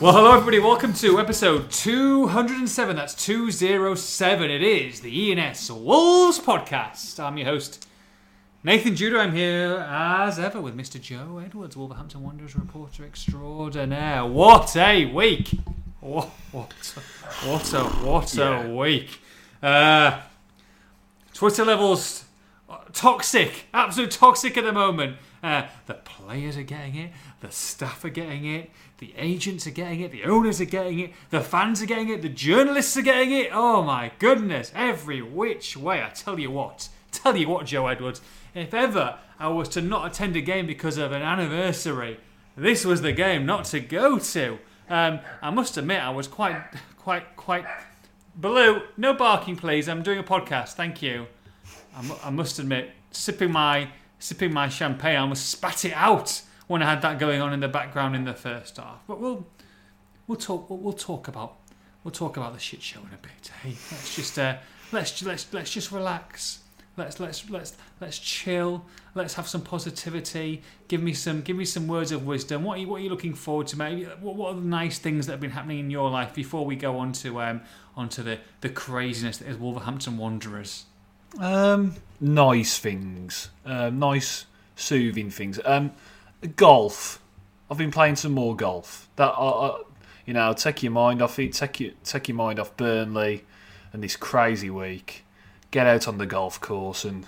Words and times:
Well, 0.00 0.14
hello 0.14 0.32
everybody. 0.32 0.58
Welcome 0.60 0.94
to 0.94 1.18
episode 1.20 1.70
207. 1.70 2.96
That's 2.96 3.14
207. 3.14 4.50
It 4.50 4.62
is 4.62 5.00
the 5.00 5.32
ENS 5.38 5.70
Wolves 5.70 6.38
podcast. 6.38 7.20
I'm 7.22 7.36
your 7.36 7.46
host, 7.48 7.86
Nathan 8.64 8.96
Judah. 8.96 9.18
I'm 9.18 9.34
here 9.34 9.86
as 9.88 10.38
ever 10.38 10.58
with 10.60 10.74
Mr. 10.74 10.98
Joe 11.00 11.42
Edwards, 11.44 11.76
Wolverhampton 11.76 12.22
Wanderers 12.22 12.56
reporter 12.56 13.04
extraordinaire. 13.04 14.24
What 14.24 14.74
a 14.74 15.04
week! 15.04 15.50
What, 16.00 16.28
what, 16.50 16.72
what 17.44 17.72
a 17.74 17.84
what 17.84 18.34
Yeah. 18.34 18.62
a 18.62 18.74
week! 18.74 19.20
Uh, 19.62 20.20
Twitter 21.34 21.64
levels 21.64 22.24
uh, 22.70 22.78
toxic, 22.94 23.66
absolute 23.74 24.10
toxic 24.12 24.56
at 24.56 24.64
the 24.64 24.72
moment. 24.72 25.16
Uh, 25.42 25.66
the 25.86 25.94
players 25.94 26.56
are 26.56 26.62
getting 26.62 26.94
it, 26.96 27.12
the 27.40 27.50
staff 27.50 28.04
are 28.04 28.10
getting 28.10 28.44
it, 28.44 28.70
the 28.98 29.14
agents 29.16 29.66
are 29.66 29.72
getting 29.72 30.00
it, 30.00 30.12
the 30.12 30.24
owners 30.24 30.60
are 30.60 30.66
getting 30.66 30.98
it, 31.00 31.12
the 31.30 31.40
fans 31.40 31.82
are 31.82 31.86
getting 31.86 32.10
it, 32.10 32.22
the 32.22 32.28
journalists 32.28 32.96
are 32.96 33.02
getting 33.02 33.32
it. 33.32 33.50
Oh 33.52 33.82
my 33.82 34.12
goodness, 34.18 34.70
every 34.74 35.22
which 35.22 35.76
way. 35.76 36.02
I 36.02 36.10
tell 36.10 36.38
you 36.38 36.50
what, 36.50 36.88
tell 37.10 37.36
you 37.36 37.48
what, 37.48 37.66
Joe 37.66 37.86
Edwards, 37.86 38.20
if 38.54 38.74
ever 38.74 39.18
I 39.38 39.48
was 39.48 39.68
to 39.70 39.80
not 39.80 40.10
attend 40.10 40.36
a 40.36 40.40
game 40.40 40.66
because 40.66 40.98
of 40.98 41.12
an 41.12 41.22
anniversary, 41.22 42.18
this 42.56 42.84
was 42.84 43.00
the 43.00 43.12
game 43.12 43.46
not 43.46 43.64
to 43.66 43.80
go 43.80 44.18
to. 44.18 44.58
Um, 44.88 45.20
I 45.40 45.50
must 45.50 45.76
admit, 45.76 46.02
I 46.02 46.10
was 46.10 46.28
quite, 46.28 46.60
quite, 46.98 47.36
quite. 47.36 47.64
Blue, 48.34 48.82
no 48.96 49.14
barking, 49.14 49.56
please. 49.56 49.88
I'm 49.88 50.02
doing 50.02 50.18
a 50.18 50.22
podcast. 50.22 50.74
Thank 50.74 51.00
you. 51.00 51.26
I, 52.24 52.30
must 52.30 52.58
admit, 52.58 52.90
sipping 53.10 53.50
my 53.50 53.88
sipping 54.18 54.52
my 54.52 54.68
champagne, 54.68 55.16
I 55.16 55.20
almost 55.20 55.48
spat 55.48 55.84
it 55.84 55.92
out 55.94 56.42
when 56.70 56.84
I 56.84 56.88
had 56.88 57.02
that 57.02 57.18
going 57.18 57.40
on 57.40 57.52
in 57.52 57.58
the 57.58 57.66
background 57.66 58.14
in 58.14 58.22
the 58.22 58.32
first 58.32 58.76
half. 58.76 59.00
But 59.08 59.18
we'll 59.18 59.44
we'll 60.28 60.38
talk 60.38 60.70
we'll, 60.70 60.92
talk 60.92 61.26
about 61.26 61.56
we'll 62.04 62.12
talk 62.12 62.36
about 62.36 62.52
the 62.52 62.60
shit 62.60 62.80
show 62.80 63.00
in 63.00 63.12
a 63.12 63.18
bit. 63.20 63.50
Hey, 63.60 63.70
let's 63.90 64.14
just 64.14 64.38
uh, 64.38 64.54
let's 64.92 65.20
let's 65.24 65.52
let's 65.52 65.72
just 65.72 65.90
relax. 65.90 66.60
Let's 66.96 67.18
let's 67.18 67.50
let's 67.50 67.76
let's 68.00 68.20
chill. 68.20 68.84
Let's 69.16 69.34
have 69.34 69.48
some 69.48 69.62
positivity. 69.62 70.62
Give 70.86 71.02
me 71.02 71.12
some 71.12 71.40
give 71.40 71.56
me 71.56 71.64
some 71.64 71.88
words 71.88 72.12
of 72.12 72.24
wisdom. 72.24 72.62
What 72.62 72.78
are 72.78 72.82
you 72.82 72.86
what 72.86 73.00
are 73.00 73.04
you 73.04 73.10
looking 73.10 73.34
forward 73.34 73.66
to, 73.68 73.76
Maybe 73.76 74.04
What, 74.04 74.36
what 74.36 74.50
are 74.50 74.54
the 74.54 74.60
nice 74.60 75.00
things 75.00 75.26
that 75.26 75.32
have 75.32 75.40
been 75.40 75.50
happening 75.50 75.80
in 75.80 75.90
your 75.90 76.08
life 76.08 76.32
before 76.34 76.64
we 76.64 76.76
go 76.76 76.98
on 76.98 77.10
to 77.14 77.40
um 77.40 77.62
onto 77.96 78.22
the 78.22 78.38
the 78.60 78.68
craziness 78.68 79.38
that 79.38 79.48
is 79.48 79.56
Wolverhampton 79.56 80.16
Wanderers? 80.16 80.84
Um, 81.40 81.96
nice 82.20 82.78
things. 82.78 83.50
Um, 83.66 83.98
nice, 83.98 84.46
soothing 84.76 85.30
things. 85.30 85.58
Um, 85.64 85.90
golf. 86.48 87.20
I've 87.70 87.78
been 87.78 87.90
playing 87.90 88.16
some 88.16 88.32
more 88.32 88.56
golf. 88.56 89.08
That 89.16 89.28
I, 89.30 89.48
I, 89.48 89.82
you 90.26 90.34
know, 90.34 90.52
take 90.52 90.82
your 90.82 90.92
mind 90.92 91.22
off 91.22 91.38
it. 91.38 91.52
Take 91.52 91.80
your 91.80 91.92
take 92.04 92.28
your 92.28 92.36
mind 92.36 92.58
off 92.58 92.76
Burnley 92.76 93.44
and 93.92 94.02
this 94.02 94.16
crazy 94.16 94.70
week. 94.70 95.24
Get 95.70 95.86
out 95.86 96.08
on 96.08 96.18
the 96.18 96.26
golf 96.26 96.60
course 96.60 97.04
and 97.04 97.26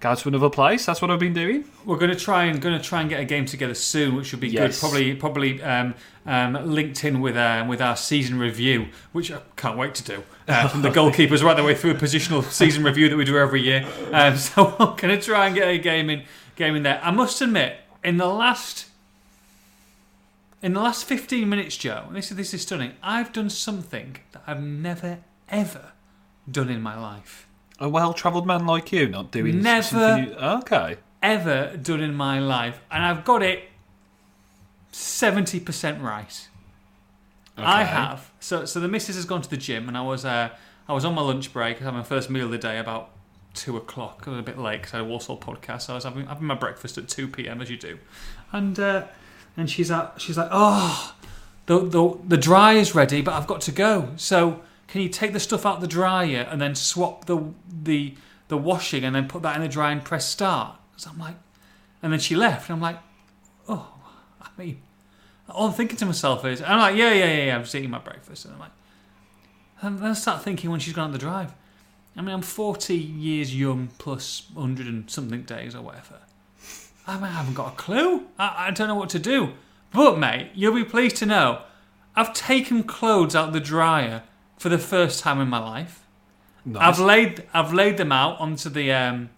go 0.00 0.14
to 0.14 0.28
another 0.28 0.50
place. 0.50 0.84
That's 0.84 1.00
what 1.00 1.10
I've 1.10 1.18
been 1.18 1.32
doing. 1.32 1.64
We're 1.86 1.96
going 1.96 2.10
to 2.10 2.18
try 2.18 2.44
and 2.44 2.60
going 2.60 2.76
to 2.76 2.84
try 2.84 3.00
and 3.00 3.08
get 3.08 3.20
a 3.20 3.24
game 3.24 3.46
together 3.46 3.72
soon, 3.74 4.14
which 4.16 4.32
would 4.32 4.40
be 4.40 4.48
Yes. 4.48 4.78
good. 4.78 4.80
Probably 4.80 5.14
probably 5.14 5.62
um, 5.62 5.94
um, 6.26 6.70
linked 6.70 7.02
in 7.04 7.20
with 7.20 7.36
um, 7.38 7.68
with 7.68 7.80
our 7.80 7.96
season 7.96 8.38
review, 8.38 8.88
which 9.12 9.32
I 9.32 9.40
can't 9.56 9.78
wait 9.78 9.94
to 9.94 10.04
do. 10.04 10.22
Uh, 10.46 10.68
from 10.68 10.82
the 10.82 10.90
goalkeepers 10.90 11.42
right 11.42 11.56
the 11.56 11.64
way 11.64 11.74
through 11.74 11.92
a 11.92 11.94
positional 11.94 12.44
season 12.44 12.84
review 12.84 13.08
that 13.08 13.16
we 13.16 13.24
do 13.24 13.38
every 13.38 13.62
year. 13.62 13.86
Um, 14.12 14.36
so 14.38 14.76
I'm 14.78 14.96
going 14.96 15.18
to 15.18 15.20
try 15.20 15.46
and 15.46 15.54
get 15.54 15.68
a 15.68 15.78
game 15.78 16.10
in 16.10 16.24
game 16.56 16.76
in 16.76 16.82
there. 16.82 17.00
I 17.02 17.10
must 17.10 17.40
admit, 17.40 17.78
in 18.04 18.16
the 18.18 18.26
last 18.26 18.86
in 20.62 20.72
the 20.72 20.80
last 20.80 21.04
15 21.04 21.46
minutes, 21.48 21.76
Joe, 21.76 22.04
this 22.12 22.30
is 22.30 22.36
this 22.36 22.54
is 22.54 22.62
stunning. 22.62 22.92
I've 23.02 23.32
done 23.32 23.50
something 23.50 24.16
that 24.32 24.42
I've 24.46 24.62
never 24.62 25.18
ever 25.48 25.92
done 26.50 26.70
in 26.70 26.80
my 26.82 26.98
life. 26.98 27.46
A 27.80 27.88
well-travelled 27.88 28.46
man 28.46 28.66
like 28.66 28.92
you, 28.92 29.08
not 29.08 29.30
doing 29.32 29.60
Never. 29.60 29.82
something 29.82 30.28
you- 30.28 30.34
okay. 30.36 30.96
ever 31.22 31.76
done 31.76 32.00
in 32.00 32.14
my 32.14 32.38
life, 32.38 32.80
and 32.90 33.04
I've 33.04 33.24
got 33.24 33.42
it 33.42 33.64
seventy 34.92 35.58
percent 35.60 36.00
right. 36.02 36.48
I 37.56 37.84
have. 37.84 38.30
So, 38.40 38.64
so 38.64 38.80
the 38.80 38.88
missus 38.88 39.14
has 39.16 39.24
gone 39.26 39.40
to 39.42 39.48
the 39.50 39.56
gym, 39.56 39.86
and 39.86 39.96
I 39.96 40.02
was, 40.02 40.24
uh, 40.24 40.48
I 40.88 40.92
was 40.92 41.04
on 41.04 41.14
my 41.14 41.22
lunch 41.22 41.52
break. 41.52 41.80
I 41.80 41.84
had 41.84 41.94
my 41.94 42.02
first 42.02 42.28
meal 42.28 42.46
of 42.46 42.50
the 42.50 42.58
day 42.58 42.78
about 42.78 43.10
two 43.54 43.76
o'clock. 43.76 44.26
A 44.26 44.42
bit 44.42 44.58
late 44.58 44.82
because 44.82 44.94
I 44.94 44.96
had 44.98 45.06
a 45.06 45.08
Warsaw 45.08 45.38
podcast. 45.38 45.82
So 45.82 45.94
I 45.94 45.96
was 45.96 46.04
having, 46.04 46.26
having 46.26 46.46
my 46.46 46.54
breakfast 46.54 46.98
at 46.98 47.08
two 47.08 47.28
p.m. 47.28 47.62
as 47.62 47.70
you 47.70 47.76
do, 47.76 47.98
and 48.52 48.78
uh, 48.78 49.06
and 49.56 49.70
she's 49.70 49.90
at, 49.90 50.20
she's 50.20 50.36
like, 50.36 50.48
oh, 50.50 51.14
the 51.66 51.80
the 51.80 52.18
the 52.26 52.36
dryer's 52.36 52.94
ready, 52.94 53.22
but 53.22 53.34
I've 53.34 53.46
got 53.46 53.60
to 53.62 53.72
go. 53.72 54.10
So 54.16 54.60
can 54.86 55.00
you 55.00 55.08
take 55.08 55.32
the 55.32 55.40
stuff 55.40 55.64
out 55.64 55.80
the 55.80 55.86
dryer 55.86 56.46
and 56.50 56.60
then 56.60 56.74
swap 56.74 57.24
the 57.24 57.52
the 57.82 58.14
the 58.48 58.58
washing 58.58 59.04
and 59.04 59.14
then 59.16 59.26
put 59.26 59.42
that 59.42 59.56
in 59.56 59.62
the 59.62 59.68
dryer 59.68 59.92
and 59.92 60.04
press 60.04 60.28
start? 60.28 60.76
So 60.96 61.10
I'm 61.10 61.18
like, 61.18 61.36
and 62.02 62.12
then 62.12 62.20
she 62.20 62.36
left, 62.36 62.68
and 62.68 62.76
I'm 62.76 62.82
like, 62.82 62.98
oh, 63.68 63.94
I 64.42 64.48
mean, 64.58 64.82
all 65.48 65.68
I'm 65.68 65.72
thinking 65.72 65.96
to 65.96 66.06
myself 66.06 66.44
is, 66.44 66.62
I'm 66.62 66.78
like, 66.78 66.96
yeah, 66.96 67.12
yeah, 67.12 67.24
yeah, 67.24 67.44
yeah, 67.46 67.54
I'm 67.56 67.62
just 67.62 67.74
eating 67.74 67.90
my 67.90 67.98
breakfast, 67.98 68.44
and 68.44 68.54
I'm 68.54 68.60
like, 68.60 68.70
and 69.80 69.98
then 69.98 70.10
I 70.10 70.12
start 70.12 70.42
thinking 70.42 70.70
when 70.70 70.80
she's 70.80 70.92
gone 70.92 71.06
on 71.06 71.12
the 71.12 71.18
drive. 71.18 71.52
I 72.16 72.22
mean, 72.22 72.34
I'm 72.34 72.42
40 72.42 72.94
years 72.94 73.54
young 73.54 73.88
plus 73.98 74.48
100 74.54 74.86
and 74.86 75.10
something 75.10 75.42
days 75.42 75.74
or 75.74 75.82
whatever. 75.82 76.20
I, 77.06 77.16
mean, 77.16 77.24
I 77.24 77.28
haven't 77.28 77.54
got 77.54 77.72
a 77.72 77.76
clue. 77.76 78.26
I, 78.38 78.68
I 78.68 78.70
don't 78.70 78.88
know 78.88 78.94
what 78.94 79.10
to 79.10 79.18
do. 79.18 79.52
But, 79.92 80.18
mate, 80.18 80.50
you'll 80.54 80.74
be 80.74 80.84
pleased 80.84 81.16
to 81.16 81.26
know 81.26 81.62
I've 82.16 82.32
taken 82.32 82.84
clothes 82.84 83.34
out 83.34 83.48
of 83.48 83.54
the 83.54 83.60
dryer 83.60 84.22
for 84.58 84.68
the 84.68 84.78
first 84.78 85.20
time 85.20 85.40
in 85.40 85.48
my 85.48 85.58
life. 85.58 86.04
Nice. 86.64 86.82
I've 86.82 86.98
laid 86.98 87.46
I've 87.52 87.72
laid 87.72 87.98
them 87.98 88.10
out 88.10 88.40
onto 88.40 88.70
the 88.70 88.90
um, 88.92 89.30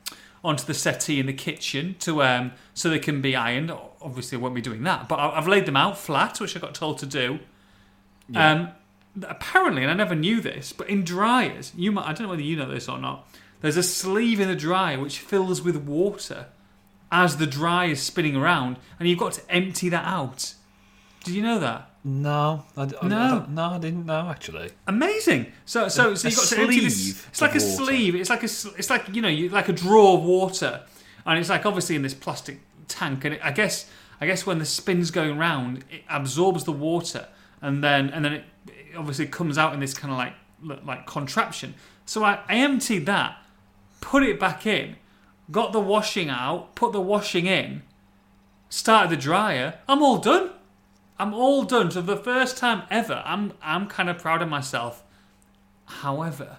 onto 0.44 0.65
the 0.65 0.75
settee 0.75 1.19
in 1.19 1.26
the 1.26 1.32
kitchen 1.32 1.97
to 2.00 2.22
um, 2.22 2.53
so 2.75 2.88
they 2.88 3.00
can 3.00 3.20
be 3.20 3.34
ironed. 3.34 3.72
Obviously, 4.00 4.38
I 4.38 4.41
won't 4.41 4.54
be 4.54 4.60
doing 4.60 4.84
that, 4.84 5.09
but 5.09 5.19
I've 5.19 5.48
laid 5.48 5.66
them 5.66 5.76
out 5.76 5.98
flat, 5.98 6.38
which 6.41 6.56
I 6.56 6.60
got 6.60 6.75
told 6.75 6.98
to 6.98 7.06
do. 7.06 7.41
Yeah. 8.28 8.50
Um, 8.53 8.69
apparently, 9.28 9.82
and 9.82 9.91
I 9.91 9.94
never 9.94 10.15
knew 10.15 10.41
this, 10.41 10.72
but 10.72 10.88
in 10.88 11.04
dryers, 11.04 11.72
you 11.77 11.93
might 11.93 12.04
I 12.06 12.12
don't 12.12 12.22
know 12.22 12.28
whether 12.31 12.43
you 12.43 12.56
know 12.56 12.69
this 12.71 12.88
or 12.88 12.99
not. 12.99 13.28
There's 13.60 13.77
a 13.77 13.82
sleeve 13.82 14.38
in 14.41 14.49
the 14.49 14.56
dryer 14.56 14.99
which 15.00 15.19
fills 15.19 15.62
with 15.62 15.77
water 15.77 16.47
as 17.10 17.37
the 17.38 17.47
dryer 17.47 17.91
is 17.91 18.03
spinning 18.03 18.37
around, 18.37 18.77
and 18.99 19.09
you've 19.09 19.19
got 19.19 19.32
to 19.34 19.50
empty 19.50 19.88
that 19.88 20.04
out. 20.04 20.54
Did 21.25 21.34
you 21.34 21.43
know 21.43 21.59
that? 21.60 21.91
no, 22.04 22.65
I, 22.77 22.82
I, 22.82 22.84
I 23.03 23.09
No. 23.09 23.28
don't- 23.31 23.49
no, 23.50 23.65
I 23.65 23.78
didn't 23.78 24.06
know 24.06 24.28
actually. 24.28 24.71
Amazing. 24.87 25.47
So, 25.65 25.88
so, 25.88 26.15
so 26.15 26.28
A 26.28 26.31
you 26.31 26.37
got 26.37 26.47
to 26.47 26.60
empty 26.60 26.81
this. 26.81 27.27
It's 27.28 27.41
like 27.41 27.50
a 27.50 27.54
water. 27.54 27.66
sleeve. 27.66 28.15
It's 28.15 28.31
like 28.31 28.43
a, 28.43 28.44
It's 28.78 28.91
like 28.91 29.09
you 29.15 29.22
know, 29.22 29.28
you, 29.28 29.48
like 29.48 29.69
a 29.69 29.72
drawer 29.72 30.19
of 30.19 30.22
water, 30.25 30.83
and 31.25 31.38
it's 31.38 31.48
like 31.48 31.66
obviously 31.66 31.97
in 31.97 32.03
this 32.03 32.15
plastic 32.15 32.60
tank. 32.87 33.25
And 33.25 33.34
it, 33.34 33.41
I 33.43 33.50
guess, 33.50 33.91
I 34.21 34.27
guess 34.27 34.47
when 34.47 34.59
the 34.59 34.65
spin's 34.65 35.10
going 35.10 35.37
round, 35.37 35.78
it 35.91 36.03
absorbs 36.09 36.62
the 36.62 36.71
water, 36.72 37.27
and 37.60 37.83
then 37.83 38.10
and 38.10 38.25
then 38.25 38.33
it 38.34 38.44
obviously 38.97 39.27
comes 39.27 39.59
out 39.59 39.75
in 39.75 39.81
this 39.81 39.95
kind 39.95 40.12
of 40.12 40.19
like 40.19 40.34
like 40.84 41.07
contraption. 41.07 41.75
So 42.05 42.25
I, 42.25 42.41
I 42.49 42.57
emptied 42.57 43.07
that, 43.07 43.43
put 44.01 44.23
it 44.23 44.41
back 44.41 44.67
in, 44.67 44.97
got 45.51 45.73
the 45.73 45.81
washing 45.81 46.31
out, 46.31 46.75
put 46.75 46.93
the 46.93 47.01
washing 47.01 47.47
in, 47.47 47.83
started 48.69 49.11
the 49.11 49.17
dryer. 49.21 49.79
I'm 49.89 50.03
all 50.03 50.19
done. 50.19 50.51
I'm 51.19 51.33
all 51.33 51.65
done. 51.65 51.91
So 51.91 52.03
the 52.03 52.17
first 52.17 52.59
time 52.59 52.83
ever, 52.91 53.23
I'm 53.25 53.53
I'm 53.62 53.87
kind 53.87 54.09
of 54.09 54.19
proud 54.19 54.43
of 54.43 54.49
myself. 54.49 55.03
However, 55.87 56.59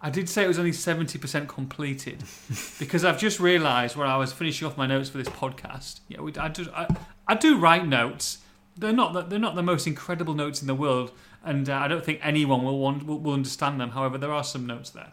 I 0.00 0.10
did 0.10 0.28
say 0.28 0.44
it 0.44 0.48
was 0.48 0.58
only 0.58 0.72
seventy 0.72 1.18
percent 1.18 1.48
completed 1.48 2.24
because 2.78 3.04
I've 3.04 3.18
just 3.18 3.40
realised 3.40 3.96
when 3.96 4.08
I 4.08 4.16
was 4.16 4.32
finishing 4.32 4.66
off 4.66 4.76
my 4.76 4.86
notes 4.86 5.08
for 5.08 5.18
this 5.18 5.28
podcast. 5.28 6.00
Yeah, 6.08 6.20
we, 6.22 6.34
I 6.36 6.48
do 6.48 6.66
I, 6.74 6.86
I 7.26 7.34
do 7.34 7.58
write 7.58 7.86
notes. 7.86 8.38
They're 8.76 8.92
not 8.92 9.12
the, 9.12 9.22
they're 9.22 9.38
not 9.38 9.54
the 9.54 9.62
most 9.62 9.86
incredible 9.86 10.34
notes 10.34 10.60
in 10.60 10.66
the 10.66 10.74
world, 10.74 11.12
and 11.44 11.68
uh, 11.68 11.74
I 11.76 11.88
don't 11.88 12.04
think 12.04 12.20
anyone 12.22 12.64
will 12.64 12.78
want 12.78 13.06
will, 13.06 13.18
will 13.18 13.34
understand 13.34 13.80
them. 13.80 13.90
However, 13.90 14.18
there 14.18 14.32
are 14.32 14.44
some 14.44 14.66
notes 14.66 14.90
there. 14.90 15.12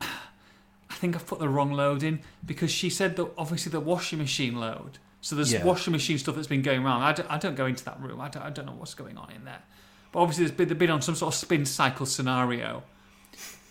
I 0.00 0.94
think 0.94 1.14
I've 1.16 1.26
put 1.26 1.38
the 1.38 1.48
wrong 1.48 1.72
load 1.72 2.02
in 2.02 2.20
because 2.44 2.70
she 2.70 2.90
said 2.90 3.16
that 3.16 3.30
obviously 3.38 3.70
the 3.70 3.80
washing 3.80 4.18
machine 4.18 4.58
load. 4.58 4.98
So 5.22 5.34
there's 5.36 5.52
Yeah. 5.52 5.64
washing 5.64 5.92
machine 5.92 6.18
stuff 6.18 6.34
that's 6.34 6.46
been 6.46 6.62
going 6.62 6.84
around. 6.84 7.02
I 7.02 7.12
don't, 7.12 7.30
I 7.30 7.38
don't 7.38 7.54
go 7.54 7.66
into 7.66 7.84
that 7.84 8.00
room. 8.00 8.20
I 8.20 8.28
don't, 8.28 8.42
I 8.42 8.50
don't 8.50 8.66
know 8.66 8.72
what's 8.72 8.94
going 8.94 9.16
on 9.16 9.30
in 9.30 9.44
there. 9.44 9.62
But 10.12 10.20
obviously 10.20 10.44
there's 10.44 10.56
been, 10.56 10.68
they've 10.68 10.78
been 10.78 10.90
on 10.90 11.02
some 11.02 11.14
sort 11.14 11.32
of 11.34 11.38
spin 11.38 11.64
cycle 11.66 12.06
scenario. 12.06 12.82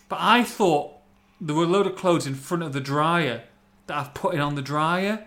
But 0.07 0.19
I 0.21 0.43
thought 0.43 0.93
there 1.41 1.55
were 1.55 1.63
a 1.63 1.67
load 1.67 1.87
of 1.87 1.95
clothes 1.95 2.25
in 2.25 2.35
front 2.35 2.63
of 2.63 2.73
the 2.73 2.79
dryer 2.81 3.43
that 3.87 3.97
I've 3.97 4.13
put 4.13 4.33
in 4.33 4.39
on 4.39 4.55
the 4.55 4.61
dryer. 4.61 5.25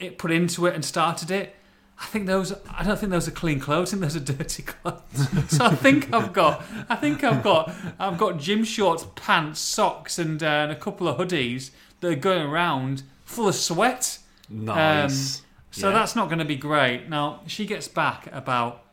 It 0.00 0.18
put 0.18 0.30
into 0.30 0.66
it 0.66 0.74
and 0.74 0.84
started 0.84 1.30
it. 1.30 1.54
I 2.00 2.06
think 2.06 2.26
those. 2.26 2.52
I 2.70 2.84
don't 2.84 2.98
think 2.98 3.10
those 3.10 3.26
are 3.26 3.32
clean 3.32 3.58
clothes. 3.58 3.88
I 3.92 3.98
think 3.98 4.02
those 4.02 4.16
are 4.16 4.20
dirty 4.34 4.62
clothes. 4.62 5.48
so 5.56 5.64
I 5.64 5.74
think 5.74 6.12
I've 6.14 6.32
got. 6.32 6.62
I 6.88 6.94
think 6.96 7.24
I've 7.24 7.42
got. 7.42 7.72
I've 7.98 8.16
got 8.18 8.38
gym 8.38 8.62
shorts, 8.64 9.04
pants, 9.16 9.60
socks, 9.60 10.18
and, 10.18 10.42
uh, 10.42 10.46
and 10.46 10.72
a 10.72 10.76
couple 10.76 11.08
of 11.08 11.16
hoodies 11.18 11.70
that 12.00 12.12
are 12.12 12.16
going 12.16 12.42
around 12.46 13.02
full 13.24 13.48
of 13.48 13.54
sweat. 13.56 14.18
Nice. 14.48 15.42
So 15.70 15.88
Yeah. 15.88 15.94
that's 15.94 16.14
not 16.16 16.26
going 16.28 16.38
to 16.38 16.44
be 16.44 16.56
great. 16.56 17.08
Now 17.08 17.40
she 17.46 17.66
gets 17.66 17.88
back 17.88 18.28
about. 18.32 18.84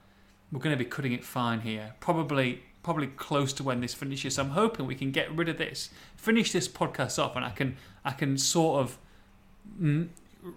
We're 0.52 0.60
going 0.60 0.78
to 0.78 0.84
be 0.84 0.90
cutting 0.90 1.12
it 1.12 1.24
fine 1.24 1.62
here. 1.62 1.96
Probably, 2.00 2.64
probably 2.82 3.08
close 3.08 3.52
to 3.54 3.64
when 3.64 3.82
this 3.82 3.94
finishes. 3.94 4.36
So 4.36 4.44
I'm 4.44 4.52
hoping 4.52 4.86
we 4.88 4.96
can 4.96 5.12
get 5.12 5.32
rid 5.36 5.50
of 5.50 5.58
this, 5.58 5.90
finish 6.16 6.52
this 6.52 6.68
podcast 6.68 7.22
off, 7.22 7.36
and 7.36 7.44
I 7.44 7.50
can, 7.50 7.78
I 8.06 8.12
can 8.12 8.38
sort 8.38 8.80
of, 8.82 8.98
mm, 9.82 10.08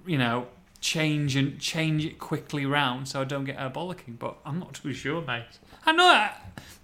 you 0.07 0.19
know, 0.19 0.47
change 0.81 1.35
and 1.37 1.59
change 1.59 2.05
it 2.05 2.19
quickly 2.19 2.65
round 2.65 3.09
so 3.09 3.21
I 3.21 3.25
don't 3.25 3.45
get 3.45 3.57
her 3.57 3.71
bollocking. 3.71 4.19
But 4.19 4.37
I'm 4.45 4.59
not 4.59 4.75
too 4.75 4.93
sure, 4.93 5.21
mate. 5.23 5.59
I 5.87 5.93
know 5.93 6.05
I, 6.07 6.33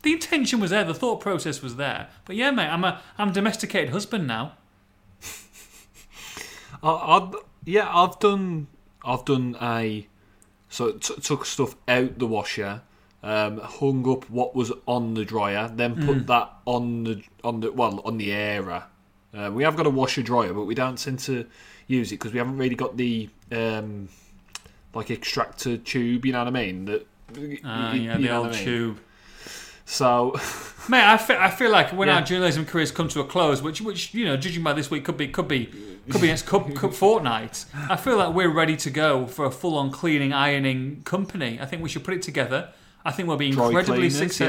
the 0.02 0.12
intention 0.12 0.61
was 0.61 0.70
there, 0.70 0.85
the 0.85 0.94
thought 0.94 1.20
process 1.20 1.62
was 1.62 1.76
there. 1.76 2.08
But 2.25 2.37
yeah, 2.37 2.50
mate, 2.50 2.69
I'm 2.69 2.85
a, 2.85 3.00
I'm 3.19 3.29
a 3.31 3.32
domesticated 3.32 3.91
husband 3.91 4.26
now. 4.26 4.52
I, 6.82 6.88
I, 6.91 7.32
yeah, 7.64 7.88
I've 7.93 8.19
done. 8.19 8.67
I've 9.05 9.25
done 9.25 9.56
a. 9.61 10.06
So 10.69 10.93
t- 10.93 11.14
took 11.20 11.44
stuff 11.46 11.76
out 11.87 12.19
the 12.19 12.26
washer, 12.26 12.82
um, 13.23 13.58
hung 13.58 14.08
up 14.11 14.29
what 14.29 14.56
was 14.56 14.73
on 14.87 15.14
the 15.14 15.25
dryer, 15.25 15.70
then 15.73 15.94
put 16.05 16.19
Mm. 16.19 16.26
that 16.26 16.50
on 16.64 17.05
the 17.05 17.23
on 17.44 17.61
the 17.61 17.70
well 17.73 18.00
on 18.05 18.17
the 18.19 18.32
airer. 18.32 18.85
Uh, 19.32 19.50
we 19.52 19.62
have 19.64 19.76
got 19.76 19.87
a 19.87 19.91
washer 19.91 20.23
dryer, 20.23 20.52
but 20.52 20.64
we 20.64 20.75
don't 20.75 20.99
seem 20.99 21.17
to 21.19 21.46
use 21.86 22.12
it 22.12 22.16
because 22.16 22.32
we 22.32 22.38
haven't 22.38 22.56
really 22.58 22.75
got 22.76 22.96
the 22.96 23.28
um, 23.52 24.08
like 24.94 25.10
extractor 25.10 25.76
tube. 25.76 26.25
You 26.26 26.32
know 26.32 26.38
what 26.40 26.48
I 26.48 26.50
mean? 26.50 26.84
That 26.86 27.06
you- 27.36 27.58
yeah, 27.64 27.94
you 27.94 28.22
the 28.26 28.34
old 28.34 28.46
I 28.48 28.50
mean? 28.52 28.64
tube. 28.64 28.98
So 29.86 30.32
Mate, 30.88 31.02
I 31.04 31.16
feel, 31.19 31.36
I 31.36 31.50
feel 31.50 31.70
like 31.70 31.90
when 31.92 32.08
Yeah. 32.08 32.16
our 32.16 32.22
journalism 32.22 32.64
careers 32.64 32.90
come 32.90 33.08
to 33.08 33.20
a 33.20 33.25
close, 33.25 33.60
which, 33.62 33.81
which 33.81 34.14
you 34.14 34.25
know, 34.25 34.36
judging 34.36 34.62
by 34.62 34.72
this 34.72 34.90
week, 34.90 35.04
could 35.04 35.16
be, 35.16 35.28
could 35.28 35.48
be, 35.48 35.66
could 36.10 36.20
be 36.20 36.26
next 36.28 36.46
cup, 36.46 36.75
cup 36.75 36.94
fortnight. 36.94 37.64
I 37.75 37.96
feel 37.96 38.16
like 38.16 38.34
we're 38.34 38.48
ready 38.52 38.76
to 38.78 38.90
go 38.90 39.26
for 39.26 39.44
a 39.46 39.50
full-on 39.50 39.90
cleaning, 39.90 40.32
ironing 40.32 41.02
company. 41.04 41.58
I 41.60 41.66
think 41.66 41.82
we 41.82 41.88
should 41.88 42.04
put 42.04 42.14
it 42.14 42.22
together. 42.22 42.70
I 43.04 43.12
think 43.12 43.28
we'll 43.28 43.36
be 43.36 43.48
incredibly 43.48 44.08
cleaners, 44.10 44.40
yeah. 44.40 44.48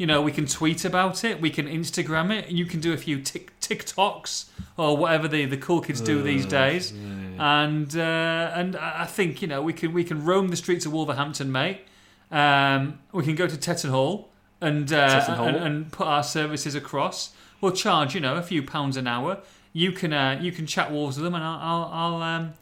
You 0.00 0.06
know, 0.06 0.22
we 0.22 0.32
can 0.32 0.46
tweet 0.46 0.86
about 0.86 1.24
it, 1.24 1.42
we 1.42 1.50
can 1.50 1.66
Instagram 1.66 2.32
it, 2.34 2.48
you 2.48 2.64
can 2.64 2.80
do 2.80 2.94
a 2.94 2.96
few 2.96 3.20
tic 3.20 3.52
TikToks 3.60 4.46
or 4.78 4.96
whatever 4.96 5.28
the, 5.28 5.44
the 5.44 5.58
cool 5.58 5.82
kids 5.82 6.00
do 6.00 6.22
these 6.22 6.46
days. 6.46 6.92
And 7.38 7.94
uh, 7.94 8.50
and 8.54 8.76
I 8.76 9.04
think 9.04 9.42
you 9.42 9.48
know 9.48 9.60
we 9.60 9.74
can 9.74 9.92
we 9.92 10.02
can 10.02 10.24
roam 10.24 10.48
the 10.48 10.56
streets 10.56 10.86
of 10.86 10.92
Wolverhampton, 10.94 11.52
mate. 11.52 11.82
Um, 12.30 13.00
we 13.12 13.24
can 13.24 13.34
go 13.34 13.46
to 13.46 13.58
Tettenhall 13.58 14.28
and, 14.62 14.90
uh, 14.90 15.22
and 15.28 15.56
and 15.56 15.92
put 15.92 16.06
our 16.06 16.22
services 16.22 16.74
across. 16.74 17.34
We'll 17.60 17.72
charge 17.72 18.14
you 18.14 18.22
know 18.22 18.36
a 18.36 18.42
few 18.42 18.62
pounds 18.62 18.96
an 18.96 19.06
hour. 19.06 19.40
You 19.74 19.92
can 19.92 20.14
uh, 20.14 20.38
you 20.40 20.50
can 20.50 20.66
chat 20.66 20.90
wolves 20.90 21.18
with 21.18 21.24
them, 21.24 21.34
and 21.34 21.44
I'll 21.44 21.60
I'll 21.60 21.84
I'll, 21.92 22.22
um, 22.22 22.54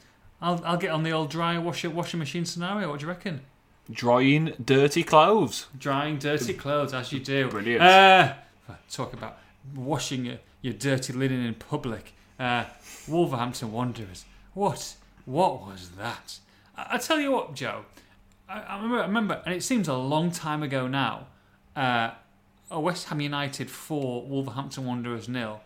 I'll 0.43 0.61
I'll 0.65 0.77
get 0.77 0.91
on 0.91 1.05
the 1.05 1.13
old 1.13 1.31
dry 1.31 1.57
washer 1.57 1.89
washing 1.89 2.19
machine 2.19 2.45
scenario. 2.45 2.91
What 2.91 2.99
do 2.99 3.07
you 3.07 3.09
reckon? 3.09 3.43
Drying 3.91 4.53
dirty 4.65 5.03
clothes. 5.03 5.67
Drying 5.79 6.19
dirty 6.19 6.55
clothes 6.55 6.95
as 6.95 7.13
you 7.13 7.21
do. 7.21 7.49
Brilliant. 7.49 7.83
Uh, 7.83 8.35
talk 8.91 9.13
about 9.13 9.39
washing 9.75 10.25
your, 10.25 10.39
your 10.63 10.75
dirty 10.75 11.13
linen 11.13 11.45
in 11.45 11.55
public. 11.55 12.15
Uh, 12.39 12.65
Wolverhampton 13.07 13.73
Wanderers. 13.73 14.25
What? 14.55 14.95
What 15.25 15.67
was 15.67 15.91
that? 15.99 16.39
I, 16.77 16.87
I 16.93 16.99
tell 16.99 17.21
you 17.21 17.33
what, 17.33 17.55
Joe. 17.55 17.85
I, 18.49 18.61
I, 18.61 18.77
remember, 18.77 19.03
I 19.03 19.07
remember, 19.07 19.43
and 19.45 19.55
it 19.55 19.63
seems 19.63 19.89
a 19.89 19.95
long 19.95 20.31
time 20.31 20.63
ago 20.63 20.87
now. 20.87 21.27
Uh, 21.75 22.11
a 22.71 22.81
West 22.81 23.09
Ham 23.09 23.21
United 23.21 23.71
four, 23.71 24.27
Wolverhampton 24.27 24.85
Wanderers 24.85 25.29
nil. 25.29 25.61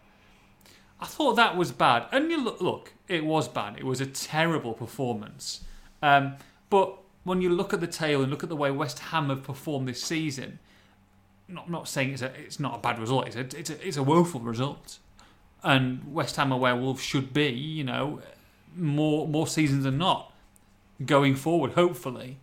I 1.01 1.07
thought 1.07 1.35
that 1.35 1.57
was 1.57 1.73
bad, 1.73 2.07
and 2.13 2.31
you 2.31 2.43
look, 2.43 2.61
look, 2.61 2.93
it 3.09 3.25
was 3.25 3.49
bad. 3.49 3.77
It 3.77 3.85
was 3.85 4.01
a 4.01 4.07
terrible 4.07 4.73
performance. 4.73 5.63
Um, 6.01 6.37
but 6.71 6.97
when 7.25 7.41
you 7.41 7.51
look 7.51 7.73
at 7.73 7.81
the 7.81 7.87
tail 7.87 8.23
and 8.23 8.31
look 8.31 8.43
at 8.43 8.49
the 8.49 8.57
way 8.57 8.71
West 8.71 8.99
Ham 8.99 9.29
have 9.29 9.43
performed 9.43 9.89
this 9.89 10.03
season, 10.03 10.59
not 11.49 11.71
not 11.71 11.89
saying 11.89 12.13
it's 12.13 12.23
a 12.23 12.33
it's 12.39 12.59
not 12.59 12.77
a 12.77 12.79
bad 12.79 12.99
result. 12.99 13.29
It's 13.29 13.37
a 13.37 13.59
it's 13.59 13.71
a, 13.71 13.87
it's 13.87 13.97
a 13.97 14.03
woeful 14.03 14.41
result, 14.41 14.99
and 15.63 16.13
West 16.13 16.37
Ham 16.37 16.53
are 16.53 16.59
where 16.59 16.75
Wolves 16.75 17.03
should 17.03 17.33
be. 17.33 17.51
You 17.51 17.85
know, 17.85 18.21
more 18.77 19.29
more 19.29 19.47
seasons 19.47 19.85
than 19.85 19.99
not 19.99 20.33
going 21.05 21.37
forward. 21.37 21.73
Hopefully, 21.73 22.39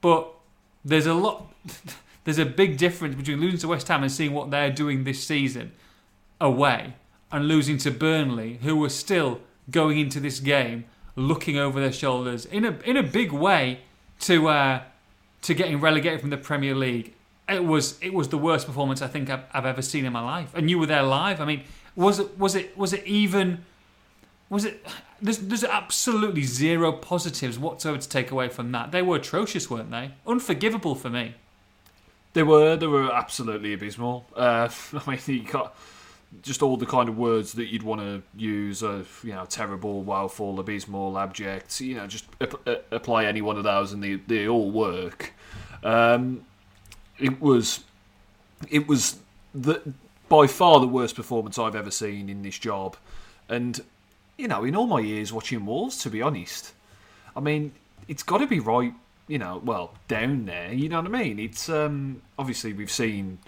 but 0.00 0.32
there's 0.84 1.06
a 1.06 1.14
lot. 1.14 1.52
There's 2.24 2.38
a 2.40 2.44
big 2.44 2.76
difference 2.76 3.14
between 3.14 3.40
losing 3.40 3.60
to 3.60 3.68
West 3.68 3.86
Ham 3.86 4.02
and 4.02 4.10
seeing 4.10 4.32
what 4.32 4.50
they're 4.50 4.72
doing 4.72 5.04
this 5.04 5.22
season 5.22 5.70
away, 6.40 6.94
and 7.30 7.46
losing 7.46 7.78
to 7.78 7.92
Burnley, 7.92 8.58
who 8.62 8.74
were 8.74 8.88
still 8.88 9.40
going 9.70 10.00
into 10.00 10.18
this 10.18 10.40
game 10.40 10.86
looking 11.14 11.56
over 11.56 11.80
their 11.80 11.92
shoulders 11.92 12.44
in 12.44 12.64
a 12.64 12.78
in 12.84 12.96
a 12.96 13.02
big 13.02 13.32
way 13.32 13.80
to 14.20 14.48
uh, 14.48 14.82
to 15.42 15.54
getting 15.54 15.80
relegated 15.80 16.20
from 16.20 16.30
the 16.30 16.36
Premier 16.36 16.74
League. 16.74 17.14
It 17.48 17.64
was 17.64 17.98
it 18.00 18.12
was 18.12 18.28
the 18.28 18.38
worst 18.38 18.66
performance 18.66 19.02
I 19.02 19.08
think 19.08 19.30
I've, 19.30 19.44
I've 19.52 19.66
ever 19.66 19.82
seen 19.82 20.04
in 20.04 20.12
my 20.12 20.22
life, 20.22 20.52
and 20.54 20.68
you 20.68 20.78
were 20.78 20.86
there 20.86 21.02
live. 21.02 21.40
I 21.40 21.44
mean, 21.44 21.62
was 21.94 22.18
it 22.18 22.38
was 22.38 22.54
it 22.54 22.76
was 22.76 22.92
it 22.92 23.06
even 23.06 23.64
was 24.50 24.64
it? 24.64 24.84
There's 25.20 25.38
there's 25.38 25.64
absolutely 25.64 26.42
zero 26.42 26.92
positives 26.92 27.58
whatsoever 27.58 27.98
to 27.98 28.08
take 28.08 28.30
away 28.30 28.48
from 28.48 28.72
that. 28.72 28.92
They 28.92 29.02
were 29.02 29.16
atrocious, 29.16 29.70
weren't 29.70 29.90
they? 29.90 30.12
Unforgivable 30.26 30.94
for 30.94 31.10
me. 31.10 31.34
They 32.36 32.42
were, 32.42 32.76
they 32.76 32.86
were 32.86 33.10
absolutely 33.10 33.72
abysmal. 33.72 34.26
Uh, 34.36 34.68
I 34.92 35.10
mean, 35.10 35.20
you 35.26 35.42
got 35.42 35.74
just 36.42 36.62
all 36.62 36.76
the 36.76 36.86
kind 36.86 37.08
of 37.08 37.16
words 37.16 37.52
that 37.54 37.66
you'd 37.66 37.82
want 37.82 38.00
to 38.00 38.22
use 38.36 38.82
of, 38.82 39.20
you 39.24 39.32
know, 39.32 39.44
terrible, 39.46 40.02
woeful, 40.02 40.58
abysmal, 40.60 41.18
abject. 41.18 41.80
You 41.80 41.96
know, 41.96 42.06
just 42.06 42.26
ap- 42.40 42.66
apply 42.90 43.24
any 43.24 43.42
one 43.42 43.56
of 43.56 43.64
those, 43.64 43.92
and 43.92 44.02
they 44.02 44.14
they 44.14 44.48
all 44.48 44.70
work. 44.70 45.32
Um, 45.82 46.44
it 47.18 47.40
was, 47.40 47.84
it 48.68 48.86
was 48.86 49.18
the 49.54 49.80
by 50.28 50.46
far 50.46 50.80
the 50.80 50.88
worst 50.88 51.14
performance 51.14 51.58
I've 51.58 51.76
ever 51.76 51.90
seen 51.90 52.28
in 52.28 52.42
this 52.42 52.58
job, 52.58 52.96
and 53.48 53.80
you 54.36 54.48
know, 54.48 54.64
in 54.64 54.76
all 54.76 54.86
my 54.86 55.00
years 55.00 55.32
watching 55.32 55.64
Wolves, 55.64 55.98
to 55.98 56.10
be 56.10 56.20
honest, 56.22 56.72
I 57.34 57.40
mean, 57.40 57.72
it's 58.08 58.22
got 58.22 58.38
to 58.38 58.46
be 58.46 58.60
right. 58.60 58.92
You 59.28 59.38
know, 59.38 59.60
well, 59.64 59.94
down 60.06 60.44
there. 60.44 60.72
You 60.72 60.88
know 60.88 61.00
what 61.00 61.12
I 61.12 61.22
mean? 61.22 61.38
It's 61.40 61.68
um, 61.68 62.22
obviously 62.38 62.72
we've 62.72 62.90
seen, 62.90 63.38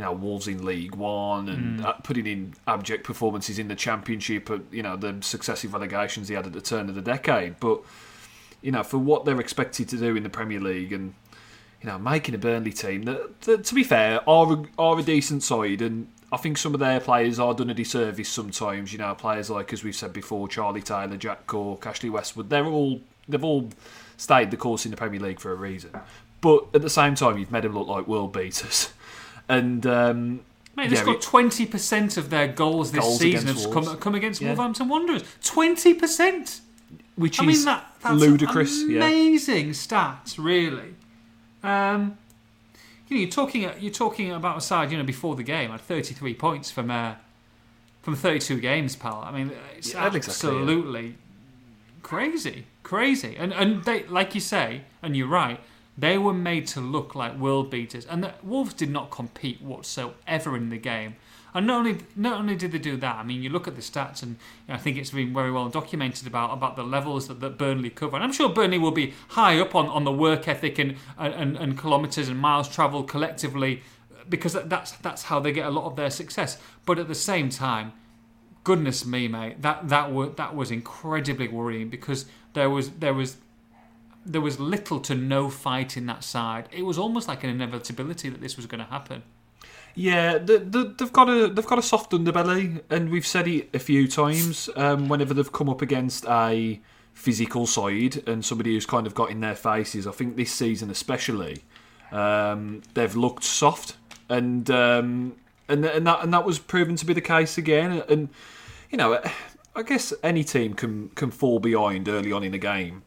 you 0.00 0.06
know, 0.06 0.12
Wolves 0.12 0.48
in 0.48 0.64
League 0.64 0.94
One 0.94 1.50
and 1.50 1.84
uh, 1.84 1.92
putting 1.92 2.26
in 2.26 2.54
abject 2.66 3.04
performances 3.04 3.58
in 3.58 3.68
the 3.68 3.74
Championship. 3.74 4.48
At, 4.48 4.62
you 4.70 4.82
know, 4.82 4.96
the 4.96 5.18
successive 5.20 5.74
relegations 5.74 6.28
he 6.28 6.34
had 6.34 6.46
at 6.46 6.54
the 6.54 6.62
turn 6.62 6.88
of 6.88 6.94
the 6.94 7.02
decade. 7.02 7.60
But 7.60 7.82
you 8.62 8.72
know, 8.72 8.82
for 8.82 8.96
what 8.96 9.26
they're 9.26 9.40
expected 9.40 9.90
to 9.90 9.98
do 9.98 10.16
in 10.16 10.22
the 10.22 10.30
Premier 10.30 10.58
League 10.58 10.94
and 10.94 11.12
you 11.82 11.86
know, 11.86 11.98
making 11.98 12.34
a 12.34 12.38
Burnley 12.38 12.72
team 12.72 13.02
that, 13.02 13.42
that 13.42 13.64
to 13.64 13.74
be 13.74 13.84
fair, 13.84 14.26
are 14.26 14.52
a, 14.54 14.64
are 14.78 14.98
a 14.98 15.02
decent 15.02 15.42
side, 15.42 15.82
and 15.82 16.08
I 16.32 16.38
think 16.38 16.56
some 16.56 16.72
of 16.72 16.80
their 16.80 16.98
players 16.98 17.38
are 17.38 17.52
done 17.52 17.68
a 17.68 17.74
disservice 17.74 18.30
sometimes. 18.30 18.94
You 18.94 19.00
know, 19.00 19.14
players 19.14 19.50
like 19.50 19.70
as 19.74 19.84
we've 19.84 19.94
said 19.94 20.14
before, 20.14 20.48
Charlie 20.48 20.80
Taylor, 20.80 21.18
Jack 21.18 21.46
Cork, 21.46 21.86
Ashley 21.86 22.08
Westwood. 22.08 22.48
They're 22.48 22.64
all 22.64 23.02
they've 23.28 23.44
all 23.44 23.68
stayed 24.16 24.50
the 24.50 24.56
course 24.56 24.86
in 24.86 24.92
the 24.92 24.96
Premier 24.96 25.20
League 25.20 25.40
for 25.40 25.52
a 25.52 25.56
reason. 25.56 25.90
But 26.40 26.68
at 26.72 26.80
the 26.80 26.90
same 26.90 27.16
time, 27.16 27.36
you've 27.36 27.52
made 27.52 27.64
them 27.64 27.74
look 27.74 27.86
like 27.86 28.06
world 28.06 28.32
beaters, 28.32 28.92
and 29.50 29.86
um, 29.86 30.40
Mate, 30.76 30.90
they've 30.90 30.98
Yeah, 30.98 31.04
got 31.04 31.20
twenty 31.22 31.66
percent 31.66 32.16
of 32.16 32.30
their 32.30 32.48
goals 32.48 32.92
this 32.92 33.00
Goals 33.04 33.18
season 33.18 33.48
have 33.48 33.70
come, 33.72 33.96
come 33.98 34.14
against 34.14 34.40
Yeah. 34.40 34.48
Wolverhampton 34.48 34.88
Wanderers. 34.88 35.24
Twenty 35.44 35.94
percent. 35.94 36.60
which 37.16 37.38
I 37.40 37.44
is 37.44 37.48
mean 37.58 37.64
that 37.66 37.84
that's 38.02 38.18
ludicrous. 38.20 38.82
Yeah, 38.86 38.96
amazing 39.04 39.70
stats, 39.70 40.38
really. 40.38 40.94
Um, 41.62 42.16
you 43.08 43.16
know, 43.16 43.20
you're 43.22 43.30
talking 43.30 43.70
you're 43.80 43.92
talking 43.92 44.30
about 44.32 44.56
a 44.58 44.60
side. 44.60 44.90
You 44.92 44.98
know, 44.98 45.04
before 45.04 45.34
the 45.36 45.42
game, 45.42 45.70
had 45.70 45.80
33 45.80 46.32
points 46.34 46.70
from 46.70 46.90
uh, 46.90 47.14
from 48.02 48.14
32 48.16 48.60
games, 48.60 48.96
pal. 48.96 49.22
I 49.26 49.32
mean, 49.32 49.50
it's 49.76 49.92
Yeah, 49.92 50.06
exactly, 50.06 50.20
yeah. 50.20 50.60
absolutely 50.60 51.14
crazy, 52.02 52.66
crazy. 52.82 53.36
And 53.36 53.52
and 53.52 53.84
they, 53.84 54.04
like 54.04 54.34
you 54.34 54.40
say, 54.40 54.82
and 55.02 55.16
you're 55.16 55.26
right. 55.28 55.60
They 56.00 56.16
were 56.16 56.32
made 56.32 56.66
to 56.68 56.80
look 56.80 57.14
like 57.14 57.36
world 57.36 57.70
beaters, 57.70 58.06
and 58.06 58.24
the 58.24 58.32
Wolves 58.42 58.72
did 58.72 58.90
not 58.90 59.10
compete 59.10 59.60
whatsoever 59.60 60.56
in 60.56 60.70
the 60.70 60.78
game. 60.78 61.16
And 61.52 61.66
not 61.66 61.80
only 61.80 61.98
not 62.16 62.38
only 62.40 62.56
did 62.56 62.72
they 62.72 62.78
do 62.78 62.96
that, 62.96 63.16
I 63.16 63.22
mean, 63.22 63.42
you 63.42 63.50
look 63.50 63.68
at 63.68 63.76
the 63.76 63.82
stats, 63.82 64.22
and 64.22 64.32
you 64.32 64.68
know, 64.68 64.74
I 64.74 64.78
think 64.78 64.96
it's 64.96 65.10
been 65.10 65.34
very 65.34 65.52
well 65.52 65.68
documented 65.68 66.26
about 66.26 66.52
about 66.52 66.76
the 66.76 66.84
levels 66.84 67.28
that, 67.28 67.40
that 67.40 67.58
Burnley 67.58 67.90
cover. 67.90 68.16
And 68.16 68.24
I'm 68.24 68.32
sure 68.32 68.48
Burnley 68.48 68.78
will 68.78 68.92
be 68.92 69.12
high 69.28 69.58
up 69.58 69.74
on, 69.74 69.88
on 69.88 70.04
the 70.04 70.12
work 70.12 70.48
ethic 70.48 70.78
and, 70.78 70.96
and, 71.18 71.56
and 71.56 71.78
kilometres 71.78 72.28
and 72.28 72.38
miles 72.38 72.68
travelled 72.68 73.08
collectively, 73.08 73.82
because 74.28 74.54
that's 74.54 74.92
that's 74.92 75.24
how 75.24 75.38
they 75.38 75.52
get 75.52 75.66
a 75.66 75.70
lot 75.70 75.84
of 75.84 75.96
their 75.96 76.10
success. 76.10 76.56
But 76.86 76.98
at 76.98 77.08
the 77.08 77.14
same 77.14 77.50
time, 77.50 77.92
goodness 78.64 79.04
me, 79.04 79.28
mate, 79.28 79.60
that 79.60 79.88
that 79.90 80.12
was 80.12 80.36
that 80.36 80.54
was 80.56 80.70
incredibly 80.70 81.48
worrying 81.48 81.90
because 81.90 82.24
there 82.54 82.70
was 82.70 82.90
there 82.90 83.14
was 83.14 83.36
there 84.24 84.40
was 84.40 84.60
little 84.60 85.00
to 85.00 85.14
no 85.14 85.48
fight 85.50 85.96
in 85.96 86.06
that 86.06 86.24
side. 86.24 86.68
It 86.70 86.82
was 86.82 86.98
almost 86.98 87.28
like 87.28 87.44
an 87.44 87.50
inevitability 87.50 88.28
that 88.28 88.40
this 88.40 88.56
was 88.56 88.66
going 88.66 88.80
to 88.80 88.90
happen. 88.90 89.22
Yeah, 89.94 90.38
the, 90.38 90.58
the, 90.58 90.94
they've 90.98 91.12
got 91.12 91.28
a 91.28 91.48
they've 91.48 91.66
got 91.66 91.78
a 91.78 91.82
soft 91.82 92.12
underbelly, 92.12 92.80
and 92.90 93.10
we've 93.10 93.26
said 93.26 93.48
it 93.48 93.70
a 93.74 93.78
few 93.78 94.06
times. 94.06 94.68
Um, 94.76 95.08
whenever 95.08 95.34
they've 95.34 95.52
come 95.52 95.68
up 95.68 95.82
against 95.82 96.24
a 96.26 96.80
physical 97.12 97.66
side 97.66 98.26
and 98.26 98.44
somebody 98.44 98.72
who's 98.72 98.86
kind 98.86 99.06
of 99.06 99.14
got 99.14 99.30
in 99.30 99.40
their 99.40 99.54
faces. 99.54 100.06
I 100.06 100.12
think 100.12 100.36
this 100.36 100.52
season 100.52 100.90
especially, 100.90 101.64
um, 102.12 102.82
they've 102.94 103.14
looked 103.14 103.44
soft, 103.44 103.96
and 104.28 104.70
um, 104.70 105.36
and 105.68 105.84
and 105.84 106.06
that 106.06 106.22
and 106.22 106.32
that 106.32 106.44
was 106.44 106.58
proven 106.58 106.96
to 106.96 107.06
be 107.06 107.12
the 107.12 107.20
case 107.20 107.58
again. 107.58 108.02
And 108.08 108.28
you 108.90 108.98
know, 108.98 109.20
I 109.74 109.82
guess 109.82 110.12
any 110.22 110.44
team 110.44 110.74
can 110.74 111.08
can 111.10 111.30
fall 111.30 111.58
behind 111.58 112.08
early 112.08 112.32
on 112.32 112.44
in 112.44 112.54
a 112.54 112.58
game, 112.58 113.02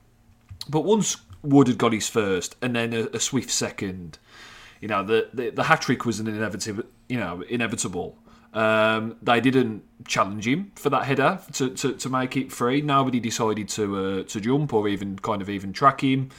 but 0.70 0.82
once 0.82 1.18
Wood 1.42 1.68
had 1.68 1.78
got 1.78 1.94
his 1.94 2.08
first, 2.08 2.56
and 2.62 2.76
then 2.76 2.94
a, 2.94 3.08
a 3.14 3.20
swift 3.20 3.50
second, 3.50 4.18
you 4.80 4.88
know, 4.88 5.04
the 5.04 5.30
the, 5.34 5.50
the 5.50 5.64
hat 5.64 5.82
trick 5.82 6.06
was 6.06 6.20
an 6.20 6.28
inevitable, 6.28 6.84
you 7.10 7.18
know, 7.18 7.42
inevitable. 7.50 8.18
Um, 8.54 9.16
they 9.22 9.42
didn't 9.42 9.84
challenge 10.06 10.48
him 10.48 10.72
for 10.76 10.92
that 10.92 11.06
header 11.06 11.40
to, 11.54 11.72
to, 11.72 11.94
to 11.94 12.10
make 12.10 12.38
it 12.38 12.52
free. 12.52 12.82
Nobody 12.82 13.20
decided 13.20 13.68
to 13.70 13.98
uh, 13.98 14.24
to 14.24 14.40
jump 14.40 14.74
or 14.74 14.88
even 14.88 15.18
kind 15.20 15.42
of 15.42 15.50
even 15.50 15.74
track 15.74 16.02
him, 16.02 16.30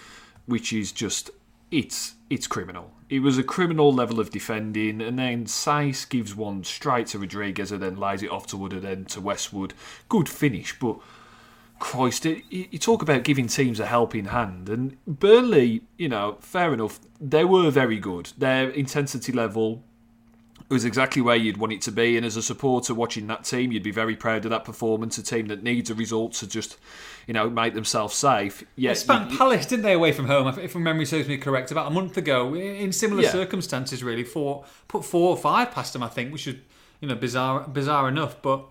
which 0.47 0.73
is 0.73 0.93
just 0.93 1.31
it's 1.71 2.15
it's 2.31 2.47
criminal. 2.47 2.93
It 3.11 3.21
was 3.21 3.37
a 3.37 3.43
criminal 3.43 3.93
level 3.93 4.19
of 4.21 4.31
defending, 4.31 5.03
and 5.03 5.19
then 5.19 5.45
Saïss 5.45 6.09
gives 6.09 6.35
one 6.35 6.65
straight 6.65 7.09
to 7.09 7.19
Rodriguez, 7.19 7.71
and 7.71 7.83
then 7.83 7.97
lays 7.97 8.23
it 8.23 8.31
off 8.31 8.47
to 8.49 8.57
Wood, 8.57 8.73
and 8.73 8.83
then 8.83 9.05
to 9.07 9.21
Westwood. 9.21 9.75
Good 10.09 10.29
finish, 10.29 10.79
but 10.79 10.99
Christ, 11.79 12.25
it, 12.25 12.45
you 12.51 12.79
talk 12.79 13.03
about 13.03 13.25
giving 13.25 13.47
teams 13.47 13.81
a 13.81 13.87
helping 13.87 14.27
hand, 14.27 14.69
and 14.69 14.97
Burnley, 15.07 15.83
you 15.99 16.09
know, 16.09 16.37
fair 16.41 16.73
enough, 16.73 17.01
they 17.21 17.45
were 17.45 17.71
very 17.71 17.99
good. 17.99 18.33
Their 18.39 18.71
intensity 18.71 19.33
level 19.33 19.83
was 20.71 20.85
exactly 20.85 21.21
where 21.21 21.37
you'd 21.37 21.59
want 21.59 21.73
it 21.73 21.83
to 21.83 21.93
be. 21.93 22.17
And 22.17 22.25
as 22.25 22.37
a 22.37 22.43
supporter 22.43 22.95
watching 22.95 23.27
that 23.27 23.45
team, 23.45 23.71
you'd 23.71 23.83
be 23.83 23.91
very 23.91 24.17
proud 24.17 24.45
of 24.45 24.51
that 24.51 24.65
performance. 24.65 25.19
A 25.19 25.23
team 25.23 25.47
that 25.49 25.63
needs 25.63 25.91
a 25.91 25.95
result 25.95 26.33
to 26.35 26.47
just, 26.47 26.79
you 27.27 27.35
know, 27.35 27.51
make 27.51 27.75
themselves 27.75 28.15
safe. 28.15 28.65
Yes, 28.75 29.03
they 29.03 29.05
spanked 29.05 29.37
Palace, 29.37 29.67
didn't 29.67 29.85
they, 29.85 29.93
away 29.93 30.13
from 30.13 30.27
home? 30.27 30.47
If 30.59 30.75
my 30.75 30.81
memory 30.81 31.05
serves 31.05 31.29
me 31.29 31.37
correct, 31.37 31.71
about 31.71 31.89
a 31.89 31.91
month 31.91 32.17
ago, 32.17 32.55
in 32.55 32.93
similar 32.93 33.23
yeah. 33.23 33.31
circumstances, 33.31 34.03
really. 34.03 34.25
Four, 34.25 34.65
put 34.89 35.05
four 35.05 35.31
or 35.31 35.37
five 35.37 35.71
past 35.71 35.93
them, 35.93 36.03
I 36.03 36.09
think, 36.09 36.33
which 36.33 36.47
is, 36.47 36.57
you 37.01 37.09
know, 37.09 37.15
bizarre, 37.15 37.69
bizarre 37.69 38.09
enough. 38.09 38.41
But 38.41 38.65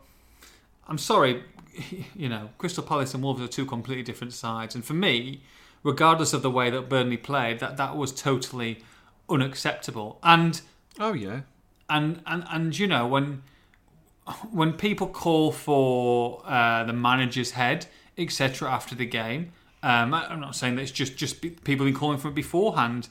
I'm 0.87 0.97
sorry, 0.97 1.43
you 2.15 2.29
know, 2.29 2.49
Crystal 2.57 2.83
Palace 2.83 3.13
and 3.13 3.23
Wolves 3.23 3.41
are 3.41 3.47
two 3.47 3.65
completely 3.65 4.03
different 4.03 4.33
sides. 4.33 4.75
And 4.75 4.83
for 4.83 4.93
me, 4.93 5.41
regardless 5.83 6.33
of 6.33 6.41
the 6.41 6.51
way 6.51 6.69
that 6.69 6.89
Burnley 6.89 7.17
played, 7.17 7.59
that 7.59 7.77
that 7.77 7.95
was 7.97 8.11
totally 8.11 8.83
unacceptable. 9.29 10.19
And 10.23 10.61
oh 10.99 11.13
yeah 11.13 11.41
and 11.89 12.21
and 12.25 12.43
and 12.49 12.77
you 12.77 12.87
know 12.87 13.07
when 13.07 13.43
when 14.51 14.73
people 14.73 15.07
call 15.07 15.51
for 15.51 16.41
uh, 16.45 16.83
the 16.85 16.93
manager's 16.93 17.51
head, 17.51 17.87
etc., 18.17 18.71
after 18.71 18.95
the 18.95 19.05
game, 19.05 19.51
um, 19.83 20.13
I'm 20.13 20.39
not 20.39 20.55
saying 20.55 20.75
that 20.75 20.83
it's 20.83 20.91
just 20.91 21.17
just 21.17 21.41
people 21.41 21.85
been 21.85 21.93
calling 21.93 22.17
for 22.17 22.29
it 22.29 22.35
beforehand. 22.35 23.09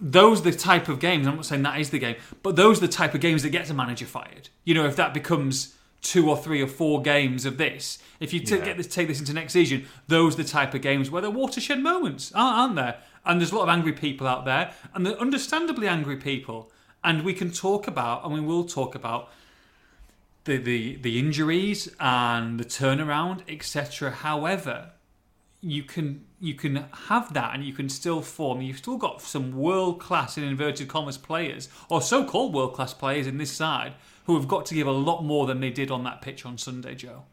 Those 0.00 0.40
are 0.40 0.50
the 0.50 0.56
type 0.56 0.88
of 0.88 0.98
games. 0.98 1.26
I'm 1.26 1.36
not 1.36 1.46
saying 1.46 1.62
that 1.62 1.80
is 1.80 1.90
the 1.90 2.00
game, 2.00 2.16
but 2.42 2.56
those 2.56 2.78
are 2.78 2.86
the 2.86 2.92
type 2.92 3.14
of 3.14 3.20
games 3.20 3.44
that 3.44 3.50
gets 3.50 3.70
a 3.70 3.74
manager 3.74 4.06
fired. 4.06 4.48
You 4.64 4.74
know, 4.74 4.84
if 4.84 4.96
that 4.96 5.14
becomes 5.14 5.74
two 6.04 6.30
or 6.30 6.36
three 6.36 6.62
or 6.62 6.68
four 6.68 7.02
games 7.02 7.44
of 7.44 7.58
this, 7.58 7.98
if 8.20 8.32
you 8.32 8.38
t- 8.38 8.54
yeah. 8.56 8.64
get 8.64 8.76
this, 8.76 8.86
take 8.86 9.08
this 9.08 9.18
into 9.18 9.32
next 9.32 9.52
season, 9.52 9.86
those 10.06 10.34
are 10.34 10.44
the 10.44 10.48
type 10.48 10.72
of 10.72 10.82
games 10.82 11.10
where 11.10 11.20
they're 11.20 11.30
watershed 11.30 11.80
moments, 11.80 12.30
aren't 12.32 12.76
there? 12.76 12.98
And 13.26 13.40
there's 13.40 13.50
a 13.50 13.56
lot 13.56 13.64
of 13.64 13.70
angry 13.70 13.92
people 13.92 14.28
out 14.28 14.44
there, 14.44 14.72
and 14.94 15.04
they're 15.04 15.20
understandably 15.20 15.88
angry 15.88 16.16
people 16.16 16.70
and 17.04 17.22
we 17.22 17.34
can 17.34 17.52
talk 17.52 17.86
about, 17.86 18.24
and 18.24 18.32
we 18.32 18.40
will 18.40 18.64
talk 18.64 18.94
about 18.94 19.30
the 20.44 20.56
the, 20.56 20.96
the 20.96 21.18
injuries 21.18 21.94
and 22.00 22.58
the 22.58 22.64
turnaround, 22.64 23.42
etc. 23.46 24.10
However, 24.10 24.90
you 25.60 25.82
can 25.82 26.24
you 26.40 26.54
can 26.54 26.86
have 27.08 27.32
that, 27.34 27.54
and 27.54 27.62
you 27.62 27.74
can 27.74 27.88
still 27.90 28.22
form. 28.22 28.62
You've 28.62 28.78
still 28.78 28.96
got 28.96 29.20
some 29.20 29.52
world 29.52 30.00
class 30.00 30.38
in 30.38 30.44
inverted 30.44 30.88
commas 30.88 31.18
players, 31.18 31.68
or 31.90 32.00
so 32.00 32.24
called 32.24 32.54
world 32.54 32.74
class 32.74 32.94
players 32.94 33.26
in 33.26 33.36
this 33.36 33.52
side, 33.52 33.92
who 34.24 34.36
have 34.36 34.48
got 34.48 34.66
to 34.66 34.74
give 34.74 34.86
a 34.86 34.92
lot 34.92 35.22
more 35.22 35.46
than 35.46 35.60
they 35.60 35.70
did 35.70 35.90
on 35.90 36.04
that 36.04 36.22
pitch 36.22 36.44
on 36.46 36.58
Sunday, 36.58 36.94
Joe. 36.94 37.24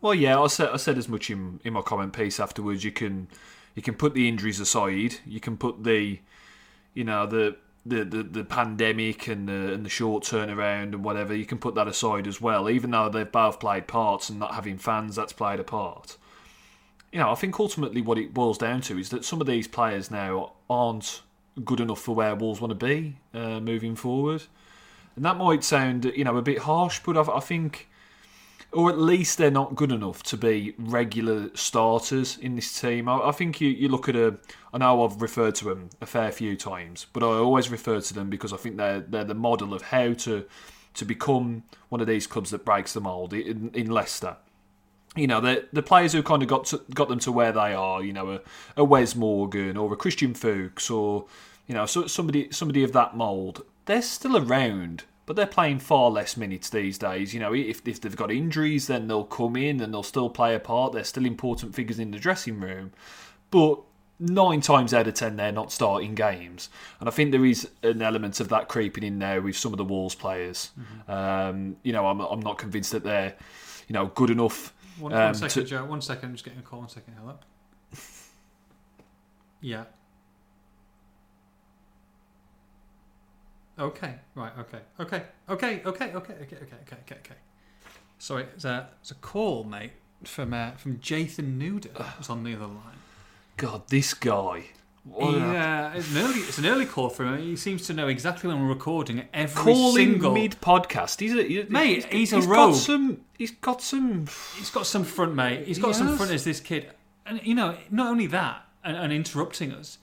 Well, 0.00 0.14
yeah, 0.14 0.40
I 0.40 0.46
said 0.46 0.70
I 0.70 0.76
said 0.76 0.98
as 0.98 1.08
much 1.08 1.30
in 1.30 1.60
in 1.64 1.74
my 1.74 1.82
comment 1.82 2.12
piece 2.12 2.40
afterwards. 2.40 2.84
You 2.84 2.92
can 2.92 3.28
you 3.74 3.82
can 3.82 3.94
put 3.94 4.14
the 4.14 4.28
injuries 4.28 4.60
aside. 4.60 5.16
You 5.26 5.40
can 5.40 5.56
put 5.56 5.84
the 5.84 6.20
you 6.94 7.04
know 7.04 7.26
the 7.26 7.56
the, 7.86 8.04
the, 8.04 8.22
the 8.22 8.44
pandemic 8.44 9.26
and 9.26 9.48
the, 9.48 9.72
and 9.72 9.84
the 9.84 9.90
short 9.90 10.24
turnaround 10.24 10.92
and 10.92 11.04
whatever, 11.04 11.34
you 11.34 11.46
can 11.46 11.58
put 11.58 11.74
that 11.74 11.88
aside 11.88 12.26
as 12.26 12.40
well. 12.40 12.68
Even 12.68 12.90
though 12.90 13.08
they've 13.08 13.30
both 13.30 13.60
played 13.60 13.86
parts 13.86 14.28
and 14.28 14.38
not 14.38 14.54
having 14.54 14.76
fans, 14.78 15.16
that's 15.16 15.32
played 15.32 15.60
a 15.60 15.64
part. 15.64 16.16
You 17.12 17.20
know, 17.20 17.30
I 17.30 17.34
think 17.34 17.58
ultimately 17.58 18.02
what 18.02 18.18
it 18.18 18.34
boils 18.34 18.58
down 18.58 18.82
to 18.82 18.98
is 18.98 19.08
that 19.10 19.24
some 19.24 19.40
of 19.40 19.46
these 19.46 19.66
players 19.66 20.10
now 20.10 20.52
aren't 20.68 21.22
good 21.64 21.80
enough 21.80 22.00
for 22.00 22.14
where 22.14 22.34
Wolves 22.34 22.60
want 22.60 22.78
to 22.78 22.86
be 22.86 23.16
uh, 23.34 23.60
moving 23.60 23.96
forward. 23.96 24.42
And 25.20 25.26
that 25.26 25.36
might 25.36 25.62
sound, 25.62 26.06
you 26.16 26.24
know, 26.24 26.38
a 26.38 26.42
bit 26.42 26.60
harsh, 26.60 27.02
but 27.04 27.14
I, 27.14 27.36
I 27.36 27.40
think 27.40 27.90
or 28.72 28.88
at 28.88 28.98
least 28.98 29.36
they're 29.36 29.50
not 29.50 29.74
good 29.74 29.92
enough 29.92 30.22
to 30.22 30.38
be 30.38 30.72
regular 30.78 31.54
starters 31.54 32.38
in 32.38 32.56
this 32.56 32.80
team. 32.80 33.06
I, 33.06 33.28
I, 33.28 33.32
think 33.32 33.60
you, 33.60 33.68
you 33.68 33.90
look 33.90 34.08
at 34.08 34.16
a. 34.16 34.38
I 34.72 34.78
know 34.78 35.04
I've 35.04 35.20
referred 35.20 35.56
to 35.56 35.66
them 35.66 35.90
a 36.00 36.06
fair 36.06 36.32
few 36.32 36.56
times, 36.56 37.06
but 37.12 37.22
I 37.22 37.26
always 37.26 37.68
refer 37.68 38.00
to 38.00 38.14
them 38.14 38.30
because 38.30 38.54
I 38.54 38.56
think 38.56 38.78
they're 38.78 39.00
they're 39.00 39.24
the 39.24 39.34
model 39.34 39.74
of 39.74 39.82
how 39.82 40.14
to 40.14 40.46
to 40.94 41.04
become 41.04 41.64
one 41.90 42.00
of 42.00 42.06
these 42.06 42.26
clubs 42.26 42.48
that 42.52 42.64
breaks 42.64 42.94
the 42.94 43.02
mould 43.02 43.34
in, 43.34 43.72
in 43.74 43.90
Leicester. 43.90 44.38
You 45.16 45.26
know, 45.26 45.42
the 45.42 45.68
the 45.70 45.82
players 45.82 46.14
who 46.14 46.22
kind 46.22 46.42
of 46.42 46.48
got 46.48 46.64
to, 46.66 46.80
got 46.94 47.10
them 47.10 47.18
to 47.18 47.30
where 47.30 47.52
they 47.52 47.74
are. 47.74 48.02
You 48.02 48.14
know, 48.14 48.30
a, 48.30 48.40
a 48.74 48.84
Wes 48.84 49.14
Morgan 49.14 49.76
or 49.76 49.92
a 49.92 49.96
Christian 49.96 50.32
Fuchs 50.32 50.88
or 50.88 51.26
you 51.66 51.74
know 51.74 51.84
so, 51.84 52.06
somebody 52.06 52.50
somebody 52.52 52.82
of 52.82 52.92
that 52.92 53.14
mould. 53.14 53.66
They're 53.84 54.00
still 54.00 54.38
around 54.38 55.04
but 55.30 55.36
they're 55.36 55.46
playing 55.46 55.78
far 55.78 56.10
less 56.10 56.36
minutes 56.36 56.70
these 56.70 56.98
days. 56.98 57.32
You 57.32 57.38
know, 57.38 57.54
if, 57.54 57.86
if 57.86 58.00
they've 58.00 58.16
got 58.16 58.32
injuries, 58.32 58.88
then 58.88 59.06
they'll 59.06 59.22
come 59.22 59.54
in 59.54 59.80
and 59.80 59.94
they'll 59.94 60.02
still 60.02 60.28
play 60.28 60.56
a 60.56 60.58
part. 60.58 60.92
They're 60.92 61.04
still 61.04 61.24
important 61.24 61.72
figures 61.72 62.00
in 62.00 62.10
the 62.10 62.18
dressing 62.18 62.58
room. 62.58 62.90
But 63.52 63.78
nine 64.18 64.60
times 64.60 64.92
out 64.92 65.06
of 65.06 65.14
ten, 65.14 65.36
they're 65.36 65.52
not 65.52 65.70
starting 65.70 66.16
games. 66.16 66.68
And 66.98 67.08
I 67.08 67.12
think 67.12 67.30
there 67.30 67.44
is 67.44 67.68
an 67.84 68.02
element 68.02 68.40
of 68.40 68.48
that 68.48 68.66
creeping 68.66 69.04
in 69.04 69.20
there 69.20 69.40
with 69.40 69.56
some 69.56 69.72
of 69.72 69.76
the 69.76 69.84
Wolves 69.84 70.16
players. 70.16 70.72
Mm-hmm. 70.76 71.12
Um, 71.12 71.76
you 71.84 71.92
know, 71.92 72.08
I'm, 72.08 72.18
I'm 72.18 72.40
not 72.40 72.58
convinced 72.58 72.90
that 72.90 73.04
they're, 73.04 73.36
you 73.86 73.92
know, 73.92 74.06
good 74.06 74.30
enough. 74.30 74.74
One, 74.98 75.12
um, 75.12 75.26
one 75.26 75.34
second, 75.34 75.62
to... 75.62 75.68
Joe. 75.68 75.84
One 75.84 76.02
second. 76.02 76.30
I'm 76.30 76.34
just 76.34 76.44
getting 76.44 76.58
a 76.58 76.62
call. 76.62 76.80
One 76.80 76.88
second. 76.88 77.14
Hello. 77.16 77.38
yeah. 79.60 79.84
Okay. 83.80 84.14
Right. 84.34 84.52
Okay. 84.58 84.78
Okay. 85.00 85.22
Okay. 85.48 85.82
Okay. 85.84 85.84
Okay. 85.86 86.12
Okay. 86.14 86.14
Okay. 86.14 86.56
Okay. 86.56 86.56
Okay. 86.56 87.16
Okay. 87.16 87.34
Sorry, 88.18 88.44
it's 88.54 88.66
a 88.66 88.88
it's 89.00 89.10
a 89.10 89.14
call, 89.14 89.64
mate, 89.64 89.92
from 90.24 90.52
uh, 90.52 90.72
from 90.72 90.98
Jathan 90.98 91.58
Nuda. 91.58 92.18
was 92.18 92.28
on 92.28 92.44
the 92.44 92.54
other 92.54 92.66
line. 92.66 93.00
God, 93.56 93.88
this 93.88 94.12
guy. 94.12 94.66
Yeah, 95.18 95.92
uh, 95.94 95.98
it's 95.98 96.10
an 96.10 96.18
early 96.18 96.40
it's 96.40 96.58
an 96.58 96.66
early 96.66 96.84
call 96.84 97.08
from 97.08 97.34
him. 97.34 97.40
He 97.40 97.56
seems 97.56 97.86
to 97.86 97.94
know 97.94 98.08
exactly 98.08 98.48
when 98.48 98.60
we're 98.60 98.68
recording 98.68 99.26
every 99.32 99.62
Calling 99.62 99.94
single 99.94 100.34
mid 100.34 100.60
podcast. 100.60 101.18
He's 101.18 101.34
a 101.34 101.42
he, 101.42 101.62
mate. 101.70 102.04
He's, 102.04 102.04
he's 102.04 102.32
a 102.34 102.36
he's 102.36 102.46
rogue. 102.46 102.72
Got 102.72 102.76
some, 102.76 103.20
he's 103.38 103.50
got 103.52 103.80
some. 103.80 104.26
He's 104.58 104.70
got 104.70 104.84
some 104.84 105.04
front, 105.04 105.34
mate. 105.34 105.66
He's 105.66 105.78
got 105.78 105.88
he 105.88 105.94
some 105.94 106.16
front 106.18 106.32
as 106.32 106.44
this 106.44 106.60
kid, 106.60 106.90
and 107.24 107.40
you 107.42 107.54
know, 107.54 107.78
not 107.90 108.08
only 108.08 108.26
that, 108.26 108.66
and, 108.84 108.98
and 108.98 109.12
interrupting 109.12 109.72
us 109.72 109.96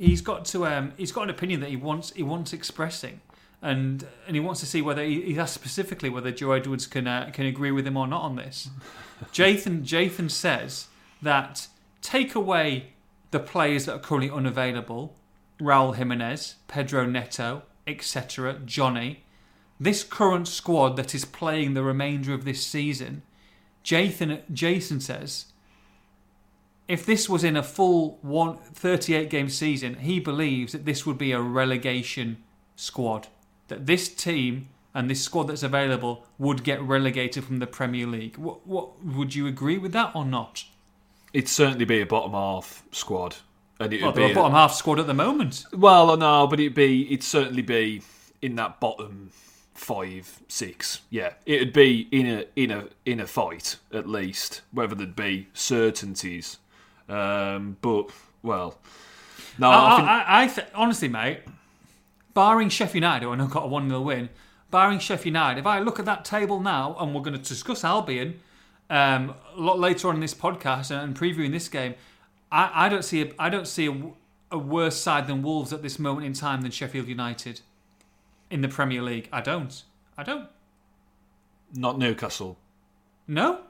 he's 0.00 0.22
got 0.22 0.44
to 0.46 0.66
um, 0.66 0.92
he's 0.96 1.12
got 1.12 1.24
an 1.24 1.30
opinion 1.30 1.60
that 1.60 1.68
he 1.68 1.76
wants 1.76 2.10
he 2.12 2.22
wants 2.22 2.52
expressing, 2.52 3.20
and 3.62 4.06
and 4.26 4.34
he 4.34 4.40
wants 4.40 4.60
to 4.60 4.66
see 4.66 4.82
whether 4.82 5.04
he, 5.04 5.20
he 5.20 5.38
asked 5.38 5.54
specifically 5.54 6.08
whether 6.08 6.32
Joe 6.32 6.52
Edwards 6.52 6.86
can 6.86 7.06
uh, 7.06 7.30
can 7.32 7.46
agree 7.46 7.70
with 7.70 7.86
him 7.86 7.96
or 7.96 8.08
not 8.08 8.22
on 8.22 8.36
this. 8.36 8.70
Jathan 9.32 9.84
Jathan 9.84 10.30
says 10.30 10.88
that 11.22 11.68
take 12.00 12.34
away 12.34 12.94
the 13.30 13.38
players 13.38 13.84
that 13.84 13.94
are 13.94 14.00
currently 14.00 14.30
unavailable, 14.30 15.14
Raul 15.60 15.94
Jimenez, 15.94 16.56
Pedro 16.66 17.04
Neto, 17.04 17.62
etc., 17.86 18.58
Johnny. 18.64 19.24
This 19.78 20.02
current 20.02 20.46
squad 20.46 20.96
that 20.96 21.14
is 21.14 21.24
playing 21.24 21.72
the 21.72 21.82
remainder 21.82 22.34
of 22.34 22.44
this 22.44 22.66
season, 22.66 23.22
Jathan 23.82 24.42
Jason 24.52 25.00
says 25.00 25.46
if 26.90 27.06
this 27.06 27.28
was 27.28 27.44
in 27.44 27.56
a 27.56 27.62
full 27.62 28.18
one, 28.22 28.56
38 28.56 29.30
game 29.30 29.48
season, 29.48 29.94
he 29.96 30.18
believes 30.18 30.72
that 30.72 30.84
this 30.84 31.06
would 31.06 31.18
be 31.18 31.32
a 31.32 31.40
relegation 31.40 32.38
squad. 32.74 33.28
That 33.68 33.86
this 33.86 34.08
team 34.08 34.68
and 34.92 35.08
this 35.08 35.22
squad 35.22 35.44
that's 35.44 35.62
available 35.62 36.26
would 36.38 36.64
get 36.64 36.82
relegated 36.82 37.44
from 37.44 37.60
the 37.60 37.66
Premier 37.66 38.06
League. 38.06 38.36
What, 38.36 38.66
what 38.66 39.04
would 39.04 39.34
you 39.34 39.46
agree 39.46 39.78
with 39.78 39.92
that 39.92 40.10
or 40.16 40.24
not? 40.24 40.64
It'd 41.32 41.48
certainly 41.48 41.84
be 41.84 42.00
a 42.00 42.06
bottom 42.06 42.32
half 42.32 42.82
squad. 42.90 43.36
And 43.78 43.92
it 43.92 44.02
well, 44.02 44.12
they're 44.12 44.32
a 44.32 44.34
bottom 44.34 44.52
half 44.52 44.74
squad 44.74 44.98
at 44.98 45.06
the 45.06 45.14
moment. 45.14 45.64
Well, 45.72 46.16
no, 46.16 46.46
but 46.48 46.58
it'd 46.58 46.74
be 46.74 47.06
it'd 47.06 47.22
certainly 47.22 47.62
be 47.62 48.02
in 48.42 48.56
that 48.56 48.80
bottom 48.80 49.30
five, 49.74 50.40
six. 50.48 51.00
Yeah, 51.08 51.34
it'd 51.46 51.72
be 51.72 52.08
in 52.10 52.26
a 52.26 52.46
in 52.56 52.70
a 52.72 52.88
in 53.06 53.20
a 53.20 53.26
fight 53.26 53.76
at 53.92 54.08
least. 54.08 54.62
Whether 54.72 54.96
there'd 54.96 55.16
be 55.16 55.48
certainties, 55.54 56.58
um, 57.10 57.76
but 57.80 58.10
well, 58.42 58.78
no, 59.58 59.70
I, 59.70 59.74
I, 59.74 59.96
think, 59.96 60.08
I, 60.08 60.24
I 60.26 60.46
th- 60.46 60.66
honestly, 60.74 61.08
mate, 61.08 61.40
barring 62.34 62.68
Sheffield 62.68 62.94
United, 62.96 63.26
who 63.26 63.32
I 63.32 63.36
know 63.36 63.46
got 63.46 63.64
a 63.64 63.68
1 63.68 63.88
0 63.88 64.00
win, 64.00 64.28
barring 64.70 64.98
Sheffield 64.98 65.26
United, 65.26 65.60
if 65.60 65.66
I 65.66 65.80
look 65.80 65.98
at 65.98 66.04
that 66.06 66.24
table 66.24 66.60
now, 66.60 66.96
and 66.98 67.14
we're 67.14 67.22
going 67.22 67.40
to 67.40 67.48
discuss 67.48 67.84
Albion 67.84 68.40
um, 68.88 69.34
a 69.56 69.60
lot 69.60 69.78
later 69.78 70.08
on 70.08 70.14
in 70.16 70.20
this 70.20 70.34
podcast 70.34 70.90
and, 70.90 71.00
and 71.00 71.16
previewing 71.18 71.52
this 71.52 71.68
game, 71.68 71.94
I, 72.50 72.86
I 72.86 72.88
don't 72.88 73.04
see 73.04 73.22
a, 73.22 73.32
I 73.38 73.48
don't 73.48 73.66
see 73.66 73.86
a, 73.86 74.12
a 74.52 74.58
worse 74.58 74.96
side 74.96 75.26
than 75.26 75.42
Wolves 75.42 75.72
at 75.72 75.82
this 75.82 75.98
moment 75.98 76.26
in 76.26 76.32
time 76.32 76.62
than 76.62 76.70
Sheffield 76.70 77.08
United 77.08 77.60
in 78.50 78.60
the 78.60 78.68
Premier 78.68 79.02
League. 79.02 79.28
I 79.32 79.40
don't. 79.40 79.82
I 80.16 80.22
don't. 80.22 80.48
not 81.72 81.98
Newcastle. 81.98 82.58
No. 83.26 83.60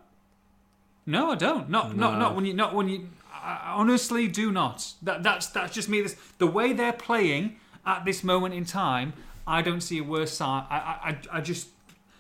No, 1.06 1.30
I 1.30 1.35
don't. 1.35 1.68
Not 1.68 1.97
not 1.97 2.18
not 2.18 2.35
when 2.35 2.44
you 2.44 2.54
not 2.54 2.75
when 2.75 2.88
you. 2.88 3.09
I 3.42 3.73
honestly 3.75 4.28
do 4.28 4.50
not. 4.52 4.92
That 5.02 5.23
that's 5.23 5.47
that's 5.49 5.75
just 5.75 5.88
me. 5.88 6.00
This 6.02 6.16
the 6.38 6.47
way 6.47 6.73
they're 6.73 6.92
playing 6.92 7.56
at 7.85 8.04
this 8.04 8.23
moment 8.25 8.54
in 8.54 8.64
time. 8.64 9.12
I 9.47 9.62
don't 9.62 9.80
see 9.80 9.99
a 9.99 10.04
worse 10.04 10.32
side. 10.32 10.64
I 10.70 10.76
I 11.32 11.38
I- 11.38 11.40
just 11.40 11.68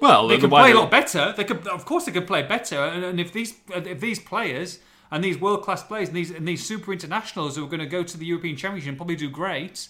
Well, 0.00 0.26
they 0.28 0.36
the 0.36 0.42
could 0.42 0.50
play 0.50 0.72
a 0.72 0.78
lot 0.78 0.90
better. 0.90 1.32
They 1.36 1.44
could, 1.44 1.66
of 1.68 1.84
course, 1.84 2.06
they 2.06 2.12
could 2.12 2.26
play 2.26 2.42
better. 2.42 2.78
And, 2.84 3.04
and 3.04 3.20
if 3.20 3.32
these 3.32 3.54
if 3.68 4.00
these 4.00 4.18
players 4.18 4.80
and 5.10 5.22
these 5.22 5.38
world 5.38 5.62
class 5.62 5.82
players 5.82 6.08
and 6.08 6.16
these 6.16 6.30
and 6.30 6.48
these 6.48 6.64
super 6.64 6.92
internationals 6.92 7.56
who 7.56 7.64
are 7.64 7.68
going 7.68 7.80
to 7.80 7.86
go 7.86 8.02
to 8.02 8.16
the 8.16 8.26
European 8.26 8.56
Championship 8.56 8.88
and 8.88 8.96
probably 8.96 9.16
do 9.16 9.28
great 9.30 9.88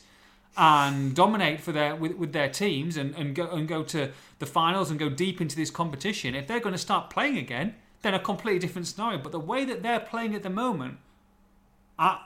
and 0.56 1.14
dominate 1.14 1.60
for 1.60 1.72
their 1.72 1.94
with, 1.94 2.14
with 2.16 2.32
their 2.32 2.48
teams 2.48 2.96
and, 2.96 3.14
and 3.14 3.34
go 3.34 3.48
and 3.50 3.68
go 3.68 3.82
to 3.84 4.10
the 4.40 4.46
finals 4.46 4.90
and 4.90 4.98
go 4.98 5.08
deep 5.08 5.40
into 5.40 5.54
this 5.56 5.70
competition, 5.70 6.34
if 6.34 6.46
they're 6.46 6.60
going 6.60 6.72
to 6.74 6.78
start 6.78 7.08
playing 7.10 7.38
again, 7.38 7.74
then 8.02 8.14
a 8.14 8.18
completely 8.18 8.58
different 8.58 8.86
scenario. 8.86 9.18
But 9.18 9.32
the 9.32 9.40
way 9.40 9.64
that 9.64 9.82
they're 9.82 10.00
playing 10.00 10.34
at 10.34 10.42
the 10.42 10.50
moment, 10.50 10.98
I. 12.00 12.20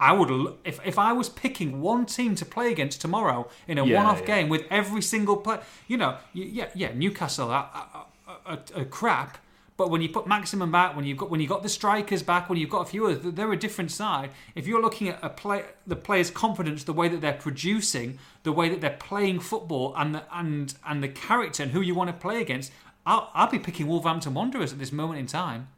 I 0.00 0.12
would, 0.12 0.54
if, 0.64 0.78
if 0.86 0.96
I 0.96 1.12
was 1.12 1.28
picking 1.28 1.80
one 1.80 2.06
team 2.06 2.36
to 2.36 2.44
play 2.44 2.70
against 2.70 3.00
tomorrow 3.00 3.48
in 3.66 3.78
a 3.78 3.84
Yeah, 3.84 3.96
one-off 3.96 4.20
yeah. 4.20 4.26
game 4.26 4.48
with 4.48 4.62
every 4.70 5.02
single 5.02 5.36
player, 5.38 5.60
you 5.88 5.96
know, 5.96 6.18
yeah, 6.32 6.68
yeah, 6.72 6.92
Newcastle 6.94 7.50
are, 7.50 7.68
are, 7.74 8.06
are, 8.46 8.60
are 8.76 8.84
crap, 8.84 9.38
but 9.76 9.90
when 9.90 10.00
you 10.00 10.08
put 10.08 10.24
Maximin 10.26 10.70
back, 10.70 10.94
when 10.94 11.04
you've 11.04 11.18
got 11.18 11.30
when 11.30 11.40
you 11.40 11.48
got 11.48 11.64
the 11.64 11.68
strikers 11.68 12.22
back, 12.22 12.48
when 12.48 12.58
you've 12.58 12.70
got 12.70 12.82
a 12.82 12.90
few 12.90 13.06
others, 13.06 13.34
they're 13.34 13.52
a 13.52 13.56
different 13.56 13.90
side. 13.90 14.30
If 14.54 14.68
you're 14.68 14.82
looking 14.82 15.08
at 15.08 15.18
a 15.22 15.30
play, 15.30 15.64
the 15.84 15.96
players' 15.96 16.30
confidence, 16.30 16.84
the 16.84 16.92
way 16.92 17.08
that 17.08 17.20
they're 17.20 17.32
producing, 17.48 18.18
the 18.44 18.52
way 18.52 18.68
that 18.68 18.80
they're 18.80 18.98
playing 18.98 19.40
football, 19.40 19.94
and 19.96 20.14
the 20.14 20.22
and 20.32 20.74
and 20.84 21.02
the 21.02 21.08
character 21.08 21.62
and 21.64 21.72
who 21.72 21.80
you 21.80 21.94
want 21.96 22.08
to 22.08 22.16
play 22.16 22.40
against, 22.40 22.72
I'll, 23.04 23.30
I'll 23.34 23.50
be 23.50 23.58
picking 23.58 23.86
Wolverhampton 23.88 24.34
Wanderers 24.34 24.72
at 24.72 24.78
this 24.78 24.92
moment 24.92 25.18
in 25.20 25.26
time. 25.26 25.68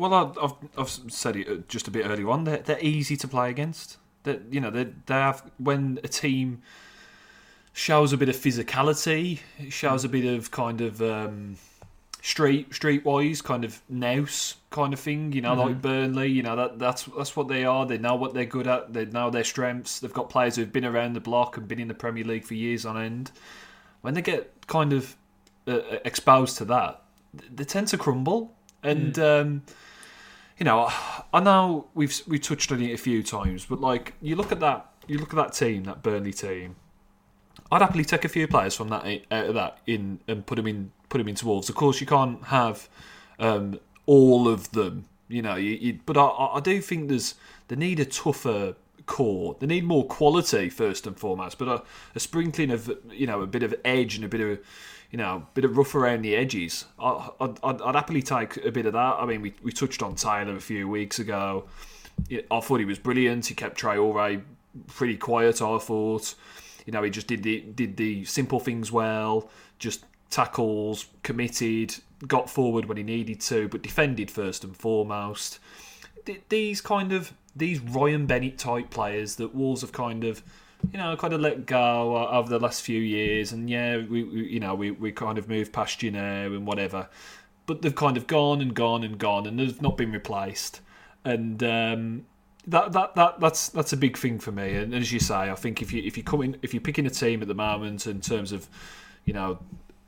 Well, 0.00 0.14
I've, 0.14 0.54
I've 0.78 0.88
said 0.88 1.36
it 1.36 1.46
uh, 1.46 1.56
just 1.68 1.86
a 1.86 1.90
bit 1.90 2.06
earlier 2.06 2.30
on. 2.30 2.44
They're, 2.44 2.56
they're 2.56 2.80
easy 2.80 3.18
to 3.18 3.28
play 3.28 3.50
against. 3.50 3.98
That 4.22 4.40
you 4.50 4.58
know, 4.58 4.70
they 4.70 4.84
they 5.04 5.14
have 5.14 5.42
when 5.58 6.00
a 6.02 6.08
team 6.08 6.62
shows 7.74 8.14
a 8.14 8.16
bit 8.16 8.30
of 8.30 8.34
physicality, 8.34 9.40
it 9.58 9.74
shows 9.74 10.02
a 10.02 10.08
bit 10.08 10.24
of 10.24 10.50
kind 10.50 10.80
of 10.80 11.02
um, 11.02 11.58
street 12.22 12.70
streetwise 12.70 13.44
kind 13.44 13.62
of 13.62 13.82
nous 13.90 14.56
kind 14.70 14.94
of 14.94 15.00
thing. 15.00 15.34
You 15.34 15.42
know, 15.42 15.52
like 15.52 15.82
Burnley. 15.82 16.28
You 16.28 16.44
know 16.44 16.56
that 16.56 16.78
that's 16.78 17.04
that's 17.04 17.36
what 17.36 17.48
they 17.48 17.66
are. 17.66 17.84
They 17.84 17.98
know 17.98 18.14
what 18.14 18.32
they're 18.32 18.46
good 18.46 18.68
at. 18.68 18.94
They 18.94 19.04
know 19.04 19.28
their 19.28 19.44
strengths. 19.44 20.00
They've 20.00 20.10
got 20.10 20.30
players 20.30 20.56
who've 20.56 20.72
been 20.72 20.86
around 20.86 21.12
the 21.12 21.20
block 21.20 21.58
and 21.58 21.68
been 21.68 21.78
in 21.78 21.88
the 21.88 21.94
Premier 21.94 22.24
League 22.24 22.44
for 22.44 22.54
years 22.54 22.86
on 22.86 22.96
end. 22.96 23.32
When 24.00 24.14
they 24.14 24.22
get 24.22 24.66
kind 24.66 24.94
of 24.94 25.14
uh, 25.68 25.80
exposed 26.06 26.56
to 26.56 26.64
that, 26.64 27.02
they 27.54 27.64
tend 27.64 27.88
to 27.88 27.98
crumble. 27.98 28.54
And 28.82 29.18
um, 29.18 29.62
you 30.60 30.64
know, 30.64 30.92
I 31.32 31.40
know 31.40 31.86
we've 31.94 32.14
we 32.28 32.38
touched 32.38 32.70
on 32.70 32.82
it 32.82 32.92
a 32.92 32.98
few 32.98 33.22
times, 33.22 33.64
but 33.64 33.80
like 33.80 34.12
you 34.20 34.36
look 34.36 34.52
at 34.52 34.60
that, 34.60 34.92
you 35.08 35.18
look 35.18 35.30
at 35.30 35.36
that 35.36 35.54
team, 35.54 35.84
that 35.84 36.02
Burnley 36.02 36.34
team. 36.34 36.76
I'd 37.72 37.80
happily 37.80 38.04
take 38.04 38.24
a 38.24 38.28
few 38.28 38.46
players 38.46 38.74
from 38.74 38.88
that 38.90 39.22
out 39.30 39.46
of 39.46 39.54
that 39.54 39.78
in 39.86 40.20
and 40.28 40.44
put 40.44 40.56
them 40.56 40.66
in 40.66 40.92
put 41.08 41.18
them 41.18 41.28
into 41.28 41.46
Wolves. 41.46 41.70
Of 41.70 41.76
course, 41.76 42.00
you 42.00 42.06
can't 42.06 42.44
have 42.44 42.90
um, 43.38 43.80
all 44.04 44.48
of 44.48 44.70
them, 44.72 45.06
you 45.28 45.40
know. 45.40 45.56
You, 45.56 45.72
you, 45.80 46.00
but 46.04 46.18
I, 46.18 46.26
I 46.26 46.56
I 46.58 46.60
do 46.60 46.82
think 46.82 47.08
there's 47.08 47.36
they 47.68 47.76
need 47.76 47.98
a 47.98 48.04
tougher 48.04 48.74
core. 49.06 49.56
They 49.58 49.66
need 49.66 49.84
more 49.84 50.04
quality 50.04 50.68
first 50.68 51.06
and 51.06 51.18
foremost, 51.18 51.56
but 51.56 51.68
a, 51.68 51.82
a 52.14 52.20
sprinkling 52.20 52.70
of 52.70 52.92
you 53.10 53.26
know 53.26 53.40
a 53.40 53.46
bit 53.46 53.62
of 53.62 53.74
edge 53.82 54.14
and 54.14 54.26
a 54.26 54.28
bit 54.28 54.42
of 54.42 54.60
you 55.10 55.18
know 55.18 55.36
a 55.36 55.54
bit 55.54 55.64
of 55.64 55.76
rough 55.76 55.94
around 55.94 56.22
the 56.22 56.36
edges. 56.36 56.84
I, 56.98 57.30
I'd 57.40 57.94
happily 57.94 58.22
take 58.22 58.64
a 58.64 58.70
bit 58.70 58.86
of 58.86 58.92
that. 58.92 59.16
I 59.18 59.26
mean, 59.26 59.42
we, 59.42 59.54
we 59.62 59.72
touched 59.72 60.02
on 60.02 60.14
Taylor 60.14 60.56
a 60.56 60.60
few 60.60 60.88
weeks 60.88 61.18
ago. 61.18 61.64
I 62.50 62.60
thought 62.60 62.78
he 62.80 62.84
was 62.84 62.98
brilliant. 62.98 63.46
He 63.46 63.54
kept 63.54 63.80
Traore 63.80 64.42
pretty 64.86 65.16
quiet. 65.16 65.62
I 65.62 65.78
thought, 65.78 66.34
you 66.86 66.92
know, 66.92 67.02
he 67.02 67.10
just 67.10 67.26
did 67.26 67.42
the 67.42 67.60
did 67.60 67.96
the 67.96 68.24
simple 68.24 68.60
things 68.60 68.92
well. 68.92 69.50
Just 69.78 70.04
tackles, 70.28 71.06
committed, 71.22 71.96
got 72.26 72.48
forward 72.48 72.86
when 72.86 72.96
he 72.96 73.02
needed 73.02 73.40
to, 73.40 73.68
but 73.68 73.82
defended 73.82 74.30
first 74.30 74.64
and 74.64 74.76
foremost. 74.76 75.58
These 76.48 76.80
kind 76.80 77.12
of 77.12 77.32
these 77.56 77.80
Ryan 77.80 78.26
Bennett 78.26 78.58
type 78.58 78.90
players 78.90 79.36
that 79.36 79.54
Wolves 79.54 79.80
have 79.80 79.92
kind 79.92 80.24
of, 80.24 80.42
you 80.92 80.98
know, 80.98 81.16
kind 81.16 81.32
of 81.32 81.40
let 81.40 81.66
go 81.66 82.28
over 82.28 82.48
the 82.48 82.58
last 82.58 82.82
few 82.82 83.00
years, 83.00 83.52
and 83.52 83.68
yeah, 83.68 83.98
we, 83.98 84.24
we 84.24 84.48
you 84.48 84.60
know 84.60 84.74
we, 84.74 84.90
we 84.90 85.12
kind 85.12 85.38
of 85.38 85.48
moved 85.48 85.72
past 85.72 86.02
you 86.02 86.10
now 86.10 86.46
and 86.46 86.66
whatever, 86.66 87.08
but 87.66 87.82
they've 87.82 87.94
kind 87.94 88.16
of 88.16 88.26
gone 88.26 88.60
and 88.60 88.74
gone 88.74 89.04
and 89.04 89.18
gone, 89.18 89.46
and 89.46 89.58
they've 89.58 89.80
not 89.82 89.96
been 89.96 90.12
replaced, 90.12 90.80
and 91.24 91.62
um, 91.62 92.26
that 92.66 92.92
that 92.92 93.14
that 93.14 93.40
that's 93.40 93.68
that's 93.68 93.92
a 93.92 93.96
big 93.96 94.16
thing 94.16 94.38
for 94.38 94.52
me. 94.52 94.74
And 94.76 94.94
as 94.94 95.12
you 95.12 95.20
say, 95.20 95.50
I 95.50 95.54
think 95.54 95.82
if 95.82 95.92
you 95.92 96.02
if 96.02 96.16
you 96.16 96.22
come 96.22 96.42
in 96.42 96.56
if 96.62 96.74
you're 96.74 96.80
picking 96.80 97.06
a 97.06 97.10
team 97.10 97.42
at 97.42 97.48
the 97.48 97.54
moment 97.54 98.06
in 98.06 98.20
terms 98.20 98.52
of, 98.52 98.68
you 99.24 99.32
know. 99.32 99.58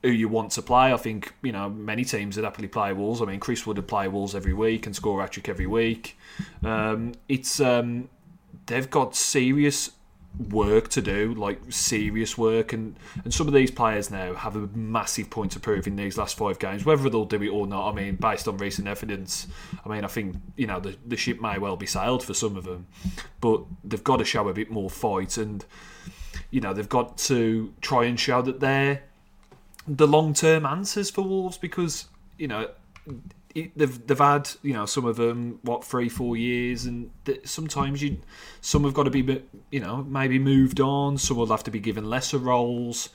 Who 0.05 0.11
you 0.11 0.29
want 0.29 0.51
to 0.51 0.63
play? 0.63 0.93
I 0.93 0.97
think 0.97 1.33
you 1.45 1.53
know 1.53 1.71
many 1.71 2.05
teams 2.05 2.35
would 2.35 2.45
happily 2.45 2.67
play 2.67 2.93
Wolves. 2.93 3.23
I 3.23 3.25
mean, 3.25 3.39
Chris 3.39 3.65
would 3.69 3.87
play 3.87 4.09
Wolves 4.09 4.35
every 4.35 4.53
week 4.53 4.85
and 4.87 4.97
score 4.97 5.23
a 5.23 5.29
trick 5.29 5.49
every 5.49 5.69
week. 5.69 6.19
Um, 6.65 7.13
it's 7.29 7.61
um, 7.61 8.09
they've 8.67 8.91
got 8.91 9.15
serious 9.15 9.93
work 10.39 10.89
to 10.89 11.03
do, 11.03 11.35
like 11.35 11.61
serious 11.71 12.37
work, 12.39 12.73
and 12.73 12.97
and 13.25 13.33
some 13.33 13.49
of 13.49 13.55
these 13.55 13.71
players 13.71 14.11
now 14.11 14.35
have 14.35 14.57
a 14.57 14.67
massive 14.69 15.31
point 15.31 15.53
to 15.53 15.61
prove 15.61 15.87
in 15.87 15.97
these 15.97 16.17
last 16.17 16.37
five 16.37 16.59
games. 16.59 16.85
Whether 16.85 17.09
they'll 17.09 17.25
do 17.25 17.43
it 17.43 17.49
or 17.49 17.67
not, 17.67 17.91
I 17.91 17.95
mean, 17.95 18.17
based 18.17 18.49
on 18.49 18.57
recent 18.57 18.89
evidence, 18.89 19.47
I 19.85 19.89
mean, 19.89 20.05
I 20.05 20.09
think 20.09 20.37
you 20.57 20.67
know 20.67 20.81
the 20.81 20.97
the 21.07 21.17
ship 21.17 21.41
may 21.41 21.59
well 21.59 21.77
be 21.77 21.87
sailed 21.87 22.25
for 22.25 22.35
some 22.35 22.57
of 22.57 22.65
them, 22.65 22.87
but 23.41 23.63
they've 23.85 24.05
got 24.05 24.19
to 24.19 24.25
show 24.25 24.49
a 24.49 24.55
bit 24.55 24.71
more 24.71 24.91
fight, 24.91 25.37
and 25.37 25.65
you 26.51 26.61
know 26.61 26.73
they've 26.73 26.89
got 26.89 27.19
to 27.19 27.73
try 27.81 28.05
and 28.05 28.19
show 28.19 28.43
that 28.43 28.61
they're 28.61 29.03
the 29.87 30.07
long 30.07 30.33
term 30.33 30.65
answers 30.65 31.11
for 31.11 31.23
Wolves 31.23 31.59
because 31.59 32.07
you 32.39 32.49
know 32.49 32.69
they've 33.55 34.07
they've 34.07 34.19
had 34.19 34.51
you 34.63 34.73
know 34.73 34.87
some 34.87 35.05
of 35.05 35.17
them 35.17 35.59
what 35.63 35.85
three 35.85 36.09
four 36.09 36.37
years 36.37 36.85
and 36.85 37.11
sometimes 37.45 38.03
you 38.03 38.19
some 38.61 38.85
have 38.85 38.95
got 38.95 39.05
to 39.05 39.11
be 39.11 39.43
you 39.71 39.81
know 39.81 40.05
maybe 40.05 40.39
moved 40.39 40.81
on 40.81 41.19
some 41.19 41.37
will 41.37 41.47
have 41.47 41.65
to 41.65 41.71
be 41.71 41.81
given 41.81 42.09
lesser 42.09 42.39
roles. 42.39 43.09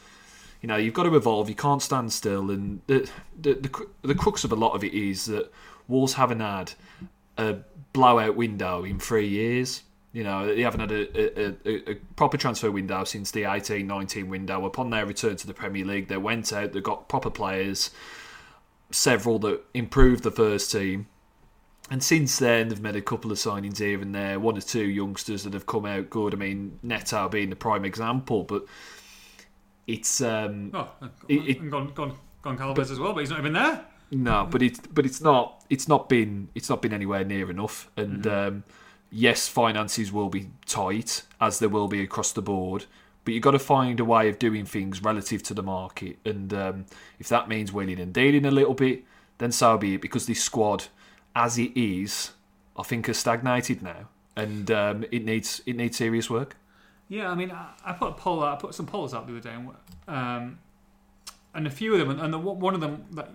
You 0.62 0.68
know 0.68 0.76
you've 0.76 0.94
got 0.94 1.04
to 1.04 1.16
evolve 1.16 1.50
you 1.50 1.56
can't 1.56 1.82
stand 1.82 2.12
still 2.12 2.52
and 2.52 2.82
the 2.88 3.10
the 3.40 3.54
the, 3.54 3.88
the 4.02 4.16
crux 4.16 4.44
of 4.44 4.52
a 4.52 4.56
lot 4.56 4.74
of 4.74 4.84
it 4.84 4.94
is 4.94 5.26
that 5.26 5.52
Wolves 5.88 6.14
haven't 6.14 6.42
had 6.42 6.74
a 7.38 7.58
blowout 7.94 8.36
window 8.36 8.84
in 8.84 9.00
three 9.00 9.28
years. 9.28 9.84
You 10.14 10.24
know, 10.24 10.48
they 10.48 10.62
haven't 10.62 10.80
had 10.80 10.92
a, 10.92 11.42
a, 11.42 11.92
a, 11.92 11.96
proper 12.16 12.38
transfer 12.38 12.72
window 12.72 13.04
since 13.04 13.32
the 13.32 13.44
18 13.44 13.86
19 13.86 14.30
window. 14.30 14.66
Upon 14.66 14.90
their 14.90 15.06
return 15.06 15.36
to 15.38 15.48
the 15.48 15.54
Premier 15.54 15.86
League, 15.86 16.08
they 16.08 16.18
went 16.18 16.52
out, 16.54 16.74
they 16.74 16.82
got 16.82 17.08
proper 17.08 17.30
players, 17.30 17.92
several 18.92 19.40
that 19.40 19.62
improved 19.74 20.24
the 20.24 20.32
first 20.32 20.72
team. 20.72 21.08
And 21.90 22.04
since 22.04 22.38
then, 22.38 22.68
they've 22.68 22.82
made 22.82 22.98
a 22.98 23.02
couple 23.02 23.32
of 23.32 23.38
signings 23.38 23.78
here 23.78 24.02
and 24.02 24.14
there, 24.14 24.40
one 24.40 24.58
or 24.58 24.62
two 24.62 24.86
youngsters 24.88 25.44
that 25.44 25.54
have 25.54 25.66
come 25.66 25.86
out 25.86 26.10
good. 26.10 26.34
I 26.34 26.38
mean, 26.38 26.80
Neto 26.84 27.30
being 27.30 27.50
the 27.50 27.56
prime 27.56 27.86
example, 27.86 28.44
but 28.44 28.66
it's. 29.86 30.20
um 30.22 30.72
Oh, 30.74 30.90
It- 31.28 31.50
it- 31.50 31.70
gone, 31.72 31.92
gone, 31.94 32.14
gone 32.42 32.58
Calvez 32.58 32.92
as 32.92 33.00
well, 33.00 33.14
but 33.14 33.22
he's 33.22 33.30
not 33.30 33.40
even 33.40 33.54
there. 33.54 33.86
No, 34.12 34.48
but 34.50 34.62
it's 34.62 34.80
but 34.80 35.06
it's 35.06 35.20
not 35.22 35.66
it's 35.70 35.88
not 35.88 36.08
been 36.08 36.48
it's 36.56 36.70
not 36.70 36.82
been 36.82 36.94
anywhere 36.94 37.26
near 37.26 37.50
enough. 37.50 37.90
And 37.98 38.26
um, 38.28 38.64
yes, 39.12 39.48
finances 39.50 40.12
will 40.14 40.30
be 40.30 40.50
tight 40.66 41.24
as 41.42 41.60
there 41.60 41.68
will 41.70 41.88
be 41.90 42.02
across 42.02 42.32
the 42.32 42.42
board. 42.42 42.86
But 43.28 43.34
you've 43.34 43.44
got 43.44 43.52
to 43.52 43.60
find 43.60 44.00
a 44.00 44.06
way 44.06 44.30
of 44.30 44.40
doing 44.40 44.64
things 44.64 45.04
relative 45.04 45.44
to 45.44 45.54
the 45.54 45.62
market. 45.62 46.18
And 46.24 46.54
um, 46.54 46.86
if 47.20 47.28
that 47.28 47.50
means 47.50 47.74
wheeling 47.74 48.00
and 48.00 48.14
dealing 48.14 48.46
a 48.46 48.52
little 48.52 48.74
bit, 48.74 49.04
then 49.40 49.52
so 49.52 49.78
be 49.78 49.96
it. 49.96 50.02
Because 50.02 50.28
this 50.28 50.42
squad, 50.42 50.86
as 51.36 51.58
it 51.58 51.76
is, 51.76 52.32
I 52.78 52.84
think 52.84 53.08
has 53.08 53.18
stagnated 53.18 53.82
now, 53.82 54.08
and 54.38 54.72
um, 54.72 55.04
it 55.12 55.26
needs 55.26 55.62
it 55.66 55.76
needs 55.76 55.98
serious 55.98 56.30
work. 56.30 56.56
Yeah, 57.10 57.30
I 57.30 57.36
mean, 57.36 57.52
I, 57.52 57.72
I 57.84 57.92
put 57.92 58.12
a 58.12 58.14
poll 58.14 58.46
out, 58.46 58.60
I 58.60 58.62
put 58.62 58.74
some 58.74 58.86
polls 58.86 59.14
out 59.14 59.28
the 59.28 59.34
other 59.34 59.42
day, 59.42 59.54
and 59.54 59.72
um, 60.08 60.60
and 61.54 61.68
a 61.68 61.70
few 61.70 61.92
of 61.96 62.00
them, 62.00 62.18
and 62.18 62.34
the, 62.34 62.38
one 62.38 62.76
of 62.76 62.80
them 62.80 63.08
that 63.12 63.32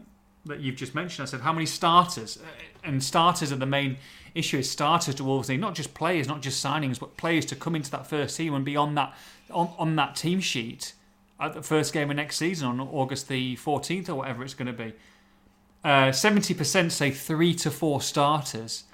that 0.46 0.61
you've 0.61 0.76
just 0.76 0.94
mentioned, 0.94 1.28
I 1.28 1.31
said 1.31 1.40
how 1.42 1.52
many 1.52 1.66
starters, 1.66 2.38
and 2.83 3.05
starters 3.05 3.52
are 3.52 3.57
the 3.57 3.66
main 3.66 3.98
issue. 4.35 4.57
Is 4.57 4.70
starters 4.70 5.16
to 5.16 5.24
Wolves, 5.24 5.50
not 5.50 5.74
just 5.74 5.92
players, 5.92 6.28
not 6.28 6.40
just 6.40 6.64
signings, 6.64 6.98
but 6.98 7.18
players 7.18 7.44
to 7.44 7.57
come 7.57 7.76
into 7.76 7.90
that 7.90 8.07
first 8.07 8.38
team 8.38 8.55
and 8.55 8.64
be 8.64 8.74
on 8.74 8.94
that 8.94 9.14
on, 9.53 9.73
on 9.79 9.97
that 9.97 10.17
team 10.17 10.41
sheet 10.41 10.95
at 11.41 11.55
the 11.55 11.62
first 11.62 11.93
game 11.93 12.09
of 12.11 12.17
next 12.17 12.37
season 12.37 12.69
on 12.69 12.81
August 12.81 13.29
the 13.29 13.57
14th 13.57 14.09
or 14.09 14.15
whatever 14.15 14.45
it's 14.45 14.55
going 14.55 14.67
to 14.67 14.73
be. 14.73 14.95
Uh, 15.85 16.12
seventy 16.12 16.55
uh, 16.55 16.59
percent 16.59 16.93
say 16.93 17.11
three 17.11 17.53
to 17.55 17.71
four 17.71 18.01
starters. 18.01 18.85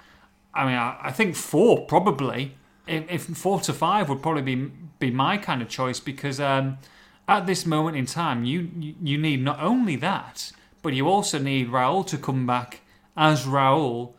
I 0.55 0.65
mean, 0.65 0.73
I, 0.73 0.97
I 1.03 1.11
think 1.11 1.35
four 1.35 1.85
probably. 1.85 2.55
If, 2.87 3.11
if, 3.11 3.37
four 3.37 3.59
to 3.61 3.73
five 3.73 4.09
would 4.09 4.23
probably 4.23 4.41
be 4.41 4.71
be 4.97 5.11
my 5.11 5.37
kind 5.37 5.61
of 5.61 5.69
choice 5.69 5.99
because 5.99 6.39
um, 6.39 6.79
at 7.27 7.45
this 7.45 7.65
moment 7.67 7.95
in 7.95 8.07
time, 8.07 8.43
you, 8.43 8.71
you 8.75 8.95
you 9.03 9.17
need 9.19 9.43
not 9.43 9.61
only 9.61 9.95
that, 9.97 10.51
but 10.81 10.93
you 10.93 11.07
also 11.07 11.37
need 11.37 11.69
Raul 11.69 12.05
to 12.07 12.17
come 12.17 12.47
back 12.47 12.81
as 13.15 13.45
Raul. 13.45 14.13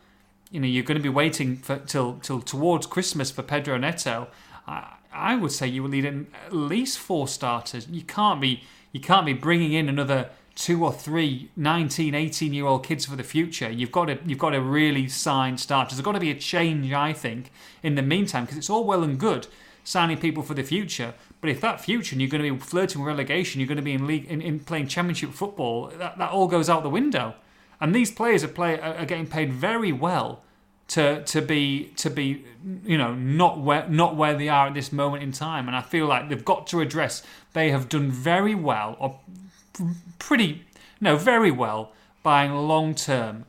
You 0.49 0.61
know, 0.61 0.67
you're 0.67 0.83
going 0.83 0.97
to 0.97 1.03
be 1.03 1.09
waiting 1.09 1.57
for 1.57 1.77
till 1.79 2.19
till 2.19 2.41
towards 2.41 2.87
Christmas 2.87 3.31
for 3.31 3.43
Pedro 3.43 3.77
Neto. 3.77 4.29
I, 4.65 4.93
I 5.13 5.35
would 5.35 5.51
say 5.51 5.67
you 5.67 5.83
will 5.83 5.89
need 5.89 6.05
at 6.05 6.53
least 6.53 6.99
four 6.99 7.27
starters. 7.27 7.87
You 7.87 8.03
can't 8.03 8.41
be 8.41 8.63
you 8.91 8.99
can't 8.99 9.25
be 9.25 9.33
bringing 9.33 9.73
in 9.73 9.87
another 9.89 10.29
two 10.53 10.83
or 10.83 10.91
three 10.91 11.49
19, 11.55 12.13
18 12.13 12.53
year 12.53 12.65
old 12.65 12.85
kids 12.85 13.05
for 13.05 13.15
the 13.15 13.23
future. 13.23 13.69
You've 13.69 13.91
got 13.91 14.05
to 14.05 14.17
you've 14.25 14.39
got 14.39 14.51
to 14.51 14.61
really 14.61 15.07
sign 15.07 15.57
starters. 15.57 15.97
There's 15.97 16.05
got 16.05 16.13
to 16.13 16.19
be 16.19 16.31
a 16.31 16.35
change, 16.35 16.91
I 16.91 17.13
think, 17.13 17.51
in 17.83 17.95
the 17.95 18.01
meantime, 18.01 18.45
because 18.45 18.57
it's 18.57 18.69
all 18.69 18.83
well 18.83 19.03
and 19.03 19.19
good 19.19 19.47
signing 19.83 20.17
people 20.17 20.43
for 20.43 20.53
the 20.53 20.63
future, 20.63 21.13
but 21.39 21.49
if 21.49 21.59
that 21.61 21.81
future 21.81 22.13
and 22.13 22.21
you're 22.21 22.29
going 22.29 22.43
to 22.43 22.53
be 22.53 22.59
flirting 22.59 23.01
with 23.01 23.07
relegation, 23.07 23.59
you're 23.59 23.67
going 23.67 23.77
to 23.77 23.83
be 23.83 23.93
in 23.93 24.05
league 24.05 24.25
in, 24.25 24.41
in 24.41 24.59
playing 24.59 24.87
championship 24.87 25.31
football, 25.31 25.87
that, 25.97 26.17
that 26.17 26.31
all 26.31 26.47
goes 26.47 26.69
out 26.69 26.83
the 26.83 26.89
window. 26.89 27.33
And 27.79 27.95
these 27.95 28.11
players 28.11 28.43
are 28.43 28.47
play 28.47 28.79
are 28.79 29.05
getting 29.05 29.27
paid 29.27 29.51
very 29.51 29.91
well 29.91 30.43
to 30.91 31.23
to 31.23 31.41
be 31.41 31.91
to 31.97 32.09
be 32.09 32.45
you 32.85 32.97
know 32.97 33.13
not 33.13 33.59
where 33.59 33.87
not 33.89 34.15
where 34.15 34.35
they 34.35 34.49
are 34.49 34.67
at 34.67 34.73
this 34.73 34.91
moment 34.91 35.23
in 35.23 35.31
time 35.31 35.67
and 35.67 35.75
I 35.75 35.81
feel 35.81 36.05
like 36.05 36.29
they've 36.29 36.45
got 36.45 36.67
to 36.67 36.81
address 36.81 37.23
they 37.53 37.71
have 37.71 37.89
done 37.89 38.11
very 38.11 38.55
well 38.55 38.95
or 38.99 39.19
pretty, 40.19 40.63
no, 40.99 41.17
very 41.17 41.51
well 41.51 41.91
buying 42.23 42.53
long 42.53 42.95
term 42.95 43.45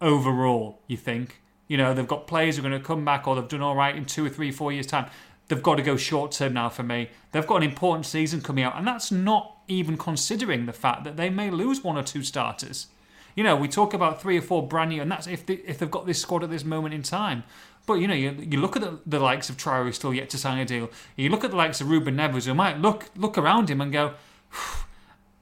overall, 0.00 0.80
you 0.86 0.96
think. 0.96 1.40
You 1.68 1.76
know, 1.76 1.94
they've 1.94 2.06
got 2.06 2.26
players 2.26 2.56
who 2.56 2.64
are 2.64 2.68
going 2.68 2.80
to 2.80 2.86
come 2.86 3.04
back 3.04 3.26
or 3.26 3.34
they've 3.34 3.48
done 3.48 3.62
all 3.62 3.74
right 3.74 3.94
in 3.94 4.04
two 4.04 4.24
or 4.24 4.28
three, 4.28 4.50
four 4.50 4.72
years' 4.72 4.86
time. 4.86 5.10
They've 5.48 5.62
got 5.62 5.76
to 5.76 5.82
go 5.82 5.96
short 5.96 6.32
term 6.32 6.54
now 6.54 6.68
for 6.68 6.82
me. 6.82 7.10
They've 7.32 7.46
got 7.46 7.56
an 7.56 7.62
important 7.62 8.06
season 8.06 8.40
coming 8.40 8.64
out, 8.64 8.76
and 8.76 8.86
that's 8.86 9.12
not 9.12 9.58
even 9.68 9.96
considering 9.96 10.66
the 10.66 10.72
fact 10.72 11.04
that 11.04 11.16
they 11.16 11.30
may 11.30 11.50
lose 11.50 11.84
one 11.84 11.96
or 11.96 12.02
two 12.02 12.22
starters. 12.22 12.88
You 13.36 13.44
know, 13.44 13.54
we 13.54 13.68
talk 13.68 13.94
about 13.94 14.20
three 14.20 14.36
or 14.36 14.42
four 14.42 14.66
brand 14.66 14.90
new, 14.90 15.00
and 15.00 15.10
that's 15.10 15.28
if 15.28 15.46
they, 15.46 15.54
if 15.54 15.78
they've 15.78 15.90
got 15.90 16.06
this 16.06 16.20
squad 16.20 16.42
at 16.42 16.50
this 16.50 16.64
moment 16.64 16.94
in 16.94 17.02
time. 17.02 17.44
But 17.86 17.94
you 17.94 18.08
know, 18.08 18.14
you, 18.14 18.32
you 18.40 18.58
look 18.58 18.74
at 18.74 18.82
the, 18.82 18.98
the 19.06 19.20
likes 19.20 19.48
of 19.48 19.56
Traore, 19.56 19.84
who's 19.84 19.94
still 19.94 20.12
yet 20.12 20.28
to 20.30 20.38
sign 20.38 20.58
a 20.58 20.64
deal. 20.64 20.90
You 21.14 21.28
look 21.28 21.44
at 21.44 21.50
the 21.50 21.56
likes 21.56 21.80
of 21.80 21.88
Ruben 21.88 22.16
Neves, 22.16 22.46
who 22.46 22.54
might 22.54 22.80
look 22.80 23.10
look 23.14 23.38
around 23.38 23.70
him 23.70 23.80
and 23.80 23.92
go, 23.92 24.14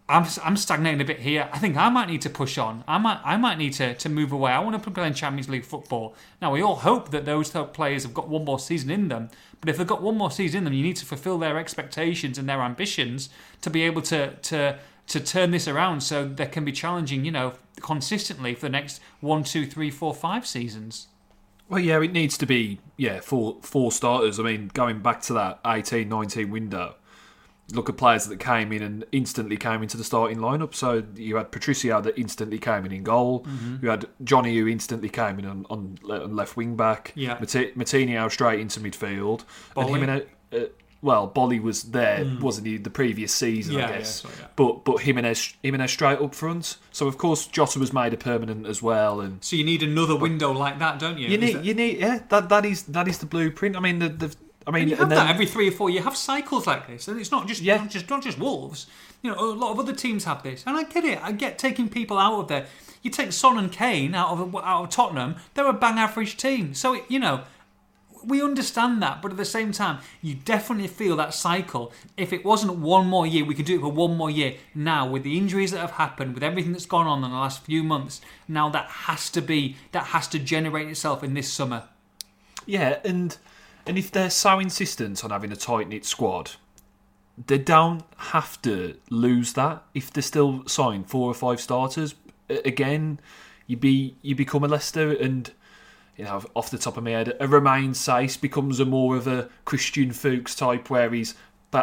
I'm, 0.06 0.26
I'm 0.44 0.56
stagnating 0.58 1.00
a 1.00 1.04
bit 1.04 1.20
here. 1.20 1.48
I 1.50 1.58
think 1.58 1.78
I 1.78 1.88
might 1.88 2.08
need 2.08 2.20
to 2.22 2.30
push 2.30 2.58
on. 2.58 2.84
I 2.86 2.98
might 2.98 3.20
I 3.24 3.38
might 3.38 3.56
need 3.56 3.72
to, 3.74 3.94
to 3.94 4.08
move 4.10 4.32
away. 4.32 4.52
I 4.52 4.58
want 4.58 4.82
to 4.82 4.90
play 4.90 5.06
in 5.06 5.14
Champions 5.14 5.48
League 5.48 5.64
football. 5.64 6.14
Now 6.42 6.52
we 6.52 6.60
all 6.60 6.76
hope 6.76 7.10
that 7.12 7.24
those 7.24 7.50
players 7.50 8.02
have 8.02 8.12
got 8.12 8.28
one 8.28 8.44
more 8.44 8.58
season 8.58 8.90
in 8.90 9.08
them. 9.08 9.30
But 9.60 9.70
if 9.70 9.78
they've 9.78 9.86
got 9.86 10.02
one 10.02 10.18
more 10.18 10.30
season 10.30 10.58
in 10.58 10.64
them, 10.64 10.74
you 10.74 10.82
need 10.82 10.96
to 10.96 11.06
fulfil 11.06 11.38
their 11.38 11.58
expectations 11.58 12.36
and 12.36 12.46
their 12.46 12.60
ambitions 12.60 13.30
to 13.62 13.70
be 13.70 13.82
able 13.82 14.02
to 14.02 14.34
to 14.34 14.78
to 15.06 15.20
turn 15.20 15.50
this 15.50 15.68
around 15.68 16.02
so 16.02 16.26
they 16.26 16.46
can 16.46 16.64
be 16.64 16.72
challenging, 16.72 17.24
you 17.24 17.30
know, 17.30 17.54
consistently 17.80 18.54
for 18.54 18.62
the 18.62 18.70
next 18.70 19.00
one, 19.20 19.44
two, 19.44 19.66
three, 19.66 19.90
four, 19.90 20.14
five 20.14 20.46
seasons. 20.46 21.08
Well, 21.68 21.80
yeah, 21.80 22.00
it 22.02 22.12
needs 22.12 22.36
to 22.38 22.46
be 22.46 22.78
yeah 22.96 23.20
four 23.20 23.58
four 23.62 23.90
starters. 23.90 24.38
I 24.38 24.42
mean, 24.42 24.70
going 24.74 25.00
back 25.00 25.22
to 25.22 25.32
that 25.34 25.60
18, 25.64 26.08
19 26.08 26.50
window 26.50 26.96
look 27.72 27.88
at 27.88 27.96
players 27.96 28.26
that 28.26 28.38
came 28.38 28.72
in 28.72 28.82
and 28.82 29.04
instantly 29.12 29.56
came 29.56 29.82
into 29.82 29.96
the 29.96 30.04
starting 30.04 30.38
lineup. 30.38 30.74
So 30.74 31.02
you 31.16 31.36
had 31.36 31.50
Patricio 31.50 32.00
that 32.02 32.18
instantly 32.18 32.58
came 32.58 32.84
in 32.84 32.92
in 32.92 33.02
goal. 33.02 33.40
Mm-hmm. 33.44 33.76
You 33.82 33.90
had 33.90 34.06
Johnny 34.22 34.56
who 34.56 34.68
instantly 34.68 35.08
came 35.08 35.38
in 35.38 35.46
on, 35.46 35.66
on, 35.70 35.98
left 36.02 36.56
wing 36.56 36.76
back. 36.76 37.12
Yeah, 37.14 37.38
Moutinho 37.38 38.30
straight 38.30 38.60
into 38.60 38.80
midfield. 38.80 39.44
Boly. 39.74 40.02
And 40.02 40.26
uh, 40.52 40.66
well, 41.04 41.30
Boly 41.30 41.60
was 41.60 41.82
there, 41.84 42.24
mm. 42.24 42.40
wasn't 42.40 42.66
he, 42.66 42.78
the 42.78 42.90
previous 42.90 43.32
season, 43.32 43.74
yeah, 43.74 43.86
I 43.86 43.92
guess. 43.92 44.24
Yeah, 44.24 44.30
sorry, 44.30 44.34
yeah. 44.40 44.46
But 44.56 44.84
but 44.84 45.02
Jimenez 45.02 45.54
Jimenez 45.62 45.90
straight 45.90 46.18
up 46.18 46.34
front. 46.34 46.78
So 46.92 47.06
of 47.06 47.18
course 47.18 47.46
Jota 47.46 47.78
was 47.78 47.92
made 47.92 48.14
a 48.14 48.16
permanent 48.16 48.66
as 48.66 48.82
well, 48.82 49.20
and 49.20 49.44
so 49.44 49.54
you 49.54 49.64
need 49.64 49.82
another 49.82 50.16
window 50.16 50.50
like 50.50 50.78
that, 50.78 50.98
don't 50.98 51.18
you? 51.18 51.28
You 51.28 51.38
need 51.38 51.64
you 51.64 51.74
need 51.74 51.98
yeah 51.98 52.20
that 52.30 52.48
that 52.48 52.64
is 52.64 52.84
that 52.84 53.06
is 53.06 53.18
the 53.18 53.26
blueprint. 53.26 53.76
I 53.76 53.80
mean 53.80 53.98
the 53.98 54.08
the 54.08 54.34
I 54.66 54.70
mean, 54.70 54.82
and 54.82 54.90
you 54.90 54.96
have 54.96 55.08
then, 55.10 55.18
that 55.18 55.30
every 55.30 55.46
three 55.46 55.68
or 55.68 55.72
four. 55.72 55.90
You 55.90 56.02
have 56.02 56.16
cycles 56.16 56.66
like 56.66 56.86
this, 56.86 57.06
and 57.06 57.20
it's 57.20 57.30
not 57.30 57.46
just 57.46 57.60
yeah. 57.60 57.76
not 57.76 57.90
just 57.90 58.08
not 58.08 58.22
just 58.22 58.38
Wolves. 58.38 58.86
You 59.22 59.30
know, 59.30 59.38
a 59.38 59.52
lot 59.52 59.72
of 59.72 59.78
other 59.78 59.94
teams 59.94 60.24
have 60.24 60.42
this, 60.42 60.64
and 60.66 60.76
I 60.76 60.84
get 60.84 61.04
it. 61.04 61.22
I 61.22 61.32
get 61.32 61.58
taking 61.58 61.88
people 61.88 62.18
out 62.18 62.40
of 62.40 62.48
there. 62.48 62.66
You 63.02 63.10
take 63.10 63.32
Son 63.32 63.58
and 63.58 63.70
Kane 63.70 64.14
out 64.14 64.30
of 64.30 64.54
out 64.56 64.84
of 64.84 64.88
Tottenham; 64.90 65.36
they're 65.52 65.66
a 65.66 65.72
bang 65.72 65.98
average 65.98 66.36
team. 66.36 66.72
So 66.74 67.00
you 67.08 67.18
know, 67.18 67.44
we 68.26 68.42
understand 68.42 69.02
that, 69.02 69.22
but 69.22 69.30
at 69.30 69.36
the 69.36 69.44
same 69.44 69.72
time, 69.72 69.98
you 70.22 70.34
definitely 70.34 70.88
feel 70.88 71.16
that 71.16 71.34
cycle. 71.34 71.92
If 72.16 72.32
it 72.32 72.44
wasn't 72.44 72.78
one 72.78 73.06
more 73.06 73.26
year, 73.26 73.44
we 73.44 73.54
could 73.54 73.66
do 73.66 73.76
it 73.76 73.80
for 73.80 73.92
one 73.92 74.16
more 74.16 74.30
year. 74.30 74.54
Now, 74.74 75.06
with 75.08 75.22
the 75.22 75.38
injuries 75.38 75.70
that 75.72 75.80
have 75.80 75.92
happened, 75.92 76.34
with 76.34 76.42
everything 76.42 76.72
that's 76.72 76.86
gone 76.86 77.06
on 77.06 77.22
in 77.22 77.30
the 77.30 77.36
last 77.36 77.64
few 77.64 77.82
months, 77.82 78.20
now 78.48 78.68
that 78.70 78.86
has 78.86 79.30
to 79.30 79.40
be 79.40 79.76
that 79.92 80.06
has 80.06 80.28
to 80.28 80.38
generate 80.38 80.88
itself 80.88 81.22
in 81.22 81.34
this 81.34 81.52
summer. 81.52 81.84
Yeah, 82.66 82.98
and 83.04 83.36
and 83.86 83.98
if 83.98 84.10
they're 84.10 84.30
so 84.30 84.58
insistent 84.58 85.24
on 85.24 85.30
having 85.30 85.52
a 85.52 85.56
tight 85.56 85.88
knit 85.88 86.04
squad, 86.04 86.52
they 87.46 87.58
don't 87.58 88.04
have 88.16 88.60
to 88.62 88.96
lose 89.10 89.52
that 89.54 89.82
if 89.92 90.12
they're 90.12 90.22
still 90.22 90.66
signing 90.66 91.04
four 91.04 91.30
or 91.30 91.34
five 91.34 91.60
starters. 91.60 92.14
Again, 92.48 93.20
you 93.66 93.76
be 93.76 94.16
you 94.22 94.34
become 94.34 94.64
a 94.64 94.68
Leicester 94.68 95.10
and 95.12 95.50
you 96.16 96.24
know 96.24 96.42
off 96.54 96.70
the 96.70 96.78
top 96.78 96.96
of 96.96 97.04
my 97.04 97.10
head, 97.10 97.36
a 97.40 97.48
Romain 97.48 97.92
Saïss 97.92 98.40
becomes 98.40 98.80
a 98.80 98.84
more 98.84 99.16
of 99.16 99.26
a 99.26 99.48
Christian 99.64 100.12
Fuchs 100.12 100.54
type 100.54 100.90
where 100.90 101.10
he's 101.10 101.34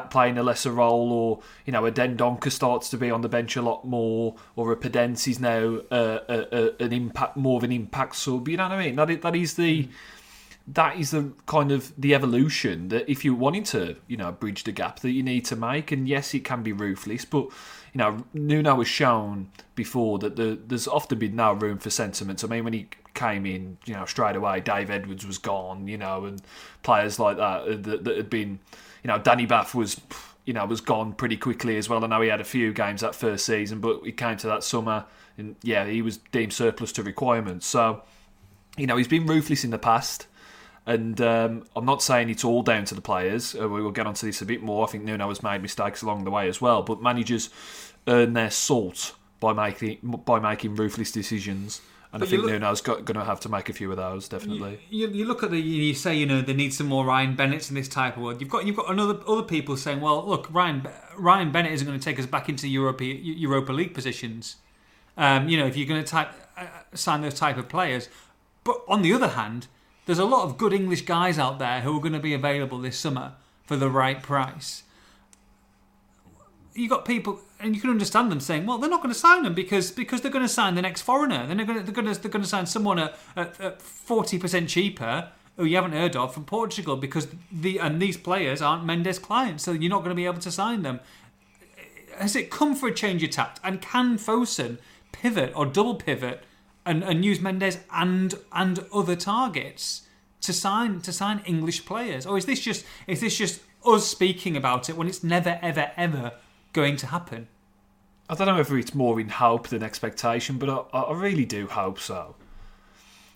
playing 0.09 0.37
a 0.37 0.43
lesser 0.43 0.71
role, 0.71 1.11
or 1.11 1.39
you 1.65 1.73
know 1.73 1.85
a 1.85 1.91
Dendoncker 1.91 2.51
starts 2.51 2.89
to 2.89 2.97
be 2.97 3.11
on 3.11 3.21
the 3.21 3.29
bench 3.29 3.55
a 3.55 3.61
lot 3.61 3.85
more, 3.85 4.35
or 4.55 4.71
a 4.71 4.77
Podence 4.77 5.27
is 5.27 5.39
now 5.39 5.79
uh, 5.91 6.19
a, 6.29 6.47
a, 6.51 6.83
an 6.85 6.93
impact 6.93 7.37
more 7.37 7.57
of 7.57 7.63
an 7.63 7.71
impact 7.71 8.15
sub. 8.15 8.47
You 8.47 8.57
know 8.57 8.63
what 8.63 8.73
I 8.73 8.85
mean? 8.85 8.95
That 8.95 9.09
is, 9.09 9.19
that 9.19 9.35
is 9.35 9.53
the. 9.55 9.83
Mm 9.83 9.89
that 10.67 10.97
is 10.97 11.11
the 11.11 11.33
kind 11.47 11.71
of 11.71 11.91
the 11.99 12.13
evolution 12.13 12.89
that 12.89 13.09
if 13.09 13.25
you're 13.25 13.35
wanting 13.35 13.63
to, 13.63 13.95
you 14.07 14.15
know, 14.15 14.31
bridge 14.31 14.63
the 14.63 14.71
gap 14.71 14.99
that 14.99 15.11
you 15.11 15.23
need 15.23 15.43
to 15.45 15.55
make. 15.55 15.91
And 15.91 16.07
yes, 16.07 16.33
it 16.33 16.43
can 16.43 16.63
be 16.63 16.71
ruthless, 16.71 17.25
but 17.25 17.47
you 17.93 17.97
know, 17.97 18.23
Nuno 18.33 18.77
has 18.77 18.87
shown 18.87 19.51
before 19.75 20.19
that 20.19 20.35
the, 20.35 20.57
there's 20.65 20.87
often 20.87 21.19
been 21.19 21.35
no 21.35 21.53
room 21.53 21.77
for 21.77 21.89
sentiment. 21.89 22.43
I 22.43 22.47
mean, 22.47 22.63
when 22.63 22.73
he 22.73 22.87
came 23.13 23.45
in, 23.45 23.77
you 23.85 23.93
know, 23.93 24.05
straight 24.05 24.35
away, 24.35 24.61
Dave 24.61 24.89
Edwards 24.89 25.25
was 25.25 25.37
gone, 25.37 25.87
you 25.87 25.97
know, 25.97 26.25
and 26.25 26.41
players 26.83 27.19
like 27.19 27.37
that 27.37 27.61
uh, 27.61 27.75
that, 27.81 28.03
that 28.05 28.17
had 28.17 28.29
been, 28.29 28.59
you 29.03 29.07
know, 29.07 29.17
Danny 29.17 29.45
Batth 29.45 29.75
was, 29.75 29.99
you 30.45 30.53
know, 30.53 30.65
was 30.65 30.79
gone 30.79 31.13
pretty 31.13 31.35
quickly 31.37 31.77
as 31.77 31.89
well. 31.89 32.03
I 32.03 32.07
know 32.07 32.21
he 32.21 32.29
had 32.29 32.41
a 32.41 32.45
few 32.45 32.71
games 32.71 33.01
that 33.01 33.13
first 33.13 33.45
season, 33.45 33.81
but 33.81 34.01
he 34.03 34.13
came 34.13 34.37
to 34.37 34.47
that 34.47 34.63
summer, 34.63 35.05
and 35.37 35.55
yeah, 35.61 35.85
he 35.85 36.01
was 36.01 36.17
deemed 36.17 36.53
surplus 36.53 36.93
to 36.93 37.03
requirements. 37.03 37.67
So, 37.67 38.03
you 38.77 38.87
know, 38.87 38.95
he's 38.95 39.07
been 39.07 39.25
ruthless 39.25 39.65
in 39.65 39.71
the 39.71 39.77
past. 39.77 40.27
And 40.85 41.21
um, 41.21 41.67
I'm 41.75 41.85
not 41.85 42.01
saying 42.01 42.29
it's 42.29 42.43
all 42.43 42.63
down 42.63 42.85
to 42.85 42.95
the 42.95 43.01
players. 43.01 43.55
Uh, 43.55 43.69
we 43.69 43.81
will 43.81 43.91
get 43.91 44.07
onto 44.07 44.25
this 44.25 44.41
a 44.41 44.45
bit 44.45 44.63
more. 44.63 44.87
I 44.87 44.89
think 44.89 45.03
Nuno 45.03 45.27
has 45.29 45.43
made 45.43 45.61
mistakes 45.61 46.01
along 46.01 46.23
the 46.23 46.31
way 46.31 46.47
as 46.47 46.59
well. 46.59 46.81
But 46.81 47.01
managers 47.01 47.49
earn 48.07 48.33
their 48.33 48.49
salt 48.49 49.15
by 49.39 49.53
making 49.53 49.99
by 50.25 50.39
making 50.39 50.75
ruthless 50.75 51.11
decisions. 51.11 51.81
And 52.13 52.19
but 52.19 52.27
I 52.27 52.29
think 52.29 52.41
look, 52.43 52.51
Nuno's 52.51 52.81
got, 52.81 53.05
going 53.05 53.17
to 53.17 53.23
have 53.23 53.39
to 53.41 53.49
make 53.49 53.69
a 53.69 53.73
few 53.73 53.89
of 53.89 53.95
those, 53.95 54.27
definitely. 54.27 54.79
You, 54.89 55.07
you, 55.07 55.13
you, 55.13 55.25
look 55.25 55.43
at 55.43 55.51
the, 55.51 55.57
you 55.57 55.93
say, 55.93 56.13
you 56.13 56.25
know, 56.25 56.41
they 56.41 56.53
need 56.53 56.73
some 56.73 56.87
more 56.87 57.05
Ryan 57.05 57.37
Bennett's 57.37 57.69
in 57.69 57.75
this 57.75 57.87
type 57.87 58.17
of 58.17 58.23
world. 58.23 58.41
You've 58.41 58.49
got 58.49 58.65
you've 58.65 58.75
got 58.75 58.89
another 58.89 59.19
other 59.27 59.43
people 59.43 59.77
saying, 59.77 60.01
well, 60.01 60.25
look, 60.27 60.47
Ryan 60.51 60.87
Ryan 61.17 61.51
Bennett 61.51 61.71
isn't 61.73 61.87
going 61.87 61.97
to 61.97 62.03
take 62.03 62.19
us 62.19 62.25
back 62.25 62.49
into 62.49 62.67
Europa 62.67 63.05
Europa 63.05 63.71
League 63.71 63.93
positions. 63.93 64.57
Um, 65.15 65.47
you 65.47 65.57
know, 65.57 65.67
if 65.67 65.77
you're 65.77 65.87
going 65.87 66.03
to 66.03 66.09
type, 66.09 66.31
uh, 66.57 66.65
sign 66.93 67.21
those 67.21 67.35
type 67.35 67.57
of 67.57 67.69
players. 67.69 68.09
But 68.63 68.81
on 68.87 69.01
the 69.03 69.13
other 69.13 69.29
hand, 69.29 69.67
there's 70.05 70.19
a 70.19 70.25
lot 70.25 70.43
of 70.43 70.57
good 70.57 70.73
English 70.73 71.03
guys 71.03 71.37
out 71.37 71.59
there 71.59 71.81
who 71.81 71.95
are 71.97 72.01
going 72.01 72.13
to 72.13 72.19
be 72.19 72.33
available 72.33 72.77
this 72.79 72.97
summer 72.97 73.33
for 73.63 73.75
the 73.75 73.89
right 73.89 74.21
price. 74.21 74.83
You 76.73 76.87
got 76.87 77.05
people, 77.05 77.39
and 77.59 77.75
you 77.75 77.81
can 77.81 77.89
understand 77.89 78.31
them 78.31 78.39
saying, 78.39 78.65
"Well, 78.65 78.77
they're 78.77 78.89
not 78.89 79.01
going 79.01 79.13
to 79.13 79.19
sign 79.19 79.43
them 79.43 79.53
because 79.53 79.91
because 79.91 80.21
they're 80.21 80.31
going 80.31 80.45
to 80.45 80.49
sign 80.49 80.75
the 80.75 80.81
next 80.81 81.01
foreigner. 81.01 81.45
They're 81.45 81.65
going 81.65 81.79
to 81.79 81.83
they're 81.83 81.93
going 81.93 82.13
to, 82.13 82.21
they're 82.21 82.31
going 82.31 82.43
to 82.43 82.49
sign 82.49 82.65
someone 82.65 82.99
at 82.99 83.81
forty 83.81 84.37
percent 84.37 84.69
cheaper." 84.69 85.29
Who 85.57 85.65
you 85.65 85.75
haven't 85.75 85.91
heard 85.91 86.15
of 86.15 86.33
from 86.33 86.45
Portugal 86.45 86.95
because 86.95 87.27
the 87.51 87.77
and 87.77 88.01
these 88.01 88.15
players 88.15 88.61
aren't 88.61 88.85
Mendes 88.85 89.19
clients, 89.19 89.65
so 89.65 89.73
you're 89.73 89.89
not 89.89 89.99
going 89.99 90.09
to 90.09 90.15
be 90.15 90.25
able 90.25 90.39
to 90.39 90.49
sign 90.49 90.81
them 90.81 91.01
has 92.17 92.35
it 92.35 92.49
come 92.49 92.75
for 92.75 92.87
a 92.87 92.93
change 92.93 93.23
of 93.23 93.31
tact? 93.31 93.59
And 93.63 93.81
can 93.81 94.17
Fosun 94.17 94.77
pivot 95.11 95.51
or 95.55 95.65
double 95.65 95.95
pivot 95.95 96.43
and, 96.85 97.03
and 97.03 97.23
use 97.23 97.39
Mendes 97.39 97.77
and 97.91 98.33
and 98.51 98.85
other 98.93 99.15
targets 99.15 100.03
to 100.41 100.53
sign 100.53 101.01
to 101.01 101.13
sign 101.13 101.41
English 101.45 101.85
players? 101.85 102.25
Or 102.25 102.37
is 102.37 102.45
this 102.45 102.59
just 102.59 102.85
is 103.07 103.21
this 103.21 103.37
just 103.37 103.61
us 103.85 104.07
speaking 104.07 104.55
about 104.57 104.89
it 104.89 104.97
when 104.97 105.07
it's 105.07 105.23
never 105.23 105.59
ever 105.61 105.91
ever 105.97 106.33
going 106.73 106.95
to 106.97 107.07
happen? 107.07 107.47
I 108.29 108.35
don't 108.35 108.47
know 108.47 108.55
whether 108.55 108.77
it's 108.77 108.95
more 108.95 109.19
in 109.19 109.29
hope 109.29 109.67
than 109.67 109.83
expectation, 109.83 110.57
but 110.57 110.87
I, 110.93 110.99
I 110.99 111.13
really 111.13 111.45
do 111.45 111.67
hope 111.67 111.99
so. 111.99 112.35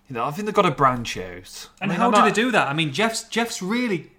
You 0.07 0.13
know, 0.13 0.23
I 0.23 0.31
think 0.31 0.45
they've 0.45 0.55
got 0.55 0.61
to 0.61 0.71
branch 0.71 1.17
out. 1.17 1.69
And 1.81 1.91
I 1.91 1.93
mean, 1.93 1.99
how 1.99 2.11
do 2.11 2.17
not- 2.17 2.25
they 2.25 2.31
do 2.31 2.51
that? 2.51 2.67
I 2.67 2.73
mean, 2.73 2.93
Jeff's 2.93 3.23
Jeff's 3.27 3.61
really, 3.61 4.11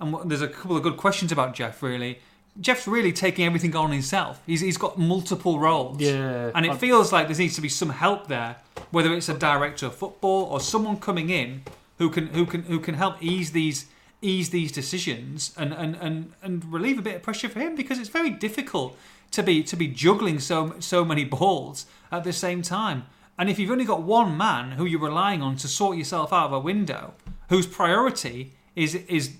and 0.00 0.30
there's 0.30 0.42
a 0.42 0.48
couple 0.48 0.76
of 0.76 0.82
good 0.82 0.96
questions 0.96 1.32
about 1.32 1.54
Jeff. 1.54 1.82
Really, 1.82 2.20
Jeff's 2.60 2.86
really 2.88 3.12
taking 3.12 3.44
everything 3.44 3.74
on 3.76 3.90
himself. 3.92 4.40
He's 4.46 4.60
he's 4.60 4.76
got 4.78 4.98
multiple 4.98 5.58
roles. 5.58 6.00
Yeah, 6.00 6.50
and 6.54 6.64
it 6.66 6.72
I- 6.72 6.76
feels 6.78 7.12
like 7.12 7.28
there 7.28 7.36
needs 7.36 7.54
to 7.56 7.60
be 7.60 7.68
some 7.68 7.90
help 7.90 8.28
there, 8.28 8.56
whether 8.90 9.12
it's 9.14 9.28
a 9.28 9.34
director 9.34 9.86
of 9.86 9.94
football 9.94 10.44
or 10.44 10.60
someone 10.60 10.96
coming 10.98 11.30
in 11.30 11.62
who 11.98 12.10
can 12.10 12.28
who 12.28 12.46
can 12.46 12.62
who 12.64 12.80
can 12.80 12.94
help 12.94 13.22
ease 13.22 13.52
these 13.52 13.86
ease 14.22 14.50
these 14.50 14.72
decisions 14.72 15.52
and 15.56 15.72
and 15.72 15.96
and, 15.96 16.32
and 16.42 16.64
relieve 16.72 16.98
a 16.98 17.02
bit 17.02 17.16
of 17.16 17.22
pressure 17.22 17.48
for 17.48 17.60
him 17.60 17.76
because 17.76 17.98
it's 17.98 18.08
very 18.08 18.30
difficult 18.30 18.96
to 19.32 19.42
be 19.42 19.62
to 19.62 19.76
be 19.76 19.88
juggling 19.88 20.38
so 20.40 20.74
so 20.78 21.04
many 21.04 21.24
balls 21.24 21.86
at 22.10 22.24
the 22.24 22.32
same 22.32 22.62
time. 22.62 23.04
And 23.38 23.50
if 23.50 23.58
you've 23.58 23.70
only 23.70 23.84
got 23.84 24.02
one 24.02 24.36
man 24.38 24.72
who 24.72 24.86
you're 24.86 25.00
relying 25.00 25.42
on 25.42 25.56
to 25.56 25.68
sort 25.68 25.98
yourself 25.98 26.32
out 26.32 26.46
of 26.46 26.52
a 26.54 26.58
window, 26.60 27.12
whose 27.50 27.66
priority 27.66 28.54
is 28.74 28.94
is 28.94 29.36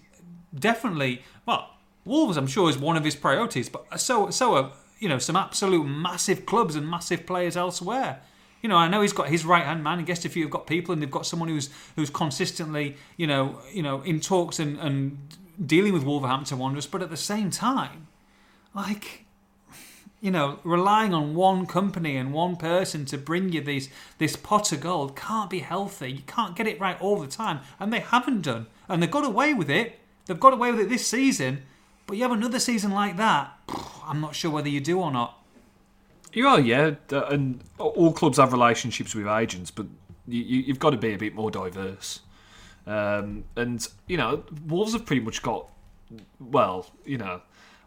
definitely 0.54 1.22
well, 1.46 1.70
Wolves 2.06 2.36
I'm 2.36 2.46
sure 2.46 2.70
is 2.70 2.78
one 2.78 2.96
of 2.96 3.04
his 3.04 3.16
priorities, 3.16 3.68
but 3.68 4.00
so 4.00 4.30
so 4.30 4.54
are 4.54 4.72
you 4.98 5.08
know 5.08 5.18
some 5.18 5.36
absolute 5.36 5.84
massive 5.84 6.46
clubs 6.46 6.76
and 6.76 6.88
massive 6.88 7.26
players 7.26 7.56
elsewhere. 7.56 8.20
You 8.62 8.70
know, 8.70 8.76
I 8.76 8.88
know 8.88 9.02
he's 9.02 9.12
got 9.12 9.28
his 9.28 9.44
right 9.44 9.64
hand 9.64 9.84
man. 9.84 9.98
I 9.98 10.02
guess 10.02 10.24
if 10.24 10.34
you've 10.34 10.50
got 10.50 10.66
people 10.66 10.92
and 10.92 11.02
they've 11.02 11.10
got 11.10 11.26
someone 11.26 11.48
who's 11.48 11.68
who's 11.96 12.08
consistently, 12.08 12.96
you 13.16 13.26
know, 13.26 13.60
you 13.72 13.82
know, 13.82 14.00
in 14.02 14.20
talks 14.20 14.58
and, 14.58 14.78
and 14.78 15.18
dealing 15.64 15.92
with 15.92 16.04
Wolverhampton 16.04 16.58
Wanderers, 16.58 16.86
but 16.86 17.02
at 17.02 17.10
the 17.10 17.16
same 17.16 17.50
time, 17.50 18.06
like 18.74 19.26
you 20.20 20.30
know, 20.30 20.58
relying 20.64 21.12
on 21.12 21.34
one 21.34 21.66
company 21.66 22.16
and 22.16 22.32
one 22.32 22.56
person 22.56 23.04
to 23.04 23.18
bring 23.18 23.52
you 23.52 23.60
these 23.60 23.88
this 24.18 24.34
pot 24.34 24.72
of 24.72 24.80
gold 24.80 25.14
can't 25.14 25.50
be 25.50 25.58
healthy. 25.58 26.10
You 26.12 26.22
can't 26.26 26.56
get 26.56 26.66
it 26.66 26.80
right 26.80 27.00
all 27.00 27.20
the 27.20 27.26
time, 27.26 27.60
and 27.78 27.92
they 27.92 28.00
haven't 28.00 28.42
done. 28.42 28.66
And 28.88 29.02
they've 29.02 29.10
got 29.10 29.24
away 29.24 29.54
with 29.54 29.70
it. 29.70 29.98
They've 30.26 30.40
got 30.40 30.52
away 30.52 30.72
with 30.72 30.80
it 30.80 30.88
this 30.88 31.06
season. 31.06 31.62
But 32.06 32.16
you 32.16 32.22
have 32.22 32.32
another 32.32 32.58
season 32.58 32.92
like 32.92 33.16
that, 33.16 33.52
I'm 34.06 34.20
not 34.20 34.34
sure 34.34 34.50
whether 34.50 34.68
you 34.68 34.80
do 34.80 35.00
or 35.00 35.10
not. 35.10 35.42
You 36.32 36.46
are, 36.48 36.60
yeah, 36.60 36.96
and 37.10 37.62
all 37.78 38.12
clubs 38.12 38.36
have 38.36 38.52
relationships 38.52 39.14
with 39.14 39.26
agents, 39.26 39.70
but 39.70 39.86
you, 40.28 40.42
you've 40.42 40.78
got 40.78 40.90
to 40.90 40.98
be 40.98 41.14
a 41.14 41.18
bit 41.18 41.34
more 41.34 41.50
diverse. 41.50 42.20
Um, 42.86 43.44
and 43.56 43.86
you 44.06 44.16
know, 44.16 44.44
Wolves 44.66 44.92
have 44.92 45.06
pretty 45.06 45.22
much 45.22 45.42
got, 45.42 45.66
well, 46.38 46.86
you 47.04 47.18
know, 47.18 47.40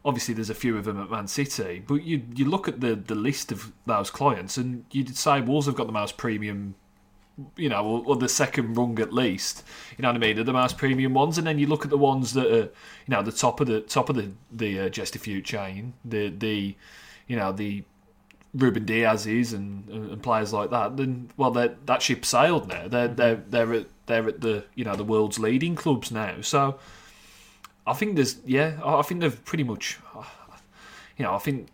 obviously 0.03 0.33
there's 0.33 0.49
a 0.49 0.55
few 0.55 0.77
of 0.77 0.85
them 0.85 1.01
at 1.01 1.09
Man 1.09 1.27
City, 1.27 1.83
but 1.85 2.03
you 2.03 2.23
you 2.35 2.45
look 2.45 2.67
at 2.67 2.81
the 2.81 2.95
the 2.95 3.15
list 3.15 3.51
of 3.51 3.71
those 3.85 4.09
clients, 4.09 4.57
and 4.57 4.85
you'd 4.91 5.15
say 5.15 5.41
Wolves 5.41 5.67
have 5.67 5.75
got 5.75 5.87
the 5.87 5.93
most 5.93 6.17
premium. 6.17 6.75
You 7.55 7.69
know, 7.69 7.85
or, 7.85 8.03
or 8.05 8.15
the 8.15 8.29
second 8.29 8.75
rung 8.75 8.99
at 8.99 9.13
least. 9.13 9.63
You 9.97 10.01
know 10.01 10.09
what 10.09 10.15
I 10.15 10.19
mean? 10.19 10.35
They're 10.35 10.43
the 10.43 10.53
most 10.53 10.77
premium 10.77 11.13
ones, 11.13 11.37
and 11.37 11.47
then 11.47 11.59
you 11.59 11.67
look 11.67 11.83
at 11.85 11.89
the 11.89 11.97
ones 11.97 12.33
that 12.33 12.47
are, 12.47 12.63
you 12.65 13.09
know, 13.09 13.21
the 13.21 13.31
top 13.31 13.59
of 13.59 13.67
the 13.67 13.81
top 13.81 14.09
of 14.09 14.15
the 14.15 14.31
the 14.51 14.79
uh, 14.81 14.89
Gestifute 14.89 15.43
chain, 15.43 15.93
the 16.03 16.29
the, 16.29 16.75
you 17.27 17.35
know, 17.35 17.51
the 17.51 17.83
Ruben 18.53 18.85
Dias's 18.85 19.53
and, 19.53 19.87
and 19.89 20.23
players 20.23 20.51
like 20.53 20.71
that, 20.71 20.97
then 20.97 21.29
well, 21.37 21.51
that 21.51 21.85
that 21.85 22.01
ship 22.01 22.25
sailed 22.25 22.67
now. 22.67 22.87
They're 22.87 23.07
they're 23.07 23.35
they're 23.35 23.73
at 23.73 23.85
they're 24.07 24.27
at 24.27 24.41
the 24.41 24.65
you 24.75 24.83
know 24.83 24.95
the 24.95 25.03
world's 25.03 25.39
leading 25.39 25.75
clubs 25.75 26.11
now. 26.11 26.41
So 26.41 26.79
I 27.85 27.93
think 27.93 28.15
there's 28.15 28.37
yeah, 28.45 28.79
I 28.83 29.01
think 29.03 29.21
they've 29.21 29.45
pretty 29.45 29.63
much, 29.63 29.99
you 31.17 31.25
know, 31.25 31.33
I 31.33 31.39
think 31.39 31.67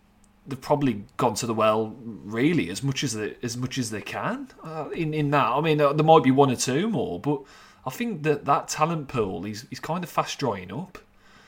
they've 0.48 0.62
probably 0.62 1.04
gone 1.18 1.34
to 1.36 1.46
the 1.46 1.54
well 1.54 1.96
really 2.04 2.70
as 2.70 2.84
much 2.84 3.04
as 3.04 3.14
they 3.14 3.36
as 3.42 3.58
much 3.58 3.78
as 3.78 3.90
they 3.92 4.02
can 4.02 4.50
uh, 4.64 4.90
in 4.94 5.14
in 5.14 5.32
that. 5.32 5.48
I 5.48 5.62
mean, 5.62 5.82
uh, 5.82 5.94
there 5.94 6.06
might 6.06 6.24
be 6.24 6.32
one 6.32 6.52
or 6.52 6.56
two 6.56 6.90
more, 6.90 7.20
but 7.20 7.42
I 7.86 7.90
think 7.90 8.24
that 8.24 8.46
that 8.46 8.68
talent 8.68 9.08
pool 9.08 9.46
is 9.46 9.66
is 9.72 9.80
kind 9.80 10.04
of 10.04 10.10
fast 10.10 10.40
drying 10.40 10.72
up. 10.72 10.98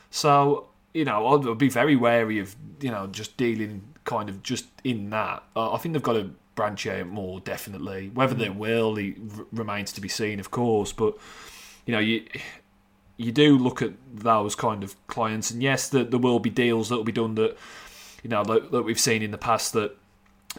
So 0.09 0.67
you 0.93 1.05
know, 1.05 1.27
I'd 1.27 1.47
I'd 1.47 1.57
be 1.57 1.69
very 1.69 1.95
wary 1.95 2.39
of 2.39 2.55
you 2.79 2.91
know 2.91 3.07
just 3.07 3.37
dealing 3.37 3.83
kind 4.03 4.29
of 4.29 4.41
just 4.43 4.65
in 4.83 5.09
that. 5.11 5.43
Uh, 5.55 5.73
I 5.73 5.77
think 5.77 5.93
they've 5.93 6.01
got 6.01 6.13
to 6.13 6.31
branch 6.55 6.87
out 6.87 7.07
more, 7.07 7.39
definitely. 7.39 8.09
Whether 8.13 8.33
they 8.33 8.49
will, 8.49 8.97
it 8.97 9.15
r- 9.37 9.45
remains 9.51 9.93
to 9.93 10.01
be 10.01 10.09
seen, 10.09 10.39
of 10.39 10.49
course. 10.49 10.91
But 10.91 11.15
you 11.85 11.93
know, 11.93 11.99
you 11.99 12.25
you 13.17 13.31
do 13.31 13.57
look 13.57 13.81
at 13.81 13.93
those 14.13 14.55
kind 14.55 14.83
of 14.83 14.95
clients, 15.07 15.51
and 15.51 15.61
yes, 15.63 15.87
that 15.89 16.11
there 16.11 16.19
will 16.19 16.39
be 16.39 16.49
deals 16.49 16.89
that 16.89 16.97
will 16.97 17.03
be 17.03 17.11
done 17.11 17.35
that 17.35 17.57
you 18.23 18.29
know 18.29 18.43
that, 18.43 18.71
that 18.71 18.83
we've 18.83 18.99
seen 18.99 19.21
in 19.21 19.31
the 19.31 19.37
past 19.37 19.73
that 19.73 19.95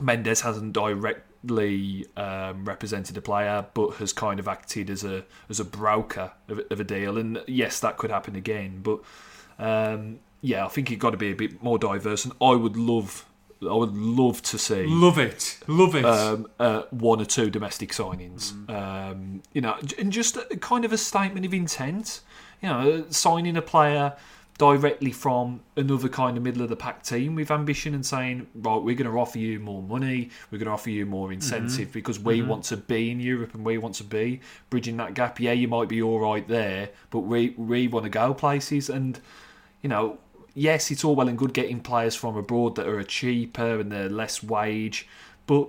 Mendes 0.01 0.43
hasn't 0.43 0.73
directly 0.73 2.07
um, 2.17 2.65
represented 2.65 3.17
a 3.17 3.21
player, 3.21 3.67
but 3.75 3.95
has 3.95 4.13
kind 4.13 4.39
of 4.41 4.49
acted 4.49 4.91
as 4.91 5.05
a 5.05 5.25
as 5.49 5.61
a 5.61 5.65
broker 5.65 6.33
of, 6.49 6.61
of 6.71 6.81
a 6.81 6.85
deal. 6.85 7.19
And 7.19 7.43
yes, 7.47 7.81
that 7.81 7.97
could 7.97 8.11
happen 8.11 8.37
again. 8.37 8.81
But 8.83 9.01
um, 9.59 10.21
yeah, 10.41 10.65
I 10.65 10.69
think 10.69 10.91
you've 10.91 11.01
got 11.01 11.11
to 11.11 11.17
be 11.17 11.31
a 11.31 11.35
bit 11.35 11.63
more 11.63 11.79
diverse. 11.79 12.25
And 12.25 12.33
I 12.41 12.53
would 12.55 12.77
love, 12.77 13.25
I 13.63 13.75
would 13.75 13.97
love 13.97 14.41
to 14.43 14.59
see 14.59 14.87
Love 14.87 15.19
it, 15.19 15.59
love 15.67 15.95
it. 15.97 16.05
um, 16.05 16.47
uh, 16.61 16.83
one 16.91 17.21
or 17.21 17.25
two 17.25 17.51
domestic 17.51 17.91
signings. 17.91 18.53
Um, 18.71 19.43
you 19.53 19.61
know, 19.61 19.77
and 19.99 20.13
just 20.13 20.37
a, 20.37 20.45
kind 20.59 20.85
of 20.85 20.93
a 20.93 20.99
statement 20.99 21.45
of 21.45 21.53
intent. 21.55 22.21
You 22.63 22.69
know, 22.69 23.05
signing 23.11 23.57
a 23.57 23.63
player 23.63 24.15
directly 24.59 25.13
from 25.13 25.61
another 25.77 26.09
kind 26.09 26.37
of 26.37 26.43
middle 26.43 26.63
of 26.63 26.69
the 26.69 26.77
pack 26.77 27.05
team 27.05 27.37
with 27.37 27.51
ambition 27.51 27.95
and 27.95 28.05
saying, 28.05 28.47
right, 28.57 28.83
we're 28.83 28.97
going 28.97 29.11
to 29.11 29.19
offer 29.19 29.39
you 29.39 29.61
more 29.61 29.83
money, 29.83 30.31
we're 30.51 30.59
going 30.59 30.67
to 30.67 30.73
offer 30.73 30.91
you 30.91 31.07
more 31.07 31.27
mm-hmm. 31.27 31.35
incentive 31.35 31.93
because 31.93 32.19
we 32.19 32.41
mm-hmm. 32.41 32.49
want 32.49 32.65
to 32.65 32.77
be 32.77 33.11
in 33.11 33.21
Europe 33.21 33.55
and 33.55 33.65
we 33.65 33.79
want 33.79 33.95
to 33.95 34.05
be 34.05 34.41
bridging 34.69 34.97
that 34.97 35.15
gap. 35.15 35.39
Yeah, 35.39 35.53
you 35.53 35.69
might 35.69 35.89
be 35.89 36.03
all 36.03 36.19
right 36.19 36.47
there, 36.47 36.91
but 37.11 37.21
we 37.21 37.51
we 37.51 37.87
want 37.87 38.05
to 38.05 38.11
go 38.11 38.35
places. 38.35 38.91
And 38.91 39.21
you 39.81 39.89
know, 39.89 40.19
yes, 40.55 40.91
it's 40.91 41.05
all 41.05 41.15
well 41.15 41.29
and 41.29 41.39
good 41.39 41.55
getting 41.55 41.79
players 41.79 42.17
from 42.17 42.37
abroad 42.37 42.75
that 42.77 42.89
are 42.89 43.03
cheaper 43.05 43.79
and 43.79 43.93
they're 43.93 44.09
less 44.09 44.43
wage, 44.43 45.07
but 45.47 45.69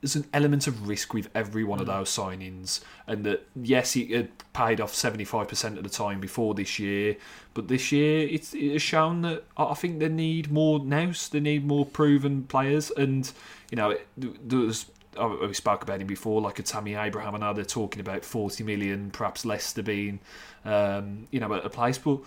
there's 0.00 0.16
an 0.16 0.26
element 0.32 0.66
of 0.66 0.88
risk 0.88 1.12
with 1.12 1.28
every 1.34 1.64
one 1.64 1.80
of 1.80 1.86
those 1.86 2.08
signings, 2.08 2.80
and 3.06 3.24
that 3.24 3.46
yes, 3.60 3.94
he 3.94 4.12
had 4.12 4.28
paid 4.52 4.80
off 4.80 4.94
seventy 4.94 5.24
five 5.24 5.48
percent 5.48 5.76
of 5.76 5.84
the 5.84 5.90
time 5.90 6.20
before 6.20 6.54
this 6.54 6.78
year, 6.78 7.16
but 7.54 7.68
this 7.68 7.90
year 7.90 8.28
it's, 8.28 8.54
it 8.54 8.72
has 8.72 8.82
shown 8.82 9.22
that 9.22 9.44
I 9.56 9.74
think 9.74 9.98
they 9.98 10.08
need 10.08 10.50
more 10.52 10.78
nous, 10.78 11.28
they 11.28 11.40
need 11.40 11.66
more 11.66 11.84
proven 11.84 12.44
players, 12.44 12.90
and 12.92 13.30
you 13.70 13.76
know, 13.76 13.90
it, 13.90 14.06
there 14.16 14.60
was. 14.60 14.86
We 15.18 15.52
spoke 15.52 15.82
about 15.82 16.00
him 16.00 16.06
before, 16.06 16.40
like 16.40 16.60
a 16.60 16.62
Tammy 16.62 16.94
Abraham. 16.94 17.34
I 17.34 17.38
know 17.38 17.52
they're 17.52 17.64
talking 17.64 18.00
about 18.00 18.24
forty 18.24 18.62
million, 18.62 19.10
perhaps 19.10 19.44
Leicester 19.44 19.82
being, 19.82 20.20
um, 20.64 21.26
you 21.32 21.40
know, 21.40 21.52
at 21.54 21.64
a 21.64 21.70
place, 21.70 21.98
but 21.98 22.20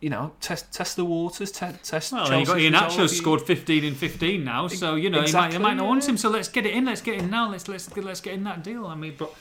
you 0.00 0.10
know, 0.10 0.32
test 0.40 0.72
test 0.72 0.96
the 0.96 1.04
waters, 1.04 1.50
te- 1.50 1.66
test. 1.82 2.12
Well, 2.12 2.38
you 2.38 2.46
got 2.46 2.60
Ian. 2.60 3.08
Scored 3.08 3.42
15 3.42 3.84
in 3.84 3.94
15 3.94 4.44
now, 4.44 4.68
so 4.68 4.94
you 4.94 5.10
know 5.10 5.20
Exactly, 5.20 5.56
you 5.56 5.60
might, 5.60 5.70
you 5.70 5.76
might 5.76 5.82
not 5.82 5.88
want 5.88 6.04
yeah. 6.04 6.10
him. 6.10 6.16
So 6.16 6.28
let's 6.28 6.48
get 6.48 6.66
it 6.66 6.74
in. 6.74 6.84
Let's 6.84 7.00
get 7.00 7.18
in 7.18 7.30
now. 7.30 7.50
Let's 7.50 7.68
let's 7.68 7.94
let's 7.96 8.20
get 8.20 8.34
in 8.34 8.44
that 8.44 8.62
deal. 8.62 8.86
I 8.86 8.94
mean, 8.94 9.14
but 9.18 9.34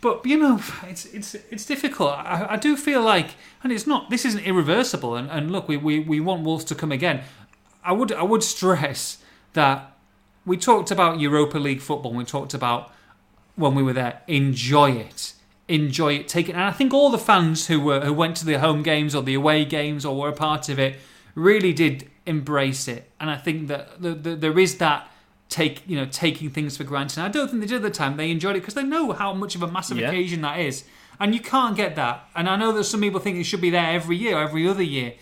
but 0.00 0.24
you 0.26 0.36
know, 0.38 0.60
it's 0.84 1.06
it's 1.06 1.34
it's 1.34 1.66
difficult. 1.66 2.12
I, 2.12 2.46
I 2.50 2.56
do 2.56 2.76
feel 2.76 3.02
like, 3.02 3.30
and 3.62 3.72
it's 3.72 3.86
not. 3.86 4.10
This 4.10 4.24
isn't 4.24 4.44
irreversible. 4.44 5.16
And, 5.16 5.30
and 5.30 5.50
look, 5.50 5.68
we, 5.68 5.76
we 5.76 5.98
we 5.98 6.20
want 6.20 6.44
Wolves 6.44 6.64
to 6.66 6.74
come 6.74 6.92
again. 6.92 7.22
I 7.82 7.92
would 7.92 8.12
I 8.12 8.22
would 8.22 8.42
stress 8.42 9.18
that 9.54 9.96
we 10.46 10.56
talked 10.56 10.90
about 10.90 11.20
Europa 11.20 11.58
League 11.58 11.80
football. 11.80 12.12
We 12.12 12.24
talked 12.24 12.54
about 12.54 12.92
when 13.56 13.74
we 13.74 13.82
were 13.82 13.92
there. 13.92 14.22
Enjoy 14.26 14.92
it. 14.92 15.33
Enjoy 15.66 16.14
it. 16.14 16.28
Take 16.28 16.48
it. 16.48 16.52
And 16.52 16.62
I 16.62 16.72
think 16.72 16.92
all 16.92 17.10
the 17.10 17.18
fans 17.18 17.68
who 17.68 17.80
were 17.80 18.00
who 18.00 18.12
went 18.12 18.36
to 18.38 18.44
the 18.44 18.58
home 18.58 18.82
games 18.82 19.14
or 19.14 19.22
the 19.22 19.34
away 19.34 19.64
games 19.64 20.04
or 20.04 20.14
were 20.16 20.28
a 20.28 20.32
part 20.32 20.68
of 20.68 20.78
it 20.78 20.98
really 21.34 21.72
did 21.72 22.10
embrace 22.26 22.86
it. 22.86 23.10
And 23.18 23.30
I 23.30 23.36
think 23.36 23.68
that 23.68 24.00
the, 24.00 24.10
the, 24.14 24.36
there 24.36 24.58
is 24.58 24.78
that 24.78 25.08
take 25.48 25.86
you 25.88 25.96
know 25.96 26.06
taking 26.06 26.50
things 26.50 26.76
for 26.76 26.84
granted. 26.84 27.18
And 27.18 27.26
I 27.26 27.30
don't 27.30 27.48
think 27.48 27.60
they 27.62 27.66
did 27.66 27.76
at 27.76 27.82
the 27.82 27.90
time. 27.90 28.16
They 28.16 28.30
enjoyed 28.30 28.56
it 28.56 28.60
because 28.60 28.74
they 28.74 28.82
know 28.82 29.12
how 29.12 29.32
much 29.32 29.54
of 29.54 29.62
a 29.62 29.66
massive 29.66 29.98
Yeah. 29.98 30.08
occasion 30.08 30.42
that 30.42 30.58
is. 30.60 30.84
And 31.18 31.34
you 31.34 31.40
can't 31.40 31.76
get 31.76 31.96
that. 31.96 32.28
And 32.34 32.48
I 32.48 32.56
know 32.56 32.72
that 32.72 32.84
some 32.84 33.00
people 33.00 33.20
think 33.20 33.38
it 33.38 33.44
should 33.44 33.60
be 33.60 33.70
there 33.70 33.86
every 33.86 34.16
year, 34.16 34.36
every 34.38 34.68
other 34.68 34.82
year. 34.82 35.14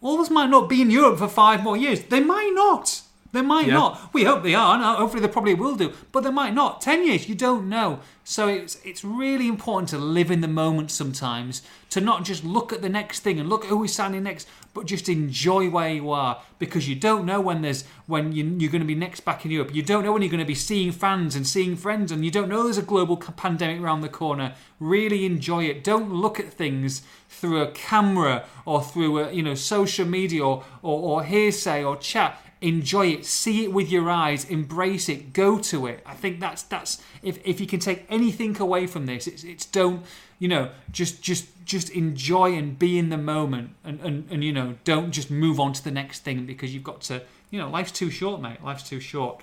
All 0.00 0.16
Wolves 0.16 0.30
might 0.30 0.50
not 0.50 0.68
be 0.68 0.82
in 0.82 0.90
Europe 0.90 1.18
for 1.18 1.28
five 1.28 1.62
more 1.62 1.76
years. 1.76 2.00
They 2.04 2.20
might 2.20 2.52
not. 2.54 3.02
They 3.34 3.42
might 3.42 3.66
Yeah. 3.66 3.74
not. 3.74 4.14
We 4.14 4.22
hope 4.24 4.42
they 4.44 4.54
are. 4.54 4.74
and 4.76 4.82
Hopefully, 4.84 5.20
they 5.20 5.28
probably 5.28 5.54
will 5.54 5.74
do. 5.74 5.92
But 6.12 6.22
they 6.22 6.30
might 6.30 6.54
not. 6.54 6.80
Ten 6.80 7.04
years, 7.04 7.28
you 7.28 7.34
don't 7.34 7.68
know. 7.68 7.98
So 8.22 8.46
it's 8.48 8.78
it's 8.84 9.04
really 9.04 9.48
important 9.48 9.88
to 9.90 9.98
live 9.98 10.30
in 10.30 10.40
the 10.40 10.48
moment 10.48 10.90
sometimes. 10.90 11.60
To 11.90 12.00
not 12.00 12.24
just 12.24 12.44
look 12.44 12.72
at 12.72 12.80
the 12.80 12.88
next 12.88 13.20
thing 13.20 13.38
and 13.38 13.48
look 13.48 13.64
at 13.64 13.70
who 13.70 13.84
is 13.84 13.92
signing 13.92 14.22
next, 14.22 14.48
but 14.72 14.86
just 14.86 15.08
enjoy 15.08 15.68
where 15.68 15.90
you 15.92 16.10
are 16.10 16.40
because 16.58 16.88
you 16.88 16.94
don't 16.94 17.26
know 17.26 17.40
when 17.40 17.62
there's 17.62 17.84
when 18.06 18.32
you, 18.32 18.44
you're 18.58 18.70
going 18.70 18.80
to 18.82 18.86
be 18.86 18.94
next 18.94 19.20
back 19.24 19.44
in 19.44 19.50
Europe. 19.50 19.74
You 19.74 19.82
don't 19.82 20.04
know 20.04 20.12
when 20.12 20.22
you're 20.22 20.30
going 20.30 20.38
to 20.38 20.46
be 20.46 20.54
seeing 20.54 20.92
fans 20.92 21.36
and 21.36 21.46
seeing 21.46 21.76
friends, 21.76 22.12
and 22.12 22.24
you 22.24 22.30
don't 22.30 22.48
know 22.48 22.62
there's 22.62 22.78
a 22.78 22.82
global 22.82 23.16
pandemic 23.16 23.80
around 23.82 24.00
the 24.00 24.08
corner. 24.08 24.54
Really 24.78 25.26
enjoy 25.26 25.64
it. 25.64 25.82
Don't 25.84 26.12
look 26.12 26.38
at 26.40 26.52
things 26.52 27.02
through 27.28 27.60
a 27.60 27.66
camera 27.72 28.44
or 28.64 28.80
through 28.82 29.18
a 29.18 29.32
you 29.32 29.42
know 29.42 29.54
social 29.54 30.06
media 30.06 30.42
or, 30.44 30.64
or, 30.82 30.98
or 31.20 31.24
hearsay 31.24 31.82
or 31.84 31.96
chat 31.96 32.40
enjoy 32.64 33.08
it 33.08 33.26
see 33.26 33.64
it 33.64 33.72
with 33.72 33.90
your 33.90 34.08
eyes 34.08 34.44
embrace 34.46 35.08
it 35.08 35.32
go 35.32 35.58
to 35.58 35.86
it. 35.86 36.02
I 36.06 36.14
think 36.14 36.40
that's 36.40 36.62
that's 36.62 37.00
if, 37.22 37.38
if 37.44 37.60
you 37.60 37.66
can 37.66 37.78
take 37.78 38.06
anything 38.08 38.58
away 38.58 38.86
from 38.86 39.06
this 39.06 39.26
it's, 39.26 39.44
it's 39.44 39.66
don't 39.66 40.04
you 40.38 40.48
know 40.48 40.70
just 40.90 41.22
just 41.22 41.46
just 41.64 41.90
enjoy 41.90 42.54
and 42.54 42.78
be 42.78 42.98
in 42.98 43.10
the 43.10 43.18
moment 43.18 43.70
and, 43.84 44.00
and 44.00 44.26
and 44.30 44.42
you 44.42 44.52
know 44.52 44.74
don't 44.84 45.12
just 45.12 45.30
move 45.30 45.60
on 45.60 45.72
to 45.74 45.84
the 45.84 45.90
next 45.90 46.20
thing 46.20 46.46
because 46.46 46.72
you've 46.74 46.84
got 46.84 47.02
to 47.02 47.22
you 47.50 47.58
know 47.58 47.68
life's 47.68 47.92
too 47.92 48.10
short 48.10 48.40
mate. 48.40 48.62
Life's 48.64 48.88
too 48.88 49.00
short. 49.00 49.40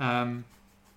Um 0.00 0.44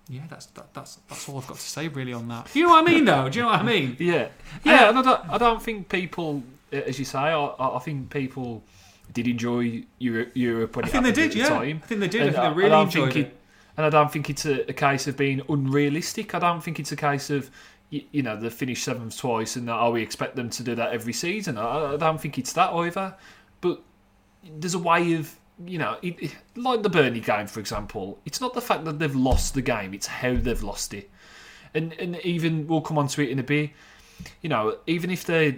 yeah 0.08 0.22
that's 0.28 0.46
that, 0.46 0.74
that's 0.74 0.96
that's 1.08 1.28
all 1.28 1.38
i've 1.38 1.46
got 1.46 1.56
to 1.56 1.62
say 1.62 1.86
really 1.86 2.12
on 2.12 2.26
that. 2.28 2.50
You 2.54 2.64
know 2.64 2.70
what 2.70 2.88
i 2.88 2.92
mean 2.92 3.04
though? 3.04 3.28
Do 3.28 3.38
you 3.38 3.44
know 3.44 3.52
what 3.52 3.60
i 3.60 3.62
mean? 3.62 3.96
Yeah, 4.00 4.28
yeah. 4.64 4.88
and 4.88 4.98
I 4.98 5.02
don't, 5.02 5.30
I 5.30 5.38
don't 5.38 5.62
think 5.62 5.88
people, 5.88 6.42
as 6.72 6.98
you 6.98 7.04
say, 7.04 7.18
I, 7.18 7.44
I 7.44 7.76
I 7.76 7.78
think 7.78 8.10
people 8.10 8.64
did 9.12 9.26
enjoy 9.28 9.84
Europe, 9.98 10.30
Europe 10.34 10.76
when 10.76 10.84
i 10.84 10.88
it 10.88 10.90
think 10.92 11.04
they 11.04 11.12
did 11.12 11.32
the 11.32 11.38
yeah 11.38 11.48
time. 11.48 11.80
i 11.82 11.86
think 11.86 12.00
they 12.00 12.08
did 12.08 12.22
And 12.22 12.30
i 12.30 12.32
think 12.32 12.54
they 12.54 12.62
really 12.62 12.80
enjoyed 12.82 13.12
think 13.12 13.26
it, 13.26 13.36
and 13.76 13.86
I 13.86 13.90
don't 13.90 14.12
think 14.12 14.28
it's 14.28 14.44
a, 14.46 14.68
a 14.68 14.72
case 14.72 15.06
of 15.06 15.16
being 15.16 15.40
unrealistic. 15.48 16.34
I 16.34 16.38
don't 16.38 16.62
think 16.62 16.78
it's 16.78 16.92
a 16.92 16.96
case 16.96 17.30
of 17.30 17.50
you, 17.88 18.02
you 18.12 18.22
know 18.22 18.36
they 18.36 18.50
finished 18.50 18.84
seventh 18.84 19.16
twice 19.16 19.56
and 19.56 19.70
oh 19.70 19.90
we 19.92 20.02
expect 20.02 20.36
them 20.36 20.50
to 20.50 20.62
do 20.62 20.74
that 20.74 20.92
every 20.92 21.12
season. 21.12 21.56
I, 21.56 21.94
I 21.94 21.96
don't 21.96 22.20
think 22.20 22.36
it's 22.38 22.52
that 22.54 22.70
either. 22.72 23.14
But 23.60 23.80
there's 24.58 24.74
a 24.74 24.78
way 24.78 25.14
of 25.14 25.34
you 25.64 25.78
know 25.78 25.96
it, 26.02 26.20
it- 26.22 26.36
like 26.56 26.82
the 26.82 26.90
Burnley 26.90 27.20
game 27.20 27.46
for 27.46 27.60
example. 27.60 28.18
It's 28.26 28.40
not 28.40 28.54
the 28.54 28.60
fact 28.60 28.84
that 28.84 28.98
they've 28.98 29.14
lost 29.16 29.54
the 29.54 29.62
game; 29.62 29.94
it's 29.94 30.06
how 30.08 30.34
they've 30.34 30.62
lost 30.62 30.92
it. 30.92 31.08
And 31.72 31.92
and 31.94 32.16
even 32.24 32.66
we'll 32.66 32.80
come 32.82 32.98
on 32.98 33.06
to 33.08 33.22
it 33.22 33.30
in 33.30 33.38
a 33.38 33.42
bit. 33.44 33.70
You 34.42 34.48
know, 34.48 34.78
even 34.86 35.10
if 35.10 35.24
they, 35.24 35.56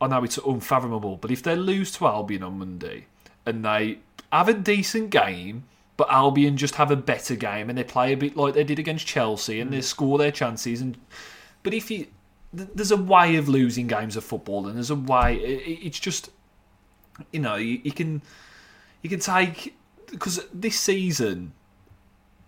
I 0.00 0.06
know 0.06 0.24
it's 0.24 0.38
unfathomable, 0.38 1.16
but 1.16 1.30
if 1.30 1.42
they 1.42 1.56
lose 1.56 1.92
to 1.92 2.06
Albion 2.06 2.42
on 2.42 2.58
Monday 2.58 3.06
and 3.44 3.64
they 3.64 3.98
have 4.32 4.48
a 4.48 4.54
decent 4.54 5.10
game, 5.10 5.64
but 5.96 6.10
Albion 6.10 6.56
just 6.56 6.74
have 6.74 6.90
a 6.90 6.96
better 6.96 7.36
game 7.36 7.68
and 7.68 7.78
they 7.78 7.84
play 7.84 8.12
a 8.12 8.16
bit 8.16 8.36
like 8.36 8.54
they 8.54 8.64
did 8.64 8.78
against 8.78 9.06
Chelsea 9.06 9.60
and 9.60 9.72
they 9.72 9.78
mm. 9.78 9.84
score 9.84 10.18
their 10.18 10.32
chances. 10.32 10.80
And 10.80 10.98
but 11.62 11.72
if 11.72 11.90
you, 11.90 12.06
th- 12.56 12.68
there's 12.74 12.90
a 12.90 12.96
way 12.96 13.36
of 13.36 13.48
losing 13.48 13.86
games 13.86 14.16
of 14.16 14.24
football, 14.24 14.66
and 14.66 14.76
there's 14.76 14.90
a 14.90 14.94
way. 14.94 15.36
It's 15.36 15.98
just, 15.98 16.30
you 17.32 17.40
know, 17.40 17.56
you, 17.56 17.80
you 17.82 17.92
can, 17.92 18.22
you 19.02 19.08
can 19.08 19.20
take 19.20 19.74
because 20.10 20.46
this 20.52 20.78
season, 20.78 21.52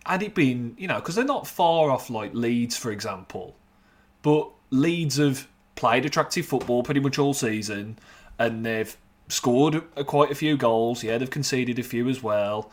had 0.04 0.22
it 0.22 0.34
been, 0.34 0.74
you 0.78 0.86
know, 0.86 0.96
because 0.96 1.14
they're 1.14 1.24
not 1.24 1.46
far 1.46 1.90
off 1.90 2.10
like 2.10 2.32
Leeds, 2.34 2.76
for 2.76 2.90
example, 2.90 3.56
but 4.22 4.50
Leeds 4.70 5.16
have 5.16 5.48
played 5.74 6.04
attractive 6.04 6.44
football 6.46 6.82
pretty 6.82 7.00
much 7.00 7.18
all 7.18 7.34
season, 7.34 7.98
and 8.38 8.64
they've 8.64 8.96
scored 9.28 9.82
quite 10.06 10.30
a 10.30 10.34
few 10.34 10.56
goals. 10.56 11.02
Yeah, 11.02 11.18
they've 11.18 11.30
conceded 11.30 11.78
a 11.78 11.82
few 11.82 12.08
as 12.08 12.22
well, 12.22 12.70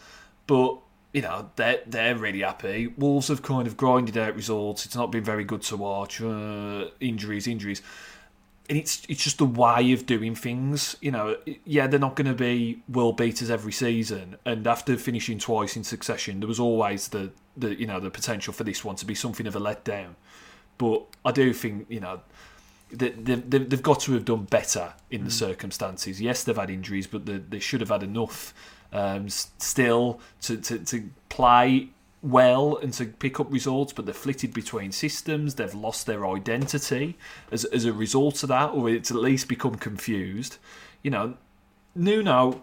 but 0.47 0.77
you 1.13 1.21
know 1.21 1.49
they're 1.55 1.81
they're 1.85 2.15
really 2.15 2.41
happy. 2.41 2.87
Wolves 2.87 3.27
have 3.29 3.41
kind 3.41 3.67
of 3.67 3.77
grinded 3.77 4.17
out 4.17 4.35
results. 4.35 4.85
It's 4.85 4.95
not 4.95 5.11
been 5.11 5.23
very 5.23 5.43
good 5.43 5.61
to 5.63 5.77
watch. 5.77 6.21
Uh, 6.21 6.89
injuries, 6.99 7.47
injuries, 7.47 7.81
and 8.69 8.77
it's 8.77 9.03
it's 9.07 9.23
just 9.23 9.37
the 9.37 9.45
way 9.45 9.91
of 9.91 10.05
doing 10.05 10.35
things. 10.35 10.95
You 11.01 11.11
know, 11.11 11.37
yeah, 11.63 11.87
they're 11.87 11.99
not 11.99 12.15
going 12.15 12.27
to 12.27 12.33
be 12.33 12.81
world 12.89 13.17
beaters 13.17 13.49
every 13.49 13.71
season. 13.71 14.37
And 14.45 14.65
after 14.67 14.97
finishing 14.97 15.39
twice 15.39 15.75
in 15.75 15.83
succession, 15.83 16.39
there 16.39 16.47
was 16.47 16.59
always 16.59 17.09
the 17.09 17.31
the 17.55 17.79
you 17.79 17.87
know 17.87 17.99
the 17.99 18.09
potential 18.09 18.53
for 18.53 18.63
this 18.63 18.83
one 18.83 18.95
to 18.97 19.05
be 19.05 19.15
something 19.15 19.47
of 19.47 19.55
a 19.55 19.59
letdown. 19.59 20.15
But 20.77 21.03
I 21.23 21.31
do 21.31 21.53
think 21.53 21.87
you 21.89 21.99
know 21.99 22.21
they, 22.91 23.09
they, 23.09 23.35
they've 23.35 23.69
they've 23.69 23.83
got 23.83 24.01
to 24.01 24.13
have 24.13 24.25
done 24.25 24.45
better 24.45 24.93
in 25.09 25.23
the 25.23 25.31
circumstances. 25.31 26.21
Yes, 26.21 26.43
they've 26.43 26.55
had 26.55 26.69
injuries, 26.69 27.07
but 27.07 27.25
they, 27.25 27.37
they 27.37 27.59
should 27.59 27.81
have 27.81 27.89
had 27.89 28.03
enough 28.03 28.53
um, 28.93 29.29
still 29.29 30.19
to, 30.41 30.57
to, 30.57 30.79
to 30.79 31.09
play 31.29 31.89
well 32.21 32.77
and 32.77 32.93
to 32.93 33.05
pick 33.05 33.39
up 33.39 33.51
results. 33.51 33.93
But 33.93 34.05
they've 34.05 34.15
flitted 34.15 34.53
between 34.53 34.91
systems. 34.91 35.55
They've 35.55 35.73
lost 35.73 36.05
their 36.05 36.27
identity 36.27 37.17
as, 37.51 37.65
as 37.65 37.85
a 37.85 37.93
result 37.93 38.43
of 38.43 38.49
that, 38.49 38.71
or 38.71 38.89
it's 38.89 39.11
at 39.11 39.17
least 39.17 39.47
become 39.47 39.75
confused. 39.75 40.57
You 41.03 41.11
know, 41.11 41.37
Nuno 41.95 42.61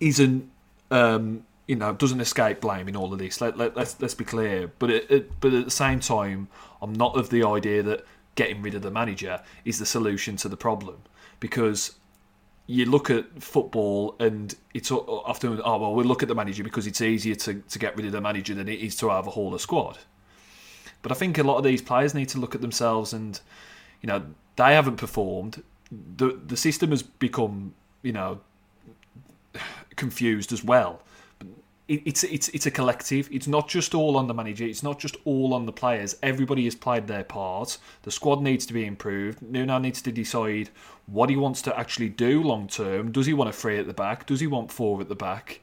isn't 0.00 0.50
um, 0.90 1.44
you 1.66 1.76
know 1.76 1.92
doesn't 1.92 2.20
escape 2.20 2.60
blame 2.60 2.88
in 2.88 2.96
all 2.96 3.12
of 3.12 3.18
this. 3.18 3.40
Let, 3.40 3.56
let, 3.58 3.76
let's 3.76 4.00
let's 4.00 4.14
be 4.14 4.24
clear. 4.24 4.70
But 4.78 4.90
it, 4.90 5.40
but 5.40 5.52
at 5.52 5.64
the 5.64 5.70
same 5.70 6.00
time, 6.00 6.48
I'm 6.86 6.94
not 6.94 7.16
of 7.16 7.30
the 7.30 7.42
idea 7.42 7.82
that 7.82 8.04
getting 8.36 8.62
rid 8.62 8.74
of 8.74 8.82
the 8.82 8.90
manager 8.90 9.40
is 9.64 9.78
the 9.78 9.86
solution 9.86 10.36
to 10.36 10.48
the 10.48 10.56
problem 10.56 11.02
because 11.40 11.96
you 12.66 12.84
look 12.84 13.10
at 13.10 13.42
football 13.42 14.14
and 14.20 14.54
it's 14.74 14.90
often 14.90 15.60
oh 15.64 15.78
well 15.78 15.94
we'll 15.94 16.06
look 16.06 16.22
at 16.22 16.28
the 16.28 16.34
manager 16.34 16.62
because 16.62 16.86
it's 16.86 17.00
easier 17.00 17.34
to, 17.34 17.54
to 17.68 17.78
get 17.78 17.96
rid 17.96 18.06
of 18.06 18.12
the 18.12 18.20
manager 18.20 18.54
than 18.54 18.68
it 18.68 18.80
is 18.80 18.96
to 18.96 19.10
overhaul 19.10 19.54
a 19.54 19.58
squad. 19.58 19.98
But 21.02 21.12
I 21.12 21.14
think 21.14 21.38
a 21.38 21.42
lot 21.42 21.58
of 21.58 21.64
these 21.64 21.82
players 21.82 22.14
need 22.14 22.28
to 22.30 22.38
look 22.38 22.54
at 22.54 22.60
themselves 22.60 23.12
and 23.12 23.40
you 24.00 24.06
know 24.06 24.22
they 24.56 24.74
haven't 24.74 24.96
performed. 24.96 25.62
The 25.90 26.38
the 26.46 26.56
system 26.56 26.90
has 26.90 27.02
become 27.02 27.74
you 28.02 28.12
know 28.12 28.40
confused 29.96 30.52
as 30.52 30.62
well. 30.62 31.00
It, 31.88 32.02
it's 32.04 32.24
it's 32.24 32.48
it's 32.48 32.66
a 32.66 32.70
collective. 32.70 33.28
It's 33.30 33.46
not 33.46 33.68
just 33.68 33.94
all 33.94 34.16
on 34.16 34.26
the 34.26 34.34
manager. 34.34 34.64
It's 34.64 34.82
not 34.82 34.98
just 34.98 35.16
all 35.24 35.54
on 35.54 35.66
the 35.66 35.72
players. 35.72 36.16
Everybody 36.22 36.64
has 36.64 36.74
played 36.74 37.06
their 37.06 37.24
part. 37.24 37.78
The 38.02 38.10
squad 38.10 38.42
needs 38.42 38.66
to 38.66 38.72
be 38.72 38.84
improved. 38.84 39.40
Nuno 39.42 39.78
needs 39.78 40.02
to 40.02 40.12
decide 40.12 40.70
what 41.06 41.30
he 41.30 41.36
wants 41.36 41.62
to 41.62 41.78
actually 41.78 42.08
do 42.08 42.42
long 42.42 42.66
term. 42.66 43.12
Does 43.12 43.26
he 43.26 43.34
want 43.34 43.50
a 43.50 43.52
three 43.52 43.78
at 43.78 43.86
the 43.86 43.94
back? 43.94 44.26
Does 44.26 44.40
he 44.40 44.46
want 44.46 44.72
four 44.72 45.00
at 45.00 45.08
the 45.08 45.14
back? 45.14 45.60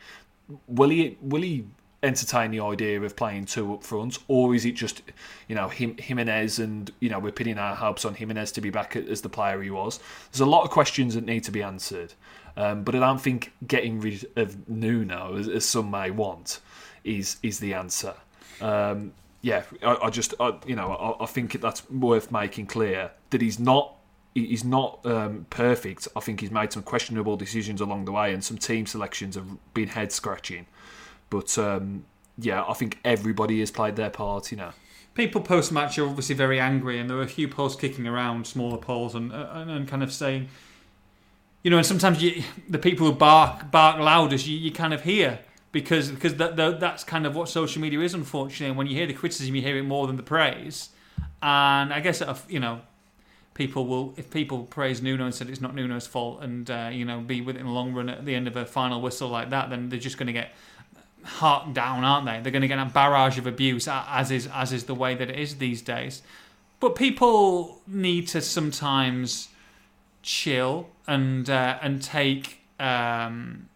Will 0.67 0.89
he 0.89 1.17
will 1.21 1.41
he 1.41 1.65
entertain 2.03 2.51
the 2.51 2.59
idea 2.59 3.01
of 3.01 3.15
playing 3.15 3.45
two 3.45 3.73
up 3.73 3.83
front, 3.83 4.19
or 4.27 4.53
is 4.53 4.65
it 4.65 4.73
just 4.73 5.01
you 5.47 5.55
know 5.55 5.69
him 5.69 5.97
Jimenez 5.97 6.59
and 6.59 6.91
you 6.99 7.09
know 7.09 7.19
we're 7.19 7.31
pinning 7.31 7.57
our 7.57 7.75
hopes 7.75 8.05
on 8.05 8.13
Jimenez 8.13 8.51
to 8.53 8.62
be 8.62 8.69
back 8.69 8.95
as 8.95 9.21
the 9.21 9.29
player 9.29 9.62
he 9.62 9.71
was? 9.71 9.99
There's 10.31 10.41
a 10.41 10.45
lot 10.45 10.63
of 10.63 10.69
questions 10.69 11.15
that 11.15 11.25
need 11.25 11.43
to 11.45 11.51
be 11.51 11.63
answered. 11.63 12.13
Um, 12.55 12.83
but 12.83 12.95
I 12.95 12.99
don't 12.99 13.21
think 13.21 13.51
getting 13.65 13.99
rid 13.99 14.25
of 14.35 14.69
Nuno, 14.69 15.37
as, 15.37 15.47
as 15.47 15.65
some 15.65 15.89
may 15.89 16.11
want, 16.11 16.59
is 17.03 17.37
is 17.41 17.59
the 17.59 17.73
answer. 17.73 18.13
Um, 18.61 19.13
yeah, 19.41 19.63
I, 19.81 19.97
I 20.03 20.09
just 20.09 20.33
I, 20.39 20.53
you 20.65 20.75
know 20.75 20.91
I, 20.91 21.23
I 21.23 21.25
think 21.25 21.59
that's 21.59 21.89
worth 21.89 22.31
making 22.31 22.67
clear 22.67 23.11
that 23.31 23.41
he's 23.41 23.59
not 23.59 23.95
he's 24.35 24.63
not 24.63 25.05
um, 25.05 25.45
perfect. 25.49 26.07
I 26.15 26.19
think 26.19 26.41
he's 26.41 26.51
made 26.51 26.71
some 26.71 26.83
questionable 26.83 27.37
decisions 27.37 27.81
along 27.81 28.05
the 28.05 28.11
way, 28.11 28.33
and 28.33 28.43
some 28.43 28.57
team 28.57 28.85
selections 28.85 29.35
have 29.35 29.47
been 29.73 29.89
head 29.89 30.11
scratching. 30.11 30.67
But 31.29 31.57
um, 31.57 32.05
yeah, 32.37 32.63
I 32.67 32.73
think 32.73 32.99
everybody 33.03 33.59
has 33.59 33.71
played 33.71 33.95
their 33.95 34.09
part. 34.09 34.51
You 34.51 34.57
know. 34.57 34.71
people 35.13 35.41
post 35.41 35.71
match 35.71 35.97
are 35.97 36.07
obviously 36.07 36.35
very 36.35 36.59
angry, 36.59 36.99
and 36.99 37.09
there 37.09 37.17
are 37.17 37.23
a 37.23 37.27
few 37.27 37.47
polls 37.47 37.75
kicking 37.75 38.07
around, 38.07 38.47
smaller 38.47 38.77
polls, 38.77 39.15
and, 39.15 39.31
and, 39.31 39.69
and 39.69 39.87
kind 39.87 40.03
of 40.03 40.11
saying, 40.11 40.49
you 41.63 41.71
know, 41.71 41.78
and 41.78 41.86
sometimes 41.86 42.21
you, 42.21 42.43
the 42.69 42.78
people 42.78 43.08
who 43.08 43.13
bark 43.13 43.71
bark 43.71 43.97
loudest, 43.99 44.45
you, 44.45 44.58
you 44.58 44.71
kind 44.71 44.93
of 44.93 45.04
hear 45.04 45.39
because 45.71 46.12
because 46.12 46.36
that, 46.36 46.58
that 46.58 46.80
that's 46.80 47.04
kind 47.04 47.26
of 47.26 47.36
what 47.36 47.49
social 47.49 47.82
media 47.82 47.99
is, 48.02 48.13
unfortunately. 48.13 48.67
And 48.67 48.78
when 48.78 48.88
you 48.88 48.95
hear 48.95 49.08
the 49.08 49.13
criticism, 49.13 49.56
you 49.56 49.62
hear 49.62 49.78
it 49.78 49.84
more 49.84 50.06
than 50.06 50.17
the 50.17 50.23
praise. 50.23 50.89
And 51.41 51.93
I 51.93 51.99
guess 52.02 52.21
you 52.49 52.60
know, 52.60 52.82
people 53.53 53.88
will 53.88 54.14
if 54.18 54.30
people 54.30 54.64
praise 54.64 55.01
Nuno 55.01 55.26
and 55.26 55.34
said 55.34 55.49
it's 55.49 55.61
not 55.61 55.74
Nuno's 55.74 56.05
fault, 56.05 56.43
and 56.43 56.70
uh, 56.70 56.89
you 56.91 57.05
know, 57.05 57.22
be 57.22 57.41
with 57.41 57.55
it 57.55 57.59
in 57.59 57.66
the 57.66 57.72
long 57.72 57.93
run 57.93 58.09
at 58.09 58.26
the 58.26 58.36
end 58.36 58.47
of 58.47 58.57
a 58.57 58.66
final 58.66 59.01
whistle 59.01 59.30
like 59.30 59.49
that, 59.51 59.70
then 59.70 59.89
they're 59.89 59.99
just 59.99 60.18
going 60.18 60.28
to 60.28 60.34
get 60.34 60.51
harked 61.24 61.74
down, 61.74 62.03
aren't 62.03 62.26
they? 62.26 62.41
They're 62.41 62.51
going 62.51 62.64
to 62.64 62.68
get 62.68 62.80
a 62.80 62.86
barrage 62.86 63.38
of 63.38 63.47
abuse, 63.47 63.88
as 63.88 64.32
is 64.32 64.47
as 64.47 64.74
is 64.74 64.84
the 64.84 64.95
way 64.95 65.16
that 65.16 65.30
it 65.30 65.39
is 65.39 65.57
these 65.57 65.82
days. 65.82 66.22
But 66.82 66.95
people 66.95 67.82
need 67.88 68.28
to 68.30 68.41
sometimes 68.41 69.47
chill 70.24 70.89
and 71.05 71.49
uh, 71.49 71.78
and 71.82 72.01
take 72.01 72.61
um, 72.80 73.69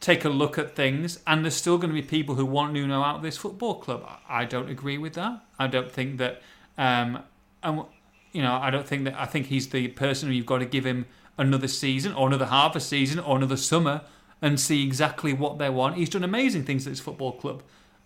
take 0.00 0.24
a 0.24 0.28
look 0.28 0.58
at 0.58 0.74
things. 0.74 1.20
And 1.26 1.44
there's 1.44 1.54
still 1.54 1.78
going 1.78 1.90
to 1.90 1.94
be 1.94 2.02
people 2.02 2.34
who 2.34 2.44
want 2.44 2.72
Nuno 2.72 3.02
out 3.02 3.16
of 3.16 3.22
this 3.22 3.36
football 3.36 3.76
club. 3.76 4.08
I 4.28 4.44
don't 4.44 4.68
agree 4.68 4.98
with 4.98 5.14
that. 5.14 5.44
I 5.58 5.68
don't 5.68 5.92
think 5.92 6.18
that. 6.18 6.42
Um, 6.76 7.22
and 7.62 7.84
you 8.32 8.42
know, 8.42 8.54
I 8.54 8.70
don't 8.70 8.86
think 8.86 9.04
that. 9.04 9.14
I 9.14 9.26
think 9.26 9.46
he's 9.46 9.68
the 9.68 9.88
person 9.88 10.28
who 10.28 10.34
you've 10.34 10.46
got 10.46 10.58
to 10.58 10.66
give 10.66 10.84
him 10.84 11.06
another 11.38 11.68
season 11.68 12.12
or 12.12 12.26
another 12.26 12.46
half 12.46 12.74
a 12.74 12.80
season 12.80 13.18
or 13.18 13.36
another 13.36 13.56
summer 13.56 14.02
and 14.42 14.58
see 14.60 14.84
exactly 14.84 15.32
what 15.32 15.58
they 15.58 15.70
want. 15.70 15.96
He's 15.96 16.08
done 16.08 16.24
amazing 16.24 16.64
things 16.64 16.86
at 16.86 16.90
his 16.90 17.00
football 17.00 17.32
club. 17.32 17.62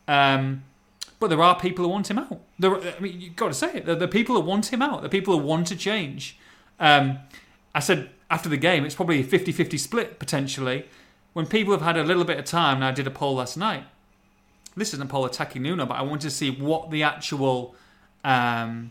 Um, 0.07 0.64
but 1.20 1.29
there 1.29 1.43
are 1.43 1.59
people 1.59 1.85
who 1.85 1.91
want 1.91 2.11
him 2.11 2.18
out. 2.18 2.41
There, 2.59 2.76
I 2.76 3.01
mean, 3.01 3.20
you've 3.20 3.37
got 3.37 3.49
to 3.49 3.55
say 3.55 3.79
it. 3.79 3.87
The 3.87 4.09
people 4.09 4.37
who 4.37 4.43
want 4.43 4.72
him 4.72 4.83
out. 4.83 5.03
The 5.03 5.09
people 5.09 5.39
who 5.39 5.45
want 5.45 5.66
to 5.68 5.76
change. 5.76 6.39
Um, 6.79 7.18
I 7.79 7.81
said 7.81 8.11
after 8.29 8.49
the 8.49 8.57
game, 8.57 8.85
it's 8.85 8.97
probably 8.97 9.20
a 9.20 9.22
50 9.22 9.53
50 9.53 9.79
split 9.79 10.18
potentially. 10.18 10.87
When 11.33 11.47
people 11.47 11.72
have 11.72 11.83
had 11.83 11.97
a 11.97 12.03
little 12.03 12.24
bit 12.24 12.37
of 12.37 12.45
time, 12.45 12.79
and 12.79 12.85
I 12.85 12.91
did 12.91 13.07
a 13.07 13.11
poll 13.11 13.37
last 13.37 13.57
night. 13.57 13.85
This 14.76 14.93
isn't 14.95 15.07
a 15.07 15.09
poll 15.09 15.24
attacking 15.24 15.62
Nuno, 15.62 15.87
but 15.87 15.95
I 15.95 16.03
wanted 16.03 16.22
to 16.22 16.31
see 16.33 16.51
what 16.51 16.91
the 16.91 17.05
actual 17.05 17.76
um, 18.24 18.91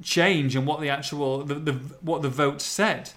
change 0.00 0.54
and 0.54 0.64
what 0.64 0.80
the 0.80 0.90
actual 0.90 1.42
the, 1.42 1.56
the 1.56 1.72
what 2.02 2.22
the 2.22 2.28
vote 2.28 2.60
said. 2.60 3.10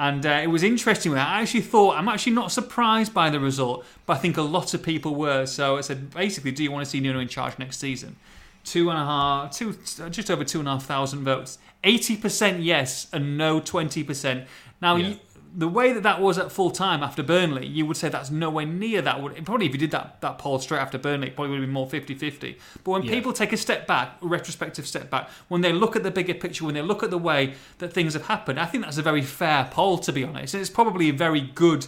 And 0.00 0.24
uh, 0.24 0.40
it 0.42 0.46
was 0.46 0.62
interesting. 0.62 1.14
I 1.14 1.42
actually 1.42 1.60
thought 1.60 1.98
I'm 1.98 2.08
actually 2.08 2.32
not 2.32 2.52
surprised 2.52 3.12
by 3.12 3.28
the 3.28 3.38
result, 3.38 3.84
but 4.06 4.14
I 4.14 4.18
think 4.18 4.38
a 4.38 4.42
lot 4.42 4.72
of 4.72 4.82
people 4.82 5.14
were. 5.14 5.44
So 5.44 5.76
I 5.76 5.82
said, 5.82 6.10
basically, 6.10 6.52
do 6.52 6.62
you 6.62 6.72
want 6.72 6.86
to 6.86 6.90
see 6.90 7.00
Nuno 7.00 7.20
in 7.20 7.28
charge 7.28 7.58
next 7.58 7.78
season? 7.80 8.16
Two 8.64 8.90
and 8.90 8.98
a 8.98 9.04
half, 9.04 9.52
two, 9.52 9.74
just 10.10 10.30
over 10.30 10.42
two 10.44 10.58
and 10.58 10.68
a 10.68 10.72
half 10.72 10.84
thousand 10.86 11.22
votes. 11.24 11.58
Eighty 11.84 12.16
percent 12.16 12.60
yes 12.62 13.06
and 13.12 13.36
no 13.36 13.60
twenty 13.60 14.02
percent. 14.02 14.46
Now, 14.80 14.96
Yeah. 14.96 15.08
you, 15.08 15.18
the 15.56 15.68
way 15.68 15.92
that 15.92 16.02
that 16.02 16.20
was 16.20 16.36
at 16.36 16.50
full 16.50 16.70
time 16.72 17.02
after 17.02 17.22
Burnley, 17.22 17.64
you 17.66 17.86
would 17.86 17.96
say 17.96 18.08
that's 18.08 18.30
nowhere 18.30 18.66
near 18.66 19.00
that. 19.02 19.22
Would 19.22 19.44
probably 19.46 19.66
if 19.66 19.72
you 19.72 19.78
did 19.78 19.90
that 19.92 20.20
that 20.22 20.38
poll 20.38 20.58
straight 20.58 20.80
after 20.80 20.98
Burnley, 20.98 21.28
it 21.28 21.36
probably 21.36 21.50
would 21.52 21.60
have 21.60 21.66
been 21.68 21.72
more 21.74 21.86
50-50. 21.86 22.56
But 22.82 22.90
when 22.90 23.02
Yeah. 23.02 23.12
people 23.12 23.32
take 23.32 23.52
a 23.52 23.56
step 23.56 23.86
back, 23.86 24.16
a 24.22 24.26
retrospective 24.26 24.86
step 24.86 25.10
back, 25.10 25.28
when 25.48 25.60
they 25.60 25.72
look 25.72 25.94
at 25.94 26.02
the 26.02 26.10
bigger 26.10 26.34
picture, 26.34 26.64
when 26.64 26.74
they 26.74 26.82
look 26.82 27.02
at 27.04 27.10
the 27.10 27.18
way 27.18 27.54
that 27.78 27.92
things 27.92 28.14
have 28.14 28.26
happened, 28.26 28.58
I 28.58 28.64
think 28.66 28.82
that's 28.82 28.98
a 28.98 29.02
very 29.02 29.22
fair 29.22 29.68
poll 29.70 29.98
to 29.98 30.12
be 30.12 30.24
honest. 30.24 30.54
And 30.54 30.60
it's 30.60 30.70
probably 30.70 31.10
a 31.10 31.12
very 31.12 31.40
good. 31.42 31.86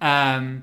Um, 0.00 0.62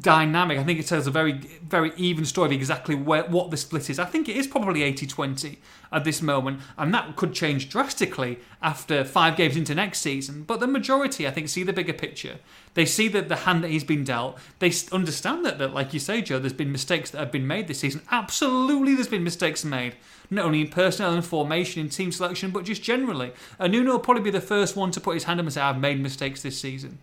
dynamic. 0.00 0.58
I 0.58 0.64
think 0.64 0.80
it 0.80 0.86
tells 0.86 1.06
a 1.06 1.10
very, 1.10 1.32
very 1.32 1.92
even 1.96 2.24
story 2.24 2.46
of 2.46 2.52
exactly 2.52 2.94
where, 2.94 3.24
what 3.24 3.50
the 3.50 3.56
split 3.56 3.90
is. 3.90 3.98
I 3.98 4.06
think 4.06 4.28
it 4.28 4.36
is 4.36 4.46
probably 4.46 4.82
80 4.82 5.06
20 5.06 5.58
at 5.92 6.04
this 6.04 6.22
moment, 6.22 6.60
and 6.78 6.92
that 6.94 7.16
could 7.16 7.34
change 7.34 7.68
drastically 7.68 8.38
after 8.62 9.04
five 9.04 9.36
games 9.36 9.56
into 9.56 9.74
next 9.74 10.00
season. 10.00 10.44
But 10.44 10.60
the 10.60 10.66
majority, 10.66 11.26
I 11.28 11.30
think, 11.30 11.48
see 11.48 11.62
the 11.62 11.72
bigger 11.72 11.92
picture. 11.92 12.38
They 12.72 12.86
see 12.86 13.08
that 13.08 13.28
the 13.28 13.36
hand 13.36 13.62
that 13.62 13.70
he's 13.70 13.84
been 13.84 14.04
dealt. 14.04 14.38
They 14.58 14.72
understand 14.90 15.44
that, 15.44 15.58
that, 15.58 15.74
like 15.74 15.92
you 15.92 16.00
say, 16.00 16.22
Joe, 16.22 16.38
there's 16.38 16.52
been 16.54 16.72
mistakes 16.72 17.10
that 17.10 17.18
have 17.18 17.30
been 17.30 17.46
made 17.46 17.68
this 17.68 17.80
season. 17.80 18.02
Absolutely, 18.10 18.94
there's 18.94 19.06
been 19.06 19.22
mistakes 19.22 19.64
made. 19.64 19.96
Not 20.30 20.46
only 20.46 20.62
in 20.62 20.68
personnel 20.68 21.12
and 21.12 21.24
formation, 21.24 21.82
in 21.82 21.90
team 21.90 22.10
selection, 22.10 22.50
but 22.50 22.64
just 22.64 22.82
generally. 22.82 23.32
And 23.58 23.72
Nuno 23.72 23.92
will 23.92 23.98
probably 23.98 24.22
be 24.22 24.30
the 24.30 24.40
first 24.40 24.76
one 24.76 24.90
to 24.92 25.00
put 25.00 25.14
his 25.14 25.24
hand 25.24 25.40
up 25.40 25.44
and 25.44 25.52
say, 25.52 25.60
I've 25.60 25.78
made 25.78 26.00
mistakes 26.00 26.42
this 26.42 26.58
season. 26.58 26.98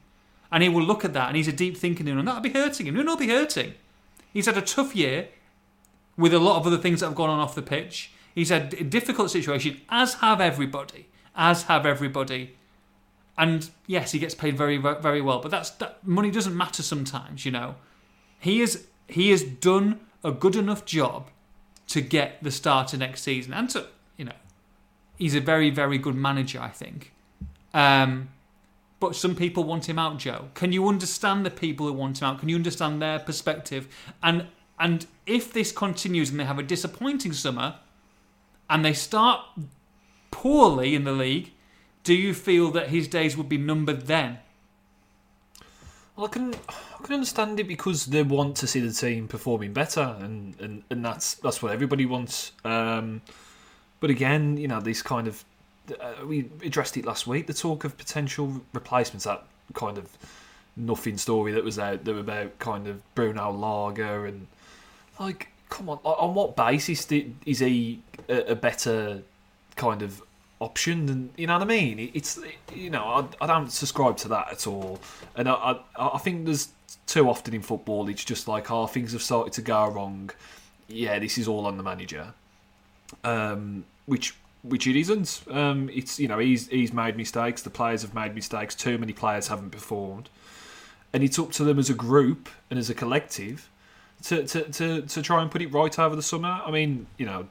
And 0.51 0.63
he 0.63 0.69
will 0.69 0.83
look 0.83 1.05
at 1.05 1.13
that, 1.13 1.27
and 1.27 1.37
he's 1.37 1.47
a 1.47 1.53
deep 1.53 1.77
thinker, 1.77 2.03
Nuno, 2.03 2.19
and 2.19 2.27
that'll 2.27 2.41
be 2.41 2.49
hurting 2.49 2.87
him. 2.87 2.95
Will 2.95 3.15
be 3.15 3.29
hurting. 3.29 3.73
He's 4.33 4.45
had 4.45 4.57
a 4.57 4.61
tough 4.61 4.95
year 4.95 5.29
with 6.17 6.33
a 6.33 6.39
lot 6.39 6.57
of 6.57 6.67
other 6.67 6.77
things 6.77 6.99
that 6.99 7.07
have 7.07 7.15
gone 7.15 7.29
on 7.29 7.39
off 7.39 7.55
the 7.55 7.61
pitch. 7.61 8.11
He's 8.35 8.49
had 8.49 8.73
a 8.73 8.83
difficult 8.83 9.31
situation, 9.31 9.81
as 9.89 10.15
have 10.15 10.41
everybody. 10.41 11.07
As 11.35 11.63
have 11.63 11.85
everybody. 11.85 12.55
And 13.37 13.69
yes, 13.87 14.11
he 14.11 14.19
gets 14.19 14.35
paid 14.35 14.57
very, 14.57 14.77
very 14.77 15.21
well, 15.21 15.39
but 15.39 15.51
that's 15.51 15.69
that 15.71 16.05
money 16.05 16.31
doesn't 16.31 16.55
matter 16.55 16.83
sometimes, 16.83 17.45
you 17.45 17.51
know. 17.51 17.75
He 18.39 18.61
is 18.61 18.87
he 19.07 19.31
has 19.31 19.43
done 19.43 20.01
a 20.23 20.31
good 20.31 20.55
enough 20.55 20.85
job 20.85 21.29
to 21.87 22.01
get 22.01 22.43
the 22.43 22.51
starter 22.51 22.97
next 22.97 23.23
season, 23.23 23.53
and 23.53 23.69
to 23.71 23.87
you 24.17 24.25
know, 24.25 24.35
he's 25.17 25.35
a 25.35 25.41
very, 25.41 25.69
very 25.69 25.97
good 25.97 26.15
manager, 26.15 26.59
I 26.61 26.69
think. 26.69 27.13
Um, 27.73 28.29
but 29.01 29.15
some 29.15 29.35
people 29.35 29.63
want 29.63 29.89
him 29.89 29.99
out, 29.99 30.19
Joe. 30.19 30.49
Can 30.53 30.71
you 30.71 30.87
understand 30.87 31.43
the 31.43 31.49
people 31.49 31.87
who 31.87 31.93
want 31.93 32.21
him 32.21 32.27
out? 32.27 32.39
Can 32.39 32.47
you 32.47 32.55
understand 32.55 33.01
their 33.01 33.19
perspective? 33.19 33.89
And 34.23 34.47
and 34.79 35.05
if 35.25 35.51
this 35.51 35.71
continues 35.71 36.29
and 36.29 36.39
they 36.39 36.45
have 36.45 36.59
a 36.59 36.63
disappointing 36.63 37.33
summer, 37.33 37.75
and 38.69 38.85
they 38.85 38.93
start 38.93 39.41
poorly 40.29 40.95
in 40.95 41.03
the 41.03 41.11
league, 41.11 41.51
do 42.03 42.13
you 42.13 42.33
feel 42.33 42.71
that 42.71 42.87
his 42.87 43.07
days 43.07 43.35
would 43.35 43.49
be 43.49 43.57
numbered 43.57 44.03
then? 44.03 44.37
Well, 46.15 46.27
I 46.27 46.29
can 46.29 46.53
I 46.53 47.03
can 47.03 47.15
understand 47.15 47.59
it 47.59 47.67
because 47.67 48.05
they 48.05 48.21
want 48.21 48.55
to 48.57 48.67
see 48.67 48.81
the 48.81 48.93
team 48.93 49.27
performing 49.27 49.73
better, 49.73 50.15
and, 50.19 50.55
and, 50.61 50.83
and 50.91 51.03
that's 51.03 51.35
that's 51.35 51.63
what 51.63 51.71
everybody 51.71 52.05
wants. 52.05 52.51
Um, 52.63 53.23
but 53.99 54.11
again, 54.11 54.57
you 54.57 54.67
know, 54.67 54.79
this 54.79 55.01
kind 55.01 55.27
of 55.27 55.43
uh, 55.99 56.25
we 56.25 56.49
addressed 56.63 56.97
it 56.97 57.05
last 57.05 57.27
week. 57.27 57.47
The 57.47 57.53
talk 57.53 57.83
of 57.83 57.97
potential 57.97 58.61
replacements, 58.73 59.25
that 59.25 59.43
kind 59.73 59.97
of 59.97 60.09
nothing 60.75 61.17
story 61.17 61.51
that 61.53 61.63
was 61.63 61.77
out 61.79 62.03
there 62.05 62.17
about 62.17 62.57
kind 62.59 62.87
of 62.87 63.01
Bruno 63.15 63.51
Lage 63.51 63.99
and 63.99 64.47
like, 65.19 65.49
come 65.69 65.89
on, 65.89 65.97
on 66.03 66.33
what 66.33 66.55
basis 66.55 67.05
did, 67.05 67.35
is 67.45 67.59
he 67.59 68.01
a, 68.29 68.51
a 68.51 68.55
better 68.55 69.21
kind 69.75 70.01
of 70.01 70.21
option 70.59 71.07
than 71.07 71.29
you 71.37 71.47
know 71.47 71.53
what 71.53 71.63
I 71.63 71.65
mean? 71.65 71.97
It- 71.99 72.11
It's 72.13 72.39
you 72.73 72.89
know 72.89 73.03
I, 73.03 73.43
I 73.43 73.47
don't 73.47 73.71
subscribe 73.71 74.17
to 74.17 74.27
that 74.29 74.51
at 74.51 74.67
all, 74.67 74.99
and 75.35 75.49
I, 75.49 75.79
I 75.95 76.07
I 76.15 76.17
think 76.19 76.45
there's 76.45 76.69
too 77.07 77.27
often 77.29 77.53
in 77.53 77.61
football 77.61 78.07
it's 78.09 78.23
just 78.23 78.47
like 78.47 78.69
oh 78.69 78.85
things 78.85 79.11
have 79.13 79.21
started 79.23 79.53
to 79.53 79.61
go 79.61 79.87
wrong. 79.89 80.29
Yeah, 80.87 81.17
this 81.19 81.37
is 81.37 81.47
all 81.47 81.65
on 81.65 81.77
the 81.77 81.83
manager, 81.83 82.33
um, 83.23 83.85
which 84.05 84.35
which 84.63 84.87
it 84.87 84.95
isn't. 84.95 85.43
Um, 85.49 85.89
it's 85.93 86.19
you 86.19 86.27
know 86.27 86.39
he's 86.39 86.67
he's 86.67 86.93
made 86.93 87.17
mistakes. 87.17 87.61
The 87.61 87.69
players 87.69 88.01
have 88.01 88.13
made 88.13 88.35
mistakes. 88.35 88.75
Too 88.75 88.97
many 88.97 89.13
players 89.13 89.47
haven't 89.47 89.71
performed, 89.71 90.29
and 91.13 91.23
it's 91.23 91.39
up 91.39 91.51
to 91.53 91.63
them 91.63 91.79
as 91.79 91.89
a 91.89 91.93
group 91.93 92.49
and 92.69 92.77
as 92.77 92.89
a 92.89 92.93
collective 92.93 93.69
to, 94.23 94.45
to, 94.45 94.63
to, 94.71 95.01
to 95.01 95.21
try 95.21 95.41
and 95.41 95.49
put 95.49 95.61
it 95.61 95.73
right 95.73 95.97
over 95.97 96.15
the 96.15 96.21
summer. 96.21 96.61
I 96.65 96.71
mean, 96.71 97.07
you 97.17 97.25
know, 97.25 97.47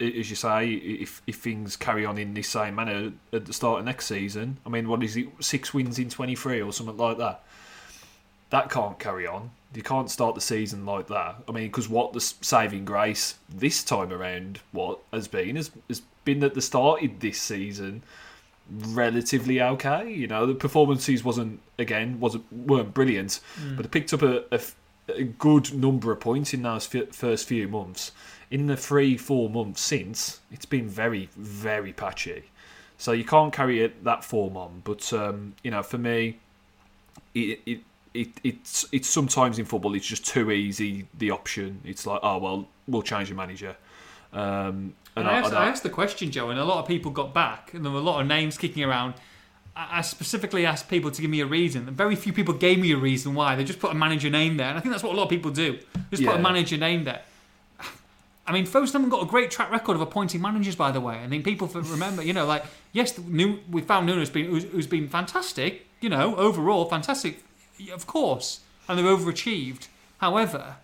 as 0.00 0.28
you 0.28 0.36
say, 0.36 0.70
if 0.72 1.22
if 1.26 1.36
things 1.36 1.76
carry 1.76 2.04
on 2.04 2.18
in 2.18 2.34
this 2.34 2.48
same 2.48 2.74
manner 2.74 3.12
at 3.32 3.46
the 3.46 3.52
start 3.52 3.80
of 3.80 3.84
next 3.84 4.06
season, 4.06 4.58
I 4.66 4.68
mean, 4.68 4.88
what 4.88 5.02
is 5.02 5.16
it, 5.16 5.28
six 5.40 5.72
wins 5.72 5.98
in 5.98 6.10
twenty 6.10 6.34
three 6.34 6.60
or 6.60 6.72
something 6.72 6.96
like 6.96 7.18
that? 7.18 7.42
That 8.50 8.68
can't 8.68 8.98
carry 8.98 9.26
on. 9.26 9.50
You 9.74 9.82
can't 9.82 10.10
start 10.10 10.34
the 10.34 10.40
season 10.40 10.84
like 10.84 11.06
that. 11.08 11.36
I 11.48 11.52
mean, 11.52 11.68
because 11.68 11.88
what 11.88 12.12
the 12.12 12.20
saving 12.20 12.84
grace 12.84 13.36
this 13.48 13.84
time 13.84 14.12
around, 14.12 14.60
what 14.72 14.98
has 15.12 15.28
been 15.28 15.56
has, 15.56 15.70
has 15.88 16.02
been 16.24 16.40
that 16.40 16.54
the 16.54 16.62
started 16.62 17.20
this 17.20 17.40
season 17.40 18.02
relatively 18.70 19.60
okay. 19.60 20.12
You 20.12 20.26
know, 20.26 20.46
the 20.46 20.54
performances 20.54 21.24
wasn't 21.24 21.60
again 21.78 22.20
wasn't 22.20 22.52
weren't 22.52 22.94
brilliant, 22.94 23.40
but 23.76 23.82
they 23.82 23.88
picked 23.88 24.12
up 24.12 24.22
a 24.22 24.60
good 25.38 25.74
number 25.74 26.12
of 26.12 26.20
points 26.20 26.54
in 26.54 26.62
those 26.62 26.92
f- 26.94 27.14
first 27.14 27.46
few 27.46 27.68
months. 27.68 28.12
In 28.50 28.66
the 28.66 28.76
three 28.76 29.16
four 29.16 29.48
months 29.48 29.80
since, 29.80 30.40
it's 30.50 30.66
been 30.66 30.88
very 30.88 31.28
very 31.36 31.92
patchy. 31.92 32.44
So 32.98 33.12
you 33.12 33.24
can't 33.24 33.52
carry 33.52 33.82
it 33.82 34.04
that 34.04 34.24
form 34.24 34.56
on. 34.56 34.82
But 34.84 35.12
um, 35.12 35.54
you 35.62 35.70
know, 35.70 35.82
for 35.82 35.98
me, 35.98 36.38
it, 37.34 37.60
it 37.64 37.80
it 38.14 38.28
it's 38.42 38.86
it's 38.92 39.08
sometimes 39.08 39.58
in 39.58 39.64
football 39.64 39.94
it's 39.94 40.06
just 40.06 40.26
too 40.26 40.50
easy 40.50 41.06
the 41.18 41.30
option. 41.30 41.80
It's 41.84 42.06
like 42.06 42.20
oh 42.22 42.38
well 42.38 42.68
we'll 42.88 43.02
change 43.02 43.28
the 43.28 43.34
manager. 43.34 43.76
Um, 44.32 44.94
And 45.16 45.26
I, 45.28 45.38
asked, 45.38 45.52
I 45.52 45.66
asked 45.66 45.82
the 45.82 45.90
question, 45.90 46.30
Joe, 46.30 46.50
and 46.50 46.58
a 46.58 46.64
lot 46.64 46.78
of 46.78 46.86
people 46.86 47.10
got 47.10 47.34
back, 47.34 47.74
and 47.74 47.84
there 47.84 47.92
were 47.92 47.98
a 47.98 48.02
lot 48.02 48.20
of 48.20 48.26
names 48.26 48.56
kicking 48.56 48.84
around. 48.84 49.14
I 49.76 49.98
I 49.98 50.00
specifically 50.02 50.66
asked 50.66 50.88
people 50.88 51.10
to 51.10 51.20
give 51.20 51.30
me 51.30 51.40
a 51.40 51.46
reason, 51.46 51.88
and 51.88 51.96
very 51.96 52.16
few 52.16 52.32
people 52.32 52.54
gave 52.54 52.78
me 52.78 52.92
a 52.92 52.96
reason 52.96 53.34
why. 53.34 53.56
They 53.56 53.64
just 53.64 53.80
put 53.80 53.90
a 53.90 53.94
manager 53.94 54.30
name 54.30 54.56
there, 54.56 54.68
and 54.68 54.78
I 54.78 54.80
think 54.80 54.92
that's 54.92 55.02
what 55.02 55.12
a 55.14 55.16
lot 55.16 55.24
of 55.24 55.30
people 55.30 55.50
do. 55.50 55.78
Just 56.10 56.24
put 56.24 56.36
a 56.36 56.38
manager 56.38 56.76
name 56.76 57.04
there. 57.04 57.22
I 58.46 58.52
mean, 58.52 58.66
Fosun 58.66 58.94
haven't 58.94 59.10
got 59.10 59.22
a 59.22 59.26
great 59.26 59.50
track 59.52 59.70
record 59.70 59.94
of 59.94 60.00
appointing 60.00 60.40
managers, 60.40 60.74
by 60.74 60.90
the 60.90 61.00
way. 61.00 61.22
I 61.24 61.28
think 61.28 61.44
people 61.44 61.68
remember, 61.68 62.22
you 62.22 62.32
know, 62.32 62.46
like 62.46 62.64
yes, 62.92 63.12
the 63.12 63.22
new, 63.22 63.60
we 63.70 63.80
found 63.82 64.06
Nuno's 64.06 64.30
been 64.30 64.46
who's, 64.46 64.64
who's 64.64 64.86
been 64.88 65.08
fantastic, 65.08 65.86
you 66.00 66.08
know, 66.08 66.34
overall 66.36 66.84
fantastic, 66.86 67.44
of 67.92 68.06
course, 68.06 68.60
and 68.88 68.98
they're 68.98 69.06
overachieved. 69.06 69.88
However, 70.18 70.76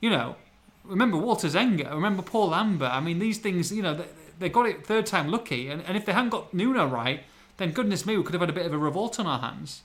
you 0.00 0.10
know, 0.10 0.36
remember 0.84 1.16
Walter 1.16 1.48
Zenga, 1.48 1.90
remember 1.90 2.22
Paul 2.22 2.48
Lambert. 2.48 2.92
I 2.92 3.00
mean, 3.00 3.18
these 3.18 3.38
things, 3.38 3.72
you 3.72 3.82
know, 3.82 3.94
they, 3.94 4.06
they 4.38 4.48
got 4.48 4.66
it 4.66 4.86
third 4.86 5.06
time 5.06 5.28
lucky, 5.28 5.68
and, 5.68 5.82
and 5.82 5.96
if 5.96 6.06
they 6.06 6.12
hadn't 6.12 6.30
got 6.30 6.54
Nuno 6.54 6.86
right, 6.86 7.24
then 7.56 7.72
goodness 7.72 8.06
me, 8.06 8.16
we 8.16 8.22
could 8.22 8.32
have 8.32 8.40
had 8.40 8.50
a 8.50 8.54
bit 8.54 8.66
of 8.66 8.72
a 8.72 8.78
revolt 8.78 9.18
on 9.18 9.26
our 9.26 9.38
hands. 9.38 9.82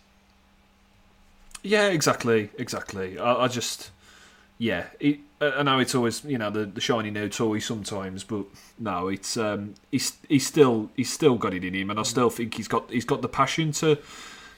Yeah, 1.62 1.88
exactly, 1.88 2.52
exactly. 2.58 3.18
I, 3.18 3.44
I 3.44 3.48
just, 3.48 3.90
yeah, 4.58 4.86
it, 5.00 5.20
I 5.42 5.52
I 5.52 5.64
know 5.64 5.80
it's 5.80 5.96
always 5.96 6.24
you 6.24 6.38
know 6.38 6.50
the, 6.50 6.66
the 6.66 6.82
shiny 6.82 7.12
new 7.12 7.28
toy 7.28 7.60
sometimes, 7.60 8.24
but 8.24 8.46
no, 8.80 9.08
it's 9.08 9.36
um, 9.36 9.74
he's 9.92 10.16
he's 10.30 10.46
still 10.46 10.90
he's 10.96 11.12
still 11.12 11.36
got 11.36 11.54
it 11.54 11.64
in 11.64 11.74
him, 11.74 11.90
and 11.90 12.00
I 12.00 12.04
still 12.04 12.30
think 12.30 12.54
he's 12.54 12.68
got 12.68 12.90
he's 12.92 13.06
got 13.06 13.22
the 13.22 13.30
passion 13.30 13.72
to 13.74 13.98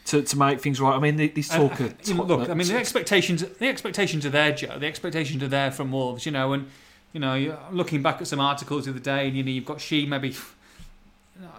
to, 0.08 0.22
to 0.22 0.38
make 0.38 0.62
things 0.62 0.80
right. 0.82 0.96
I 0.96 1.00
mean, 1.00 1.16
these 1.16 1.50
talk 1.50 1.80
of 1.80 1.94
you 2.08 2.16
look, 2.16 2.50
I 2.50 2.54
mean, 2.54 2.68
the 2.68 2.78
expectations 2.78 3.42
the 3.44 3.68
expectations 3.68 4.26
are 4.26 4.30
there, 4.30 4.52
Joe. 4.52 4.80
The 4.80 4.88
expectations 4.88 5.44
are 5.44 5.48
there 5.48 5.72
from 5.72 5.92
Wolves, 5.92 6.26
you 6.26 6.32
know, 6.32 6.54
and 6.54 6.68
you 7.14 7.20
know, 7.20 7.36
you're 7.36 7.60
looking 7.72 8.02
back 8.02 8.22
at 8.22 8.28
some 8.28 8.40
articles 8.40 8.86
the 8.86 8.92
other 8.92 9.00
day, 9.00 9.28
and 9.28 9.38
you 9.38 9.44
know, 9.44 9.52
you've 9.52 9.66
got 9.66 9.80
Shi 9.80 10.06
maybe 10.06 10.36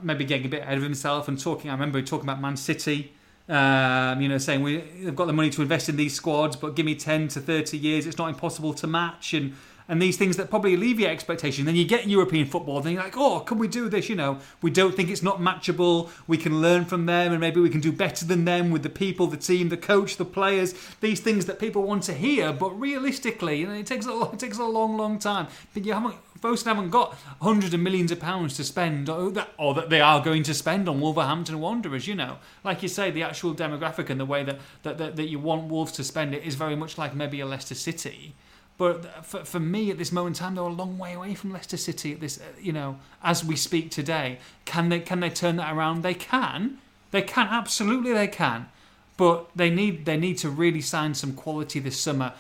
maybe 0.03 0.25
getting 0.25 0.47
a 0.47 0.49
bit 0.49 0.63
ahead 0.63 0.77
of 0.77 0.83
himself 0.83 1.29
and 1.29 1.41
talking. 1.41 1.71
I 1.71 1.75
remember 1.75 2.03
talking 2.03 2.25
about 2.29 2.41
Man 2.41 2.57
City 2.57 3.13
Um, 3.49 4.21
you 4.21 4.29
know, 4.29 4.37
saying 4.39 4.63
we, 4.63 4.79
they've 4.79 5.17
got 5.17 5.27
the 5.27 5.33
money 5.33 5.49
to 5.51 5.63
invest 5.63 5.89
in 5.89 5.97
these 5.97 6.15
squads, 6.15 6.55
but 6.55 6.75
give 6.75 6.85
me 6.85 6.95
10 6.95 7.29
to 7.29 7.41
30 7.41 7.79
years, 7.79 8.07
it's 8.07 8.19
not 8.19 8.29
impossible 8.29 8.75
to 8.75 8.87
match. 8.87 9.33
And 9.33 9.55
and 9.89 10.03
these 10.03 10.19
things 10.19 10.37
that 10.37 10.51
probably 10.51 10.75
alleviate 10.75 11.11
expectation. 11.11 11.65
Then 11.65 11.75
you 11.75 11.87
get 11.87 12.07
European 12.07 12.47
football, 12.47 12.81
then 12.81 12.93
you're 12.93 13.03
like, 13.03 13.17
oh, 13.17 13.41
can 13.41 13.59
we 13.59 13.67
do 13.67 13.89
this? 13.89 14.09
You 14.09 14.17
know, 14.17 14.39
we 14.61 14.71
don't 14.71 14.95
think 14.95 15.09
it's 15.09 15.23
not 15.23 15.41
matchable. 15.41 16.11
We 16.27 16.37
can 16.37 16.61
learn 16.61 16.85
from 16.85 17.07
them, 17.07 17.33
and 17.33 17.41
maybe 17.41 17.61
we 17.61 17.71
can 17.71 17.81
do 17.81 17.91
better 17.91 18.27
than 18.27 18.45
them 18.45 18.71
with 18.71 18.83
the 18.83 18.91
people, 18.91 19.27
the 19.27 19.39
team, 19.39 19.71
the 19.71 19.79
coach, 19.79 20.17
the 20.17 20.27
players. 20.27 20.75
These 21.01 21.21
things 21.21 21.47
that 21.47 21.59
people 21.59 21.83
want 21.83 22.03
to 22.05 22.13
hear, 22.13 22.53
but 22.53 22.79
realistically, 22.79 23.61
you 23.61 23.67
know, 23.67 23.73
it 23.73 23.87
takes 23.87 24.05
a 24.05 24.13
long, 24.13 24.31
it 24.35 24.39
takes 24.39 24.59
a 24.59 24.65
long, 24.65 24.97
long 24.99 25.19
time. 25.19 25.49
But 25.73 25.85
you 25.85 25.95
haven't. 25.95 26.17
Fosun 26.39 26.67
haven't 26.67 26.91
got 26.91 27.19
hundreds 27.43 27.75
of 27.75 27.81
millions 27.81 28.13
of 28.13 28.21
pounds 28.21 28.55
to 28.59 28.63
spend, 28.63 29.09
or 29.09 29.33
that, 29.33 29.49
or 29.59 29.75
that 29.75 29.91
they 29.91 30.01
are 30.01 30.23
going 30.23 30.45
to 30.45 30.55
spend 30.55 30.89
on 30.89 31.01
Wolverhampton 31.01 31.59
Wanderers. 31.59 32.07
You 32.07 32.15
know, 32.15 32.37
like 32.63 32.81
you 32.81 32.89
say, 32.89 33.11
the 33.11 33.25
actual 33.25 33.55
demographic 33.55 34.09
and 34.09 34.21
the 34.21 34.25
way 34.25 34.45
that, 34.45 34.61
that, 34.85 34.99
that, 34.99 35.17
that 35.17 35.29
you 35.29 35.41
want 35.41 35.65
Wolves 35.65 35.91
to 35.93 36.05
spend 36.05 36.37
it 36.37 36.45
is 36.45 36.55
very 36.55 36.77
much 36.77 36.97
like 36.97 37.13
maybe 37.13 37.41
a 37.41 37.47
Leicester 37.47 37.75
City 37.75 38.37
but 38.79 39.27
for, 39.27 39.45
for 39.45 39.59
me, 39.59 39.91
at 39.91 39.99
this 39.99 40.13
moment 40.13 40.37
in 40.37 40.45
time, 40.45 40.55
they're 40.55 40.63
a 40.63 40.69
long 40.69 40.99
way 40.99 41.13
away 41.15 41.35
from 41.35 41.53
Leicester 41.53 41.77
City. 41.77 42.13
At 42.13 42.21
this, 42.21 42.39
uh, 42.39 42.45
you 42.61 42.73
know, 42.73 43.01
as 43.25 43.45
we 43.45 43.57
speak 43.57 43.91
today, 43.91 44.39
can 44.65 44.89
they 44.89 45.01
can 45.01 45.19
they 45.19 45.31
turn 45.31 45.57
that 45.57 45.75
around? 45.75 46.03
They 46.03 46.15
can. 46.15 46.79
They 47.11 47.23
can 47.23 47.49
absolutely. 47.49 48.13
They 48.13 48.29
can. 48.29 48.69
But 49.17 49.51
they 49.57 49.69
need 49.69 50.05
they 50.05 50.17
need 50.17 50.39
to 50.39 50.49
really 50.49 50.81
sign 50.81 51.15
some 51.15 51.33
quality 51.33 51.81
this 51.81 51.99
summer. 51.99 52.33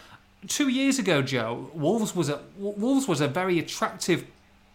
Two 0.47 0.69
years 0.69 1.01
ago, 1.01 1.23
Joe, 1.23 1.71
Wolves 1.75 2.15
was 2.15 2.29
a 2.29 2.41
Wolves 2.57 3.09
was 3.09 3.21
a 3.21 3.27
very 3.27 3.59
attractive 3.59 4.25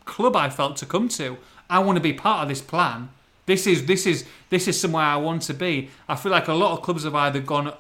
club. 0.04 0.36
I 0.36 0.50
felt 0.50 0.76
to 0.78 0.86
come 0.86 1.08
to. 1.10 1.38
I 1.70 1.80
want 1.80 1.96
to 1.96 2.02
be 2.02 2.12
part 2.12 2.44
of 2.44 2.50
this 2.50 2.62
plan. 2.62 3.08
This 3.46 3.66
is 3.66 3.86
this 3.86 4.06
is 4.06 4.26
this 4.50 4.68
is 4.68 4.78
somewhere 4.78 5.06
I 5.06 5.16
want 5.16 5.44
to 5.44 5.54
be. 5.54 5.92
I 6.10 6.18
feel 6.18 6.34
like 6.34 6.50
a 6.50 6.54
lot 6.54 6.78
of 6.78 6.84
clubs 6.84 7.06
have 7.06 7.16
either 7.16 7.40
gone 7.40 7.74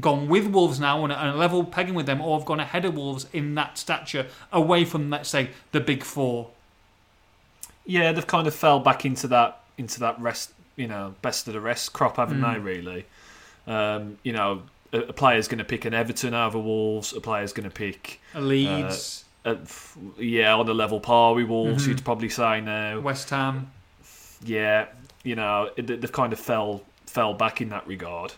gone 0.00 0.28
with 0.28 0.46
Wolves 0.46 0.80
now 0.80 1.04
and 1.04 1.12
a 1.12 1.34
level 1.34 1.64
pegging 1.64 1.94
with 1.94 2.06
them, 2.06 2.20
or 2.20 2.38
have 2.38 2.46
gone 2.46 2.60
ahead 2.60 2.84
of 2.84 2.94
Wolves 2.94 3.26
in 3.32 3.54
that 3.54 3.78
stature, 3.78 4.26
away 4.52 4.84
from 4.84 5.10
let's 5.10 5.28
say 5.28 5.50
the 5.72 5.80
big 5.80 6.02
four. 6.02 6.50
Yeah, 7.84 8.12
they've 8.12 8.26
kind 8.26 8.46
of 8.46 8.54
fell 8.54 8.80
back 8.80 9.04
into 9.04 9.26
that 9.28 9.60
into 9.78 10.00
that 10.00 10.20
rest, 10.20 10.52
you 10.76 10.86
know, 10.86 11.14
best 11.22 11.46
of 11.48 11.54
the 11.54 11.60
rest 11.60 11.92
crop, 11.92 12.16
haven't 12.16 12.40
mm. 12.40 12.54
they? 12.54 12.60
Really, 12.60 13.06
um, 13.66 14.18
you 14.22 14.32
know, 14.32 14.62
a, 14.92 14.98
a 14.98 15.12
player's 15.12 15.48
going 15.48 15.58
to 15.58 15.64
pick 15.64 15.84
an 15.84 15.94
Everton 15.94 16.34
over 16.34 16.58
Wolves, 16.58 17.12
a 17.12 17.20
player's 17.20 17.52
going 17.52 17.68
to 17.68 17.74
pick 17.74 18.20
a 18.34 18.40
Leeds. 18.40 19.24
Uh, 19.44 19.56
a, 20.16 20.22
yeah, 20.22 20.54
on 20.54 20.68
a 20.68 20.72
level 20.72 21.00
par 21.00 21.34
with 21.34 21.48
Wolves, 21.48 21.82
mm-hmm. 21.82 21.92
you'd 21.92 22.04
probably 22.04 22.28
say 22.28 22.60
now. 22.60 23.00
West 23.00 23.28
Ham. 23.30 23.72
Yeah, 24.44 24.86
you 25.24 25.34
know, 25.34 25.70
they've 25.76 26.12
kind 26.12 26.32
of 26.32 26.38
fell 26.38 26.82
fell 27.06 27.34
back 27.34 27.60
in 27.60 27.68
that 27.70 27.86
regard. 27.86 28.32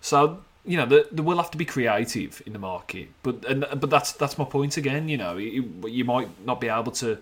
So 0.00 0.42
you 0.64 0.76
know, 0.76 0.86
they, 0.86 1.04
they 1.12 1.22
will 1.22 1.36
have 1.36 1.50
to 1.50 1.58
be 1.58 1.64
creative 1.64 2.42
in 2.46 2.52
the 2.52 2.58
market. 2.58 3.08
But 3.22 3.44
and 3.44 3.66
but 3.76 3.90
that's 3.90 4.12
that's 4.12 4.38
my 4.38 4.44
point 4.44 4.76
again. 4.76 5.08
You 5.08 5.18
know, 5.18 5.36
you, 5.36 5.72
you 5.86 6.04
might 6.04 6.28
not 6.44 6.60
be 6.60 6.68
able 6.68 6.92
to. 6.92 7.18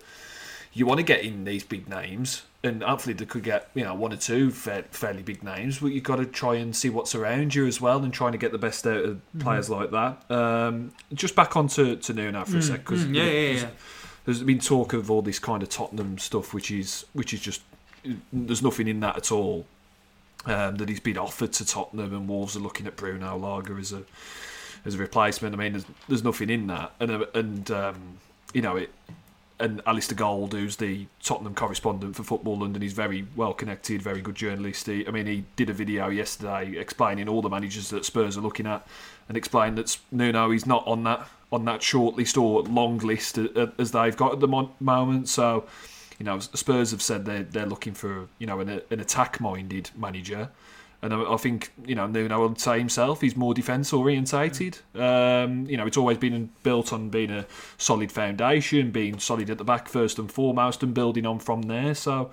You 0.75 0.87
want 0.87 0.97
to 0.97 1.03
get 1.03 1.21
in 1.21 1.43
these 1.43 1.63
big 1.63 1.87
names, 1.87 2.43
and 2.63 2.81
hopefully 2.81 3.13
they 3.13 3.25
could 3.25 3.43
get 3.43 3.69
you 3.75 3.83
know 3.83 3.93
one 3.93 4.11
or 4.11 4.17
two 4.17 4.49
fairly 4.49 5.21
big 5.21 5.43
names. 5.43 5.79
But 5.79 5.87
you've 5.87 6.03
got 6.03 6.15
to 6.15 6.25
try 6.25 6.55
and 6.55 6.75
see 6.75 6.89
what's 6.89 7.13
around 7.13 7.53
you 7.53 7.67
as 7.67 7.79
well, 7.79 8.03
and 8.03 8.13
trying 8.13 8.31
to 8.31 8.37
get 8.37 8.51
the 8.51 8.57
best 8.57 8.87
out 8.87 9.03
of 9.03 9.15
mm-hmm. 9.17 9.39
players 9.39 9.69
like 9.69 9.91
that. 9.91 10.31
Um, 10.31 10.91
just 11.13 11.35
back 11.35 11.55
on 11.55 11.67
to 11.69 11.97
to 11.97 12.13
Nuno 12.13 12.45
for 12.45 12.57
a 12.57 12.59
mm, 12.59 12.63
sec, 12.63 12.79
because 12.79 13.05
mm, 13.05 13.15
yeah, 13.15 13.23
yeah, 13.23 13.51
yeah. 13.61 13.67
there's 14.25 14.41
been 14.41 14.59
talk 14.59 14.93
of 14.93 15.11
all 15.11 15.21
this 15.21 15.37
kind 15.37 15.61
of 15.61 15.69
Tottenham 15.69 16.17
stuff, 16.17 16.53
which 16.53 16.71
is 16.71 17.05
which 17.13 17.33
is 17.33 17.41
just 17.41 17.61
there's 18.31 18.63
nothing 18.63 18.87
in 18.87 18.99
that 19.01 19.17
at 19.17 19.31
all 19.31 19.65
um, 20.45 20.75
that 20.75 20.89
he's 20.89 20.99
been 20.99 21.17
offered 21.17 21.53
to 21.53 21.65
Tottenham, 21.65 22.13
and 22.13 22.27
Wolves 22.27 22.55
are 22.55 22.59
looking 22.59 22.87
at 22.87 22.95
Bruno 22.95 23.37
Lage 23.37 23.69
as 23.69 23.93
a 23.93 24.03
as 24.85 24.95
a 24.95 24.97
replacement. 24.97 25.55
I 25.55 25.57
mean, 25.57 25.73
there's, 25.73 25.85
there's 26.07 26.23
nothing 26.23 26.49
in 26.49 26.67
that, 26.67 26.93
and 26.99 27.11
uh, 27.11 27.25
and 27.33 27.71
um, 27.71 28.17
you 28.53 28.61
know 28.61 28.75
it. 28.75 28.91
And 29.59 29.83
Alasdair 29.85 30.17
Gold, 30.17 30.51
who's 30.51 30.75
the 30.75 31.05
Tottenham 31.21 31.53
correspondent 31.53 32.15
for 32.15 32.23
Football 32.23 32.57
London, 32.57 32.81
he's 32.81 32.91
very 32.91 33.25
well 33.35 33.53
connected, 33.53 34.01
very 34.01 34.19
good 34.19 34.35
journalist. 34.35 34.87
He, 34.87 35.07
I 35.07 35.11
mean, 35.11 35.25
he 35.25 35.45
did 35.55 35.69
a 35.69 35.73
video 35.73 36.09
yesterday 36.09 36.75
explaining 36.77 37.29
all 37.29 37.41
the 37.41 37.49
managers 37.49 37.89
that 37.91 38.03
Spurs 38.03 38.35
are 38.35 38.41
looking 38.41 38.65
at, 38.65 38.85
and 39.29 39.37
explained 39.37 39.77
that 39.77 39.97
Nuno 40.11 40.49
he's 40.49 40.65
not 40.65 40.85
on 40.87 41.03
that 41.05 41.27
on 41.51 41.65
that 41.65 41.83
short 41.83 42.15
list 42.15 42.35
or 42.35 42.63
long 42.63 42.97
list 42.97 43.37
as 43.77 43.91
they've 43.91 44.17
got 44.17 44.33
at 44.33 44.39
the 44.39 44.47
moment. 44.79 45.29
So 45.29 45.65
you 46.23 46.29
know, 46.29 46.39
Spurs 46.39 46.91
have 46.91 47.01
said 47.01 47.25
they're 47.25 47.43
they're 47.43 47.65
looking 47.65 47.93
for 47.93 48.29
you 48.39 48.47
know 48.47 48.61
an, 48.61 48.81
an 48.89 49.01
attack 49.01 49.41
minded 49.41 49.89
manager, 49.93 50.49
and 51.01 51.13
I, 51.13 51.33
I, 51.33 51.35
think 51.35 51.73
you 51.85 51.95
know 51.95 52.07
Nuno 52.07 52.39
will 52.39 52.55
say 52.55 52.79
himself 52.79 53.19
he's 53.19 53.35
more 53.35 53.53
defence 53.53 53.91
orientated. 53.91 54.77
Um, 54.95 55.65
you 55.65 55.75
know, 55.75 55.85
it's 55.85 55.97
always 55.97 56.17
been 56.17 56.49
built 56.63 56.93
on 56.93 57.09
being 57.09 57.29
a 57.29 57.45
solid 57.77 58.09
foundation, 58.09 58.91
being 58.91 59.19
solid 59.19 59.49
at 59.49 59.57
the 59.57 59.65
back 59.65 59.89
first 59.89 60.17
and 60.17 60.31
foremost, 60.31 60.81
and 60.81 60.93
building 60.93 61.25
on 61.25 61.39
from 61.39 61.63
there. 61.63 61.93
So 61.93 62.31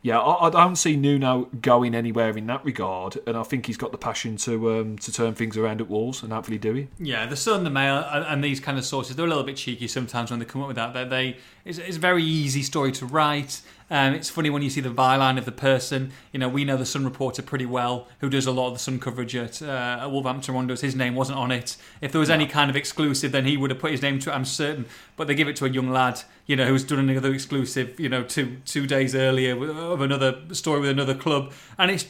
yeah, 0.00 0.20
I, 0.20 0.46
I, 0.46 0.50
don't 0.50 0.76
see 0.76 0.96
Nuno 0.96 1.48
going 1.60 1.92
anywhere 1.92 2.36
in 2.38 2.46
that 2.46 2.64
regard, 2.64 3.18
and 3.26 3.36
I 3.36 3.42
think 3.42 3.66
he's 3.66 3.76
got 3.76 3.90
the 3.90 3.98
passion 3.98 4.36
to 4.38 4.78
um, 4.78 4.98
to 4.98 5.12
turn 5.12 5.34
things 5.34 5.56
around 5.56 5.80
at 5.80 5.88
Wolves 5.88 6.22
and 6.22 6.32
hopefully 6.32 6.58
do 6.58 6.76
it. 6.76 6.88
Yeah, 7.00 7.26
the 7.26 7.36
Sun, 7.36 7.64
the 7.64 7.70
Mail, 7.70 8.04
and 8.08 8.42
these 8.44 8.60
kind 8.60 8.78
of 8.78 8.84
sources, 8.84 9.16
they're 9.16 9.26
a 9.26 9.28
little 9.28 9.42
bit 9.42 9.56
cheeky 9.56 9.88
sometimes 9.88 10.30
when 10.30 10.38
they 10.38 10.46
come 10.46 10.62
up 10.62 10.68
with 10.68 10.76
that. 10.76 10.94
They, 10.94 11.04
they 11.04 11.36
it's, 11.64 11.78
it's 11.78 11.96
a 11.96 12.00
very 12.00 12.22
easy 12.22 12.62
story 12.62 12.92
to 12.92 13.06
write. 13.06 13.60
Um, 13.90 14.14
it's 14.14 14.28
funny 14.28 14.50
when 14.50 14.62
you 14.62 14.70
see 14.70 14.80
the 14.80 14.90
byline 14.90 15.38
of 15.38 15.44
the 15.44 15.52
person. 15.52 16.12
You 16.32 16.38
know, 16.38 16.48
we 16.48 16.64
know 16.64 16.76
the 16.76 16.84
Sun 16.84 17.04
reporter 17.04 17.42
pretty 17.42 17.66
well, 17.66 18.06
who 18.20 18.28
does 18.28 18.46
a 18.46 18.52
lot 18.52 18.68
of 18.68 18.74
the 18.74 18.78
Sun 18.78 19.00
coverage 19.00 19.34
at, 19.34 19.62
uh, 19.62 20.00
at 20.02 20.10
Wolverhampton 20.10 20.54
Wanderers. 20.54 20.82
His 20.82 20.94
name 20.94 21.14
wasn't 21.14 21.38
on 21.38 21.50
it. 21.50 21.76
If 22.00 22.12
there 22.12 22.20
was 22.20 22.30
any 22.30 22.46
kind 22.46 22.70
of 22.70 22.76
exclusive, 22.76 23.32
then 23.32 23.46
he 23.46 23.56
would 23.56 23.70
have 23.70 23.78
put 23.78 23.90
his 23.90 24.02
name 24.02 24.18
to 24.20 24.30
it. 24.30 24.34
I'm 24.34 24.44
certain. 24.44 24.86
But 25.16 25.26
they 25.26 25.34
give 25.34 25.48
it 25.48 25.56
to 25.56 25.64
a 25.64 25.70
young 25.70 25.90
lad, 25.90 26.20
you 26.46 26.56
know, 26.56 26.66
who's 26.66 26.84
done 26.84 26.98
another 26.98 27.32
exclusive, 27.32 27.98
you 27.98 28.08
know, 28.08 28.22
two 28.22 28.58
two 28.64 28.86
days 28.86 29.14
earlier 29.14 29.56
of 29.70 30.00
another 30.00 30.38
story 30.52 30.80
with 30.80 30.90
another 30.90 31.14
club, 31.14 31.52
and 31.78 31.90
it's 31.90 32.06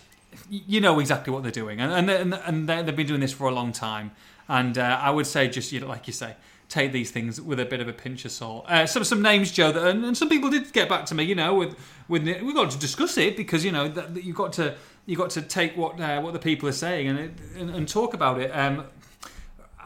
you 0.51 0.81
know 0.81 0.99
exactly 0.99 1.33
what 1.33 1.43
they're 1.43 1.53
doing, 1.53 1.81
and 1.81 2.11
and, 2.11 2.35
and 2.35 2.69
they've 2.69 2.97
been 2.97 3.07
doing 3.07 3.21
this 3.21 3.33
for 3.33 3.49
a 3.49 3.55
long 3.55 3.73
time. 3.73 4.11
And 4.49 4.79
uh, 4.79 4.99
I 5.03 5.11
would 5.11 5.27
say, 5.27 5.49
just 5.49 5.73
you 5.73 5.81
know, 5.81 5.87
like 5.87 6.07
you 6.07 6.13
say, 6.13 6.35
take 6.69 6.93
these 6.93 7.11
things 7.11 7.41
with 7.41 7.59
a 7.59 7.65
bit 7.65 7.81
of 7.81 7.89
a 7.89 7.93
pinch 7.93 8.25
of 8.25 8.31
salt. 8.31 8.67
Uh, 8.69 8.87
some 8.87 9.05
some 9.05 9.23
names, 9.23 9.51
Joe, 9.51 9.73
that, 9.73 9.87
and, 9.87 10.05
and, 10.05 10.17
some 10.17 10.29
people 10.29 10.51
did 10.51 10.73
get 10.73 10.89
back 10.89 11.07
to 11.07 11.15
me. 11.15 11.25
You 11.25 11.35
know, 11.35 11.55
with 11.55 11.77
with 12.09 12.25
we 12.25 12.53
got 12.53 12.71
to 12.71 12.79
discuss 12.79 13.17
it 13.17 13.37
because 13.37 13.65
you 13.65 13.73
know 13.73 13.89
that, 13.89 14.15
that 14.15 14.25
you 14.25 14.33
got 14.33 14.53
to 14.55 14.75
you 15.07 15.17
got 15.17 15.31
to 15.31 15.43
take 15.43 15.77
what 15.77 15.99
uh, 16.01 16.21
what 16.21 16.33
the 16.33 16.39
people 16.39 16.69
are 16.69 16.73
saying 16.73 17.09
and, 17.09 17.41
and, 17.57 17.71
and 17.71 17.89
talk 17.89 18.15
about 18.15 18.41
it. 18.41 18.51
Um, 18.51 18.85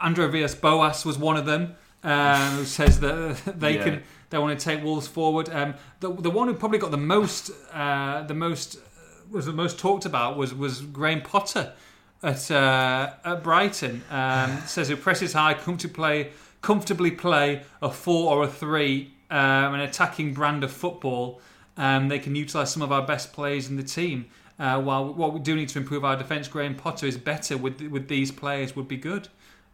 Andre 0.01 0.27
Villas 0.27 0.55
Boas 0.55 1.05
was 1.05 1.17
one 1.17 1.37
of 1.37 1.45
them 1.45 1.75
uh, 2.03 2.57
who 2.57 2.65
says 2.65 2.99
that 2.99 3.41
they 3.59 3.75
yeah. 3.75 3.83
can 3.83 4.03
they 4.29 4.37
want 4.37 4.59
to 4.59 4.63
take 4.63 4.83
Wolves 4.83 5.07
forward. 5.07 5.49
Um, 5.49 5.75
the 6.01 6.11
the 6.11 6.31
one 6.31 6.47
who 6.47 6.53
probably 6.53 6.79
got 6.79 6.91
the 6.91 6.97
most 6.97 7.51
uh, 7.71 8.23
the 8.23 8.33
most 8.33 8.77
was 9.31 9.45
the 9.45 9.53
most 9.53 9.79
talked 9.79 10.05
about 10.05 10.37
was 10.37 10.53
was 10.53 10.81
Graham 10.81 11.21
Potter 11.21 11.71
at 12.21 12.51
uh, 12.51 13.13
at 13.23 13.43
Brighton. 13.43 14.03
Um, 14.09 14.61
says 14.65 14.89
who 14.89 14.97
presses 14.97 15.33
high, 15.33 15.53
come 15.53 15.77
to 15.77 15.87
play 15.87 16.31
comfortably 16.63 17.11
play 17.11 17.61
a 17.81 17.91
four 17.91 18.35
or 18.35 18.43
a 18.45 18.47
three, 18.47 19.13
um, 19.29 19.75
an 19.75 19.81
attacking 19.81 20.33
brand 20.33 20.63
of 20.63 20.71
football. 20.71 21.39
Um, 21.77 22.07
they 22.07 22.17
can 22.17 22.35
utilise 22.35 22.71
some 22.71 22.81
of 22.81 22.91
our 22.91 23.05
best 23.05 23.33
players 23.33 23.69
in 23.69 23.75
the 23.75 23.83
team. 23.83 24.25
Uh, 24.57 24.81
while 24.81 25.13
what 25.13 25.33
we 25.33 25.39
do 25.39 25.55
need 25.55 25.69
to 25.69 25.79
improve 25.79 26.03
our 26.05 26.15
defence, 26.15 26.47
Graham 26.47 26.75
Potter 26.75 27.05
is 27.05 27.17
better 27.17 27.57
with 27.57 27.81
with 27.81 28.07
these 28.07 28.31
players 28.31 28.75
would 28.75 28.87
be 28.87 28.97
good. 28.97 29.27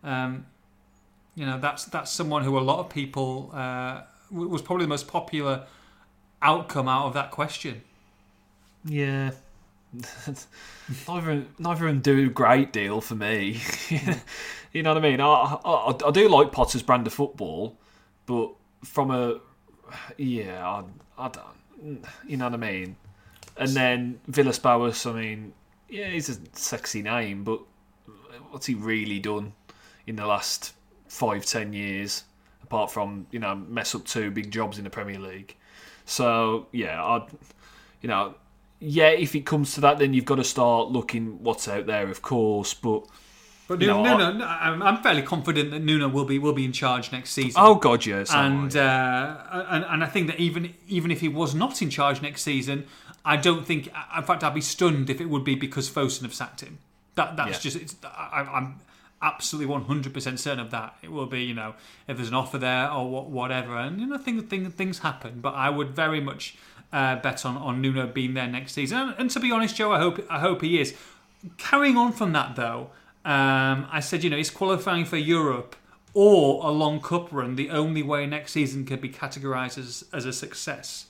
Um, 0.03 0.45
you 1.35 1.45
know, 1.45 1.59
that's 1.59 1.85
that's 1.85 2.11
someone 2.11 2.43
who 2.43 2.57
a 2.57 2.61
lot 2.61 2.79
of 2.79 2.89
people 2.89 3.51
uh, 3.53 4.01
was 4.31 4.61
probably 4.61 4.85
the 4.85 4.89
most 4.89 5.07
popular 5.07 5.65
outcome 6.41 6.87
out 6.87 7.07
of 7.07 7.13
that 7.13 7.31
question. 7.31 7.81
Yeah, 8.85 9.31
neither 11.07 11.43
neither 11.59 11.87
of 11.87 11.93
them 11.93 11.99
do 11.99 12.25
a 12.25 12.29
great 12.29 12.71
deal 12.71 13.01
for 13.01 13.15
me. 13.15 13.61
you 14.73 14.83
know 14.83 14.93
what 14.93 15.03
I 15.03 15.09
mean? 15.09 15.21
I, 15.21 15.57
I, 15.65 15.95
I 16.07 16.11
do 16.11 16.29
like 16.29 16.51
Potter's 16.51 16.83
brand 16.83 17.07
of 17.07 17.13
football, 17.13 17.77
but 18.25 18.51
from 18.83 19.11
a 19.11 19.39
yeah, 20.17 20.67
I, 20.67 20.83
I 21.17 21.29
don't, 21.29 22.05
you 22.27 22.37
know 22.37 22.45
what 22.45 22.53
I 22.53 22.57
mean. 22.57 22.95
And 23.57 23.69
then 23.69 24.19
Villas 24.27 24.59
Boas, 24.59 25.05
I 25.05 25.11
mean, 25.13 25.53
yeah, 25.89 26.07
he's 26.07 26.29
a 26.29 26.37
sexy 26.53 27.01
name, 27.01 27.43
but 27.43 27.61
what's 28.51 28.65
he 28.65 28.75
really 28.75 29.19
done 29.19 29.53
in 30.07 30.15
the 30.15 30.25
last 30.25 30.73
five, 31.07 31.45
ten 31.45 31.73
years? 31.73 32.23
Apart 32.63 32.91
from 32.91 33.25
you 33.31 33.39
know 33.39 33.55
mess 33.55 33.95
up 33.95 34.05
two 34.05 34.29
big 34.29 34.51
jobs 34.51 34.77
in 34.77 34.83
the 34.83 34.89
Premier 34.89 35.19
League. 35.19 35.55
So 36.05 36.67
yeah, 36.71 37.03
I, 37.03 37.25
you 38.01 38.09
know, 38.09 38.35
yeah, 38.79 39.09
if 39.09 39.35
it 39.35 39.45
comes 39.45 39.73
to 39.73 39.81
that, 39.81 39.97
then 39.97 40.13
you've 40.13 40.25
got 40.25 40.35
to 40.35 40.43
start 40.43 40.89
looking 40.89 41.43
what's 41.43 41.67
out 41.67 41.87
there, 41.87 42.09
of 42.09 42.21
course. 42.21 42.73
But 42.73 43.07
but 43.69 43.79
Nuno, 43.79 44.03
no, 44.03 44.33
no, 44.33 44.45
I'm 44.45 45.01
fairly 45.01 45.21
confident 45.21 45.71
that 45.71 45.79
Nuno 45.81 46.09
will 46.09 46.25
be 46.25 46.37
will 46.39 46.53
be 46.53 46.65
in 46.65 46.73
charge 46.73 47.11
next 47.13 47.29
season. 47.31 47.61
Oh 47.63 47.75
God, 47.75 48.05
yes. 48.05 48.33
And 48.33 48.75
uh, 48.75 49.37
and 49.69 49.85
and 49.85 50.03
I 50.03 50.07
think 50.07 50.27
that 50.27 50.39
even 50.39 50.73
even 50.87 51.11
if 51.11 51.21
he 51.21 51.29
was 51.29 51.55
not 51.55 51.81
in 51.81 51.89
charge 51.89 52.21
next 52.21 52.41
season, 52.41 52.85
I 53.23 53.37
don't 53.37 53.65
think. 53.65 53.87
In 54.17 54.23
fact, 54.23 54.43
I'd 54.43 54.53
be 54.53 54.61
stunned 54.61 55.09
if 55.09 55.21
it 55.21 55.29
would 55.29 55.43
be 55.45 55.55
because 55.55 55.89
Fosun 55.89 56.23
have 56.23 56.33
sacked 56.33 56.61
him. 56.61 56.79
That 57.15 57.37
that's 57.37 57.51
Yeah. 57.51 57.59
just. 57.71 57.75
It's, 57.77 57.95
I, 58.03 58.41
I'm 58.51 58.75
absolutely 59.21 59.73
100% 59.75 60.39
certain 60.39 60.61
of 60.61 60.71
that. 60.71 60.95
It 61.01 61.11
will 61.11 61.25
be, 61.25 61.43
you 61.43 61.53
know, 61.53 61.75
if 62.07 62.15
there's 62.15 62.29
an 62.29 62.35
offer 62.35 62.57
there 62.57 62.89
or 62.89 63.09
wha- 63.09 63.23
whatever, 63.23 63.77
and 63.77 63.99
you 63.99 64.07
know, 64.07 64.17
things 64.17 64.43
things, 64.43 64.73
things 64.73 64.99
happen. 64.99 65.39
But 65.41 65.53
I 65.55 65.69
would 65.69 65.89
very 65.89 66.21
much 66.21 66.55
uh, 66.91 67.17
bet 67.17 67.45
on 67.45 67.55
on 67.57 67.81
Nuno 67.81 68.07
being 68.07 68.33
there 68.33 68.47
next 68.47 68.73
season. 68.73 68.97
And, 68.97 69.15
and 69.19 69.29
to 69.31 69.39
be 69.39 69.51
honest, 69.51 69.75
Joe, 69.75 69.91
I 69.91 69.99
hope 69.99 70.25
I 70.29 70.39
hope 70.39 70.61
he 70.61 70.79
is. 70.81 70.95
Carrying 71.57 71.95
on 71.97 72.11
from 72.11 72.33
that 72.33 72.55
though, 72.55 72.89
um, 73.25 73.87
I 73.91 73.99
said, 73.99 74.23
you 74.23 74.29
know, 74.29 74.37
he's 74.37 74.49
qualifying 74.49 75.05
for 75.05 75.17
Europe 75.17 75.75
or 76.13 76.65
a 76.65 76.71
long 76.71 77.01
cup 77.01 77.31
run. 77.31 77.55
The 77.55 77.69
only 77.69 78.03
way 78.03 78.25
next 78.25 78.53
season 78.53 78.85
could 78.85 79.01
be 79.01 79.09
categorised 79.09 79.77
as 79.77 80.05
as 80.13 80.25
a 80.25 80.33
success. 80.33 81.07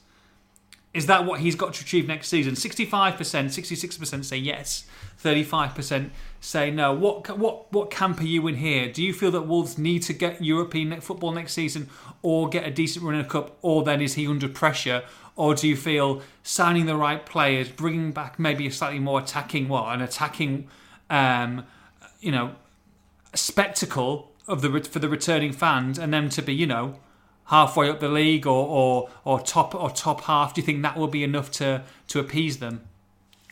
Is 0.92 1.06
that 1.06 1.24
what 1.24 1.40
he's 1.42 1.56
got 1.56 1.76
to 1.76 1.84
achieve 1.84 2.08
next 2.08 2.30
season? 2.30 2.56
65%, 2.56 3.14
66% 3.14 4.26
say 4.26 4.38
yes, 4.38 4.86
35% 5.24 6.10
say 6.42 6.72
no. 6.72 6.94
What 6.94 7.38
what 7.38 7.72
what 7.72 7.92
camp 7.92 8.20
are 8.20 8.26
you 8.26 8.48
in 8.48 8.56
here? 8.56 8.92
Do 8.92 9.04
you 9.04 9.14
feel 9.14 9.30
that 9.32 9.44
Wolves 9.44 9.78
need 9.78 10.02
to 10.04 10.14
get 10.14 10.44
European 10.44 11.00
football 11.00 11.32
next 11.32 11.54
season 11.54 11.90
or 12.24 12.50
get 12.50 12.66
a 12.66 12.72
decent 12.72 13.06
run 13.06 13.14
in 13.14 13.22
a 13.22 13.28
cup 13.28 13.56
or 13.62 13.84
then 13.84 14.02
is 14.02 14.16
he 14.16 14.28
under 14.28 14.50
pressure? 14.50 15.04
Or 15.36 15.54
do 15.54 15.68
you 15.68 15.78
feel 15.78 16.22
signing 16.44 16.86
the 16.86 16.98
right 16.98 17.24
players, 17.26 17.70
bringing 17.70 18.12
back 18.12 18.40
maybe 18.40 18.68
a 18.68 18.72
slightly 18.72 19.00
more 19.00 19.22
attacking, 19.22 19.70
what, 19.70 19.94
an 19.94 20.02
attacking, 20.02 20.68
um, 21.10 21.66
you 22.20 22.32
know, 22.32 22.56
a 23.34 23.38
spectacle 23.38 24.32
of 24.48 24.62
the 24.62 24.82
for 24.84 25.00
the 25.00 25.10
returning 25.10 25.52
fans 25.52 25.98
and 25.98 26.14
them 26.14 26.30
to 26.30 26.42
be, 26.42 26.54
you 26.54 26.68
know, 26.68 27.00
halfway 27.50 27.90
up 27.90 28.00
the 28.00 28.10
league 28.10 28.46
or, 28.46 28.68
or, 28.68 29.10
or 29.26 29.40
top 29.40 29.76
or 29.76 29.90
top 29.90 30.22
half? 30.22 30.54
Do 30.54 30.62
you 30.62 30.66
think 30.66 30.82
that 30.84 30.98
will 30.98 31.08
be 31.08 31.24
enough 31.24 31.52
to, 31.52 31.84
to 32.08 32.20
appease 32.20 32.60
them? 32.60 32.88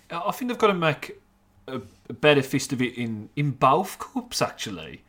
I 0.09 0.31
think 0.31 0.49
they've 0.49 0.57
got 0.57 0.67
to 0.67 0.73
make 0.73 1.19
a, 1.67 1.81
a 2.09 2.13
better 2.13 2.41
fist 2.41 2.71
of 2.73 2.81
it 2.81 2.97
in, 2.97 3.29
in 3.35 3.51
both 3.51 3.99
cups. 3.99 4.41
Actually, 4.41 5.03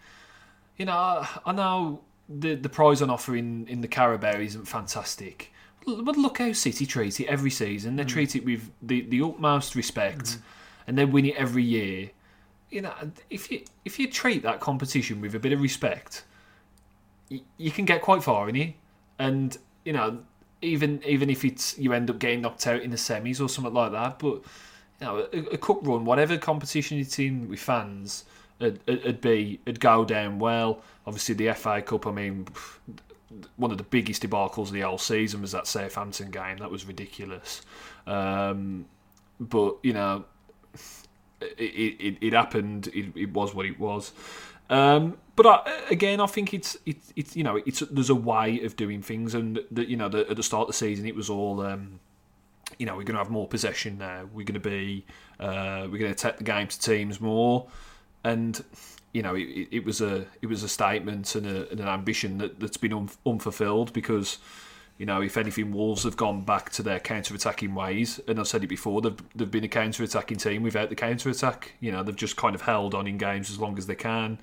you 0.76 0.86
know, 0.86 1.26
I, 1.44 1.52
know 1.52 2.00
the 2.28 2.54
the 2.54 2.68
prize 2.68 3.00
on 3.00 3.10
offer 3.10 3.36
in, 3.36 3.66
in 3.68 3.80
the 3.80 3.88
Carabao 3.88 4.40
isn't 4.40 4.66
fantastic, 4.66 5.52
but 5.84 6.16
look 6.16 6.38
how 6.38 6.52
City 6.52 6.84
treat 6.86 7.20
it 7.20 7.26
every 7.26 7.50
season. 7.50 7.96
They 7.96 8.04
mm. 8.04 8.08
treat 8.08 8.34
it 8.34 8.44
with 8.44 8.70
the, 8.82 9.02
the 9.02 9.22
utmost 9.22 9.74
respect, 9.74 10.24
mm. 10.24 10.38
and 10.86 10.98
they 10.98 11.04
win 11.04 11.26
it 11.26 11.36
every 11.36 11.62
year. 11.62 12.10
You 12.70 12.82
know, 12.82 12.92
if 13.30 13.50
you 13.50 13.62
if 13.84 13.98
you 13.98 14.10
treat 14.10 14.42
that 14.42 14.60
competition 14.60 15.20
with 15.20 15.34
a 15.34 15.38
bit 15.38 15.52
of 15.52 15.60
respect, 15.60 16.24
you, 17.28 17.40
you 17.56 17.70
can 17.70 17.84
get 17.84 18.02
quite 18.02 18.22
far 18.22 18.48
in 18.48 18.56
it. 18.56 18.74
And 19.18 19.56
you 19.84 19.92
know, 19.92 20.18
even 20.62 21.02
even 21.04 21.30
if 21.30 21.44
it's 21.44 21.78
you 21.78 21.92
end 21.92 22.10
up 22.10 22.18
getting 22.18 22.42
knocked 22.42 22.66
out 22.66 22.82
in 22.82 22.90
the 22.90 22.96
semis 22.96 23.40
or 23.40 23.48
something 23.48 23.72
like 23.72 23.92
that, 23.92 24.18
but 24.18 24.42
you 25.00 25.06
know, 25.06 25.28
a, 25.32 25.38
a 25.54 25.58
cup 25.58 25.86
run, 25.86 26.04
whatever 26.04 26.36
competition 26.36 26.98
it's 26.98 27.18
in 27.18 27.48
with 27.48 27.60
fans, 27.60 28.24
it'd, 28.60 28.80
it'd 28.86 29.20
be 29.20 29.60
it'd 29.66 29.80
go 29.80 30.04
down 30.04 30.38
well. 30.38 30.82
Obviously, 31.06 31.34
the 31.34 31.52
FA 31.54 31.80
Cup. 31.82 32.06
I 32.06 32.10
mean, 32.10 32.46
one 33.56 33.70
of 33.70 33.78
the 33.78 33.84
biggest 33.84 34.22
debacles 34.22 34.68
of 34.68 34.72
the 34.72 34.80
whole 34.80 34.98
season 34.98 35.40
was 35.40 35.52
that 35.52 35.66
Southampton 35.66 36.30
game. 36.30 36.58
That 36.58 36.70
was 36.70 36.84
ridiculous. 36.84 37.62
Um, 38.06 38.86
but 39.40 39.76
you 39.82 39.92
know, 39.92 40.24
it 41.40 41.96
it, 42.00 42.18
it 42.20 42.32
happened. 42.32 42.88
It, 42.88 43.16
it 43.16 43.32
was 43.32 43.54
what 43.54 43.66
it 43.66 43.78
was. 43.78 44.12
Um, 44.70 45.16
but 45.34 45.46
I, 45.46 45.82
again, 45.90 46.20
I 46.20 46.26
think 46.26 46.52
it's 46.52 46.76
it's 46.84 47.12
it's 47.16 47.36
you 47.36 47.44
know 47.44 47.56
it's 47.64 47.80
there's 47.80 48.10
a 48.10 48.14
way 48.14 48.60
of 48.62 48.76
doing 48.76 49.02
things, 49.02 49.34
and 49.34 49.60
that 49.70 49.88
you 49.88 49.96
know 49.96 50.08
the, 50.08 50.28
at 50.28 50.36
the 50.36 50.42
start 50.42 50.62
of 50.62 50.66
the 50.68 50.72
season 50.74 51.06
it 51.06 51.14
was 51.14 51.30
all. 51.30 51.60
Um, 51.60 52.00
you 52.78 52.86
know, 52.86 52.92
we're 52.92 53.02
going 53.02 53.14
to 53.14 53.22
have 53.22 53.30
more 53.30 53.48
possession 53.48 53.98
now. 53.98 54.28
We're 54.32 54.44
going 54.44 54.60
to 54.60 54.60
be, 54.60 55.06
uh, 55.40 55.88
we're 55.90 55.98
going 55.98 56.12
to 56.12 56.14
take 56.14 56.36
the 56.36 56.44
game 56.44 56.68
to 56.68 56.78
teams 56.78 57.20
more, 57.20 57.66
and 58.24 58.62
you 59.12 59.22
know, 59.22 59.34
it, 59.34 59.68
it 59.70 59.84
was 59.84 60.00
a 60.00 60.26
it 60.42 60.46
was 60.46 60.62
a 60.62 60.68
statement 60.68 61.34
and, 61.34 61.46
a, 61.46 61.70
and 61.70 61.80
an 61.80 61.88
ambition 61.88 62.38
that, 62.38 62.60
that's 62.60 62.76
been 62.76 62.92
un, 62.92 63.08
unfulfilled 63.24 63.92
because, 63.92 64.38
you 64.98 65.06
know, 65.06 65.22
if 65.22 65.36
anything, 65.36 65.72
Wolves 65.72 66.02
have 66.02 66.16
gone 66.16 66.42
back 66.42 66.70
to 66.70 66.82
their 66.82 66.98
counter-attacking 66.98 67.74
ways, 67.74 68.20
and 68.26 68.38
I've 68.40 68.48
said 68.48 68.64
it 68.64 68.66
before, 68.66 69.00
they've 69.00 69.16
they've 69.34 69.50
been 69.50 69.64
a 69.64 69.68
counter-attacking 69.68 70.38
team 70.38 70.64
without 70.64 70.88
the 70.88 70.96
counter-attack. 70.96 71.72
You 71.80 71.92
know, 71.92 72.02
they've 72.02 72.16
just 72.16 72.36
kind 72.36 72.54
of 72.54 72.62
held 72.62 72.94
on 72.94 73.06
in 73.06 73.16
games 73.16 73.48
as 73.50 73.58
long 73.60 73.78
as 73.78 73.86
they 73.86 73.94
can. 73.94 74.38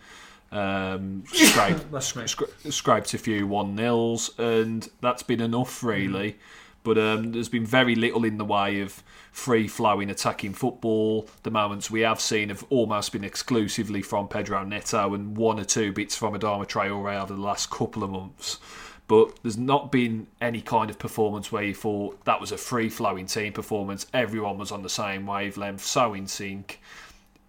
Um, 0.52 1.26
scraped, 1.34 1.92
scra- 1.92 2.72
scraped 2.72 3.14
a 3.14 3.18
few 3.18 3.46
one 3.46 3.76
nils, 3.76 4.32
and 4.40 4.88
that's 5.02 5.24
been 5.24 5.42
enough 5.42 5.84
really. 5.84 6.38
But 6.84 7.00
um, 7.00 7.32
there's 7.32 7.50
been 7.50 7.66
very 7.66 7.96
little 7.96 8.24
in 8.24 8.38
the 8.38 8.46
way 8.46 8.80
of 8.80 9.04
free 9.32 9.68
flowing 9.68 10.10
attacking 10.10 10.54
football. 10.54 11.28
The 11.42 11.50
moments 11.50 11.90
we 11.90 12.02
have 12.02 12.22
seen 12.22 12.50
have 12.50 12.64
almost 12.70 13.12
been 13.12 13.24
exclusively 13.24 14.04
from 14.04 14.28
Pedro 14.28 14.64
Neto 14.64 15.16
and 15.16 15.36
one 15.36 15.60
or 15.60 15.66
two 15.66 15.92
bits 15.92 16.16
from 16.16 16.36
Adama 16.36 16.66
Traore 16.66 17.22
over 17.22 17.34
the 17.34 17.42
last 17.42 17.72
couple 17.72 18.04
of 18.04 18.12
months. 18.12 18.60
But 19.08 19.40
there's 19.44 19.58
not 19.58 19.92
been 19.92 20.28
any 20.42 20.62
kind 20.62 20.90
of 20.90 20.98
performance 20.98 21.52
where 21.52 21.64
you 21.64 21.76
thought 21.76 22.26
that 22.26 22.42
was 22.42 22.52
a 22.52 22.58
free 22.58 22.90
flowing 22.90 23.28
team 23.28 23.54
performance. 23.54 24.08
Everyone 24.14 24.58
was 24.58 24.72
on 24.72 24.82
the 24.82 24.90
same 24.90 25.28
wavelength, 25.28 25.84
so 25.84 26.14
in 26.14 26.28
sync. 26.28 26.82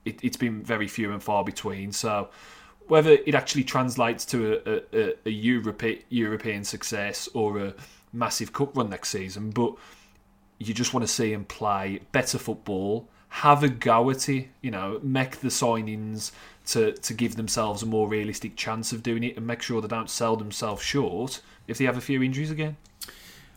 It, 0.05 0.23
it's 0.23 0.37
been 0.37 0.63
very 0.63 0.87
few 0.87 1.13
and 1.13 1.23
far 1.23 1.45
between. 1.45 1.93
So 1.93 2.29
whether 2.89 3.13
it 3.13 3.35
actually 3.35 3.65
translates 3.65 4.25
to 4.27 4.61
a, 4.67 4.99
a, 4.99 5.15
a 5.27 5.31
Europe, 5.31 5.83
European 6.09 6.63
success 6.65 7.29
or 7.35 7.59
a 7.59 7.75
massive 8.13 8.53
cup 8.53 8.77
run 8.77 8.91
next 8.91 9.09
season, 9.09 9.51
but 9.51 9.75
you 10.59 10.73
just 10.73 10.95
want 10.95 11.07
to 11.07 11.13
see 11.13 11.33
him 11.33 11.45
play 11.45 12.01
better 12.13 12.39
football, 12.39 13.09
have 13.29 13.63
a 13.63 13.69
go 13.69 14.11
at 14.11 14.29
it, 14.29 14.49
you 14.63 14.71
know, 14.71 15.01
make 15.03 15.41
the 15.41 15.49
signings 15.49 16.33
to, 16.67 16.93
to 16.93 17.15
give 17.15 17.37
themselves 17.37 17.83
a 17.83 17.87
more 17.87 18.09
realistic 18.09 18.57
chance 18.57 18.93
of 18.93 19.03
doing 19.03 19.25
it 19.25 19.37
and 19.37 19.47
make 19.47 19.63
sure 19.63 19.81
they 19.81 19.89
don't 19.89 20.11
sell 20.11 20.37
themselves 20.37 20.83
short 20.83 21.41
if 21.67 21.79
they 21.79 21.85
have 21.85 21.97
a 21.97 22.01
few 22.01 22.23
injuries 22.23 22.51
again. 22.51 22.77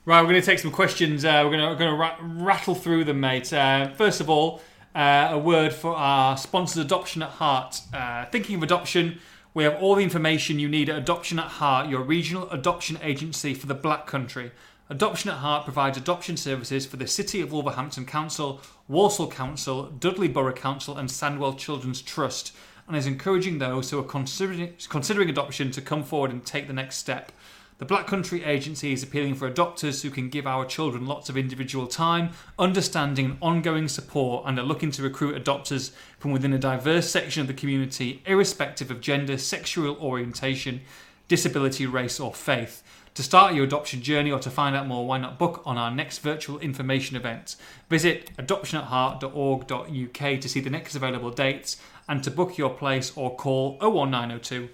Right, 0.05 0.21
we're 0.21 0.29
going 0.29 0.41
to 0.41 0.45
take 0.45 0.59
some 0.59 0.71
questions. 0.71 1.25
Uh, 1.25 1.41
we're 1.43 1.57
going 1.57 1.69
to, 1.69 1.75
going 1.75 1.91
to 1.91 1.97
ra- 1.97 2.17
rattle 2.21 2.73
through 2.73 3.03
them, 3.03 3.19
mate. 3.19 3.51
Uh, 3.51 3.89
first 3.91 4.21
of 4.21 4.29
all, 4.29 4.61
uh, 4.95 5.29
a 5.31 5.37
word 5.37 5.73
for 5.73 5.95
our 5.95 6.37
sponsors, 6.37 6.83
Adoption 6.83 7.21
at 7.21 7.29
Heart. 7.29 7.81
Uh, 7.93 8.25
thinking 8.25 8.55
of 8.55 8.63
adoption, 8.63 9.19
we 9.53 9.63
have 9.63 9.75
all 9.81 9.95
the 9.95 10.03
information 10.03 10.57
you 10.57 10.67
need 10.67 10.89
at 10.89 10.97
Adoption 10.97 11.37
at 11.37 11.47
Heart, 11.47 11.89
your 11.89 12.01
regional 12.01 12.49
adoption 12.49 12.97
agency 13.03 13.53
for 13.53 13.67
the 13.67 13.75
Black 13.75 14.07
Country. 14.07 14.51
Adoption 14.89 15.29
at 15.29 15.37
Heart 15.37 15.65
provides 15.65 15.97
adoption 15.97 16.35
services 16.37 16.87
for 16.87 16.97
the 16.97 17.05
City 17.05 17.41
of 17.41 17.51
Wolverhampton 17.51 18.05
Council, 18.05 18.59
Walsall 18.87 19.29
Council, 19.29 19.83
Dudley 19.85 20.27
Borough 20.27 20.53
Council, 20.53 20.97
and 20.97 21.09
Sandwell 21.09 21.55
Children's 21.55 22.01
Trust, 22.01 22.55
and 22.89 22.97
is 22.97 23.05
encouraging 23.05 23.59
those 23.59 23.91
who 23.91 23.99
are 23.99 24.03
considering, 24.03 24.73
considering 24.89 25.29
adoption 25.29 25.69
to 25.71 25.79
come 25.79 26.03
forward 26.03 26.31
and 26.31 26.43
take 26.43 26.67
the 26.67 26.73
next 26.73 26.97
step. 26.97 27.31
The 27.77 27.85
Black 27.85 28.07
Country 28.07 28.43
Agency 28.43 28.91
is 28.91 29.03
appealing 29.03 29.35
for 29.35 29.49
adopters 29.49 30.01
who 30.01 30.09
can 30.09 30.27
give 30.27 30.45
our 30.45 30.65
children 30.65 31.05
lots 31.05 31.29
of 31.29 31.37
individual 31.37 31.87
time, 31.87 32.31
understanding, 32.57 33.25
and 33.27 33.37
ongoing 33.41 33.87
support, 33.87 34.43
and 34.45 34.59
are 34.59 34.63
looking 34.63 34.91
to 34.91 35.03
recruit 35.03 35.41
adopters 35.41 35.91
from 36.17 36.31
within 36.31 36.51
a 36.51 36.57
diverse 36.57 37.09
section 37.09 37.41
of 37.41 37.47
the 37.47 37.53
community, 37.53 38.21
irrespective 38.25 38.91
of 38.91 38.99
gender, 38.99 39.37
sexual 39.37 39.95
orientation, 39.97 40.81
disability, 41.29 41.85
race, 41.85 42.19
or 42.19 42.33
faith. 42.33 42.83
To 43.13 43.23
start 43.23 43.53
your 43.53 43.65
adoption 43.65 44.01
journey 44.01 44.31
or 44.31 44.39
to 44.39 44.49
find 44.49 44.75
out 44.75 44.87
more, 44.87 45.05
why 45.05 45.17
not 45.17 45.39
book 45.39 45.61
on 45.65 45.77
our 45.77 45.91
next 45.91 46.19
virtual 46.19 46.59
information 46.59 47.15
event? 47.15 47.55
Visit 47.89 48.31
adoptionatheart.org.uk 48.37 50.41
to 50.41 50.49
see 50.49 50.59
the 50.59 50.69
next 50.69 50.95
available 50.95 51.31
dates 51.31 51.77
and 52.09 52.21
to 52.23 52.31
book 52.31 52.57
your 52.57 52.71
place 52.71 53.13
or 53.15 53.33
call 53.35 53.77
01902 53.79 54.69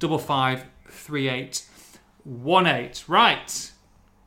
5538 0.00 1.62
18. 2.26 2.90
Right. 3.08 3.70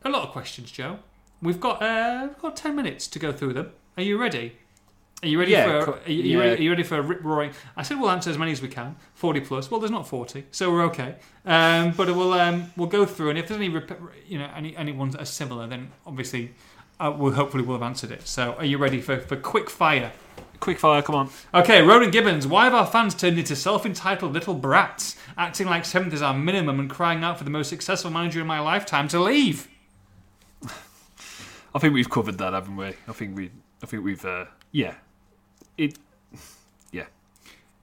A 0.05 0.09
lot 0.09 0.23
of 0.23 0.29
questions, 0.29 0.71
Joe. 0.71 0.99
We've 1.41 1.59
got 1.59 1.83
uh, 1.83 2.27
we've 2.29 2.39
got 2.39 2.55
10 2.55 2.75
minutes 2.75 3.07
to 3.09 3.19
go 3.19 3.31
through 3.31 3.53
them. 3.53 3.71
Are 3.97 4.03
you 4.03 4.17
ready? 4.19 4.57
Are 5.21 5.27
you 5.27 5.39
ready 5.39 5.51
Yeah, 5.51 5.85
for 5.85 5.91
are 5.99 6.09
you, 6.11 6.23
yeah. 6.23 6.37
ready, 6.37 6.59
are 6.59 6.63
you 6.63 6.69
ready 6.71 6.83
for 6.83 6.97
a 6.97 7.01
rip 7.01 7.23
roaring? 7.23 7.51
I 7.77 7.83
said 7.83 7.99
we'll 7.99 8.09
answer 8.09 8.29
as 8.29 8.37
many 8.37 8.51
as 8.51 8.61
we 8.61 8.67
can. 8.67 8.95
40 9.13 9.39
plus. 9.41 9.71
Well, 9.71 9.79
there's 9.79 9.91
not 9.91 10.05
40, 10.07 10.45
so 10.51 10.71
we're 10.71 10.83
okay. 10.85 11.15
Um, 11.45 11.91
but 11.91 12.07
we'll 12.07 12.33
um, 12.33 12.71
we'll 12.75 12.87
go 12.87 13.05
through 13.05 13.29
and 13.29 13.39
if 13.39 13.47
there's 13.47 13.59
any 13.59 13.73
you 14.27 14.39
know 14.39 14.49
any 14.55 14.75
any 14.75 14.91
ones 14.91 15.13
that 15.13 15.21
are 15.21 15.25
similar, 15.25 15.67
then 15.67 15.91
obviously 16.05 16.53
uh, 16.99 17.13
we'll 17.15 17.33
hopefully 17.33 17.63
we'll 17.63 17.77
have 17.77 17.83
answered 17.87 18.11
it. 18.11 18.27
So, 18.27 18.53
are 18.53 18.65
you 18.65 18.77
ready 18.77 19.01
for 19.01 19.19
for 19.19 19.35
quick 19.35 19.69
fire? 19.69 20.11
Quick 20.63 20.79
fire, 20.79 21.01
come 21.01 21.15
on. 21.15 21.29
Okay, 21.53 21.81
Ronan 21.81 22.09
Gibbons, 22.09 22.47
why 22.47 22.63
have 22.63 22.73
our 22.73 22.87
fans 22.87 23.13
turned 23.13 23.37
into 23.37 23.53
self 23.53 23.85
entitled 23.85 24.31
little 24.31 24.53
brats, 24.53 25.17
acting 25.37 25.67
like 25.67 25.83
seventh 25.83 26.13
is 26.13 26.21
our 26.21 26.33
minimum 26.33 26.79
and 26.79 26.89
crying 26.89 27.21
out 27.21 27.37
for 27.37 27.43
the 27.43 27.49
most 27.49 27.67
successful 27.67 28.09
manager 28.09 28.39
in 28.39 28.47
my 28.47 28.61
lifetime 28.61 29.09
to 29.09 29.19
leave? 29.19 29.67
I 31.75 31.79
think 31.79 31.93
we've 31.93 32.09
covered 32.09 32.37
that, 32.37 32.53
haven't 32.53 32.77
we? 32.77 32.85
I 32.85 33.11
think 33.11 33.35
we, 33.35 33.51
I 33.83 33.87
think 33.87 34.05
we've, 34.05 34.23
uh, 34.23 34.45
yeah, 34.71 34.95
it, 35.77 35.97
yeah. 36.93 37.07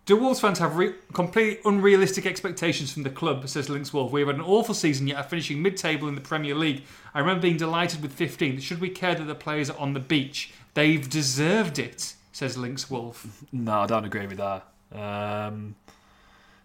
Do 0.06 0.16
Wolves 0.16 0.40
fans 0.40 0.58
have 0.58 0.78
re- 0.78 0.94
completely 1.12 1.60
unrealistic 1.66 2.24
expectations 2.24 2.90
from 2.94 3.02
the 3.02 3.10
club, 3.10 3.46
says 3.46 3.68
Lynx 3.68 3.92
Wolf? 3.92 4.10
We 4.10 4.20
have 4.22 4.28
had 4.28 4.36
an 4.36 4.42
awful 4.42 4.74
season, 4.74 5.06
yet 5.06 5.18
are 5.18 5.22
finishing 5.22 5.60
mid 5.60 5.76
table 5.76 6.08
in 6.08 6.14
the 6.14 6.22
Premier 6.22 6.54
League. 6.54 6.84
I 7.12 7.18
remember 7.18 7.42
being 7.42 7.58
delighted 7.58 8.00
with 8.00 8.18
15th. 8.18 8.62
Should 8.62 8.80
we 8.80 8.88
care 8.88 9.14
that 9.14 9.24
the 9.24 9.34
players 9.34 9.68
are 9.68 9.78
on 9.78 9.92
the 9.92 10.00
beach? 10.00 10.54
They've 10.72 11.06
deserved 11.06 11.78
it, 11.78 12.14
says 12.40 12.56
Lynx 12.56 12.90
Wolf. 12.90 13.44
No, 13.52 13.80
I 13.80 13.86
don't 13.86 14.06
agree 14.06 14.26
with 14.26 14.38
that. 14.38 14.66
Um, 14.92 15.76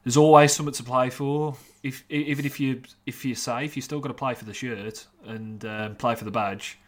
there's 0.04 0.16
always 0.16 0.54
something 0.54 0.74
to 0.74 0.84
play 0.84 1.10
for. 1.10 1.58
If 1.84 2.04
even 2.10 2.46
if 2.46 2.62
you 2.62 2.82
if 3.06 3.26
you're 3.26 3.36
safe, 3.36 3.76
you 3.76 3.82
still 3.82 4.00
got 4.00 4.08
to 4.08 4.14
play 4.14 4.36
for 4.36 4.46
the 4.46 4.54
shirt 4.54 5.06
and 5.26 5.66
um, 5.66 5.96
play 5.96 6.16
for 6.16 6.24
the 6.24 6.32
badge. 6.32 6.80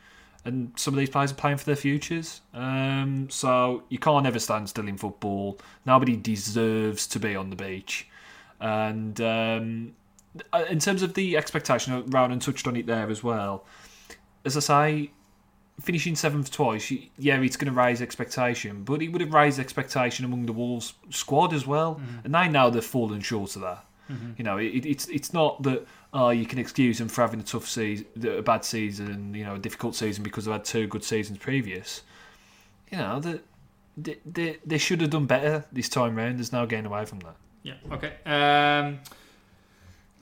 And 0.45 0.71
some 0.77 0.93
of 0.93 0.99
these 0.99 1.09
players 1.09 1.33
are 1.33 1.35
playing 1.35 1.57
for 1.57 1.65
their 1.65 1.75
futures. 1.75 2.39
Um, 2.53 3.29
so 3.29 3.83
you 3.89 3.99
can't 3.99 4.25
ever 4.25 4.39
stand 4.39 4.69
still 4.69 4.87
in 4.87 4.97
football. 4.97 5.59
Nobody 5.85 6.15
deserves 6.15 7.07
to 7.07 7.19
be 7.19 7.35
on 7.35 7.49
the 7.49 7.57
beach. 7.57 8.07
And 8.61 9.19
um, 9.19 9.95
in 10.69 10.79
terms 10.79 11.01
of 11.01 11.13
the 11.13 11.35
expectation, 11.35 12.05
Rowan 12.05 12.39
touched 12.39 12.65
on 12.65 12.77
it 12.77 12.85
there 12.85 13.09
as 13.09 13.21
well. 13.21 13.65
As 14.45 14.55
I 14.55 14.61
say, 14.61 15.11
finishing 15.79 16.15
seventh 16.15 16.51
twice, 16.51 16.91
yeah, 17.17 17.39
it's 17.41 17.57
going 17.57 17.71
to 17.73 17.79
raise 17.79 18.01
expectation, 18.01 18.83
but 18.83 19.01
it 19.01 19.09
would 19.09 19.21
have 19.21 19.33
raised 19.33 19.59
expectation 19.59 20.25
among 20.25 20.45
the 20.45 20.53
Wolves 20.53 20.93
squad 21.09 21.53
as 21.53 21.67
well, 21.67 21.95
mm-hmm. 21.95 22.25
and 22.25 22.35
they 22.35 22.47
know 22.47 22.69
they've 22.69 22.83
fallen 22.83 23.21
short 23.21 23.55
of 23.55 23.61
that. 23.61 23.85
Mm-hmm. 24.09 24.31
You 24.37 24.43
know, 24.43 24.57
it, 24.57 24.85
it's 24.85 25.07
it's 25.07 25.33
not 25.33 25.61
that 25.63 25.85
oh, 26.13 26.29
you 26.29 26.45
can 26.45 26.59
excuse 26.59 26.97
them 26.97 27.09
for 27.09 27.21
having 27.21 27.39
a 27.39 27.43
tough 27.43 27.67
season, 27.67 28.05
a 28.25 28.41
bad 28.41 28.63
season, 28.63 29.33
you 29.33 29.43
know, 29.43 29.55
a 29.55 29.59
difficult 29.59 29.95
season 29.95 30.23
because 30.23 30.45
they've 30.45 30.53
had 30.53 30.65
two 30.65 30.87
good 30.87 31.03
seasons 31.03 31.37
previous. 31.37 32.01
You 32.91 32.97
know, 32.99 33.19
that 33.19 33.43
they, 33.97 34.17
they, 34.25 34.57
they 34.65 34.77
should 34.77 35.01
have 35.01 35.09
done 35.09 35.25
better 35.25 35.65
this 35.71 35.89
time 35.89 36.15
round. 36.15 36.37
There's 36.37 36.53
no 36.53 36.65
getting 36.65 36.85
away 36.85 37.05
from 37.05 37.19
that. 37.19 37.35
Yeah. 37.63 37.73
Okay. 37.91 38.13
Um, 38.25 38.99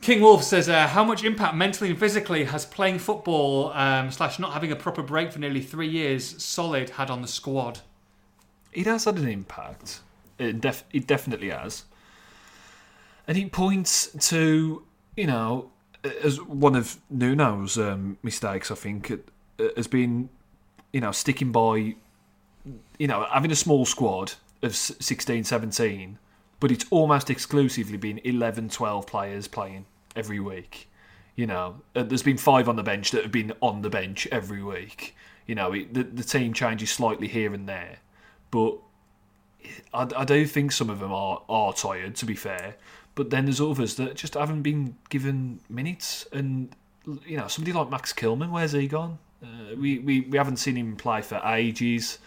King 0.06 0.22
Wolf 0.22 0.44
says, 0.44 0.70
uh, 0.70 0.86
"How 0.86 1.04
much 1.04 1.24
impact 1.24 1.56
mentally 1.56 1.90
and 1.90 1.98
physically 1.98 2.44
has 2.44 2.64
playing 2.64 3.00
football 3.00 3.74
um, 3.74 4.12
slash 4.12 4.38
not 4.38 4.54
having 4.54 4.72
a 4.72 4.76
proper 4.76 5.02
break 5.02 5.32
for 5.32 5.40
nearly 5.40 5.62
three 5.62 5.88
years 5.88 6.44
solid 6.44 6.92
had 6.92 7.10
on 7.10 7.24
the 7.24 7.28
squad?" 7.28 7.80
It 8.72 8.86
has 8.86 9.06
had 9.06 9.18
an 9.18 9.28
impact. 9.28 10.02
It, 10.38 10.62
def- 10.62 10.84
it 10.94 11.08
definitely 11.08 11.50
has, 11.50 11.86
and 13.28 13.36
he 13.36 13.48
points 13.48 14.12
to 14.30 14.84
you 15.18 15.26
know 15.26 15.72
as 16.24 16.40
one 16.40 16.76
of 16.76 17.00
Nuno's 17.10 17.76
um, 17.80 18.20
mistakes. 18.22 18.70
I 18.70 18.76
think 18.76 19.10
it 19.10 19.28
has 19.76 19.88
been 19.88 20.30
you 20.94 21.02
know 21.02 21.14
sticking 21.14 21.52
by 21.52 21.96
you 23.00 23.08
know 23.08 23.26
having 23.34 23.50
a 23.50 23.56
small 23.56 23.86
squad 23.86 24.34
of 24.62 24.76
16, 24.76 25.46
17 25.46 26.20
but 26.60 26.72
it's 26.72 26.86
almost 26.90 27.30
exclusively 27.30 27.98
been 27.98 28.20
11, 28.24 28.70
12 28.70 29.06
players 29.06 29.48
playing 29.48 29.86
every 30.16 30.40
week. 30.40 30.90
You 31.36 31.48
know, 31.48 31.82
uh, 31.96 32.04
there's 32.04 32.24
been 32.24 32.38
five 32.38 32.70
on 32.70 32.76
the 32.76 32.84
bench 32.84 33.12
that 33.12 33.24
have 33.24 33.32
been 33.32 33.54
on 33.62 33.82
the 33.82 33.90
bench 33.90 34.28
every 34.32 34.64
week. 34.64 35.16
You 35.46 35.56
know, 35.56 35.74
it, 35.74 35.94
the, 35.94 36.04
the 36.04 36.24
team 36.24 36.54
changes 36.54 36.92
slightly 36.92 37.28
here 37.28 37.54
and 37.54 37.68
there, 37.68 37.98
but 38.52 38.78
I, 39.94 40.08
I 40.16 40.26
do 40.26 40.46
think 40.46 40.72
some 40.72 40.90
of 40.90 41.00
them 41.00 41.12
are, 41.12 41.42
are 41.50 41.74
tired, 41.74 42.16
to 42.16 42.26
be 42.26 42.36
fair. 42.36 42.76
But 43.16 43.30
then 43.30 43.46
there's 43.46 43.62
others 43.62 43.96
that 43.96 44.16
just 44.16 44.34
haven't 44.34 44.62
been 44.62 44.96
given 45.10 45.60
minutes. 45.70 46.28
And, 46.32 46.76
you 47.26 47.38
know, 47.38 47.48
somebody 47.48 47.74
like 47.74 47.90
Max 47.90 48.12
Kilman, 48.12 48.52
where's 48.52 48.74
he 48.74 48.88
gone? 48.88 49.20
Uh, 49.44 49.76
we, 49.78 50.00
we, 50.00 50.22
we 50.22 50.38
haven't 50.38 50.58
seen 50.58 50.76
him 50.76 50.96
play 50.96 51.22
for 51.22 51.42
ages. 51.46 52.20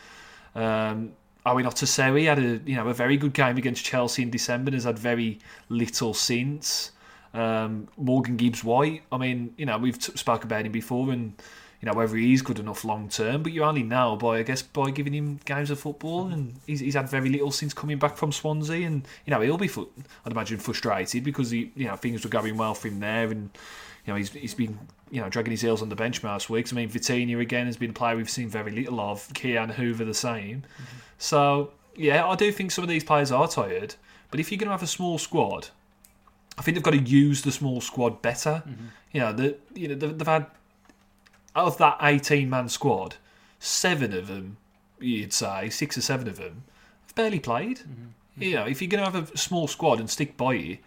Um, 0.54 1.12
Owen 1.46 1.64
Otasowie 1.64 2.26
had 2.26 2.38
a 2.38 2.60
you 2.68 2.76
know 2.76 2.88
a 2.88 2.94
very 2.94 3.16
good 3.16 3.32
game 3.32 3.56
against 3.56 3.84
Chelsea 3.84 4.22
in 4.22 4.30
December 4.30 4.68
and 4.68 4.74
has 4.74 4.84
had 4.84 4.98
very 4.98 5.38
little 5.68 6.12
since. 6.12 6.90
Um, 7.34 7.88
Morgan 7.96 8.36
Gibbs 8.36 8.64
White, 8.64 9.02
I 9.12 9.18
mean, 9.18 9.54
you 9.56 9.66
know, 9.66 9.78
we've 9.78 9.98
t- 9.98 10.16
spoke 10.16 10.44
about 10.44 10.64
him 10.64 10.72
before, 10.72 11.10
and 11.12 11.34
you 11.80 11.86
know 11.86 11.94
whether 11.94 12.16
he's 12.16 12.42
good 12.42 12.58
enough 12.58 12.84
long 12.84 13.08
term, 13.08 13.42
but 13.42 13.52
you 13.52 13.62
only 13.62 13.82
know 13.82 14.16
by 14.16 14.38
I 14.38 14.42
guess 14.42 14.62
by 14.62 14.90
giving 14.90 15.12
him 15.12 15.38
games 15.44 15.70
of 15.70 15.78
football, 15.78 16.26
and 16.28 16.54
he's, 16.66 16.80
he's 16.80 16.94
had 16.94 17.08
very 17.08 17.28
little 17.28 17.52
since 17.52 17.72
coming 17.72 17.98
back 17.98 18.16
from 18.16 18.32
Swansea, 18.32 18.86
and 18.86 19.06
you 19.26 19.30
know 19.30 19.40
he'll 19.40 19.58
be, 19.58 19.70
I'd 20.24 20.32
imagine, 20.32 20.58
frustrated 20.58 21.22
because 21.22 21.50
he, 21.50 21.70
you 21.76 21.86
know, 21.86 21.96
things 21.96 22.24
were 22.24 22.30
going 22.30 22.56
well 22.56 22.74
for 22.74 22.88
him 22.88 22.98
there, 22.98 23.30
and 23.30 23.50
you 24.04 24.12
know 24.12 24.16
he's 24.16 24.30
he's 24.32 24.54
been 24.54 24.78
you 25.10 25.20
know 25.20 25.28
dragging 25.28 25.52
his 25.52 25.60
heels 25.60 25.80
on 25.80 25.88
the 25.88 25.96
bench 25.96 26.22
most 26.22 26.50
weeks. 26.50 26.72
I 26.72 26.76
mean, 26.76 26.88
Vitinha 26.88 27.40
again 27.40 27.66
has 27.66 27.76
been 27.76 27.90
a 27.90 27.94
player 27.94 28.16
we've 28.16 28.30
seen 28.30 28.48
very 28.48 28.72
little 28.72 29.00
of. 29.00 29.32
Ki-Jana 29.34 29.72
the 29.72 30.14
same. 30.14 30.62
Mm-hmm. 30.62 30.98
So 31.18 31.72
yeah, 31.94 32.26
I 32.26 32.34
do 32.34 32.50
think 32.50 32.72
some 32.72 32.82
of 32.82 32.88
these 32.88 33.04
players 33.04 33.30
are 33.30 33.46
tired, 33.46 33.94
but 34.30 34.40
if 34.40 34.50
you're 34.50 34.58
going 34.58 34.68
to 34.68 34.72
have 34.72 34.82
a 34.82 34.88
small 34.88 35.18
squad 35.18 35.68
I 36.58 36.62
think 36.62 36.74
they've 36.74 36.82
got 36.82 36.90
to 36.90 36.98
use 36.98 37.42
the 37.42 37.52
small 37.52 37.80
squad 37.80 38.20
better. 38.20 38.62
Mm-hmm. 38.66 38.86
You 39.12 39.20
know, 39.20 39.32
the, 39.32 39.56
you 39.74 39.88
know 39.88 39.94
they've, 39.94 40.18
they've 40.18 40.26
had 40.26 40.46
out 41.54 41.66
of 41.66 41.78
that 41.78 41.98
eighteen-man 42.02 42.68
squad, 42.68 43.16
seven 43.58 44.12
of 44.12 44.26
them, 44.26 44.56
you'd 44.98 45.32
say, 45.32 45.70
six 45.70 45.96
or 45.96 46.02
seven 46.02 46.28
of 46.28 46.36
them, 46.36 46.64
have 47.06 47.14
barely 47.14 47.40
played. 47.40 47.78
Mm-hmm. 47.78 48.42
You 48.42 48.54
know, 48.56 48.64
if 48.64 48.82
you're 48.82 48.88
going 48.88 49.04
to 49.04 49.10
have 49.10 49.32
a 49.32 49.36
small 49.36 49.66
squad 49.66 50.00
and 50.00 50.10
stick 50.10 50.36
by 50.36 50.54
you, 50.54 50.78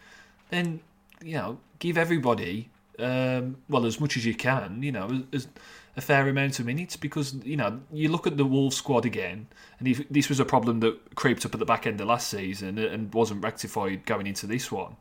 then 0.50 0.82
you 1.24 1.34
know, 1.34 1.60
give 1.80 1.98
everybody 1.98 2.70
um, 3.00 3.58
well 3.70 3.86
as 3.86 4.00
much 4.00 4.18
as 4.18 4.26
you 4.26 4.36
can. 4.36 4.84
You 4.84 4.92
know, 4.92 5.24
as, 5.34 5.48
a 5.98 6.02
fair 6.02 6.30
amount 6.30 6.58
of 6.58 6.66
minutes 6.66 6.96
because 6.96 7.34
you 7.44 7.58
know 7.58 7.82
you 7.92 8.08
look 8.08 8.26
at 8.26 8.38
the 8.38 8.46
Wolves 8.46 8.78
squad 8.78 9.06
again, 9.06 9.48
and 9.80 9.88
if 9.88 10.08
this 10.10 10.30
was 10.30 10.40
a 10.40 10.46
problem 10.46 10.80
that 10.80 11.16
creeped 11.16 11.46
up 11.46 11.54
at 11.54 11.60
the 11.60 11.66
back 11.66 11.86
end 11.86 12.00
of 12.00 12.08
last 12.08 12.30
season 12.30 12.78
and 12.78 13.14
wasn't 13.14 13.44
rectified 13.44 14.06
going 14.06 14.28
into 14.28 14.48
this 14.48 14.72
one. 14.72 14.96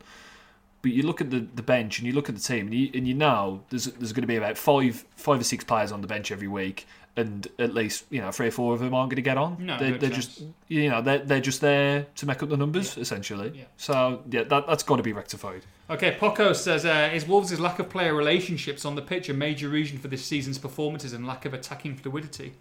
But 0.82 0.92
you 0.92 1.02
look 1.02 1.20
at 1.20 1.30
the, 1.30 1.46
the 1.54 1.62
bench 1.62 1.98
and 1.98 2.06
you 2.06 2.14
look 2.14 2.28
at 2.28 2.34
the 2.34 2.40
team 2.40 2.66
and 2.66 2.74
you, 2.74 2.90
and 2.94 3.06
you 3.06 3.14
know 3.14 3.62
there's 3.68 3.84
there's 3.84 4.12
going 4.12 4.22
to 4.22 4.28
be 4.28 4.36
about 4.36 4.56
five 4.56 5.04
five 5.14 5.40
or 5.40 5.44
six 5.44 5.62
players 5.62 5.92
on 5.92 6.00
the 6.00 6.06
bench 6.06 6.32
every 6.32 6.48
week 6.48 6.86
and 7.16 7.48
at 7.58 7.74
least 7.74 8.04
you 8.10 8.20
know 8.20 8.30
three 8.30 8.48
or 8.48 8.50
four 8.50 8.72
of 8.72 8.80
them 8.80 8.94
aren't 8.94 9.10
going 9.10 9.16
to 9.16 9.22
get 9.22 9.36
on. 9.36 9.56
No, 9.60 9.78
they're, 9.78 9.98
they're 9.98 10.10
just 10.10 10.42
you 10.68 10.88
know 10.88 11.02
they're, 11.02 11.18
they're 11.18 11.40
just 11.40 11.60
there 11.60 12.06
to 12.16 12.26
make 12.26 12.42
up 12.42 12.48
the 12.48 12.56
numbers 12.56 12.96
yeah. 12.96 13.02
essentially. 13.02 13.52
Yeah. 13.54 13.64
So 13.76 14.22
yeah, 14.30 14.44
that 14.44 14.66
that's 14.66 14.82
got 14.82 14.96
to 14.96 15.02
be 15.02 15.12
rectified. 15.12 15.62
Okay, 15.88 16.16
Poco 16.18 16.52
says 16.52 16.84
uh, 16.84 17.10
is 17.12 17.26
Wolves' 17.26 17.58
lack 17.58 17.78
of 17.78 17.88
player 17.88 18.14
relationships 18.14 18.84
on 18.84 18.94
the 18.94 19.02
pitch 19.02 19.28
a 19.28 19.34
major 19.34 19.68
reason 19.68 19.98
for 19.98 20.08
this 20.08 20.24
season's 20.24 20.58
performances 20.58 21.12
and 21.12 21.26
lack 21.26 21.44
of 21.44 21.54
attacking 21.54 21.96
fluidity? 21.96 22.54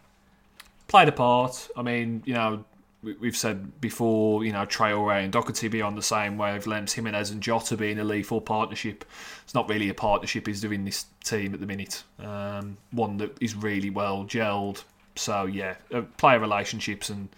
Played 0.87 1.09
a 1.09 1.11
part. 1.11 1.69
I 1.77 1.83
mean, 1.83 2.23
you 2.25 2.33
know, 2.33 2.65
we've 3.01 3.37
said 3.37 3.79
before, 3.79 4.43
you 4.43 4.51
know, 4.51 4.65
Traore 4.65 5.23
and 5.23 5.31
Doherty 5.31 5.67
be 5.67 5.81
on 5.81 5.95
the 5.95 6.01
same 6.01 6.37
wavelengths, 6.37 6.93
Jimenez 6.93 7.31
and 7.31 7.41
Jota 7.41 7.77
being 7.77 7.99
a 7.99 8.03
lethal 8.03 8.41
partnership. 8.41 9.05
It's 9.43 9.53
not 9.53 9.69
really 9.69 9.89
a 9.89 9.93
partnership 9.93 10.47
he's 10.47 10.61
doing 10.61 10.85
this 10.85 11.05
team 11.23 11.53
at 11.53 11.59
the 11.59 11.65
minute. 11.65 12.03
Um, 12.19 12.77
one 12.91 13.17
that 13.17 13.41
is 13.41 13.55
really 13.55 13.89
well 13.89 14.25
gelled. 14.25 14.83
So, 15.15 15.45
yeah, 15.45 15.75
uh, 15.93 16.01
player 16.17 16.39
relationships 16.39 17.09
and, 17.09 17.29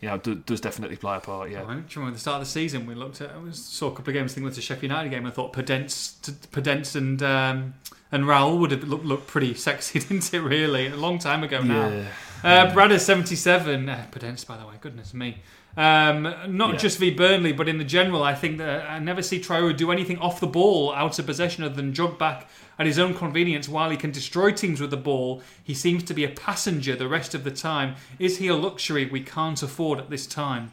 you 0.00 0.08
know, 0.08 0.18
do, 0.18 0.36
does 0.36 0.60
definitely 0.60 0.96
play 0.96 1.16
a 1.16 1.20
part, 1.20 1.50
yeah. 1.50 1.60
You 1.60 1.66
remember 1.66 2.08
at 2.08 2.12
the 2.14 2.18
start 2.18 2.40
of 2.40 2.46
the 2.46 2.50
season, 2.50 2.86
we 2.86 2.94
looked 2.94 3.20
at, 3.20 3.40
we 3.42 3.52
saw 3.52 3.88
a 3.88 3.90
couple 3.90 4.10
of 4.10 4.14
games, 4.14 4.32
I 4.32 4.34
think 4.36 4.44
with 4.44 4.54
the 4.54 4.62
Sheffield 4.62 4.84
United 4.84 5.10
game, 5.10 5.26
I 5.26 5.30
thought 5.30 5.52
Podence, 5.52 6.18
Podence 6.50 6.96
and 6.96 7.22
um, 7.22 7.74
and 8.12 8.24
Raul 8.24 8.58
would 8.58 8.70
have 8.72 8.84
looked, 8.84 9.04
looked 9.04 9.26
pretty 9.26 9.54
sexy, 9.54 9.98
didn't 10.00 10.32
it, 10.32 10.40
really? 10.40 10.88
A 10.88 10.96
long 10.96 11.18
time 11.18 11.42
ago 11.42 11.62
now. 11.62 11.88
Yeah. 11.88 12.04
Uh, 12.42 12.72
Brad 12.72 12.90
is 12.90 13.04
77. 13.04 13.88
Uh, 13.88 14.06
by 14.48 14.56
the 14.56 14.66
way, 14.66 14.74
goodness 14.80 15.14
me. 15.14 15.38
Um, 15.76 16.22
not 16.48 16.72
yeah. 16.72 16.76
just 16.76 16.98
v 16.98 17.10
Burnley, 17.10 17.52
but 17.52 17.68
in 17.68 17.78
the 17.78 17.84
general, 17.84 18.22
I 18.22 18.34
think 18.34 18.58
that 18.58 18.90
I 18.90 18.98
never 18.98 19.22
see 19.22 19.40
Traore 19.40 19.74
do 19.74 19.90
anything 19.90 20.18
off 20.18 20.40
the 20.40 20.46
ball, 20.46 20.92
out 20.92 21.18
of 21.18 21.24
possession, 21.26 21.64
other 21.64 21.74
than 21.74 21.94
jog 21.94 22.18
back 22.18 22.48
at 22.78 22.86
his 22.86 22.98
own 22.98 23.14
convenience. 23.14 23.68
While 23.68 23.90
he 23.90 23.96
can 23.96 24.10
destroy 24.10 24.50
teams 24.52 24.80
with 24.80 24.90
the 24.90 24.96
ball, 24.96 25.40
he 25.62 25.72
seems 25.72 26.02
to 26.04 26.14
be 26.14 26.24
a 26.24 26.28
passenger 26.28 26.94
the 26.94 27.08
rest 27.08 27.34
of 27.34 27.44
the 27.44 27.50
time. 27.50 27.94
Is 28.18 28.38
he 28.38 28.48
a 28.48 28.54
luxury 28.54 29.06
we 29.06 29.20
can't 29.20 29.62
afford 29.62 29.98
at 29.98 30.10
this 30.10 30.26
time? 30.26 30.72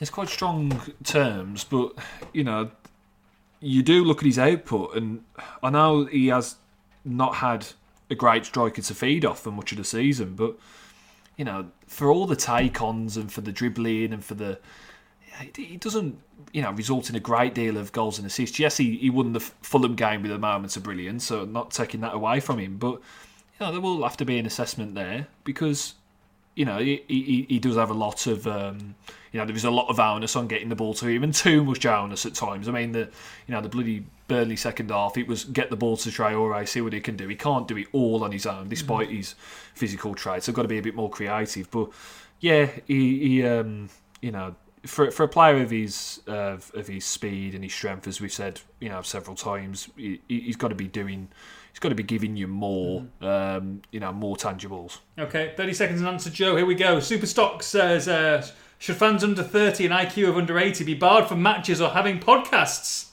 It's 0.00 0.10
quite 0.10 0.28
strong 0.28 0.80
terms, 1.04 1.64
but 1.64 1.92
you 2.32 2.42
know, 2.42 2.70
you 3.60 3.82
do 3.82 4.02
look 4.02 4.18
at 4.18 4.26
his 4.26 4.38
output, 4.38 4.96
and 4.96 5.24
I 5.62 5.70
know 5.70 6.06
he 6.06 6.28
has 6.28 6.56
not 7.04 7.36
had 7.36 7.66
a 8.10 8.14
great 8.14 8.44
striker 8.44 8.82
to 8.82 8.94
feed 8.94 9.24
off 9.24 9.40
for 9.40 9.50
much 9.50 9.72
of 9.72 9.78
the 9.78 9.84
season. 9.84 10.34
But 10.34 10.56
you 11.36 11.44
know, 11.44 11.70
for 11.86 12.10
all 12.10 12.26
the 12.26 12.36
take-ons 12.36 13.16
and 13.16 13.32
for 13.32 13.40
the 13.40 13.52
dribbling 13.52 14.12
and 14.12 14.24
for 14.24 14.34
the, 14.34 14.58
he 15.56 15.76
doesn't 15.76 16.18
you 16.52 16.62
know 16.62 16.72
result 16.72 17.08
in 17.08 17.16
a 17.16 17.20
great 17.20 17.54
deal 17.54 17.76
of 17.76 17.92
goals 17.92 18.18
and 18.18 18.26
assists. 18.26 18.58
Yes, 18.58 18.76
he, 18.76 18.96
he 18.96 19.10
won 19.10 19.32
the 19.32 19.40
Fulham 19.40 19.94
game 19.94 20.22
with 20.22 20.32
a 20.32 20.38
moment 20.38 20.76
of 20.76 20.82
brilliance, 20.82 21.24
so 21.24 21.44
not 21.44 21.70
taking 21.70 22.00
that 22.00 22.14
away 22.14 22.40
from 22.40 22.58
him. 22.58 22.76
But 22.76 22.94
you 22.94 23.66
know, 23.66 23.72
there 23.72 23.80
will 23.80 24.02
have 24.02 24.16
to 24.18 24.24
be 24.24 24.38
an 24.38 24.46
assessment 24.46 24.94
there 24.94 25.28
because 25.44 25.94
you 26.58 26.64
know 26.64 26.78
he, 26.78 27.04
he, 27.06 27.46
he 27.48 27.58
does 27.60 27.76
have 27.76 27.90
a 27.90 27.94
lot 27.94 28.26
of. 28.26 28.46
Um, 28.46 28.96
you 29.30 29.38
know, 29.38 29.44
there 29.44 29.52
was 29.52 29.64
a 29.64 29.70
lot 29.70 29.90
of 29.90 30.00
onus 30.00 30.34
on 30.36 30.48
getting 30.48 30.70
the 30.70 30.74
ball 30.74 30.94
to 30.94 31.06
him, 31.06 31.22
and 31.22 31.34
too 31.34 31.62
much 31.62 31.84
onus 31.84 32.24
at 32.24 32.34
times. 32.34 32.66
I 32.66 32.72
mean, 32.72 32.92
the 32.92 33.10
you 33.46 33.54
know 33.54 33.60
the 33.60 33.68
bloody 33.68 34.04
Burnley 34.26 34.56
second 34.56 34.90
half, 34.90 35.16
it 35.16 35.28
was 35.28 35.44
get 35.44 35.70
the 35.70 35.76
ball 35.76 35.96
to 35.98 36.08
Traore, 36.08 36.66
see 36.66 36.80
what 36.80 36.92
he 36.92 37.00
can 37.00 37.16
do. 37.16 37.28
He 37.28 37.36
can't 37.36 37.68
do 37.68 37.76
it 37.76 37.86
all 37.92 38.24
on 38.24 38.32
his 38.32 38.44
own, 38.44 38.68
despite 38.68 39.08
mm-hmm. 39.08 39.18
his 39.18 39.34
physical 39.74 40.14
traits. 40.14 40.46
So, 40.46 40.52
got 40.52 40.62
to 40.62 40.68
be 40.68 40.78
a 40.78 40.82
bit 40.82 40.96
more 40.96 41.10
creative. 41.10 41.70
But 41.70 41.90
yeah, 42.40 42.68
he, 42.86 43.18
he 43.20 43.46
um, 43.46 43.90
you 44.20 44.32
know, 44.32 44.56
for 44.84 45.12
for 45.12 45.22
a 45.22 45.28
player 45.28 45.62
of 45.62 45.70
his 45.70 46.22
uh, 46.26 46.56
of 46.74 46.86
his 46.88 47.04
speed 47.04 47.54
and 47.54 47.62
his 47.62 47.72
strength, 47.72 48.08
as 48.08 48.20
we've 48.20 48.32
said, 48.32 48.60
you 48.80 48.88
know, 48.88 49.02
several 49.02 49.36
times, 49.36 49.90
he, 49.96 50.20
has 50.46 50.56
got 50.56 50.68
to 50.68 50.74
be 50.74 50.88
doing 50.88 51.28
he's 51.78 51.80
got 51.80 51.90
to 51.90 51.94
be 51.94 52.02
giving 52.02 52.36
you 52.36 52.48
more, 52.48 53.06
um, 53.20 53.80
you 53.92 54.00
know, 54.00 54.12
more 54.12 54.34
tangibles. 54.34 54.98
Okay, 55.16 55.54
30 55.56 55.72
seconds 55.72 56.00
and 56.00 56.08
answer, 56.08 56.28
Joe. 56.28 56.56
Here 56.56 56.66
we 56.66 56.74
go. 56.74 56.96
Superstock 56.96 57.62
says 57.62 58.08
uh, 58.08 58.44
Should 58.78 58.96
fans 58.96 59.22
under 59.22 59.44
30 59.44 59.86
and 59.86 59.94
IQ 59.94 60.30
of 60.30 60.36
under 60.36 60.58
80 60.58 60.82
be 60.82 60.94
barred 60.94 61.26
from 61.26 61.40
matches 61.40 61.80
or 61.80 61.90
having 61.90 62.18
podcasts? 62.18 63.10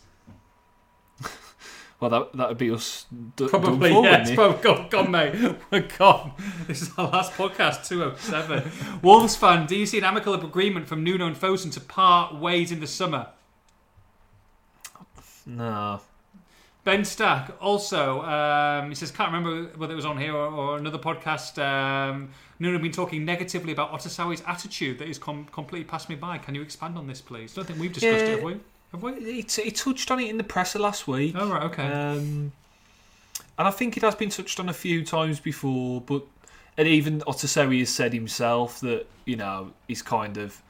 Well, 1.97 2.09
that 2.09 2.33
that 2.37 2.49
would 2.49 2.57
be 2.57 2.69
us. 2.71 3.05
D- 3.37 3.47
Probably, 3.47 3.89
for, 3.89 4.03
yes. 4.03 4.29
wouldn't? 4.29 4.35
Probably, 4.35 4.61
gone, 4.61 4.89
gone, 4.89 5.11
mate. 5.11 5.55
We're 5.71 5.87
gone. 5.97 6.33
This 6.67 6.81
is 6.81 6.91
our 6.97 7.07
last 7.09 7.31
podcast, 7.31 7.87
207. 7.87 8.99
Wolves 9.01 9.37
fan, 9.37 9.65
do 9.65 9.77
you 9.77 9.85
see 9.85 9.99
an 9.99 10.03
amicable 10.03 10.45
agreement 10.45 10.89
from 10.89 11.05
Nuno 11.05 11.25
and 11.25 11.37
Fosun 11.37 11.71
to 11.71 11.79
part 11.79 12.35
ways 12.35 12.69
in 12.73 12.81
the 12.81 12.85
summer? 12.87 13.29
No. 15.45 16.01
Ben 16.85 17.03
Stack 17.03 17.51
also, 17.59 18.21
um, 18.21 18.89
he 18.89 18.95
says, 18.95 19.09
can't 19.09 19.33
remember 19.33 19.75
whether 19.75 19.91
it 19.91 19.95
was 19.95 20.05
on 20.05 20.19
here 20.19 20.33
or, 20.33 20.47
or 20.47 20.77
another 20.77 20.99
podcast. 20.99 21.57
Um, 21.61 22.29
Nuno 22.59 22.77
been 22.77 22.91
talking 22.91 23.25
negatively 23.25 23.71
about 23.73 23.91
Otasowie's 23.91 24.43
attitude 24.45 24.99
that 24.99 25.09
is 25.09 25.17
com- 25.17 25.45
completely 25.45 25.83
passed 25.83 26.09
me 26.09 26.15
by. 26.15 26.37
Can 26.37 26.53
you 26.53 26.61
expand 26.61 26.95
on 26.95 27.07
this, 27.07 27.21
please? 27.21 27.53
I 27.53 27.55
don't 27.55 27.65
think 27.65 27.79
we've 27.79 27.91
discussed 27.91 28.25
it, 28.25 28.29
have 28.29 28.43
we? 28.43 28.59
Have 28.91 29.01
we? 29.01 29.33
He, 29.33 29.43
t- 29.43 29.63
he 29.63 29.71
touched 29.71 30.11
on 30.11 30.19
it 30.19 30.29
in 30.29 30.37
the 30.37 30.43
presser 30.43 30.77
last 30.77 31.07
week. 31.07 31.35
Oh, 31.35 31.49
right, 31.49 31.63
okay. 31.63 31.87
Um, 31.87 32.51
and 33.57 33.67
I 33.67 33.71
think 33.71 33.97
it 33.97 34.03
has 34.03 34.13
been 34.13 34.29
touched 34.29 34.59
on 34.59 34.69
a 34.69 34.73
few 34.73 35.03
times 35.03 35.39
before, 35.39 36.01
but 36.01 36.23
and 36.77 36.87
even 36.87 37.21
Otasowie 37.21 37.79
has 37.79 37.89
said 37.89 38.13
himself 38.13 38.79
that 38.81 39.07
you 39.25 39.35
know 39.35 39.71
he's 39.87 40.01
kind 40.01 40.37
of 40.37 40.61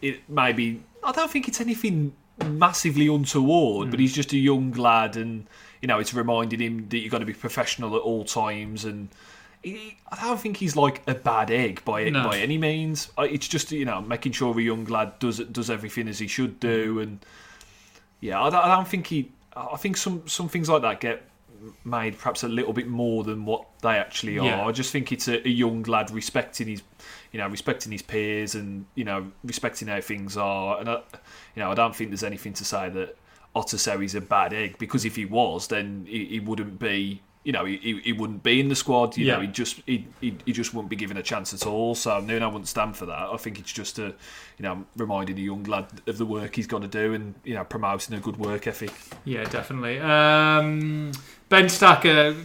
it 0.00 0.20
maybe 0.28 0.82
I 1.04 1.12
don't 1.12 1.30
think 1.30 1.48
it's 1.48 1.60
anything 1.60 2.14
massively 2.46 3.06
untoward, 3.06 3.90
but 3.90 3.96
hmm. 3.96 4.02
he's 4.02 4.14
just 4.14 4.32
a 4.32 4.36
young 4.36 4.72
lad, 4.72 5.16
and 5.16 5.46
you 5.80 5.88
know 5.88 5.98
it's 5.98 6.14
reminding 6.14 6.60
him 6.60 6.88
that 6.88 6.98
you've 6.98 7.12
got 7.12 7.18
to 7.18 7.26
be 7.26 7.32
professional 7.34 7.96
at 7.96 8.02
all 8.02 8.24
times, 8.24 8.84
and 8.84 9.08
he, 9.62 9.96
I 10.10 10.24
don't 10.24 10.40
think 10.40 10.56
he's 10.56 10.76
like 10.76 11.02
a 11.06 11.14
bad 11.14 11.50
egg 11.50 11.84
by 11.84 12.08
No. 12.08 12.24
by 12.24 12.38
any 12.38 12.58
means. 12.58 13.10
It's 13.18 13.48
just 13.48 13.72
you 13.72 13.84
know 13.84 14.00
making 14.00 14.32
sure 14.32 14.58
a 14.58 14.62
young 14.62 14.84
lad 14.86 15.18
does 15.18 15.38
does 15.38 15.70
everything 15.70 16.08
as 16.08 16.18
he 16.18 16.26
should 16.26 16.60
do, 16.60 16.94
hmm. 16.94 17.00
and 17.00 17.26
yeah, 18.20 18.42
I 18.42 18.50
don't, 18.50 18.64
I 18.64 18.74
don't 18.74 18.88
think 18.88 19.06
he. 19.06 19.32
I 19.56 19.76
think 19.76 19.96
some 19.96 20.26
some 20.28 20.48
things 20.48 20.68
like 20.68 20.82
that 20.82 21.00
get 21.00 21.29
made 21.84 22.18
perhaps 22.18 22.42
a 22.42 22.48
little 22.48 22.72
bit 22.72 22.88
more 22.88 23.24
than 23.24 23.44
what 23.44 23.66
they 23.82 23.96
actually 23.96 24.38
are. 24.38 24.44
Yeah. 24.44 24.66
I 24.66 24.72
just 24.72 24.92
think 24.92 25.12
it's 25.12 25.28
a, 25.28 25.46
a 25.46 25.50
young 25.50 25.82
lad 25.82 26.10
respecting 26.10 26.68
his, 26.68 26.82
you 27.32 27.38
know, 27.38 27.48
respecting 27.48 27.92
his 27.92 28.02
peers 28.02 28.54
and 28.54 28.86
you 28.94 29.04
know 29.04 29.30
respecting 29.44 29.88
how 29.88 30.00
things 30.00 30.36
are. 30.36 30.80
And 30.80 30.88
I, 30.88 31.02
you 31.54 31.62
know, 31.62 31.70
I 31.70 31.74
don't 31.74 31.94
think 31.94 32.10
there's 32.10 32.24
anything 32.24 32.52
to 32.54 32.64
say 32.64 32.88
that 32.90 33.16
Otasowie's 33.54 34.14
a 34.14 34.20
bad 34.20 34.52
egg 34.52 34.78
because 34.78 35.04
if 35.04 35.16
he 35.16 35.24
was, 35.24 35.68
then 35.68 36.06
he, 36.08 36.26
he 36.26 36.40
wouldn't 36.40 36.78
be. 36.78 37.22
You 37.42 37.52
know, 37.52 37.64
he, 37.64 38.00
he, 38.04 38.12
wouldn't 38.12 38.42
be 38.42 38.60
in 38.60 38.68
the 38.68 38.74
squad. 38.74 39.16
You 39.16 39.28
know, 39.28 39.40
he 39.40 39.46
just 39.46 39.80
he, 39.86 40.06
he, 40.20 40.36
he 40.44 40.52
just 40.52 40.74
wouldn't 40.74 40.90
be 40.90 40.96
given 40.96 41.16
a 41.16 41.22
chance 41.22 41.54
at 41.54 41.66
all. 41.66 41.94
So 41.94 42.20
no, 42.20 42.36
I 42.36 42.46
wouldn't 42.46 42.68
stand 42.68 42.98
for 42.98 43.06
that. 43.06 43.18
I 43.18 43.36
think 43.38 43.58
it's 43.58 43.72
just 43.72 43.98
a, 43.98 44.08
you 44.58 44.62
know, 44.62 44.84
reminding 44.96 45.38
a 45.38 45.40
young 45.40 45.62
lad 45.64 45.86
of 46.06 46.18
the 46.18 46.26
work 46.26 46.56
he's 46.56 46.66
got 46.66 46.82
to 46.82 46.88
do 46.88 47.14
and 47.14 47.34
you 47.42 47.54
know 47.54 47.64
promoting 47.64 48.14
a 48.14 48.20
good 48.20 48.36
work 48.36 48.66
ethic. 48.66 48.92
Yeah, 49.24 49.44
definitely. 49.44 49.98
Um, 50.00 51.12
ben 51.48 51.70
Stacker 51.70 52.36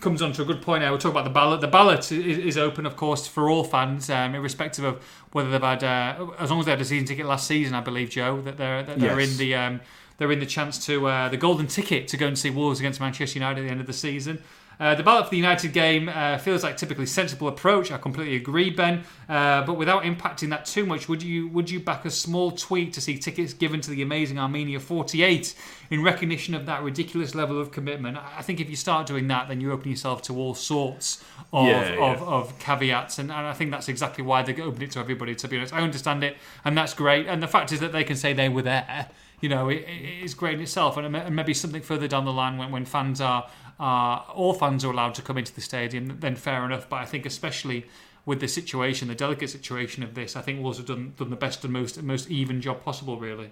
comes 0.00 0.22
on 0.22 0.32
to 0.32 0.42
a 0.42 0.44
good 0.44 0.62
point 0.62 0.82
now. 0.82 0.90
We'll 0.90 0.98
talk 0.98 1.12
about 1.12 1.24
the 1.24 1.30
ballot. 1.30 1.60
The 1.60 1.68
ballot 1.68 2.10
is, 2.10 2.38
is 2.38 2.58
open, 2.58 2.86
of 2.86 2.96
course, 2.96 3.26
for 3.26 3.50
all 3.50 3.64
fans, 3.64 4.08
um, 4.10 4.34
irrespective 4.34 4.84
of 4.84 5.04
whether 5.32 5.50
they've 5.50 5.60
had, 5.60 5.84
uh, 5.84 6.26
as 6.38 6.50
long 6.50 6.60
as 6.60 6.64
they 6.64 6.72
had 6.72 6.80
a 6.80 6.84
season 6.84 7.06
ticket 7.06 7.26
last 7.26 7.46
season, 7.46 7.74
I 7.74 7.80
believe, 7.80 8.10
Joe, 8.10 8.40
that 8.42 8.56
they're 8.56 8.82
that 8.82 8.98
they're 8.98 9.20
Yes. 9.20 9.32
in 9.32 9.38
the 9.38 9.54
um, 9.54 9.80
they're 10.20 10.30
in 10.30 10.38
the 10.38 10.46
chance 10.46 10.84
to 10.84 11.06
uh, 11.06 11.30
the 11.30 11.38
golden 11.38 11.66
ticket 11.66 12.06
to 12.08 12.18
go 12.18 12.26
and 12.26 12.38
see 12.38 12.50
Wolves 12.50 12.78
against 12.78 13.00
Manchester 13.00 13.38
United 13.38 13.62
at 13.62 13.64
the 13.64 13.70
end 13.70 13.80
of 13.80 13.86
the 13.86 13.94
season. 13.94 14.38
Uh, 14.78 14.94
the 14.94 15.02
ballot 15.02 15.24
for 15.24 15.30
the 15.30 15.36
United 15.38 15.72
game 15.72 16.10
uh, 16.10 16.36
feels 16.36 16.62
like 16.62 16.76
typically 16.76 17.06
sensible 17.06 17.48
approach. 17.48 17.90
I 17.90 17.96
completely 17.96 18.36
agree, 18.36 18.68
Ben. 18.68 19.04
Uh, 19.30 19.64
but 19.64 19.74
without 19.78 20.02
impacting 20.02 20.50
that 20.50 20.66
too 20.66 20.84
much, 20.84 21.08
would 21.08 21.22
you 21.22 21.48
would 21.48 21.70
you 21.70 21.80
back 21.80 22.04
a 22.04 22.10
small 22.10 22.50
tweet 22.50 22.92
to 22.94 23.00
see 23.00 23.16
tickets 23.16 23.54
given 23.54 23.80
to 23.80 23.90
the 23.90 24.02
amazing 24.02 24.38
Armenia 24.38 24.78
48 24.78 25.54
in 25.90 26.02
recognition 26.02 26.54
of 26.54 26.66
that 26.66 26.82
ridiculous 26.82 27.34
level 27.34 27.58
of 27.58 27.72
commitment? 27.72 28.18
I 28.18 28.42
think 28.42 28.60
if 28.60 28.68
you 28.68 28.76
start 28.76 29.06
doing 29.06 29.26
that, 29.28 29.48
then 29.48 29.62
you 29.62 29.72
open 29.72 29.90
yourself 29.90 30.20
to 30.22 30.36
all 30.36 30.54
sorts 30.54 31.24
of 31.50 31.66
Yeah, 31.66 31.94
yeah. 31.94 32.12
of, 32.12 32.22
of 32.22 32.58
caveats, 32.58 33.18
and, 33.18 33.30
and 33.30 33.46
I 33.46 33.54
think 33.54 33.70
that's 33.70 33.88
exactly 33.88 34.22
why 34.22 34.42
they 34.42 34.52
opened 34.60 34.82
it 34.82 34.90
to 34.92 34.98
everybody. 34.98 35.34
To 35.34 35.48
be 35.48 35.56
honest, 35.56 35.72
I 35.72 35.80
understand 35.80 36.22
it, 36.24 36.36
and 36.62 36.76
that's 36.76 36.92
great. 36.92 37.26
And 37.26 37.42
the 37.42 37.48
fact 37.48 37.72
is 37.72 37.80
that 37.80 37.92
they 37.92 38.04
can 38.04 38.16
say 38.16 38.34
they 38.34 38.50
were 38.50 38.62
there. 38.62 39.08
You 39.40 39.48
know, 39.48 39.68
it, 39.68 39.86
it 39.88 40.24
is 40.24 40.34
great 40.34 40.54
in 40.54 40.60
itself, 40.60 40.96
and 40.96 41.16
and 41.16 41.36
maybe 41.36 41.54
something 41.54 41.82
further 41.82 42.08
down 42.08 42.24
the 42.24 42.32
line 42.32 42.58
when, 42.58 42.70
when 42.70 42.84
fans 42.84 43.20
are, 43.20 43.48
are 43.78 44.24
all 44.34 44.52
fans 44.52 44.84
are 44.84 44.90
allowed 44.90 45.14
to 45.14 45.22
come 45.22 45.38
into 45.38 45.54
the 45.54 45.60
stadium, 45.60 46.18
then 46.20 46.36
fair 46.36 46.64
enough. 46.64 46.88
But 46.88 46.96
I 46.96 47.06
think 47.06 47.26
especially 47.26 47.86
with 48.26 48.40
the 48.40 48.48
situation, 48.48 49.08
the 49.08 49.14
delicate 49.14 49.50
situation 49.50 50.02
of 50.02 50.14
this, 50.14 50.36
I 50.36 50.42
think 50.42 50.62
Wolves 50.62 50.78
have 50.78 50.86
done 50.86 51.14
done 51.16 51.30
the 51.30 51.36
best 51.36 51.64
and 51.64 51.72
most 51.72 52.02
most 52.02 52.30
even 52.30 52.60
job 52.60 52.84
possible, 52.84 53.18
really. 53.18 53.50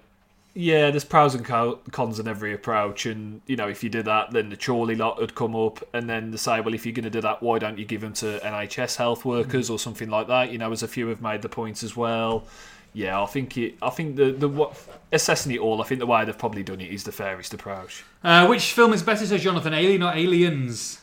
Yeah, 0.55 0.91
there's 0.91 1.05
pros 1.05 1.34
and 1.34 1.45
cons 1.45 2.18
in 2.18 2.26
every 2.26 2.53
approach, 2.53 3.07
and 3.07 3.43
you 3.47 3.57
know 3.57 3.68
if 3.68 3.84
you 3.84 3.91
do 3.91 4.03
that, 4.03 4.32
then 4.32 4.49
the 4.49 4.57
Chorley 4.57 4.97
lot 4.97 5.20
would 5.20 5.34
come 5.34 5.55
up, 5.55 5.86
and 5.93 6.11
then 6.11 6.32
they 6.32 6.36
say, 6.36 6.61
well, 6.61 6.74
if 6.74 6.84
you're 6.84 6.95
going 6.95 7.05
to 7.05 7.11
do 7.11 7.20
that, 7.20 7.43
why 7.43 7.59
don't 7.59 7.78
you 7.78 7.84
give 7.84 8.01
them 8.01 8.12
to 8.14 8.41
NHS 8.43 8.97
health 8.97 9.24
workers 9.24 9.66
mm-hmm. 9.66 9.74
or 9.74 9.78
something 9.78 10.11
like 10.11 10.26
that? 10.26 10.51
You 10.51 10.59
know, 10.59 10.72
as 10.72 10.82
a 10.82 10.89
few 10.89 11.09
have 11.09 11.22
made 11.22 11.43
the 11.43 11.49
point 11.49 11.82
as 11.82 11.97
well. 11.97 12.45
Yeah, 12.93 13.22
I 13.22 13.26
think 13.26 13.57
it. 13.57 13.76
I 13.82 13.91
think 13.91 14.16
the 14.16 14.32
the 14.32 14.49
what 14.49 14.76
assessing 15.12 15.53
it 15.53 15.61
all, 15.61 15.80
I 15.80 15.84
think 15.84 16.01
the 16.01 16.07
way 16.07 16.24
they've 16.24 16.39
probably 16.39 16.62
done 16.62 16.80
it 16.80 16.91
is 16.91 17.05
the 17.05 17.12
fairest 17.12 17.55
approach. 17.55 18.05
Uh, 18.24 18.47
which 18.47 18.72
film 18.72 18.93
is 18.93 19.03
better, 19.03 19.24
says 19.26 19.43
Jonathan? 19.43 19.74
Alien 19.74 20.03
or 20.03 20.12
Aliens? 20.12 21.01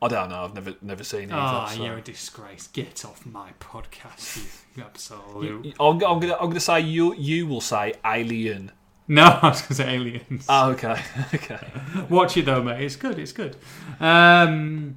I 0.00 0.08
don't 0.08 0.28
know. 0.28 0.44
I've 0.44 0.54
never 0.54 0.74
never 0.82 1.04
seen 1.04 1.32
either. 1.32 1.34
Ah, 1.34 1.66
so. 1.66 1.82
you're 1.82 1.96
a 1.96 2.02
disgrace. 2.02 2.66
Get 2.68 3.04
off 3.04 3.24
my 3.24 3.50
podcast, 3.60 4.44
you, 4.76 4.82
absolute. 4.84 5.74
I'm, 5.80 5.94
I'm 5.94 6.20
gonna 6.20 6.34
I'm 6.34 6.48
gonna 6.48 6.60
say 6.60 6.80
you 6.80 7.14
you 7.14 7.46
will 7.46 7.60
say 7.60 7.94
alien. 8.04 8.70
No, 9.06 9.24
I 9.42 9.48
was 9.48 9.60
going 9.60 9.68
to 9.68 9.74
say 9.74 9.94
Aliens. 9.94 10.46
Oh, 10.48 10.70
okay, 10.70 10.96
okay. 11.34 11.58
Watch 12.08 12.36
it 12.36 12.46
though, 12.46 12.62
mate. 12.62 12.82
It's 12.82 12.96
good. 12.96 13.18
It's 13.18 13.32
good. 13.32 13.56
Um, 14.00 14.96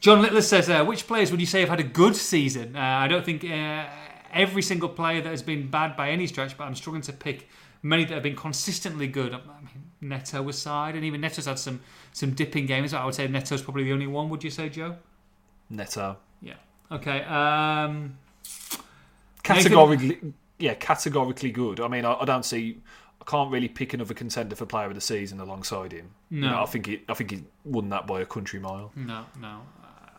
John 0.00 0.22
Littler 0.22 0.42
says, 0.42 0.70
uh, 0.70 0.84
which 0.84 1.06
players 1.06 1.30
would 1.30 1.40
you 1.40 1.46
say 1.46 1.60
have 1.60 1.68
had 1.68 1.80
a 1.80 1.84
good 1.84 2.16
season? 2.16 2.76
Uh, 2.76 2.80
I 2.80 3.08
don't 3.08 3.24
think 3.24 3.44
uh, 3.44 3.84
every 4.32 4.62
single 4.62 4.88
player 4.88 5.20
that 5.22 5.30
has 5.30 5.42
been 5.42 5.68
bad 5.68 5.96
by 5.96 6.10
any 6.10 6.26
stretch, 6.26 6.56
but 6.56 6.64
I'm 6.64 6.74
struggling 6.74 7.02
to 7.02 7.12
pick 7.12 7.48
many 7.82 8.04
that 8.04 8.14
have 8.14 8.22
been 8.22 8.36
consistently 8.36 9.06
good. 9.08 9.32
I 9.34 9.38
mean, 9.38 9.84
Neto 10.00 10.48
aside, 10.48 10.94
and 10.96 11.04
even 11.04 11.20
Neto's 11.20 11.46
had 11.46 11.58
some 11.58 11.80
some 12.12 12.32
dipping 12.32 12.66
games. 12.66 12.92
I 12.94 13.04
would 13.04 13.14
say 13.14 13.26
Neto's 13.28 13.62
probably 13.62 13.84
the 13.84 13.92
only 13.92 14.06
one. 14.06 14.28
Would 14.30 14.42
you 14.44 14.50
say, 14.50 14.68
Joe? 14.68 14.96
Neto. 15.70 16.16
Yeah. 16.40 16.54
Okay. 16.90 17.22
Um, 17.24 18.16
categorically 19.42 20.18
yeah 20.58 20.74
categorically 20.74 21.50
good 21.50 21.80
i 21.80 21.88
mean 21.88 22.04
I, 22.04 22.14
I 22.14 22.24
don't 22.24 22.44
see 22.44 22.78
i 23.20 23.24
can't 23.24 23.50
really 23.50 23.68
pick 23.68 23.94
another 23.94 24.14
contender 24.14 24.56
for 24.56 24.66
player 24.66 24.86
of 24.88 24.94
the 24.94 25.00
season 25.00 25.40
alongside 25.40 25.92
him 25.92 26.10
You 26.30 26.40
No. 26.40 26.50
know, 26.50 26.62
i 26.62 26.66
think 26.66 26.88
it 26.88 27.02
i 27.08 27.14
think 27.14 27.30
he 27.30 27.44
won 27.64 27.88
that 27.90 28.06
by 28.06 28.20
a 28.20 28.26
country 28.26 28.58
mile 28.60 28.90
No, 28.96 29.24
no. 29.40 29.60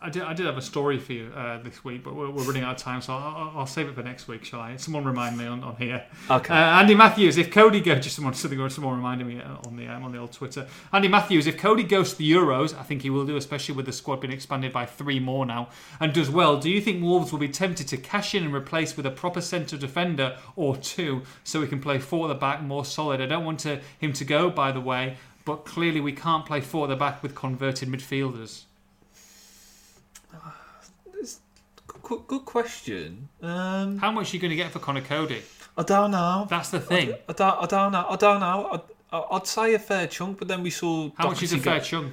I 0.02 0.08
did, 0.08 0.22
I 0.22 0.32
did 0.32 0.46
have 0.46 0.56
a 0.56 0.62
story 0.62 0.98
for 0.98 1.12
you 1.12 1.30
uh, 1.36 1.58
this 1.62 1.84
week, 1.84 2.02
but 2.02 2.14
we're, 2.14 2.30
we're 2.30 2.44
running 2.44 2.62
out 2.62 2.76
of 2.76 2.82
time, 2.82 3.02
so 3.02 3.12
I'll, 3.12 3.52
I'll- 3.54 3.66
save 3.66 3.86
it 3.86 3.94
for 3.94 4.02
next 4.02 4.28
week, 4.28 4.44
shall 4.46 4.60
I? 4.60 4.76
Someone 4.76 5.04
remind 5.04 5.36
me 5.36 5.44
on, 5.46 5.62
on 5.62 5.76
here. 5.76 6.04
okay 6.30 6.54
Uh, 6.54 6.80
Andy 6.80 6.94
Matthews, 6.94 7.36
if 7.36 7.50
Coady 7.50 7.80
goes, 7.80 8.02
just 8.02 8.16
someone, 8.16 8.32
something, 8.32 8.68
someone 8.70 8.96
reminded 8.96 9.26
me 9.26 9.40
uh, 9.42 9.56
on 9.66 9.76
the 9.76 9.86
um, 9.86 10.02
on 10.04 10.12
the 10.12 10.18
old 10.18 10.32
Twitter. 10.32 10.66
Andy 10.90 11.08
Matthews, 11.08 11.46
if 11.46 11.58
Coady 11.58 11.82
goes 11.82 12.12
to 12.12 12.18
the 12.18 12.32
Euros, 12.32 12.74
I 12.78 12.82
think 12.82 13.02
he 13.02 13.10
will 13.10 13.26
do, 13.26 13.36
especially 13.36 13.74
with 13.74 13.84
the 13.84 13.92
squad 13.92 14.22
being 14.22 14.32
expanded 14.32 14.72
by 14.72 14.86
three 14.86 15.20
more 15.20 15.44
now, 15.44 15.68
and 16.00 16.14
does 16.14 16.30
well. 16.30 16.58
Do 16.58 16.70
you 16.70 16.80
think 16.80 17.02
Wolves 17.02 17.30
will 17.30 17.38
be 17.38 17.48
tempted 17.48 17.86
to 17.88 17.98
cash 17.98 18.34
in 18.34 18.42
and 18.44 18.54
replace 18.54 18.96
with 18.96 19.04
a 19.04 19.10
proper 19.10 19.42
centre 19.42 19.76
defender 19.76 20.38
or 20.56 20.76
two, 20.78 21.22
so 21.44 21.60
we 21.60 21.66
can 21.66 21.78
play 21.80 21.98
four 21.98 22.24
at 22.24 22.28
the 22.28 22.34
back 22.40 22.62
more 22.62 22.86
solid? 22.86 23.20
I 23.20 23.26
don't 23.26 23.44
want 23.44 23.60
to, 23.60 23.80
him 23.98 24.14
to 24.14 24.24
go, 24.24 24.48
by 24.48 24.72
the 24.72 24.80
way, 24.80 25.18
but 25.44 25.66
clearly 25.66 26.00
we 26.00 26.12
can't 26.12 26.46
play 26.46 26.62
four 26.62 26.86
at 26.86 26.88
the 26.88 26.96
back 26.96 27.22
with 27.22 27.34
converted 27.34 27.88
midfielders. 27.90 28.62
Good, 32.10 32.26
good 32.26 32.44
question. 32.44 33.28
Um 33.40 33.98
How 33.98 34.10
much 34.10 34.32
are 34.32 34.36
you 34.36 34.40
going 34.40 34.50
to 34.50 34.56
get 34.56 34.72
for 34.72 34.80
Conor 34.80 35.00
Coady? 35.00 35.42
i 35.78 35.84
don't 35.84 36.10
know. 36.10 36.44
That's 36.50 36.70
the 36.70 36.80
thing. 36.80 37.14
i 37.28 37.32
don't 37.32 37.62
i 37.62 37.66
don't 37.66 37.92
know. 37.92 38.04
I 38.10 38.16
don't 38.16 38.40
know. 38.40 38.82
I'd, 39.12 39.24
I'd 39.30 39.46
say 39.46 39.74
a 39.74 39.78
fair 39.78 40.08
chunk 40.08 40.40
but 40.40 40.48
then 40.48 40.60
we 40.64 40.70
saw 40.70 41.12
How 41.14 41.28
much 41.28 41.40
is 41.44 41.52
a 41.52 41.58
fair 41.58 41.78
chunk? 41.78 42.12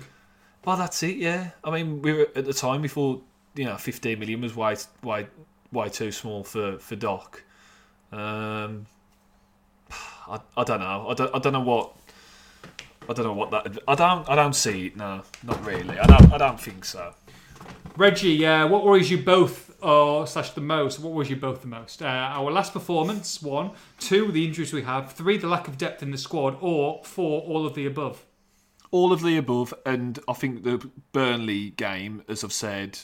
well 0.66 0.78
that's 0.78 1.02
it 1.02 1.18
yeah. 1.18 1.50
I 1.64 1.72
mean 1.72 2.04
we 2.04 2.14
were 2.14 2.28
at 2.36 2.46
the 2.46 2.54
time 2.54 2.84
before 2.84 3.22
you 3.56 3.66
know 3.66 3.76
15 3.76 4.20
million 4.20 4.40
was 4.40 4.56
way 4.56 4.76
way 5.02 5.26
way 5.72 5.90
too 5.90 6.12
small 6.12 6.44
for 6.44 6.78
for 6.78 6.96
doc. 6.96 7.42
Um 8.12 8.86
I, 10.30 10.40
I 10.56 10.64
don't 10.64 10.80
know. 10.80 11.08
I 11.10 11.14
don't, 11.16 11.36
I 11.36 11.40
don't 11.40 11.54
know 11.54 11.62
what 11.62 11.96
I 13.10 13.14
don't 13.14 13.26
know 13.26 13.34
what 13.34 13.50
that 13.50 13.80
I 13.88 13.96
don't 13.96 14.30
I 14.30 14.36
don't 14.36 14.54
see 14.54 14.86
it 14.86 14.96
no. 14.96 15.24
Not 15.42 15.66
really. 15.66 15.98
I 15.98 16.06
don't 16.06 16.32
I 16.34 16.38
don't 16.38 16.62
think 16.62 16.86
so. 16.86 17.16
Reggie, 17.98 18.46
uh, 18.46 18.68
what 18.68 18.86
worries 18.86 19.10
you 19.10 19.18
both, 19.18 19.67
or 19.82 20.26
slash 20.28 20.52
the 20.52 20.62
most? 20.62 21.00
What 21.00 21.14
was 21.14 21.30
you 21.30 21.36
both 21.36 21.62
the 21.62 21.68
most? 21.68 22.02
Uh, 22.02 22.06
our 22.06 22.52
last 22.52 22.74
performance, 22.74 23.42
one. 23.42 23.72
Two, 24.00 24.32
the 24.32 24.46
injuries 24.46 24.74
we 24.74 24.82
have. 24.84 25.12
Three, 25.14 25.38
the 25.38 25.48
lack 25.48 25.68
of 25.68 25.78
depth 25.78 26.02
in 26.04 26.12
the 26.12 26.18
squad. 26.18 26.58
Or 26.62 27.02
four, 27.04 27.42
all 27.42 27.66
of 27.66 27.76
the 27.76 27.86
above. 27.86 28.26
all 28.92 29.12
of 29.12 29.22
the 29.22 29.38
above, 29.38 29.74
and 29.86 30.18
I 30.30 30.34
think 30.34 30.64
the 30.64 30.90
Burnley 31.12 31.72
game, 31.72 32.24
as 32.30 32.44
I've 32.44 32.54
said, 32.54 32.98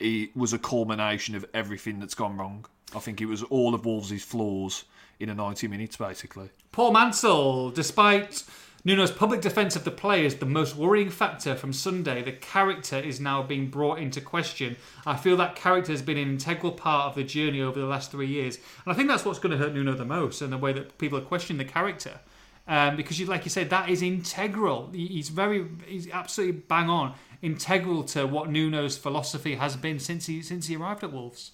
it 0.00 0.36
was 0.36 0.52
a 0.52 0.58
culmination 0.58 1.34
of 1.36 1.44
everything 1.54 2.00
that's 2.00 2.14
gone 2.14 2.36
wrong. 2.36 2.66
I 2.94 2.98
think 2.98 3.20
it 3.20 3.26
was 3.26 3.42
all 3.44 3.74
of 3.74 3.84
Wolves' 3.86 4.22
flaws 4.24 4.84
in 5.20 5.28
a 5.28 5.34
90 5.34 5.68
minutes, 5.68 5.96
basically. 5.96 6.50
Paul 6.72 6.92
Mansell, 6.92 7.70
despite 7.70 8.42
Nuno's 8.88 9.10
public 9.10 9.42
defence 9.42 9.76
of 9.76 9.84
the 9.84 9.90
players, 9.90 10.36
the 10.36 10.46
most 10.46 10.74
worrying 10.74 11.10
factor 11.10 11.54
from 11.54 11.74
Sunday, 11.74 12.22
the 12.22 12.32
character 12.32 12.96
is 12.96 13.20
now 13.20 13.42
being 13.42 13.68
brought 13.68 13.98
into 13.98 14.18
question. 14.18 14.76
I 15.04 15.14
feel 15.14 15.36
that 15.36 15.56
character 15.56 15.92
has 15.92 16.00
been 16.00 16.16
an 16.16 16.30
integral 16.30 16.72
part 16.72 17.10
of 17.10 17.14
the 17.14 17.22
journey 17.22 17.60
over 17.60 17.78
the 17.78 17.84
last 17.84 18.10
three 18.10 18.28
years. 18.28 18.56
And 18.56 18.90
I 18.90 18.94
think 18.94 19.10
that's 19.10 19.26
what's 19.26 19.40
going 19.40 19.52
to 19.52 19.62
hurt 19.62 19.74
Nuno 19.74 19.92
the 19.92 20.06
most, 20.06 20.40
and 20.40 20.50
the 20.50 20.56
way 20.56 20.72
that 20.72 20.96
people 20.96 21.18
are 21.18 21.22
questioning 21.22 21.58
the 21.58 21.70
character. 21.70 22.20
Um, 22.66 22.96
because, 22.96 23.20
you, 23.20 23.26
like 23.26 23.44
you 23.44 23.50
said, 23.50 23.68
that 23.68 23.90
is 23.90 24.00
integral. 24.00 24.88
He's 24.94 25.28
very, 25.28 25.66
he's 25.86 26.08
absolutely 26.10 26.62
bang 26.66 26.88
on, 26.88 27.14
integral 27.42 28.04
to 28.04 28.26
what 28.26 28.48
Nuno's 28.50 28.96
philosophy 28.96 29.56
has 29.56 29.76
been 29.76 29.98
since 29.98 30.24
he 30.24 30.40
since 30.40 30.66
he 30.68 30.76
arrived 30.76 31.04
at 31.04 31.12
Wolves. 31.12 31.50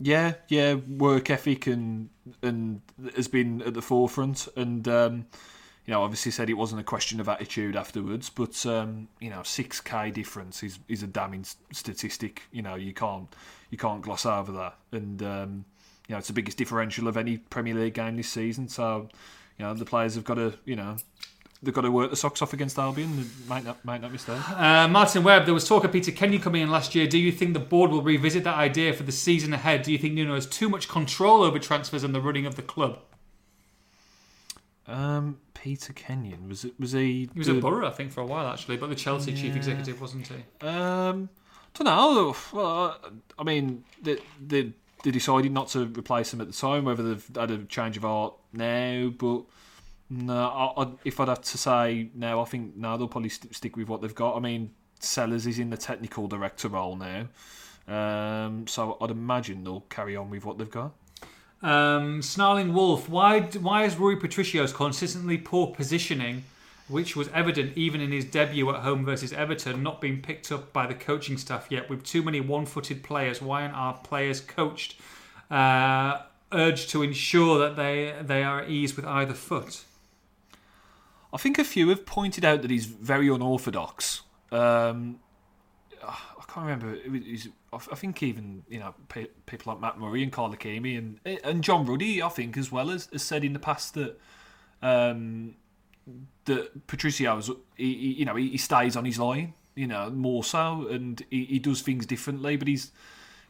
Yeah, 0.00 0.36
yeah, 0.48 0.76
work 0.88 1.28
ethic 1.28 1.66
and 1.66 2.08
and 2.42 2.80
has 3.14 3.28
been 3.28 3.60
at 3.60 3.74
the 3.74 3.82
forefront, 3.82 4.48
and 4.56 4.88
um, 4.88 5.26
you 5.86 5.92
know, 5.92 6.02
obviously 6.02 6.30
said 6.30 6.48
it 6.48 6.54
wasn't 6.54 6.80
a 6.80 6.84
question 6.84 7.18
of 7.20 7.28
attitude 7.28 7.74
afterwards, 7.74 8.30
but 8.30 8.64
um, 8.66 9.08
you 9.20 9.30
know, 9.30 9.42
six 9.42 9.80
k 9.80 10.10
difference 10.10 10.62
is, 10.62 10.78
is 10.88 11.02
a 11.02 11.08
damning 11.08 11.44
statistic. 11.72 12.42
You 12.52 12.62
know, 12.62 12.76
you 12.76 12.94
can't 12.94 13.28
you 13.70 13.78
can't 13.78 14.00
gloss 14.00 14.24
over 14.24 14.52
that, 14.52 14.76
and 14.92 15.22
um, 15.22 15.64
you 16.06 16.14
know, 16.14 16.18
it's 16.18 16.28
the 16.28 16.34
biggest 16.34 16.56
differential 16.56 17.08
of 17.08 17.16
any 17.16 17.38
Premier 17.38 17.74
League 17.74 17.94
game 17.94 18.16
this 18.16 18.28
season. 18.28 18.68
So, 18.68 19.08
you 19.58 19.64
know, 19.64 19.74
the 19.74 19.84
players 19.84 20.14
have 20.14 20.24
got 20.24 20.34
to 20.34 20.54
you 20.64 20.76
know. 20.76 20.96
They've 21.64 21.72
got 21.72 21.82
to 21.82 21.92
work 21.92 22.10
the 22.10 22.16
socks 22.16 22.42
off 22.42 22.52
against 22.52 22.76
Albion. 22.76 23.30
Might 23.46 23.62
not, 23.62 23.84
might 23.84 24.00
not 24.00 24.10
mistake. 24.10 24.40
Uh, 24.50 24.88
Martin 24.88 25.22
Webb, 25.22 25.44
there 25.44 25.54
was 25.54 25.64
talk 25.64 25.84
of 25.84 25.92
Peter 25.92 26.10
Kenyon 26.10 26.42
coming 26.42 26.60
in 26.60 26.72
last 26.72 26.92
year. 26.92 27.06
Do 27.06 27.18
you 27.18 27.30
think 27.30 27.52
the 27.52 27.60
board 27.60 27.92
will 27.92 28.02
revisit 28.02 28.42
that 28.42 28.56
idea 28.56 28.92
for 28.92 29.04
the 29.04 29.12
season 29.12 29.52
ahead? 29.52 29.82
Do 29.82 29.92
you 29.92 29.98
think 29.98 30.14
Nuno 30.14 30.34
has 30.34 30.44
too 30.44 30.68
much 30.68 30.88
control 30.88 31.44
over 31.44 31.60
transfers 31.60 32.02
and 32.02 32.12
the 32.12 32.20
running 32.20 32.46
of 32.46 32.56
the 32.56 32.62
club? 32.62 32.98
Um, 34.86 35.38
Peter 35.54 35.92
Kenyon 35.92 36.48
was 36.48 36.64
it? 36.64 36.74
Was 36.78 36.92
he? 36.92 37.28
He 37.32 37.38
was 37.38 37.48
at 37.48 37.60
Borough, 37.60 37.86
I 37.86 37.90
think, 37.92 38.10
for 38.10 38.20
a 38.20 38.26
while 38.26 38.46
actually, 38.48 38.76
but 38.76 38.88
the 38.88 38.96
Chelsea 38.96 39.32
chief 39.32 39.54
executive 39.54 40.00
wasn't 40.00 40.28
he? 40.28 40.66
Um, 40.66 41.28
don't 41.74 41.84
know. 41.84 42.36
Well, 42.52 42.98
I 43.38 43.44
mean, 43.44 43.84
they, 44.02 44.18
they 44.44 44.72
they 45.04 45.10
decided 45.10 45.52
not 45.52 45.68
to 45.68 45.86
replace 45.86 46.32
him 46.32 46.40
at 46.40 46.48
the 46.48 46.52
time. 46.52 46.84
Whether 46.84 47.14
they've 47.14 47.30
had 47.36 47.50
a 47.50 47.64
change 47.64 47.96
of 47.96 48.02
heart 48.02 48.34
now, 48.52 49.10
but 49.16 49.42
no. 50.10 50.34
I, 50.48 50.82
I, 50.82 50.88
if 51.04 51.20
I'd 51.20 51.28
have 51.28 51.42
to 51.42 51.58
say 51.58 52.10
now, 52.14 52.40
I 52.40 52.44
think 52.44 52.76
now 52.76 52.96
they'll 52.96 53.08
probably 53.08 53.30
st- 53.30 53.54
stick 53.54 53.76
with 53.76 53.88
what 53.88 54.02
they've 54.02 54.14
got. 54.14 54.36
I 54.36 54.40
mean, 54.40 54.72
Sellars 54.98 55.46
is 55.46 55.58
in 55.58 55.70
the 55.70 55.76
technical 55.76 56.26
director 56.26 56.68
role 56.68 56.96
now, 56.96 57.28
um, 57.86 58.66
so 58.66 58.96
I'd 59.00 59.10
imagine 59.10 59.62
they'll 59.64 59.82
carry 59.82 60.16
on 60.16 60.28
with 60.28 60.44
what 60.44 60.58
they've 60.58 60.70
got. 60.70 60.92
Um, 61.62 62.22
Snarling 62.22 62.74
Wolf, 62.74 63.08
why 63.08 63.40
why 63.40 63.84
is 63.84 63.96
Rui 63.96 64.16
Patricio's 64.16 64.72
consistently 64.72 65.38
poor 65.38 65.68
positioning, 65.68 66.44
which 66.88 67.14
was 67.14 67.28
evident 67.28 67.76
even 67.76 68.00
in 68.00 68.10
his 68.10 68.24
debut 68.24 68.68
at 68.70 68.82
home 68.82 69.04
versus 69.04 69.32
Everton, 69.32 69.82
not 69.82 70.00
being 70.00 70.20
picked 70.20 70.50
up 70.50 70.72
by 70.72 70.86
the 70.86 70.94
coaching 70.94 71.38
staff 71.38 71.68
yet? 71.70 71.88
With 71.88 72.04
too 72.04 72.22
many 72.22 72.40
one-footed 72.40 73.04
players, 73.04 73.40
why 73.40 73.62
aren't 73.62 73.74
our 73.74 73.94
players 73.94 74.40
coached, 74.40 75.00
uh, 75.50 76.22
urged 76.50 76.90
to 76.90 77.02
ensure 77.02 77.60
that 77.60 77.76
they 77.76 78.14
they 78.20 78.42
are 78.42 78.62
at 78.62 78.68
ease 78.68 78.96
with 78.96 79.06
either 79.06 79.34
foot? 79.34 79.84
I 81.32 81.38
think 81.38 81.58
a 81.58 81.64
few 81.64 81.88
have 81.88 82.04
pointed 82.04 82.44
out 82.44 82.62
that 82.62 82.70
he's 82.70 82.86
very 82.86 83.28
unorthodox. 83.28 84.22
Um, 84.50 85.20
can't 86.52 86.66
remember. 86.66 86.94
it 86.94 87.10
was- 87.10 87.48
I 87.72 87.94
think 87.94 88.22
even 88.22 88.64
you 88.68 88.80
know 88.80 88.94
people 89.08 89.72
like 89.72 89.80
Matt 89.80 89.98
Murray 89.98 90.22
and 90.22 90.30
Carl 90.30 90.54
Ikeme 90.54 90.98
and 90.98 91.38
and 91.44 91.64
John 91.64 91.86
Ruddy, 91.86 92.22
I 92.22 92.28
think 92.28 92.56
as 92.58 92.70
well 92.70 92.88
has, 92.88 93.08
has 93.12 93.22
said 93.22 93.44
in 93.44 93.54
the 93.54 93.58
past 93.58 93.94
that 93.94 94.18
um, 94.82 95.54
that 96.44 96.86
Patricio's 96.86 97.50
he, 97.76 97.94
he, 97.94 98.12
you 98.12 98.24
know 98.24 98.36
he, 98.36 98.50
he 98.50 98.58
stays 98.58 98.96
on 98.96 99.04
his 99.04 99.18
line, 99.18 99.54
you 99.74 99.86
know 99.86 100.10
more 100.10 100.44
so, 100.44 100.86
and 100.88 101.24
he, 101.30 101.44
he 101.44 101.58
does 101.58 101.80
things 101.80 102.04
differently. 102.04 102.56
But 102.56 102.68
he's 102.68 102.92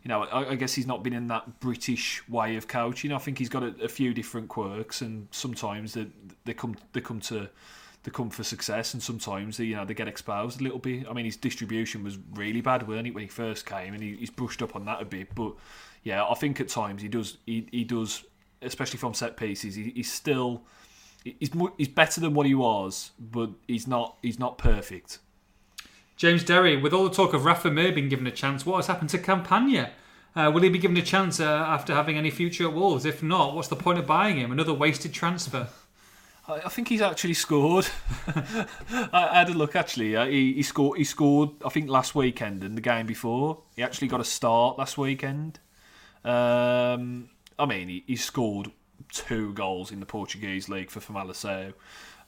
you 0.05 0.09
know 0.09 0.23
I, 0.23 0.51
I 0.51 0.55
guess 0.55 0.75
he's 0.75 0.87
not 0.87 1.03
been 1.03 1.15
in 1.15 1.27
that 1.29 1.59
British 1.61 2.27
way 2.29 2.57
of 2.57 2.69
coaching. 2.69 3.13
I 3.13 3.19
think 3.19 3.39
he's 3.39 3.49
got 3.49 3.65
a, 3.65 3.75
a 3.83 3.89
few 3.89 4.15
different 4.15 4.49
quirks, 4.49 5.01
and 5.01 5.27
sometimes 5.33 5.95
they 5.95 6.07
they 6.45 6.55
come 6.55 6.77
they 6.93 7.01
come 7.01 7.21
to 7.23 7.49
they 8.05 8.11
come 8.11 8.31
for 8.31 8.43
success, 8.43 8.95
and 8.95 9.03
sometimes 9.03 9.57
they, 9.57 9.65
you 9.65 9.77
know 9.77 9.85
they 9.85 9.95
get 9.95 10.09
exposed 10.09 10.61
a 10.61 10.65
little 10.65 10.79
bit. 10.79 11.07
I 11.09 11.13
mean, 11.13 11.25
his 11.25 11.37
distribution 11.37 12.03
was 12.03 12.19
really 12.35 12.61
bad, 12.61 12.89
weren't 12.89 13.07
it, 13.07 13.15
when 13.15 13.23
he 13.23 13.29
first 13.29 13.65
came, 13.67 13.95
and 13.95 14.03
he, 14.03 14.17
he's 14.17 14.31
brushed 14.31 14.63
up 14.63 14.75
on 14.75 14.85
that 14.87 15.01
a 15.01 15.05
bit. 15.05 15.35
But 15.35 15.55
yeah, 16.03 16.25
I 16.25 16.35
think 16.35 16.61
at 16.61 16.69
times 16.69 17.03
he 17.03 17.09
does 17.09 17.39
he, 17.47 17.69
he 17.71 17.85
does, 17.85 18.25
especially 18.61 18.99
from 18.99 19.15
set 19.15 19.37
pieces, 19.37 19.77
he, 19.77 19.93
he's 19.95 20.13
still 20.13 20.63
he's 21.25 21.51
he's 21.79 21.89
better 21.89 22.21
than 22.21 22.35
what 22.35 22.47
he 22.47 22.55
was, 22.55 23.13
but 23.19 23.51
he's 23.69 23.87
not 23.87 24.17
he's 24.23 24.39
not 24.39 24.59
perfect. 24.59 25.19
James 26.17 26.45
Derry, 26.45 26.77
with 26.77 26.93
all 26.93 27.05
the 27.09 27.15
talk 27.15 27.35
of 27.35 27.45
Rafa 27.45 27.71
Mir 27.71 27.93
being 27.93 28.09
given 28.09 28.27
a 28.27 28.31
chance, 28.31 28.67
what 28.67 28.77
has 28.77 28.87
happened 28.87 29.11
to 29.11 29.19
Campana? 29.19 29.91
Uh, 30.35 30.51
will 30.53 30.63
he 30.63 30.69
be 30.69 30.79
given 30.79 30.97
a 30.97 31.03
chance 31.03 31.41
uh, 31.41 31.45
after 31.45 31.95
having 31.95 32.17
any 32.17 32.31
future 32.31 32.67
at 32.67 32.73
Wolves? 32.73 33.05
If 33.05 33.23
not, 33.23 33.55
what's 33.55 33.69
the 33.69 33.77
point 33.77 33.99
of 33.99 34.07
buying 34.07 34.39
him? 34.39 34.51
Another 34.51 34.73
wasted 34.73 35.13
transfer. 35.13 35.69
I, 36.49 36.55
I 36.55 36.69
think 36.69 36.89
he's 36.89 37.01
actually 37.01 37.35
scored. 37.35 37.87
I, 38.27 39.09
I 39.13 39.39
had 39.39 39.49
a 39.49 39.55
look 39.55 39.77
actually. 39.77 40.17
Uh, 40.17 40.27
he, 40.27 40.55
he 40.55 40.63
scored. 40.63 40.99
He 40.99 41.05
scored. 41.05 41.51
I 41.65 41.69
think 41.69 41.89
last 41.89 42.15
weekend 42.15 42.63
and 42.65 42.77
the 42.77 42.81
game 42.81 43.07
before. 43.07 43.63
He 43.77 43.83
actually 43.83 44.09
got 44.09 44.21
a 44.21 44.25
start 44.25 44.79
last 44.79 44.99
weekend. 44.99 45.59
Um, 46.25 47.31
I 47.59 47.67
mean, 47.67 47.89
he, 47.89 48.05
he 48.07 48.17
scored 48.17 48.71
two 49.11 49.53
goals 49.53 49.91
in 49.91 50.01
the 50.01 50.07
Portuguese 50.07 50.69
league 50.69 50.91
for 50.91 51.01
Famalicão. 51.01 51.75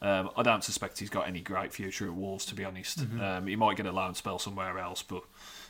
Um, 0.03 0.31
I 0.37 0.43
don't 0.43 0.63
suspect 0.63 0.99
he's 0.99 1.09
got 1.09 1.27
any 1.27 1.41
great 1.41 1.73
future 1.73 2.07
at 2.07 2.15
Wolves, 2.15 2.45
to 2.47 2.55
be 2.55 2.65
honest. 2.65 3.01
Um, 3.21 3.47
he 3.47 3.57
might 3.57 3.77
get 3.77 3.87
a 3.87 3.93
loan 3.93 4.15
spell 4.15 4.39
somewhere 4.39 4.79
else, 4.79 5.03
but 5.03 5.23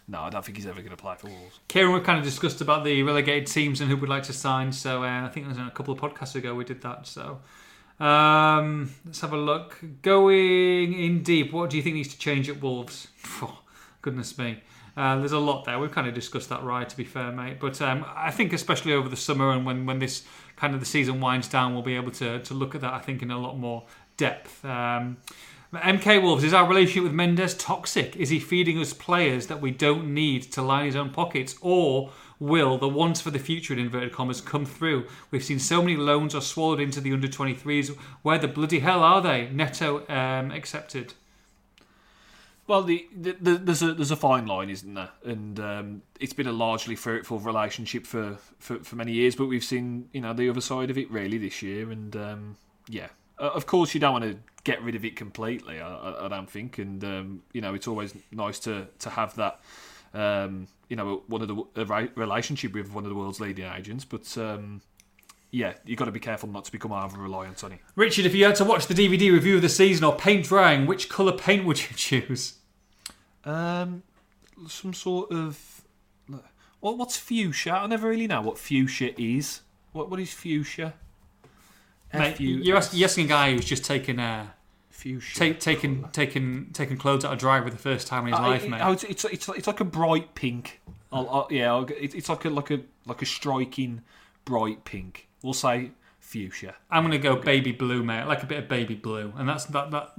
no, 0.08 0.22
I 0.22 0.30
don't 0.30 0.44
think 0.44 0.56
he's 0.56 0.66
ever 0.66 0.80
going 0.80 0.90
to 0.90 0.96
play 0.96 1.14
for 1.16 1.28
Wolves. 1.28 1.60
Kieran, 1.68 1.92
we've 1.92 2.02
kind 2.02 2.18
of 2.18 2.24
discussed 2.24 2.60
about 2.60 2.82
the 2.84 3.02
relegated 3.04 3.46
teams 3.46 3.80
and 3.80 3.88
who 3.88 3.96
we'd 3.96 4.08
like 4.08 4.24
to 4.24 4.32
sign. 4.32 4.72
So 4.72 5.04
uh, 5.04 5.24
I 5.24 5.28
think 5.28 5.46
it 5.46 5.50
was 5.50 5.58
a 5.58 5.70
couple 5.72 5.94
of 5.94 6.00
podcasts 6.00 6.34
ago 6.34 6.54
we 6.54 6.64
did 6.64 6.82
that. 6.82 7.06
So 7.06 7.38
um, 8.00 8.90
let's 9.04 9.20
have 9.20 9.32
a 9.32 9.38
look. 9.38 9.78
Going 10.02 10.92
in 10.92 11.22
deep, 11.22 11.52
what 11.52 11.70
do 11.70 11.76
you 11.76 11.82
think 11.82 11.96
needs 11.96 12.08
to 12.08 12.18
change 12.18 12.48
at 12.48 12.60
Wolves? 12.60 13.08
Oh, 13.42 13.60
goodness 14.02 14.36
me. 14.38 14.62
Uh, 14.96 15.16
there's 15.16 15.32
a 15.32 15.38
lot 15.38 15.64
there. 15.64 15.78
We've 15.78 15.90
kind 15.90 16.06
of 16.06 16.14
discussed 16.14 16.50
that, 16.50 16.62
right? 16.62 16.88
To 16.88 16.96
be 16.96 17.04
fair, 17.04 17.32
mate. 17.32 17.58
But 17.58 17.80
um, 17.82 18.04
I 18.14 18.30
think, 18.30 18.52
especially 18.52 18.92
over 18.92 19.08
the 19.08 19.16
summer 19.16 19.50
and 19.50 19.66
when, 19.66 19.86
when 19.86 19.98
this 19.98 20.22
kind 20.56 20.72
of 20.74 20.80
the 20.80 20.86
season 20.86 21.20
winds 21.20 21.48
down, 21.48 21.74
we'll 21.74 21.82
be 21.82 21.96
able 21.96 22.12
to, 22.12 22.38
to 22.40 22.54
look 22.54 22.74
at 22.74 22.80
that. 22.82 22.92
I 22.92 23.00
think 23.00 23.22
in 23.22 23.30
a 23.30 23.38
lot 23.38 23.58
more 23.58 23.84
depth. 24.16 24.64
Um, 24.64 25.16
MK 25.74 26.22
Wolves, 26.22 26.44
is 26.44 26.54
our 26.54 26.68
relationship 26.68 27.02
with 27.02 27.12
Mendes 27.12 27.54
toxic? 27.54 28.14
Is 28.16 28.28
he 28.28 28.38
feeding 28.38 28.78
us 28.78 28.92
players 28.92 29.48
that 29.48 29.60
we 29.60 29.72
don't 29.72 30.14
need 30.14 30.52
to 30.52 30.62
line 30.62 30.86
his 30.86 30.94
own 30.94 31.10
pockets? 31.10 31.56
Or 31.60 32.12
will 32.38 32.78
the 32.78 32.88
wants 32.88 33.20
for 33.20 33.30
the 33.30 33.38
future, 33.38 33.72
in 33.72 33.78
inverted 33.78 34.12
commas, 34.12 34.40
come 34.40 34.64
through? 34.64 35.06
We've 35.30 35.44
seen 35.44 35.58
so 35.58 35.80
many 35.80 35.96
loans 35.96 36.34
are 36.34 36.40
swallowed 36.40 36.80
into 36.80 37.00
the 37.00 37.12
under 37.12 37.28
23s. 37.28 37.96
Where 38.22 38.38
the 38.38 38.48
bloody 38.48 38.80
hell 38.80 39.02
are 39.02 39.20
they? 39.20 39.48
Neto 39.50 40.06
um, 40.08 40.50
accepted. 40.50 41.14
Well, 42.66 42.82
the, 42.82 43.06
the, 43.14 43.32
the, 43.32 43.54
there's 43.56 43.82
a 43.82 43.92
there's 43.92 44.10
a 44.10 44.16
fine 44.16 44.46
line, 44.46 44.70
isn't 44.70 44.94
there? 44.94 45.10
And 45.24 45.60
um, 45.60 46.02
it's 46.18 46.32
been 46.32 46.46
a 46.46 46.52
largely 46.52 46.96
fruitful 46.96 47.38
relationship 47.38 48.06
for, 48.06 48.38
for, 48.58 48.78
for 48.78 48.96
many 48.96 49.12
years, 49.12 49.36
but 49.36 49.46
we've 49.46 49.64
seen 49.64 50.08
you 50.12 50.22
know 50.22 50.32
the 50.32 50.48
other 50.48 50.62
side 50.62 50.90
of 50.90 50.96
it 50.96 51.10
really 51.10 51.36
this 51.36 51.60
year. 51.60 51.90
And 51.90 52.16
um, 52.16 52.56
yeah, 52.88 53.08
uh, 53.38 53.50
of 53.50 53.66
course 53.66 53.92
you 53.92 54.00
don't 54.00 54.12
want 54.12 54.24
to 54.24 54.38
get 54.64 54.82
rid 54.82 54.94
of 54.94 55.04
it 55.04 55.14
completely. 55.14 55.78
I, 55.78 55.94
I, 55.94 56.24
I 56.24 56.28
don't 56.28 56.48
think, 56.48 56.78
and 56.78 57.04
um, 57.04 57.42
you 57.52 57.60
know 57.60 57.74
it's 57.74 57.86
always 57.86 58.14
nice 58.32 58.58
to 58.60 58.86
to 59.00 59.10
have 59.10 59.36
that. 59.36 59.60
Um, 60.14 60.68
you 60.88 60.96
know, 60.96 61.22
one 61.26 61.42
of 61.42 61.48
the 61.48 61.64
a 61.76 62.08
relationship 62.14 62.72
with 62.72 62.92
one 62.92 63.04
of 63.04 63.10
the 63.10 63.16
world's 63.16 63.40
leading 63.40 63.64
agents, 63.66 64.04
but 64.04 64.36
um, 64.38 64.80
yeah, 65.50 65.74
you've 65.84 65.98
got 65.98 66.04
to 66.06 66.12
be 66.12 66.20
careful 66.20 66.48
not 66.48 66.64
to 66.66 66.72
become 66.72 66.92
over 66.92 67.18
reliant 67.18 67.62
on 67.64 67.72
it. 67.72 67.80
Richard, 67.96 68.26
if 68.26 68.34
you 68.34 68.44
had 68.44 68.54
to 68.56 68.64
watch 68.64 68.86
the 68.86 68.94
DVD 68.94 69.32
review 69.32 69.56
of 69.56 69.62
the 69.62 69.68
season 69.68 70.04
or 70.04 70.16
paint 70.16 70.46
drying, 70.46 70.86
which 70.86 71.08
colour 71.08 71.32
paint 71.32 71.64
would 71.64 71.80
you 71.80 71.88
choose? 71.96 72.54
Um, 73.44 74.02
some 74.68 74.94
sort 74.94 75.30
of 75.32 75.82
what? 76.80 76.98
What's 76.98 77.16
fuchsia? 77.16 77.72
I 77.72 77.86
never 77.86 78.08
really 78.08 78.26
know 78.26 78.42
what 78.42 78.58
fuchsia 78.58 79.18
is. 79.20 79.62
What? 79.92 80.10
What 80.10 80.20
is 80.20 80.32
fuchsia? 80.32 80.94
Mate, 82.12 82.38
you're, 82.38 82.76
ask, 82.76 82.92
you're 82.94 83.06
asking 83.06 83.24
a 83.24 83.28
guy 83.28 83.52
who's 83.52 83.64
just 83.64 83.84
taken 83.84 84.20
uh, 84.20 84.46
fuchsia. 85.04 85.38
take, 85.38 85.60
taken 85.60 86.08
taken 86.12 86.70
taken 86.72 86.96
clothes 86.96 87.24
out 87.24 87.32
of 87.34 87.38
dryer 87.38 87.62
for 87.62 87.70
the 87.70 87.76
first 87.78 88.06
time 88.06 88.26
in 88.26 88.32
his 88.32 88.40
Uh, 88.40 88.42
life, 88.42 88.64
it- 88.64 88.70
mate. 88.70 88.80
oh, 88.82 88.92
it's, 88.92 89.04
it's 89.04 89.24
it's 89.26 89.48
it's 89.50 89.66
like 89.66 89.80
a 89.80 89.84
bright 89.84 90.34
pink. 90.34 90.80
I'll, 91.12 91.28
I'll, 91.30 91.48
yeah, 91.50 91.72
I'll, 91.72 91.84
it, 91.84 92.14
it's 92.14 92.28
like 92.28 92.44
a 92.44 92.50
like 92.50 92.70
a 92.70 92.80
like 93.06 93.22
a 93.22 93.26
striking 93.26 94.02
bright 94.44 94.84
pink. 94.84 95.28
We'll 95.42 95.52
say 95.54 95.90
fuchsia. 96.20 96.74
I'm 96.90 97.02
gonna 97.04 97.18
go 97.18 97.36
baby 97.36 97.70
blue, 97.72 98.02
mate. 98.02 98.24
Like 98.24 98.42
a 98.42 98.46
bit 98.46 98.58
of 98.58 98.68
baby 98.68 98.94
blue, 98.94 99.32
and 99.36 99.48
that's 99.48 99.66
that. 99.66 99.90
that 99.92 100.12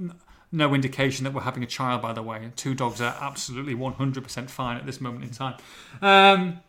No 0.52 0.72
indication 0.74 1.24
that 1.24 1.34
we're 1.34 1.42
having 1.42 1.64
a 1.64 1.66
child, 1.66 2.00
by 2.00 2.12
the 2.12 2.22
way. 2.22 2.50
Two 2.54 2.72
dogs 2.74 3.00
are 3.00 3.14
absolutely 3.20 3.74
100% 3.74 4.48
fine 4.48 4.76
at 4.76 4.86
this 4.86 5.00
moment 5.00 5.24
in 5.24 5.30
time. 5.30 5.56
Um, 6.00 6.60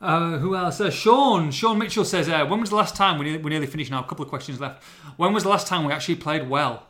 uh, 0.00 0.38
who 0.38 0.54
else? 0.56 0.80
Uh, 0.80 0.90
Sean. 0.90 1.50
Sean 1.52 1.78
Mitchell 1.78 2.04
says, 2.04 2.28
uh, 2.28 2.44
when 2.44 2.60
was 2.60 2.70
the 2.70 2.76
last 2.76 2.96
time, 2.96 3.18
we 3.18 3.36
we're 3.38 3.50
nearly 3.50 3.66
finished 3.68 3.90
now, 3.92 4.00
a 4.02 4.06
couple 4.06 4.24
of 4.24 4.28
questions 4.28 4.60
left. 4.60 4.82
When 5.16 5.32
was 5.32 5.44
the 5.44 5.48
last 5.48 5.66
time 5.68 5.84
we 5.84 5.92
actually 5.92 6.16
played 6.16 6.48
well? 6.50 6.86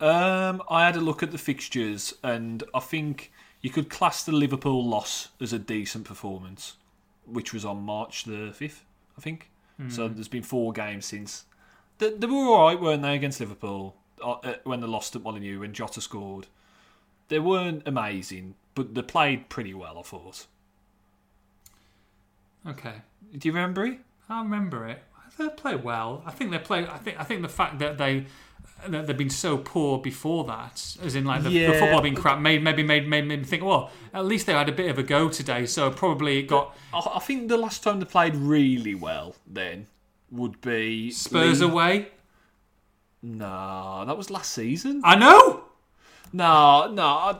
Um, 0.00 0.62
I 0.68 0.84
had 0.84 0.96
a 0.96 1.00
look 1.00 1.22
at 1.22 1.30
the 1.30 1.38
fixtures, 1.38 2.14
and 2.22 2.62
I 2.74 2.80
think 2.80 3.32
you 3.62 3.70
could 3.70 3.88
class 3.88 4.24
the 4.24 4.32
Liverpool 4.32 4.84
loss 4.84 5.28
as 5.40 5.52
a 5.52 5.58
decent 5.58 6.04
performance, 6.04 6.76
which 7.24 7.52
was 7.52 7.64
on 7.64 7.82
March 7.82 8.24
the 8.24 8.52
fifth, 8.54 8.84
I 9.16 9.20
think. 9.20 9.50
So 9.88 10.08
there's 10.08 10.28
been 10.28 10.42
four 10.42 10.72
games 10.72 11.04
since. 11.04 11.44
They, 11.98 12.10
they 12.10 12.26
were 12.26 12.34
all 12.34 12.68
right, 12.68 12.80
weren't 12.80 13.02
they, 13.02 13.14
against 13.14 13.40
Liverpool 13.40 13.94
uh, 14.22 14.32
uh, 14.32 14.54
when 14.64 14.80
they 14.80 14.86
lost 14.86 15.14
at 15.16 15.22
Molineux 15.22 15.60
when 15.60 15.74
Jota 15.74 16.00
scored. 16.00 16.46
They 17.28 17.38
weren't 17.38 17.82
amazing, 17.86 18.54
but 18.74 18.94
they 18.94 19.02
played 19.02 19.48
pretty 19.48 19.74
well, 19.74 19.98
I 19.98 20.02
thought. 20.02 20.46
Okay. 22.66 23.02
Do 23.36 23.48
you 23.48 23.52
remember 23.52 23.84
it? 23.84 23.98
I 24.28 24.40
remember 24.40 24.86
it. 24.86 25.02
They 25.36 25.48
play 25.50 25.76
well. 25.76 26.22
I 26.24 26.30
think 26.30 26.50
they 26.50 26.58
play. 26.58 26.86
I 26.86 26.96
think. 26.96 27.20
I 27.20 27.24
think 27.24 27.42
the 27.42 27.48
fact 27.48 27.78
that 27.80 27.98
they 27.98 28.26
that 28.88 29.06
they've 29.06 29.16
been 29.16 29.30
so 29.30 29.58
poor 29.58 29.98
before 29.98 30.44
that, 30.44 30.96
as 31.02 31.14
in 31.14 31.24
like 31.24 31.42
the, 31.42 31.50
the 31.66 31.72
football 31.78 32.00
being 32.02 32.14
crap, 32.14 32.38
made 32.38 32.62
maybe 32.62 32.82
made, 32.82 33.08
made 33.08 33.26
made 33.26 33.40
me 33.40 33.44
think. 33.44 33.64
Well, 33.64 33.90
at 34.14 34.24
least 34.26 34.46
they 34.46 34.52
had 34.52 34.68
a 34.68 34.72
bit 34.72 34.90
of 34.90 34.98
a 34.98 35.02
go 35.02 35.28
today, 35.28 35.66
so 35.66 35.90
probably 35.90 36.38
it 36.40 36.42
got 36.48 36.76
I, 36.92 37.12
I 37.16 37.18
think 37.20 37.48
the 37.48 37.56
last 37.56 37.82
time 37.82 37.98
they 38.00 38.06
played 38.06 38.36
really 38.36 38.94
well 38.94 39.34
then 39.46 39.86
would 40.30 40.60
be 40.60 41.10
Spurs 41.10 41.60
Leeds- 41.60 41.60
away. 41.62 42.08
No, 43.22 44.04
that 44.06 44.16
was 44.16 44.30
last 44.30 44.52
season. 44.52 45.00
I 45.04 45.16
know. 45.16 45.64
No, 46.32 46.90
no. 46.92 47.02
I, 47.04 47.36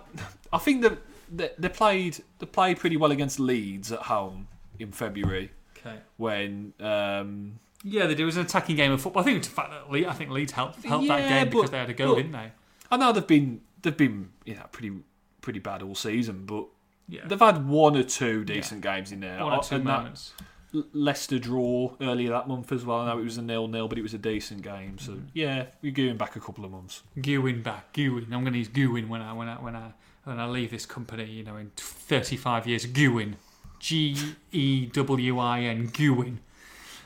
I 0.52 0.58
think 0.58 0.82
that 0.82 0.98
they, 1.30 1.50
they 1.58 1.68
played 1.68 2.18
they 2.38 2.46
played 2.46 2.78
pretty 2.78 2.96
well 2.96 3.10
against 3.12 3.38
Leeds 3.38 3.92
at 3.92 4.00
home 4.00 4.48
in 4.78 4.90
February 4.92 5.50
Okay. 5.78 5.96
when 6.16 6.72
um, 6.80 7.58
Yeah, 7.84 8.06
they 8.06 8.14
do. 8.14 8.24
It 8.24 8.26
was 8.26 8.36
an 8.36 8.44
attacking 8.46 8.76
game 8.76 8.92
of 8.92 9.00
football. 9.00 9.22
I 9.22 9.24
think 9.24 9.42
the 9.44 9.48
fact 9.50 9.70
that 9.70 9.90
Leeds, 9.90 10.08
I 10.08 10.12
think 10.14 10.30
Leeds 10.30 10.52
helped 10.52 10.82
helped 10.84 11.06
that 11.08 11.20
Yeah, 11.20 11.44
game 11.44 11.50
because 11.52 11.70
they 11.70 11.78
had 11.78 11.90
a 11.90 11.94
go, 11.94 12.08
but- 12.10 12.16
didn't 12.16 12.32
they? 12.32 12.52
I 12.90 12.96
know 12.96 13.12
they've 13.12 13.26
been 13.26 13.60
they've 13.82 13.96
been 13.96 14.30
you 14.44 14.54
know 14.54 14.64
pretty 14.72 14.92
pretty 15.40 15.58
bad 15.60 15.82
all 15.82 15.94
season, 15.94 16.44
but 16.46 16.66
Yeah. 17.08 17.26
they've 17.26 17.38
had 17.38 17.66
one 17.68 17.96
or 17.96 18.02
two 18.02 18.44
decent 18.44 18.80
games 18.80 19.12
in 19.12 19.20
there. 19.20 19.42
One 19.44 19.52
or 19.52 19.58
Oh, 19.58 19.62
two 19.62 19.76
and 19.76 19.84
moments. 19.84 20.32
Le- 20.72 20.84
Leicester 20.92 21.38
draw 21.38 21.94
earlier 22.00 22.30
that 22.30 22.48
month 22.48 22.72
as 22.72 22.84
well. 22.84 23.00
I 23.00 23.06
know 23.06 23.18
it 23.20 23.24
was 23.24 23.38
a 23.38 23.42
nil 23.42 23.68
nil, 23.68 23.86
but 23.88 23.98
it 23.98 24.02
was 24.02 24.14
a 24.14 24.18
decent 24.18 24.62
game. 24.62 24.98
So 24.98 25.12
Mm-hmm. 25.12 25.26
yeah, 25.34 25.66
we're 25.82 25.92
going 25.92 26.16
back 26.16 26.34
a 26.36 26.40
couple 26.40 26.64
of 26.64 26.70
months. 26.72 27.02
Gewin 27.18 27.62
back, 27.62 27.92
Gewin. 27.92 28.24
I'm 28.32 28.40
going 28.42 28.52
to 28.52 28.58
use 28.58 28.68
Gewin 28.68 29.08
when 29.08 29.22
I 29.22 29.32
when 29.32 29.48
I 29.48 29.54
when 29.56 29.76
I 29.76 29.92
when 30.24 30.40
I 30.40 30.46
leave 30.46 30.70
this 30.72 30.86
company. 30.86 31.24
You 31.30 31.44
know, 31.44 31.56
in 31.56 31.70
35 31.76 32.66
years, 32.66 32.86
Gewin, 32.86 33.34
G 33.78 34.16
E 34.50 34.86
W 34.86 35.38
I 35.38 35.60
N, 35.60 35.88
Gewin. 35.88 36.38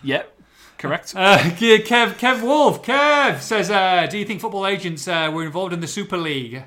Yep, 0.03 0.40
correct. 0.81 1.15
Uh, 1.17 1.39
Kev 1.39 2.15
Kev 2.23 2.43
Wolf 2.43 2.83
Kev 2.83 3.41
says, 3.41 3.71
uh, 3.71 4.07
do 4.11 4.19
you 4.19 4.25
think 4.25 4.41
football 4.41 4.67
agents 4.67 5.07
uh, 5.07 5.31
were 5.33 5.45
involved 5.45 5.73
in 5.73 5.81
the 5.81 5.87
Super 5.87 6.17
League? 6.19 6.63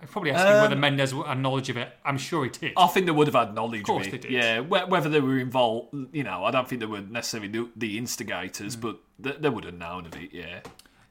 I'm 0.00 0.08
probably 0.08 0.32
asking 0.32 0.52
Um, 0.56 0.62
whether 0.62 0.76
Mendes 0.76 1.12
had 1.12 1.38
knowledge 1.40 1.70
of 1.70 1.78
it. 1.78 1.88
I'm 2.04 2.18
sure 2.18 2.44
he 2.44 2.50
did. 2.50 2.72
I 2.76 2.86
think 2.88 3.06
they 3.06 3.12
would 3.12 3.26
have 3.26 3.34
had 3.34 3.54
knowledge 3.54 3.80
of, 3.80 3.86
course 3.86 4.06
it. 4.06 4.10
they 4.12 4.18
did. 4.18 4.30
Yeah, 4.32 4.60
whether 4.60 5.08
they 5.08 5.20
were 5.20 5.38
involved, 5.38 5.94
you 6.12 6.22
know, 6.22 6.44
I 6.44 6.50
don't 6.50 6.68
think 6.68 6.80
they 6.80 6.86
were 6.86 7.00
necessarily 7.00 7.48
the, 7.48 7.70
the 7.74 7.94
Mm. 7.94 7.98
instigators, 8.00 8.76
but 8.76 8.98
they, 9.18 9.32
they 9.32 9.48
would 9.48 9.64
have 9.64 9.74
known 9.74 10.04
of 10.06 10.14
it. 10.16 10.28
Yeah. 10.32 10.60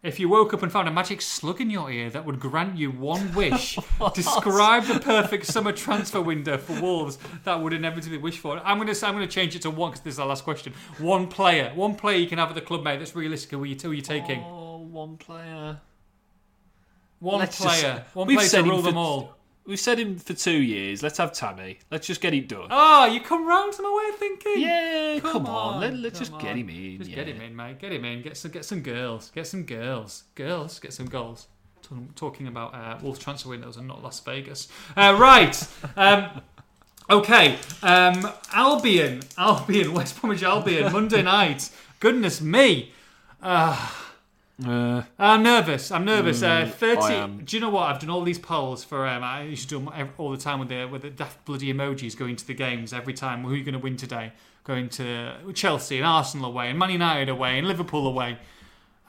If 0.04 0.20
you 0.20 0.28
woke 0.28 0.54
up 0.54 0.62
and 0.62 0.70
found 0.70 0.89
a 0.89 0.91
magic 0.91 1.22
slug 1.22 1.62
in 1.62 1.70
your 1.70 1.89
ear 1.89 2.10
that 2.10 2.26
would 2.26 2.38
grant 2.38 2.78
you 2.78 2.91
one 2.91 3.34
wish, 3.34 3.80
describe 4.14 4.84
the 4.84 4.99
perfect 4.99 5.45
summer 5.45 5.72
transfer 5.72 6.20
window 6.20 6.58
for 6.58 6.80
Wolves 6.82 7.18
that 7.45 7.62
would 7.62 7.72
inevitably 7.72 8.18
wish 8.18 8.38
for. 8.38 8.60
I'm 8.66 8.78
going 8.78 8.89
to 8.89 8.95
say 8.95 9.08
I'm 9.08 9.14
going 9.16 9.26
to 9.26 9.34
change 9.34 9.56
it 9.56 9.62
to 9.62 9.70
one 9.70 9.91
because 9.91 10.04
this 10.04 10.16
is 10.16 10.20
our 10.20 10.28
last 10.28 10.43
question. 10.43 10.74
One 10.97 11.28
player, 11.28 11.72
one 11.74 11.95
player 11.95 12.18
you 12.18 12.28
can 12.28 12.38
have 12.38 12.49
at 12.49 12.56
the 12.56 12.62
club, 12.62 12.84
mate. 12.84 12.97
That's 12.99 13.16
realistic. 13.16 13.51
Who 13.51 13.64
are 13.64 13.66
you, 13.66 13.78
who 13.82 13.91
are 13.91 13.93
you 13.93 14.01
taking? 14.01 14.41
Oh, 14.41 14.80
one 14.80 15.16
player. 15.16 15.80
one 17.20 17.39
let's 17.39 17.58
just- 17.58 17.82
player, 17.82 18.04
one 18.14 18.28
player 18.28 18.49
to 18.49 18.64
rule 18.64 18.82
them 18.82 18.97
all. 18.97 19.38
We've 19.66 19.80
said 19.80 19.97
him 19.97 20.18
for 20.18 20.34
two 20.34 20.61
years. 20.61 21.01
Let's 21.01 21.18
have 21.20 21.32
Tammy. 21.32 21.80
Let's 21.89 22.05
just 22.05 22.20
get 22.20 22.34
it 22.34 22.49
done. 22.49 22.68
Oh, 22.70 23.05
you 23.05 23.22
come 23.22 23.47
round 23.47 23.72
to 23.74 23.82
my 23.82 23.89
way 24.03 24.09
of 24.14 24.16
thinking. 24.20 24.61
yeah, 24.61 25.20
Come 25.22 25.32
come, 25.32 25.45
on. 25.45 25.76
on, 25.76 25.82
Let, 25.82 25.93
let's 25.95 26.20
come 26.20 26.28
just 26.28 26.39
get 26.39 26.57
him 26.57 26.70
in. 26.70 26.97
Just 26.97 27.09
yeah. 27.09 27.16
get 27.16 27.28
him 27.30 27.41
in, 27.41 27.55
mate. 27.55 27.80
Get 27.80 27.93
him 27.93 28.03
in. 28.03 28.22
Get 28.22 28.36
some, 28.36 28.51
get 28.51 28.66
some 28.66 28.82
girls. 28.82 29.32
Get 29.34 29.47
some 29.47 29.64
girls. 29.64 30.24
Girls. 30.36 30.80
Get 30.80 30.91
some 30.91 31.05
goals. 31.05 31.47
Talking, 31.82 32.09
talking 32.16 32.47
about 32.47 32.74
uh, 32.74 32.97
Wolves 33.01 33.20
transfer 33.20 33.49
windows 33.49 33.78
and 33.78 33.88
not 33.88 34.03
Las 34.03 34.20
Vegas. 34.22 34.68
Uh, 34.97 35.16
right. 35.18 35.68
Um, 35.95 36.41
okay. 37.09 37.57
Um, 37.82 38.30
Albion. 38.51 39.22
Albion. 39.38 39.93
West 39.93 40.20
Bromwich 40.20 40.43
Albion. 40.43 40.91
Monday 40.91 41.22
night. 41.22 41.70
Goodness 42.01 42.41
me. 42.41 42.91
Uh, 43.41 43.89
I'm 44.62 45.43
nervous. 45.43 45.91
I'm 45.91 46.06
nervous. 46.06 46.43
uh, 46.43 46.47
I 46.47 46.66
Thirty. 46.66 47.14
am. 47.16 47.41
Do 47.43 47.56
you 47.56 47.62
know 47.62 47.70
what? 47.70 47.84
I've 47.89 47.99
done 47.99 48.10
all 48.10 48.24
these 48.24 48.39
polls 48.39 48.84
for. 48.84 49.08
Um, 49.08 49.24
I 49.24 49.43
used 49.43 49.70
to 49.70 49.80
do 49.80 49.86
them 49.86 50.10
all 50.18 50.32
the 50.32 50.38
time 50.38 50.60
with 50.60 50.70
the 50.70 50.86
with 50.86 51.01
the 51.01 51.10
daft 51.10 51.43
bloody 51.45 51.74
emojis 51.74 52.16
going 52.18 52.36
to 52.36 52.45
the 52.45 52.54
games 52.54 52.93
every 52.93 53.14
time. 53.14 53.43
Who 53.43 53.54
are 53.54 53.56
you 53.56 53.64
going 53.64 53.74
to 53.74 53.80
win 53.80 53.97
today? 53.97 54.32
Going 54.64 54.89
to 54.89 55.34
Chelsea 55.54 55.97
and 55.97 56.06
Arsenal 56.06 56.45
away 56.51 56.70
and 56.70 56.78
Man 56.80 56.91
United 56.91 57.30
away 57.30 57.58
and 57.58 57.68
Liverpool 57.68 58.08
away. 58.08 58.38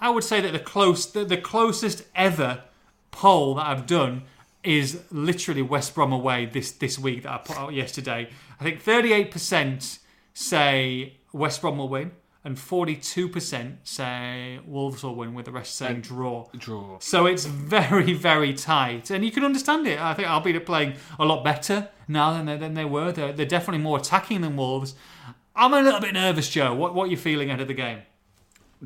I 0.01 0.11
would 0.11 0.24
say 0.24 0.40
that 0.40 0.53
the 0.53 0.59
close 0.59 1.11
the, 1.12 1.24
the 1.24 1.36
closest 1.36 2.05
ever 2.16 2.64
poll 3.11 3.55
that 3.57 3.66
I've 3.66 3.86
done 3.86 4.22
is 4.64 5.03
literally 5.12 5.62
West 5.62 5.95
Brom 5.95 6.12
away 6.12 6.47
this 6.47 6.72
this 6.72 6.99
week 6.99 7.22
that 7.24 7.32
I 7.32 7.38
put 7.38 7.59
out 7.59 7.74
yesterday. 7.74 8.30
I 8.59 8.64
think 8.64 8.82
38% 8.82 9.99
say 10.32 11.14
West 11.32 11.61
Brom 11.61 11.76
will 11.78 11.88
win 11.88 12.12
and 12.45 12.57
42% 12.57 13.76
say 13.84 14.61
Wolves 14.66 15.03
will 15.03 15.14
win 15.14 15.32
with 15.32 15.47
the 15.47 15.53
rest 15.53 15.76
saying 15.76 16.03
draw. 16.03 16.47
draw. 16.57 16.99
So 17.01 17.24
it's 17.26 17.47
very, 17.47 18.12
very 18.12 18.53
tight, 18.53 19.11
and 19.11 19.24
you 19.24 19.30
can 19.30 19.45
understand 19.45 19.86
it. 19.86 19.99
I 19.99 20.12
think 20.12 20.28
Albion 20.28 20.57
are 20.57 20.61
playing 20.61 20.95
a 21.18 21.24
lot 21.24 21.42
better 21.42 21.88
now 22.07 22.32
than 22.34 22.45
they, 22.45 22.57
than 22.59 22.74
they 22.74 22.84
were. 22.84 23.12
They're, 23.12 23.32
they're 23.32 23.47
definitely 23.47 23.82
more 23.82 23.97
attacking 23.99 24.42
than 24.42 24.57
Wolves. 24.57 24.95
I'm 25.57 25.72
a 25.72 25.80
little 25.80 26.01
bit 26.01 26.12
nervous, 26.14 26.51
Joe. 26.51 26.74
What 26.74 26.95
what 26.95 27.05
are 27.09 27.11
you 27.11 27.16
feeling 27.16 27.49
ahead 27.49 27.61
of 27.61 27.68
the 27.68 27.74
game? 27.74 28.03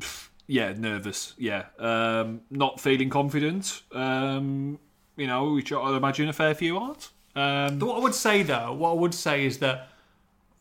Yeah, 0.51 0.73
nervous. 0.75 1.35
Yeah, 1.37 1.65
um, 1.77 2.41
not 2.49 2.79
feeling 2.79 3.11
confident. 3.11 3.83
Um, 3.91 4.79
you 5.15 5.27
know, 5.27 5.53
which 5.53 5.71
I 5.71 5.95
imagine 5.95 6.27
a 6.27 6.33
fair 6.33 6.55
few 6.55 6.75
aren't. 6.79 7.09
Um, 7.35 7.77
What 7.77 7.97
I 7.97 7.99
would 7.99 8.15
say 8.15 8.41
though, 8.41 8.73
what 8.73 8.89
I 8.89 8.93
would 8.93 9.13
say 9.13 9.45
is 9.45 9.59
that 9.59 9.89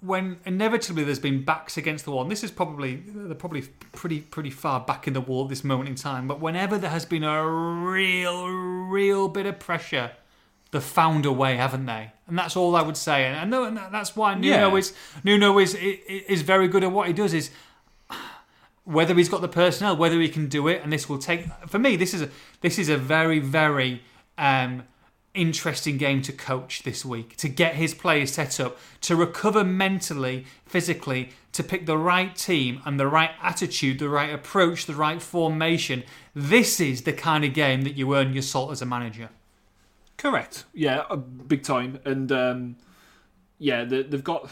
when 0.01 0.39
inevitably 0.45 1.03
there's 1.05 1.19
been 1.19 1.45
backs 1.45 1.77
against 1.77 2.05
the 2.05 2.13
wall, 2.13 2.23
and 2.23 2.31
this 2.31 2.45
is 2.45 2.51
probably 2.51 3.03
they're 3.07 3.35
probably 3.35 3.63
pretty 3.93 4.21
pretty 4.21 4.51
far 4.51 4.81
back 4.81 5.07
in 5.09 5.13
the 5.15 5.21
wall 5.21 5.45
at 5.45 5.49
this 5.51 5.65
moment 5.65 5.89
in 5.89 5.95
time, 5.95 6.29
but 6.29 6.41
whenever 6.41 6.79
there 6.79 6.91
has 6.91 7.05
been 7.05 7.25
a 7.25 7.45
real, 7.49 8.47
real 8.49 9.29
bit 9.29 9.47
of 9.47 9.59
pressure, 9.59 10.13
they've 10.71 10.83
found 10.83 11.27
a 11.27 11.33
way, 11.33 11.57
haven't 11.57 11.87
they? 11.87 12.13
And 12.29 12.39
that's 12.39 12.57
all 12.57 12.77
I 12.77 12.83
would 12.83 12.97
say. 12.97 13.25
And 13.25 13.37
I 13.37 13.45
know 13.45 13.65
and 13.65 13.77
that's 13.77 14.15
why 14.15 14.35
Nuno 14.35 14.71
Yeah. 14.71 14.77
is 14.77 14.93
Nuno 15.25 15.59
is 15.59 15.75
is 15.75 16.43
very 16.43 16.69
good 16.69 16.85
at 16.85 16.93
what 16.93 17.09
he 17.09 17.13
does. 17.13 17.35
Is 17.35 17.51
whether 18.85 19.15
he's 19.15 19.29
got 19.29 19.41
the 19.43 19.49
personnel, 19.49 19.97
whether 19.97 20.19
he 20.21 20.29
can 20.29 20.49
do 20.49 20.67
it, 20.69 20.81
and 20.83 20.93
this 20.93 21.09
will 21.09 21.19
take. 21.19 21.47
For 21.67 21.79
me, 21.79 21.97
this 21.97 22.15
is 22.15 22.23
a 22.23 22.31
this 22.61 22.79
is 22.79 22.89
a 22.89 22.97
very 22.97 23.39
very 23.39 24.03
um, 24.39 24.85
interesting 25.35 25.97
game 25.97 26.23
to 26.23 26.33
coach 26.33 26.83
this 26.83 27.05
week 27.05 27.37
to 27.37 27.49
get 27.49 27.75
his 27.75 27.95
players 27.95 28.33
set 28.33 28.59
up 28.59 28.79
to 29.03 29.15
recover 29.15 29.63
mentally, 29.63 30.45
physically, 30.67 31.31
to 31.53 31.63
pick 31.63 31.87
the 31.87 31.97
right 31.97 32.35
team 32.35 32.81
and 32.85 32.99
the 32.99 33.07
right 33.07 33.31
attitude, 33.43 33.99
the 33.99 34.09
right 34.09 34.33
approach, 34.33 34.87
the 34.87 34.95
right 34.95 35.23
formation. 35.23 36.03
This 36.35 36.81
is 36.81 37.03
the 37.03 37.13
kind 37.13 37.45
of 37.45 37.55
game 37.55 37.83
that 37.83 37.97
you 37.97 38.15
earn 38.15 38.33
your 38.33 38.43
salt 38.43 38.73
as 38.73 38.83
a 38.83 38.87
manager. 38.87 39.31
Correct. 40.17 40.65
Yeah, 40.75 41.05
uh, 41.09 41.17
big 41.17 41.63
time. 41.63 42.01
And 42.05 42.31
um, 42.33 42.77
yeah, 43.59 43.85
they, 43.85 44.03
they've 44.03 44.25
got. 44.25 44.51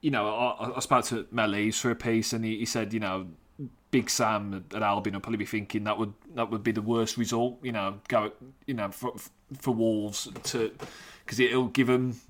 You 0.00 0.12
know, 0.12 0.28
I, 0.28 0.76
I 0.76 0.80
spoke 0.80 1.04
to 1.06 1.26
Lees 1.32 1.80
for 1.80 1.90
a 1.90 1.96
piece, 1.96 2.32
and 2.32 2.44
he, 2.44 2.58
he 2.58 2.66
said, 2.66 2.94
you 2.94 3.00
know, 3.00 3.26
Big 3.90 4.10
Sam 4.10 4.64
at 4.72 4.82
Albion 4.82 5.14
will 5.14 5.20
probably 5.20 5.38
be 5.38 5.46
thinking 5.46 5.84
that 5.84 5.98
would 5.98 6.12
that 6.34 6.50
would 6.50 6.62
be 6.62 6.72
the 6.72 6.82
worst 6.82 7.16
result. 7.16 7.58
You 7.62 7.72
know, 7.72 8.00
go 8.06 8.32
you 8.66 8.74
know 8.74 8.90
for 8.90 9.12
for 9.60 9.72
Wolves 9.72 10.28
to 10.44 10.72
because 11.24 11.40
it'll 11.40 11.68
give 11.68 11.86
them 11.86 12.20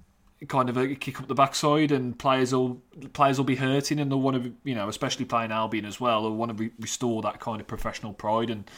kind 0.46 0.68
of 0.68 0.76
a 0.76 0.94
kick 0.94 1.20
up 1.20 1.26
the 1.26 1.34
backside, 1.34 1.90
and 1.90 2.18
players 2.18 2.52
will 2.52 2.80
players 3.12 3.38
will 3.38 3.44
be 3.44 3.56
hurting, 3.56 3.98
and 3.98 4.10
they'll 4.10 4.20
want 4.20 4.42
to 4.42 4.52
you 4.64 4.74
know, 4.74 4.88
especially 4.88 5.24
playing 5.24 5.50
Albion 5.50 5.84
as 5.84 6.00
well, 6.00 6.22
they'll 6.22 6.34
want 6.34 6.56
to 6.56 6.64
re- 6.64 6.72
restore 6.78 7.22
that 7.22 7.40
kind 7.40 7.60
of 7.60 7.66
professional 7.66 8.12
pride 8.12 8.50
and 8.50 8.70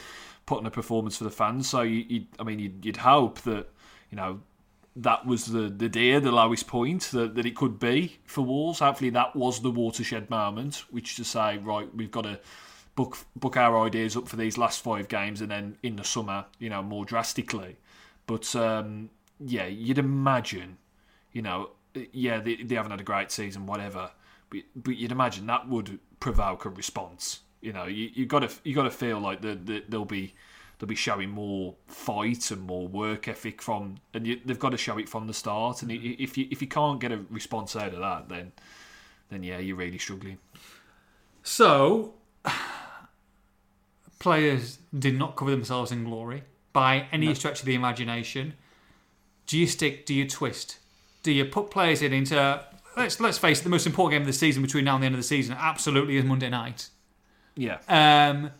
put 0.45 0.59
on 0.59 0.65
a 0.65 0.71
performance 0.71 1.17
for 1.17 1.23
the 1.23 1.31
fans. 1.31 1.69
So 1.69 1.81
you, 1.81 2.05
you 2.07 2.25
I 2.39 2.43
mean, 2.43 2.59
you'd, 2.59 2.85
you'd 2.85 2.97
hope 2.97 3.41
that 3.41 3.69
you 4.09 4.15
know 4.15 4.41
that 4.95 5.25
was 5.25 5.45
the 5.45 5.69
the 5.69 5.89
deer, 5.89 6.19
the 6.19 6.31
lowest 6.31 6.67
point 6.67 7.03
that, 7.11 7.35
that 7.35 7.45
it 7.45 7.55
could 7.55 7.79
be 7.79 8.17
for 8.25 8.43
Wolves. 8.43 8.79
Hopefully, 8.79 9.11
that 9.11 9.35
was 9.35 9.61
the 9.61 9.71
watershed 9.71 10.29
moment, 10.29 10.83
which 10.89 11.15
to 11.17 11.23
say, 11.23 11.57
right, 11.57 11.93
we've 11.95 12.11
got 12.11 12.23
to 12.23 12.39
book 12.95 13.19
book 13.35 13.55
our 13.57 13.85
ideas 13.85 14.17
up 14.17 14.27
for 14.27 14.35
these 14.35 14.57
last 14.57 14.83
five 14.83 15.07
games, 15.07 15.41
and 15.41 15.51
then 15.51 15.77
in 15.83 15.95
the 15.95 16.03
summer, 16.03 16.45
you 16.59 16.69
know, 16.69 16.81
more 16.81 17.05
drastically. 17.05 17.77
But 18.31 18.55
um, 18.55 19.09
yeah, 19.45 19.65
you'd 19.65 19.97
imagine, 19.97 20.77
you 21.33 21.41
know, 21.41 21.71
yeah, 22.13 22.39
they, 22.39 22.55
they 22.55 22.75
haven't 22.75 22.91
had 22.91 23.01
a 23.01 23.03
great 23.03 23.29
season, 23.29 23.65
whatever. 23.65 24.11
But, 24.49 24.61
but 24.73 24.95
you'd 24.95 25.11
imagine 25.11 25.47
that 25.47 25.67
would 25.67 25.99
provoke 26.21 26.63
a 26.63 26.69
response. 26.69 27.41
You 27.59 27.73
know, 27.73 27.87
you 27.87 28.09
you 28.13 28.25
got 28.25 28.39
to 28.39 28.49
you 28.63 28.73
got 28.73 28.83
to 28.83 28.89
feel 28.89 29.19
like 29.19 29.41
the, 29.41 29.55
the, 29.55 29.83
they'll 29.89 30.05
be 30.05 30.33
they'll 30.79 30.87
be 30.87 30.95
showing 30.95 31.29
more 31.29 31.75
fight 31.87 32.51
and 32.51 32.61
more 32.61 32.87
work 32.87 33.27
ethic 33.27 33.61
from, 33.61 33.97
and 34.13 34.25
you, 34.25 34.39
they've 34.45 34.57
got 34.57 34.69
to 34.71 34.77
show 34.77 34.97
it 34.97 35.09
from 35.09 35.27
the 35.27 35.33
start. 35.33 35.81
And 35.81 35.91
i- 35.91 35.95
if 36.17 36.37
you 36.37 36.47
if 36.49 36.61
you 36.61 36.69
can't 36.69 37.01
get 37.01 37.11
a 37.11 37.19
response 37.29 37.75
out 37.75 37.93
of 37.93 37.99
that, 37.99 38.29
then 38.29 38.53
then 39.27 39.43
yeah, 39.43 39.59
you're 39.59 39.75
really 39.75 39.97
struggling. 39.99 40.37
So, 41.43 42.13
players 44.19 44.79
did 44.97 45.17
not 45.17 45.35
cover 45.35 45.51
themselves 45.51 45.91
in 45.91 46.05
glory 46.05 46.43
by 46.73 47.07
any 47.11 47.33
stretch 47.35 47.59
of 47.59 47.65
the 47.65 47.75
imagination. 47.75 48.53
Do 49.47 49.57
you 49.57 49.67
stick? 49.67 50.05
Do 50.05 50.13
you 50.13 50.27
twist? 50.27 50.77
Do 51.23 51.31
you 51.31 51.45
put 51.45 51.71
players 51.71 52.01
in 52.01 52.13
into? 52.13 52.63
Let's 52.95 53.19
let's 53.19 53.37
face 53.37 53.61
it. 53.61 53.63
The 53.63 53.69
most 53.69 53.85
important 53.85 54.13
game 54.13 54.21
of 54.21 54.27
the 54.27 54.33
season 54.33 54.61
between 54.61 54.85
now 54.85 54.95
and 54.95 55.03
the 55.03 55.05
end 55.07 55.15
of 55.15 55.19
the 55.19 55.27
season 55.27 55.55
absolutely 55.59 56.17
is 56.17 56.23
Monday 56.23 56.49
night. 56.49 56.89
Yeah, 57.55 57.79
Um, 57.89 58.51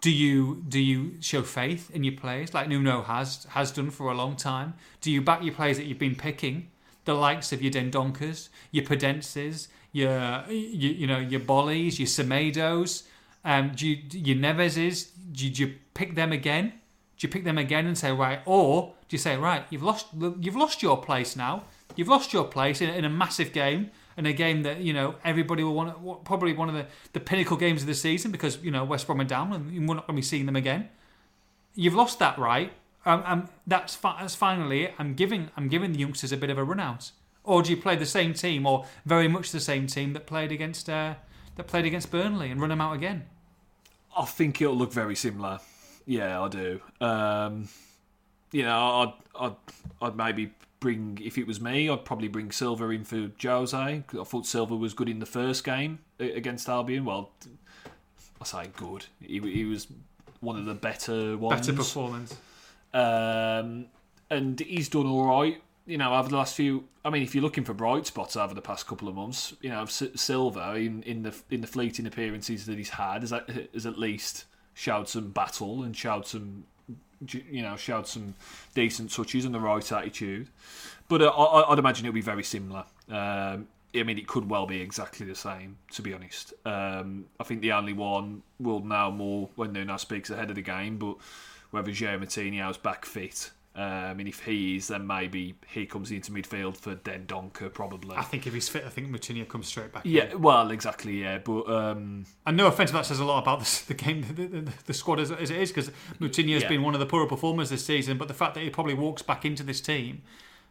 do 0.00 0.10
you 0.10 0.62
do 0.68 0.78
you 0.78 1.20
show 1.20 1.42
faith 1.42 1.90
in 1.90 2.02
your 2.04 2.14
players 2.14 2.54
like 2.54 2.68
Nuno 2.68 3.02
has 3.02 3.46
has 3.50 3.70
done 3.70 3.90
for 3.90 4.10
a 4.10 4.14
long 4.14 4.36
time? 4.36 4.74
Do 5.00 5.10
you 5.10 5.20
back 5.20 5.42
your 5.42 5.54
players 5.54 5.76
that 5.76 5.84
you've 5.84 5.98
been 5.98 6.16
picking, 6.16 6.70
the 7.04 7.14
likes 7.14 7.52
of 7.52 7.62
your 7.62 7.72
Dendonckers, 7.72 8.48
your 8.70 8.84
Podences, 8.84 9.68
your 9.92 10.44
you, 10.48 10.90
you 10.90 11.06
know 11.06 11.18
your 11.18 11.40
Bolys, 11.40 11.98
your 11.98 12.06
Semedos, 12.06 13.04
um, 13.44 13.72
do 13.74 13.88
you, 13.88 14.02
your 14.12 14.36
Neveses? 14.36 15.10
Do 15.32 15.46
you, 15.46 15.52
do 15.52 15.62
you 15.66 15.74
pick 15.94 16.14
them 16.14 16.32
again? 16.32 16.74
Do 17.18 17.26
you 17.26 17.32
pick 17.32 17.44
them 17.44 17.58
again 17.58 17.86
and 17.86 17.98
say 17.98 18.12
right, 18.12 18.40
or 18.46 18.94
do 19.08 19.14
you 19.14 19.18
say 19.18 19.36
right, 19.36 19.64
you've 19.70 19.82
lost 19.82 20.06
you've 20.40 20.56
lost 20.56 20.82
your 20.82 21.02
place 21.02 21.34
now. 21.34 21.64
You've 21.96 22.08
lost 22.08 22.32
your 22.32 22.44
place 22.44 22.80
in, 22.80 22.90
in 22.90 23.04
a 23.04 23.10
massive 23.10 23.52
game, 23.52 23.90
in 24.16 24.24
a 24.24 24.32
game 24.32 24.62
that 24.62 24.80
you 24.80 24.92
know 24.92 25.16
everybody 25.24 25.64
will 25.64 25.74
want. 25.74 26.24
Probably 26.24 26.52
one 26.52 26.68
of 26.68 26.76
the, 26.76 26.86
the 27.12 27.20
pinnacle 27.20 27.56
games 27.56 27.82
of 27.82 27.88
the 27.88 27.94
season 27.94 28.30
because 28.30 28.62
you 28.62 28.70
know 28.70 28.84
West 28.84 29.06
Brom 29.06 29.20
are 29.20 29.24
down 29.24 29.52
and 29.52 29.88
we're 29.88 29.96
not 29.96 30.06
going 30.06 30.16
to 30.16 30.20
be 30.20 30.22
seeing 30.22 30.46
them 30.46 30.54
again. 30.54 30.88
You've 31.74 31.94
lost 31.94 32.20
that 32.20 32.38
right. 32.38 32.72
Um, 33.04 33.22
um, 33.26 33.48
that's 33.66 33.96
fi- 33.96 34.18
that's 34.20 34.36
finally 34.36 34.84
it. 34.84 34.94
I'm 34.98 35.14
giving 35.14 35.50
I'm 35.56 35.68
giving 35.68 35.92
the 35.92 35.98
youngsters 35.98 36.30
a 36.30 36.36
bit 36.36 36.50
of 36.50 36.58
a 36.58 36.64
run 36.64 36.78
out. 36.78 37.10
Or 37.42 37.62
do 37.62 37.70
you 37.70 37.76
play 37.78 37.96
the 37.96 38.06
same 38.06 38.34
team, 38.34 38.66
or 38.66 38.84
very 39.06 39.26
much 39.26 39.50
the 39.50 39.60
same 39.60 39.86
team 39.86 40.12
that 40.12 40.26
played 40.26 40.52
against 40.52 40.88
uh, 40.88 41.14
that 41.56 41.66
played 41.66 41.84
against 41.86 42.12
Burnley 42.12 42.50
and 42.50 42.60
run 42.60 42.70
them 42.70 42.80
out 42.80 42.94
again? 42.94 43.24
I 44.16 44.24
think 44.24 44.60
it'll 44.60 44.76
look 44.76 44.92
very 44.92 45.16
similar. 45.16 45.60
Yeah, 46.08 46.40
I 46.42 46.48
do. 46.48 46.80
Um, 47.02 47.68
you 48.50 48.62
know, 48.62 48.78
I'd, 48.78 49.12
I'd, 49.38 49.56
I'd 50.00 50.16
maybe 50.16 50.52
bring, 50.80 51.20
if 51.22 51.36
it 51.36 51.46
was 51.46 51.60
me, 51.60 51.90
I'd 51.90 52.06
probably 52.06 52.28
bring 52.28 52.50
Silva 52.50 52.88
in 52.88 53.04
for 53.04 53.30
Jose. 53.42 53.76
I 53.76 54.24
thought 54.24 54.46
Silva 54.46 54.74
was 54.74 54.94
good 54.94 55.10
in 55.10 55.18
the 55.18 55.26
first 55.26 55.64
game 55.64 55.98
against 56.18 56.66
Albion. 56.66 57.04
Well, 57.04 57.30
I 58.40 58.44
say 58.44 58.70
good. 58.74 59.04
He, 59.20 59.38
he 59.38 59.66
was 59.66 59.86
one 60.40 60.56
of 60.58 60.64
the 60.64 60.72
better 60.74 61.36
ones. 61.36 61.66
Better 61.66 61.76
performance. 61.76 62.34
Um, 62.94 63.86
and 64.30 64.58
he's 64.60 64.88
done 64.88 65.06
all 65.06 65.26
right. 65.26 65.60
You 65.86 65.98
know, 65.98 66.14
over 66.14 66.30
the 66.30 66.36
last 66.36 66.54
few. 66.54 66.84
I 67.04 67.10
mean, 67.10 67.22
if 67.22 67.34
you're 67.34 67.44
looking 67.44 67.64
for 67.64 67.74
bright 67.74 68.06
spots 68.06 68.34
over 68.34 68.54
the 68.54 68.62
past 68.62 68.86
couple 68.86 69.08
of 69.08 69.14
months, 69.14 69.54
you 69.60 69.68
know, 69.70 69.82
S- 69.82 70.02
Silva 70.14 70.74
in, 70.74 71.02
in 71.02 71.22
the 71.22 71.34
in 71.50 71.60
the 71.60 71.66
fleeting 71.66 72.06
appearances 72.06 72.64
that 72.66 72.78
he's 72.78 72.90
had 72.90 73.30
at- 73.30 73.50
has 73.74 73.86
at 73.86 73.98
least 73.98 74.44
showed 74.78 75.08
some 75.08 75.28
battle 75.30 75.82
and 75.82 75.96
showed 75.96 76.24
some, 76.24 76.62
you 77.26 77.62
know, 77.62 77.74
showed 77.74 78.06
some 78.06 78.32
decent 78.76 79.12
touches 79.12 79.44
and 79.44 79.52
the 79.52 79.58
right 79.58 79.90
attitude. 79.90 80.46
But 81.08 81.20
uh, 81.20 81.30
I, 81.30 81.72
I'd 81.72 81.80
imagine 81.80 82.06
it'll 82.06 82.14
be 82.14 82.20
very 82.20 82.44
similar. 82.44 82.84
Um, 83.10 83.66
I 83.92 84.04
mean, 84.04 84.18
it 84.18 84.28
could 84.28 84.48
well 84.48 84.66
be 84.66 84.80
exactly 84.80 85.26
the 85.26 85.34
same, 85.34 85.78
to 85.94 86.02
be 86.02 86.14
honest. 86.14 86.54
Um, 86.64 87.24
I 87.40 87.44
think 87.44 87.60
the 87.60 87.72
only 87.72 87.92
one 87.92 88.42
will 88.60 88.78
know 88.78 89.10
more 89.10 89.48
when 89.56 89.72
Nuno 89.72 89.96
speaks 89.96 90.30
ahead 90.30 90.48
of 90.48 90.54
the 90.54 90.62
game, 90.62 90.96
but 90.96 91.16
whether 91.72 91.90
João 91.90 92.22
Moutinho's 92.22 92.78
back 92.78 93.04
fit. 93.04 93.50
Um, 93.78 94.18
and 94.18 94.26
if 94.26 94.40
he 94.44 94.74
is, 94.74 94.88
then 94.88 95.06
maybe 95.06 95.54
he 95.68 95.86
comes 95.86 96.10
into 96.10 96.32
midfield 96.32 96.76
for 96.76 96.96
Dendoncker, 96.96 97.72
probably. 97.72 98.16
I 98.16 98.22
think 98.24 98.44
if 98.44 98.52
he's 98.52 98.68
fit, 98.68 98.84
I 98.84 98.88
think 98.88 99.08
Moutinho 99.08 99.46
comes 99.46 99.68
straight 99.68 99.92
back. 99.92 100.04
in. 100.04 100.10
Yeah, 100.10 100.34
well, 100.34 100.72
exactly, 100.72 101.20
yeah. 101.22 101.38
But 101.38 101.68
um, 101.68 102.26
And 102.44 102.56
no 102.56 102.66
offense, 102.66 102.90
that 102.90 103.06
says 103.06 103.20
a 103.20 103.24
lot 103.24 103.40
about 103.40 103.60
the, 103.60 103.84
the 103.86 103.94
game, 103.94 104.22
the, 104.22 104.46
the, 104.46 104.72
the 104.86 104.92
squad 104.94 105.20
as, 105.20 105.30
as 105.30 105.50
it 105.52 105.58
is, 105.58 105.70
because 105.70 105.92
Moutinho's 106.20 106.62
Yeah. 106.62 106.68
been 106.68 106.82
one 106.82 106.94
of 106.94 106.98
the 107.00 107.06
poorer 107.06 107.26
performers 107.28 107.70
this 107.70 107.84
season. 107.86 108.18
But 108.18 108.26
the 108.26 108.34
fact 108.34 108.54
that 108.54 108.64
he 108.64 108.70
probably 108.70 108.94
walks 108.94 109.22
back 109.22 109.44
into 109.44 109.62
this 109.62 109.80
team 109.80 110.22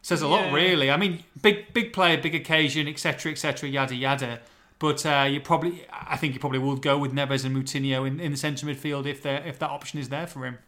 says 0.02 0.20
a 0.20 0.28
lot, 0.28 0.52
really. 0.52 0.90
I 0.90 0.98
mean, 0.98 1.24
big 1.40 1.72
big 1.72 1.94
player, 1.94 2.18
big 2.20 2.34
occasion, 2.34 2.86
etc., 2.88 3.32
etc., 3.32 3.70
yada 3.70 3.94
yada. 3.94 4.40
But 4.78 5.06
uh, 5.06 5.26
you 5.30 5.40
probably, 5.40 5.86
I 5.90 6.18
think 6.18 6.34
you 6.34 6.40
probably 6.40 6.58
will 6.60 6.76
go 6.76 6.98
with 6.98 7.12
Neves 7.14 7.44
and 7.44 7.56
Moutinho 7.56 8.06
in, 8.06 8.20
in 8.20 8.32
the 8.32 8.36
centre 8.36 8.66
midfield 8.66 9.06
if 9.06 9.22
there 9.22 9.42
if 9.46 9.58
that 9.60 9.70
option 9.70 9.98
is 9.98 10.10
there 10.10 10.26
for 10.26 10.44
him. 10.44 10.58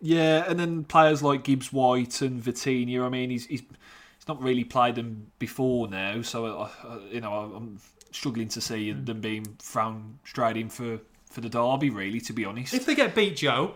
Yeah, 0.00 0.44
and 0.48 0.58
then 0.58 0.84
players 0.84 1.22
like 1.22 1.44
Gibbs 1.44 1.72
White 1.72 2.20
and 2.22 2.42
Vitinha, 2.42 3.04
I 3.04 3.08
mean, 3.08 3.30
he's, 3.30 3.46
he's, 3.46 3.60
he's 3.60 4.28
not 4.28 4.42
really 4.42 4.64
played 4.64 4.94
them 4.94 5.32
before 5.38 5.88
now, 5.88 6.22
so, 6.22 6.46
uh, 6.46 6.68
uh, 6.84 6.98
you 7.10 7.20
know, 7.20 7.32
I'm 7.32 7.78
struggling 8.12 8.48
to 8.48 8.60
see 8.60 8.92
them 8.92 9.20
being 9.20 9.44
thrown 9.58 10.18
straight 10.24 10.56
in 10.56 10.68
for, 10.68 11.00
for 11.30 11.40
the 11.40 11.48
derby, 11.48 11.90
really, 11.90 12.20
to 12.20 12.32
be 12.32 12.44
honest. 12.44 12.74
If 12.74 12.86
they 12.86 12.94
get 12.94 13.14
beat, 13.14 13.36
Joe, 13.36 13.74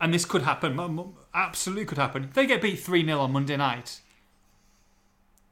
and 0.00 0.12
this 0.12 0.24
could 0.24 0.42
happen, 0.42 1.14
absolutely 1.32 1.84
could 1.86 1.98
happen. 1.98 2.24
If 2.24 2.34
they 2.34 2.46
get 2.46 2.60
beat 2.60 2.80
3 2.80 3.04
0 3.04 3.20
on 3.20 3.32
Monday 3.32 3.56
night, 3.56 4.00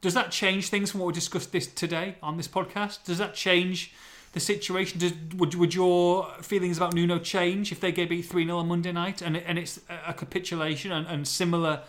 does 0.01 0.15
that 0.15 0.33
change 0.33 0.69
things 0.69 0.91
from 0.91 1.01
what 1.01 1.07
we 1.07 1.13
discussed 1.13 1.53
this 1.53 1.67
today 1.67 2.17
on 2.23 2.37
this 2.37 2.49
podcast? 2.49 3.05
Does 3.05 3.19
that 3.19 3.35
change 3.35 3.95
the 4.33 4.41
situation? 4.41 4.99
Does, 4.99 5.13
would, 5.37 5.55
would 5.55 5.75
your 5.75 6.29
feelings 6.41 6.77
about 6.77 6.95
Nuno 6.95 7.19
change 7.19 7.71
if 7.73 7.81
they 7.81 7.93
get 7.93 8.09
beat 8.09 8.23
3 8.23 8.45
0 8.47 8.59
on 8.59 8.69
Monday 8.69 8.93
night 8.93 9.23
and, 9.23 9.37
and 9.37 9.59
it's 9.59 9.81
a 10.07 10.15
capitulation 10.15 10.93
and, 10.93 11.07
and 11.07 11.29
similar 11.29 11.83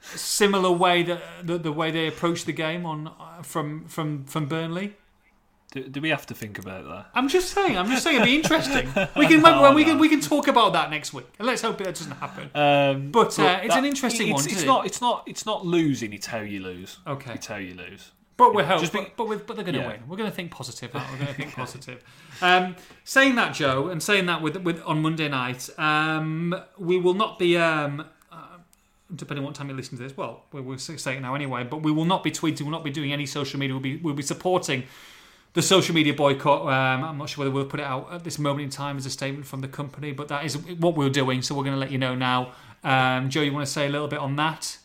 similar 0.00 0.70
way 0.70 1.02
that 1.02 1.20
the, 1.42 1.58
the 1.58 1.72
way 1.72 1.90
they 1.90 2.06
approach 2.06 2.44
the 2.44 2.52
game 2.52 2.86
on 2.86 3.10
from 3.42 3.86
from 3.86 4.24
from 4.24 4.46
Burnley? 4.46 4.94
Do, 5.72 5.82
do 5.82 6.00
we 6.00 6.10
have 6.10 6.26
to 6.26 6.34
think 6.34 6.58
about 6.58 6.84
that? 6.84 7.06
I'm 7.12 7.28
just 7.28 7.52
saying. 7.52 7.76
I'm 7.76 7.88
just 7.88 8.04
saying. 8.04 8.16
It'd 8.16 8.26
be 8.26 8.36
interesting. 8.36 8.88
We 9.16 9.26
can 9.26 9.42
when 9.42 9.74
we 9.74 9.84
can 9.84 9.98
we 9.98 10.08
can 10.08 10.20
talk 10.20 10.48
about 10.48 10.72
that 10.74 10.90
next 10.90 11.12
week, 11.12 11.26
and 11.38 11.46
let's 11.46 11.62
hope 11.62 11.78
that 11.78 11.94
doesn't 11.94 12.12
happen. 12.12 12.50
Um, 12.54 13.10
But, 13.10 13.38
uh, 13.38 13.60
it's 13.62 13.74
an 13.74 13.84
interesting 13.84 14.28
it's, 14.28 14.42
one, 14.42 14.52
It's 14.52 14.62
it? 14.62 14.66
not. 14.66 14.86
It's 14.86 15.00
not. 15.00 15.24
It's 15.26 15.46
not 15.46 15.66
losing. 15.66 16.12
It's 16.12 16.26
how 16.26 16.40
you 16.40 16.60
lose. 16.60 16.98
Okay. 17.06 17.34
It's 17.34 17.46
how 17.46 17.56
you 17.56 17.74
lose. 17.74 18.12
But 18.36 18.54
we're 18.54 18.66
just 18.78 18.92
be- 18.92 18.98
but, 19.00 19.16
but, 19.16 19.28
we're, 19.28 19.38
but 19.38 19.56
they're 19.56 19.64
going 19.64 19.76
to 19.76 19.80
Yeah. 19.80 19.88
win. 19.88 20.00
We're 20.08 20.16
going 20.18 20.28
to 20.30 20.34
think 20.36 20.50
positive. 20.50 20.94
aren't? 20.94 21.10
We're 21.10 21.16
going 21.18 21.28
to 21.28 21.34
think 21.34 21.54
positive. 21.54 22.04
Um, 22.42 22.76
saying 23.04 23.34
that, 23.36 23.54
Joe, 23.54 23.88
and 23.88 24.02
saying 24.02 24.26
that 24.26 24.42
with, 24.42 24.56
with 24.58 24.82
on 24.84 25.00
Monday 25.00 25.28
night, 25.28 25.70
um, 25.78 26.54
we 26.78 26.98
will 26.98 27.14
not 27.14 27.38
be. 27.38 27.56
Um, 27.56 28.04
uh, 28.30 28.36
depending 29.14 29.42
on 29.42 29.46
what 29.46 29.54
time 29.54 29.70
you 29.70 29.74
listen 29.74 29.96
to 29.96 30.04
this, 30.04 30.16
well, 30.16 30.42
we- 30.52 30.60
we'll 30.60 30.76
say 30.78 31.16
it 31.16 31.20
now 31.20 31.34
anyway. 31.34 31.64
But 31.64 31.78
we 31.82 31.90
will 31.92 32.04
not 32.04 32.22
be 32.22 32.30
tweeting. 32.30 32.62
We'll 32.62 32.70
not 32.72 32.84
be 32.84 32.90
doing 32.90 33.12
any 33.12 33.24
social 33.24 33.58
media. 33.58 33.74
We'll 33.74 33.82
be 33.82 33.96
we'll 33.96 34.14
be 34.14 34.22
supporting 34.22 34.82
the 35.54 35.62
social 35.62 35.94
media 35.94 36.12
boycott. 36.12 36.62
Um, 36.62 37.04
I'm 37.04 37.16
not 37.16 37.30
sure 37.30 37.42
whether 37.46 37.54
we'll 37.54 37.64
put 37.64 37.80
it 37.80 37.86
out 37.86 38.12
at 38.12 38.22
this 38.24 38.38
moment 38.38 38.64
in 38.64 38.68
time 38.70 38.98
as 38.98 39.06
a 39.06 39.10
statement 39.10 39.46
from 39.46 39.62
the 39.62 39.68
company, 39.68 40.12
but 40.12 40.28
that 40.28 40.44
is 40.44 40.58
what 40.58 40.94
we're 40.94 41.08
doing. 41.08 41.40
So 41.40 41.54
we're 41.54 41.64
going 41.64 41.74
to 41.76 41.80
let 41.80 41.90
you 41.90 41.96
know 41.96 42.14
now. 42.14 42.52
Um, 42.84 43.30
Joe, 43.30 43.40
you 43.40 43.52
want 43.54 43.64
to 43.64 43.72
say 43.72 43.86
a 43.86 43.88
little 43.88 44.08
bit 44.08 44.18
on 44.18 44.36
that? 44.36 44.76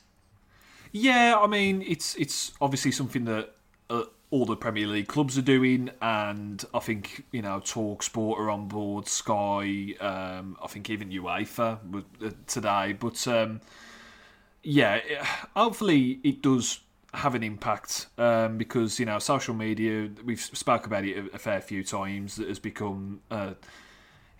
Yeah, 0.92 1.38
I 1.40 1.48
mean, 1.48 1.84
it's 1.88 2.16
it's 2.16 2.52
obviously 2.60 2.92
something 2.92 3.26
that 3.26 3.54
uh, 3.90 4.04
all 4.30 4.46
the 4.46 4.58
Premier 4.58 4.88
League 4.88 5.08
clubs 5.08 5.38
are 5.38 5.44
doing, 5.44 5.90
and 6.02 6.64
I 6.74 6.80
think 6.80 7.26
you 7.32 7.42
know 7.42 7.62
Talk 7.64 8.04
Sport 8.04 8.40
are 8.40 8.50
on 8.50 8.68
board, 8.68 9.08
Sky, 9.08 9.96
um, 10.02 10.58
I 10.62 10.68
think 10.68 10.90
even 10.90 11.10
UEFA 11.10 11.80
uh, 11.96 12.30
today. 12.46 12.94
But 12.94 13.26
um, 13.28 13.62
yeah, 14.64 15.00
hopefully 15.56 16.20
it 16.24 16.42
does 16.42 16.82
have 17.14 17.36
an 17.36 17.44
impact 17.44 18.08
um, 18.18 18.58
because 18.58 19.00
you 19.00 19.06
know 19.06 19.20
social 19.20 19.54
media. 19.54 20.10
We've 20.26 20.42
spoke 20.42 20.86
about 20.86 21.06
it 21.06 21.18
a, 21.18 21.36
a 21.36 21.40
fair 21.40 21.62
few 21.62 21.84
times. 21.84 22.36
That 22.36 22.50
has 22.50 22.60
become. 22.60 23.22
Uh, 23.30 23.54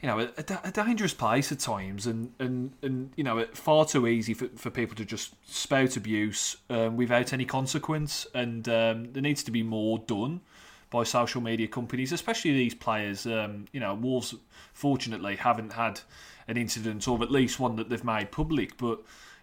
you 0.02 0.08
know, 0.08 0.20
a, 0.20 0.60
a 0.64 0.72
dangerous 0.72 1.14
place 1.14 1.52
at 1.52 1.60
times, 1.60 2.08
and, 2.08 2.34
and, 2.40 2.74
and 2.82 3.12
you 3.16 3.24
know, 3.24 3.46
far 3.54 3.86
too 3.86 4.08
easy 4.08 4.34
for, 4.34 4.48
for 4.56 4.72
people 4.72 4.96
to 4.96 5.06
just 5.06 5.36
spout 5.48 5.96
abuse 5.96 6.58
um, 6.70 6.98
without 6.98 7.34
any 7.34 7.46
consequence. 7.46 8.26
And 8.34 8.68
um, 8.68 9.14
there 9.14 9.22
needs 9.22 9.44
to 9.44 9.52
be 9.52 9.62
more 9.62 10.00
done 10.00 10.42
by 10.90 11.04
social 11.04 11.40
media 11.40 11.68
companies, 11.68 12.12
especially 12.12 12.52
these 12.52 12.74
players. 12.74 13.28
Um, 13.28 13.66
you 13.72 13.80
know, 13.80 13.94
Wolves 13.94 14.34
fortunately 14.74 15.36
haven't 15.36 15.74
had 15.74 16.02
an 16.48 16.58
incident, 16.58 17.08
or 17.08 17.22
at 17.22 17.32
least 17.32 17.60
one 17.60 17.76
that 17.76 17.90
they've 17.90 18.04
made 18.04 18.32
public. 18.32 18.78
But 18.78 19.02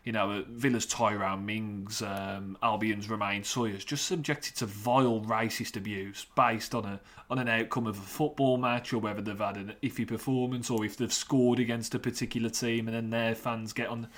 you 0.09 0.13
know, 0.13 0.43
Villa's 0.49 0.87
Tyrone 0.87 1.45
Mings, 1.45 2.01
um, 2.01 2.57
Albion's 2.63 3.11
Romaine 3.11 3.45
Sawyers, 3.45 3.85
just 3.85 4.07
subjected 4.07 4.57
to 4.57 4.65
vile 4.65 5.21
racist 5.21 5.77
abuse 5.77 6.25
based 6.35 6.75
on 6.75 6.87
a 6.87 7.01
on 7.29 7.39
an 7.39 7.47
outcome 7.47 7.87
of 7.87 7.99
a 7.99 8.01
football 8.01 8.57
match 8.57 8.95
or 8.95 9.01
whether 9.01 9.21
they've 9.21 9.39
had 9.39 9.59
an 9.59 9.75
iffy 9.83 10.09
performance 10.09 10.71
or 10.71 10.83
if 10.83 10.97
they've 10.97 11.13
scored 11.13 11.59
against 11.59 11.95
a 11.95 11.99
particular 11.99 12.49
team 12.49 12.89
and 12.89 12.97
then 12.97 13.11
their 13.11 13.35
fans 13.35 13.75
get 13.75 13.89
on. 13.89 14.09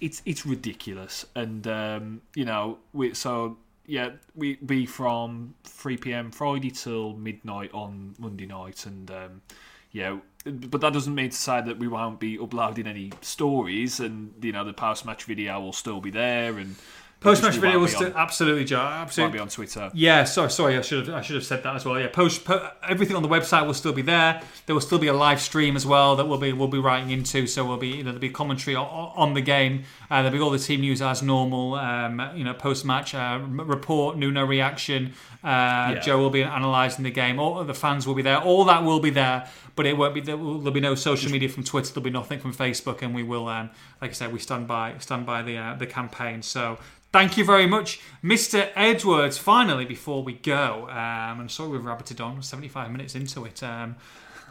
It's 0.00 0.22
it's 0.24 0.46
ridiculous, 0.46 1.26
and 1.34 1.66
um, 1.66 2.22
you 2.36 2.44
know, 2.44 2.78
we 2.92 3.12
so 3.14 3.58
yeah, 3.86 4.10
we 4.36 4.54
be 4.54 4.86
from 4.86 5.54
3 5.64 5.96
p.m. 5.96 6.30
Friday 6.30 6.70
till 6.70 7.14
midnight 7.14 7.72
on 7.74 8.14
Monday 8.20 8.46
night, 8.46 8.86
and 8.86 9.10
um, 9.10 9.42
yeah, 9.92 10.18
but 10.44 10.80
that 10.80 10.92
doesn't 10.92 11.14
mean 11.14 11.30
to 11.30 11.36
say 11.36 11.60
that 11.60 11.78
we 11.78 11.88
won't 11.88 12.20
be 12.20 12.38
uploading 12.38 12.86
any 12.86 13.12
stories, 13.20 14.00
and 14.00 14.32
you 14.42 14.52
know 14.52 14.64
the 14.64 14.72
post 14.72 15.04
match 15.04 15.24
video 15.24 15.60
will 15.60 15.72
still 15.72 16.00
be 16.00 16.10
there, 16.10 16.58
and 16.58 16.76
Post 17.20 17.42
match 17.42 17.56
video 17.56 17.78
was 17.78 17.92
still, 17.92 18.14
absolutely, 18.16 18.64
Joe. 18.64 18.78
Absolutely. 18.80 19.36
be 19.36 19.40
on 19.40 19.48
Twitter. 19.48 19.90
Yeah, 19.92 20.24
sorry, 20.24 20.50
sorry. 20.50 20.78
I 20.78 20.80
should 20.80 21.06
have, 21.06 21.16
I 21.16 21.20
should 21.20 21.36
have 21.36 21.44
said 21.44 21.62
that 21.64 21.76
as 21.76 21.84
well. 21.84 22.00
Yeah, 22.00 22.08
post, 22.08 22.46
po- 22.46 22.70
everything 22.88 23.14
on 23.14 23.22
the 23.22 23.28
website 23.28 23.66
will 23.66 23.74
still 23.74 23.92
be 23.92 24.00
there. 24.00 24.40
There 24.64 24.74
will 24.74 24.80
still 24.80 24.98
be 24.98 25.08
a 25.08 25.12
live 25.12 25.38
stream 25.38 25.76
as 25.76 25.84
well 25.84 26.16
that 26.16 26.26
we'll 26.26 26.38
be 26.38 26.54
we'll 26.54 26.68
be 26.68 26.78
writing 26.78 27.10
into. 27.10 27.46
So 27.46 27.66
we'll 27.66 27.76
be 27.76 27.88
you 27.88 27.98
know 27.98 28.04
there'll 28.04 28.20
be 28.20 28.30
commentary 28.30 28.74
on, 28.74 29.12
on 29.14 29.34
the 29.34 29.42
game. 29.42 29.84
Uh, 30.10 30.22
there'll 30.22 30.38
be 30.38 30.42
all 30.42 30.48
the 30.48 30.58
team 30.58 30.80
news 30.80 31.02
as 31.02 31.22
normal. 31.22 31.74
Um, 31.74 32.22
you 32.34 32.42
know, 32.42 32.54
post 32.54 32.86
match 32.86 33.14
uh, 33.14 33.38
report, 33.44 34.16
Nuno 34.16 34.46
reaction. 34.46 35.12
Uh, 35.44 35.96
Joe 35.96 36.16
will 36.16 36.30
be 36.30 36.40
analysing 36.40 37.04
the 37.04 37.10
game. 37.10 37.38
All 37.38 37.62
the 37.64 37.74
fans 37.74 38.06
will 38.06 38.14
be 38.14 38.22
there. 38.22 38.38
All 38.38 38.64
that 38.64 38.82
will 38.82 39.00
be 39.00 39.10
there. 39.10 39.46
But 39.80 39.86
it 39.86 39.96
won't 39.96 40.12
be. 40.12 40.20
There 40.20 40.36
will 40.36 40.58
there'll 40.58 40.72
be 40.72 40.80
no 40.80 40.94
social 40.94 41.32
media 41.32 41.48
from 41.48 41.64
Twitter. 41.64 41.94
There'll 41.94 42.04
be 42.04 42.10
nothing 42.10 42.38
from 42.38 42.52
Facebook. 42.52 43.00
And 43.00 43.14
we 43.14 43.22
will, 43.22 43.48
um, 43.48 43.70
like 44.02 44.10
I 44.10 44.12
said, 44.12 44.30
we 44.30 44.38
stand 44.38 44.68
by 44.68 44.98
stand 44.98 45.24
by 45.24 45.40
the 45.40 45.56
uh, 45.56 45.74
the 45.76 45.86
campaign. 45.86 46.42
So. 46.42 46.76
Thank 47.12 47.38
you 47.38 47.44
very 47.44 47.66
much, 47.66 47.98
Mr. 48.22 48.68
Edwards. 48.76 49.36
Finally, 49.38 49.84
before 49.84 50.22
we 50.22 50.34
go, 50.34 50.86
um, 50.90 51.40
I'm 51.40 51.48
sorry 51.48 51.70
we've 51.70 51.80
rabbited 51.80 52.24
on. 52.24 52.40
75 52.40 52.92
minutes 52.92 53.16
into 53.16 53.46
it. 53.46 53.62
Um, 53.64 53.96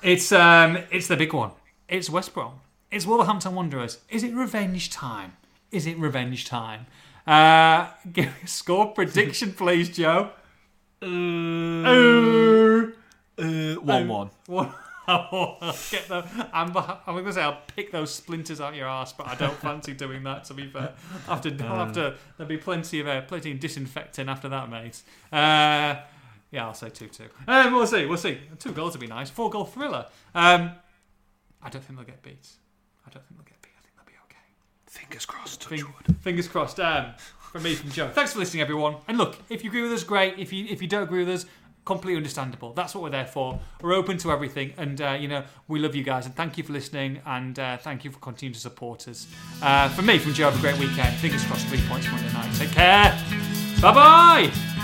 it's 0.01 0.31
um, 0.31 0.79
it's 0.91 1.07
the 1.07 1.15
big 1.15 1.31
one. 1.31 1.51
It's 1.87 2.09
West 2.09 2.33
Brom. 2.33 2.53
It's 2.91 3.05
Wolverhampton 3.05 3.53
Wanderers. 3.53 3.99
Is 4.09 4.23
it 4.23 4.33
revenge 4.33 4.89
time? 4.89 5.37
Is 5.71 5.85
it 5.85 5.97
revenge 5.99 6.45
time? 6.45 6.87
Uh, 7.27 7.91
give 8.11 8.25
me 8.25 8.33
a 8.43 8.47
score 8.47 8.87
prediction, 8.87 9.53
please, 9.53 9.95
Joe. 9.95 10.31
Oh. 11.01 12.91
Uh, 13.37 13.75
one-one. 13.75 14.31
What? 14.47 14.75
I'll 15.09 15.57
get 15.91 16.07
the. 16.07 16.23
I'm, 16.53 16.75
I'm 16.75 17.13
going 17.13 17.25
to 17.25 17.33
say 17.33 17.41
I'll 17.41 17.61
pick 17.75 17.91
those 17.91 18.13
splinters 18.13 18.61
out 18.61 18.75
your 18.75 18.87
ass, 18.87 19.13
but 19.13 19.27
I 19.27 19.35
don't 19.35 19.55
fancy 19.57 19.93
doing 19.93 20.23
that. 20.23 20.43
To 20.45 20.53
be 20.53 20.67
fair, 20.67 20.93
after 21.27 21.49
I'll 21.61 21.85
have 21.85 21.93
to, 21.93 22.15
there'll 22.37 22.47
be 22.49 22.57
plenty 22.57 22.99
of 22.99 23.07
uh, 23.07 23.21
plenty 23.21 23.51
of 23.51 23.59
disinfecting 23.59 24.29
after 24.29 24.49
that, 24.49 24.69
mate. 24.69 25.01
Uh, 25.31 26.01
yeah, 26.51 26.65
I'll 26.65 26.73
say 26.73 26.89
two 26.89 27.07
two. 27.07 27.25
Um, 27.47 27.73
we'll 27.73 27.87
see. 27.87 28.05
We'll 28.05 28.17
see. 28.17 28.37
Two 28.59 28.71
goals 28.71 28.93
would 28.93 29.01
be 29.01 29.07
nice. 29.07 29.29
Four 29.29 29.49
goal 29.49 29.65
thriller. 29.65 30.05
Um, 30.35 30.71
I 31.61 31.69
don't 31.69 31.83
think 31.83 31.97
they'll 31.97 32.05
get 32.05 32.21
beat. 32.21 32.47
I 33.05 33.09
don't 33.09 33.25
think 33.25 33.37
they'll 33.39 33.45
get 33.45 33.61
beat. 33.61 33.71
I 33.77 33.81
think 33.81 33.95
they'll 33.95 34.05
be 34.05 34.13
okay. 34.25 34.45
Fingers 34.87 35.25
crossed. 35.25 35.63
Fing- 35.65 35.85
fingers 36.21 36.47
crossed. 36.47 36.79
Um, 36.79 37.13
from 37.51 37.63
me, 37.63 37.73
from 37.73 37.89
Joe. 37.89 38.09
Thanks 38.09 38.33
for 38.33 38.39
listening, 38.39 38.61
everyone. 38.61 38.97
And 39.07 39.17
look, 39.17 39.35
if 39.49 39.63
you 39.63 39.71
agree 39.71 39.81
with 39.81 39.91
us, 39.91 40.03
great. 40.03 40.37
If 40.37 40.53
you 40.53 40.65
if 40.69 40.81
you 40.83 40.87
don't 40.87 41.03
agree 41.03 41.25
with 41.25 41.29
us, 41.29 41.45
completely 41.89 42.17
understandable. 42.17 42.71
That's 42.73 42.93
what 42.93 43.03
we're 43.03 43.09
there 43.09 43.25
for. 43.25 43.59
We're 43.81 43.95
open 43.95 44.19
to 44.19 44.31
everything, 44.31 44.73
and 44.77 45.01
uh, 45.01 45.17
you 45.19 45.27
know 45.27 45.43
we 45.67 45.79
love 45.79 45.95
you 45.95 46.03
guys. 46.03 46.27
And 46.27 46.35
thank 46.35 46.55
you 46.57 46.63
for 46.63 46.71
listening, 46.71 47.19
and 47.25 47.57
uh, 47.57 47.77
thank 47.77 48.05
you 48.05 48.11
for 48.11 48.19
continuing 48.19 48.53
to 48.53 48.59
support 48.59 49.07
us. 49.07 49.27
Uh, 49.61 49.89
from 49.89 50.05
me, 50.05 50.19
from 50.19 50.33
Joe, 50.33 50.51
have 50.51 50.57
a 50.57 50.61
great 50.61 50.79
weekend. 50.79 51.15
Fingers 51.17 51.43
crossed, 51.45 51.65
three 51.67 51.81
points 51.89 52.07
Monday 52.11 52.31
night. 52.31 52.53
Take 52.55 52.71
care. 52.71 53.09
Bye 53.81 53.93
bye. 53.93 54.78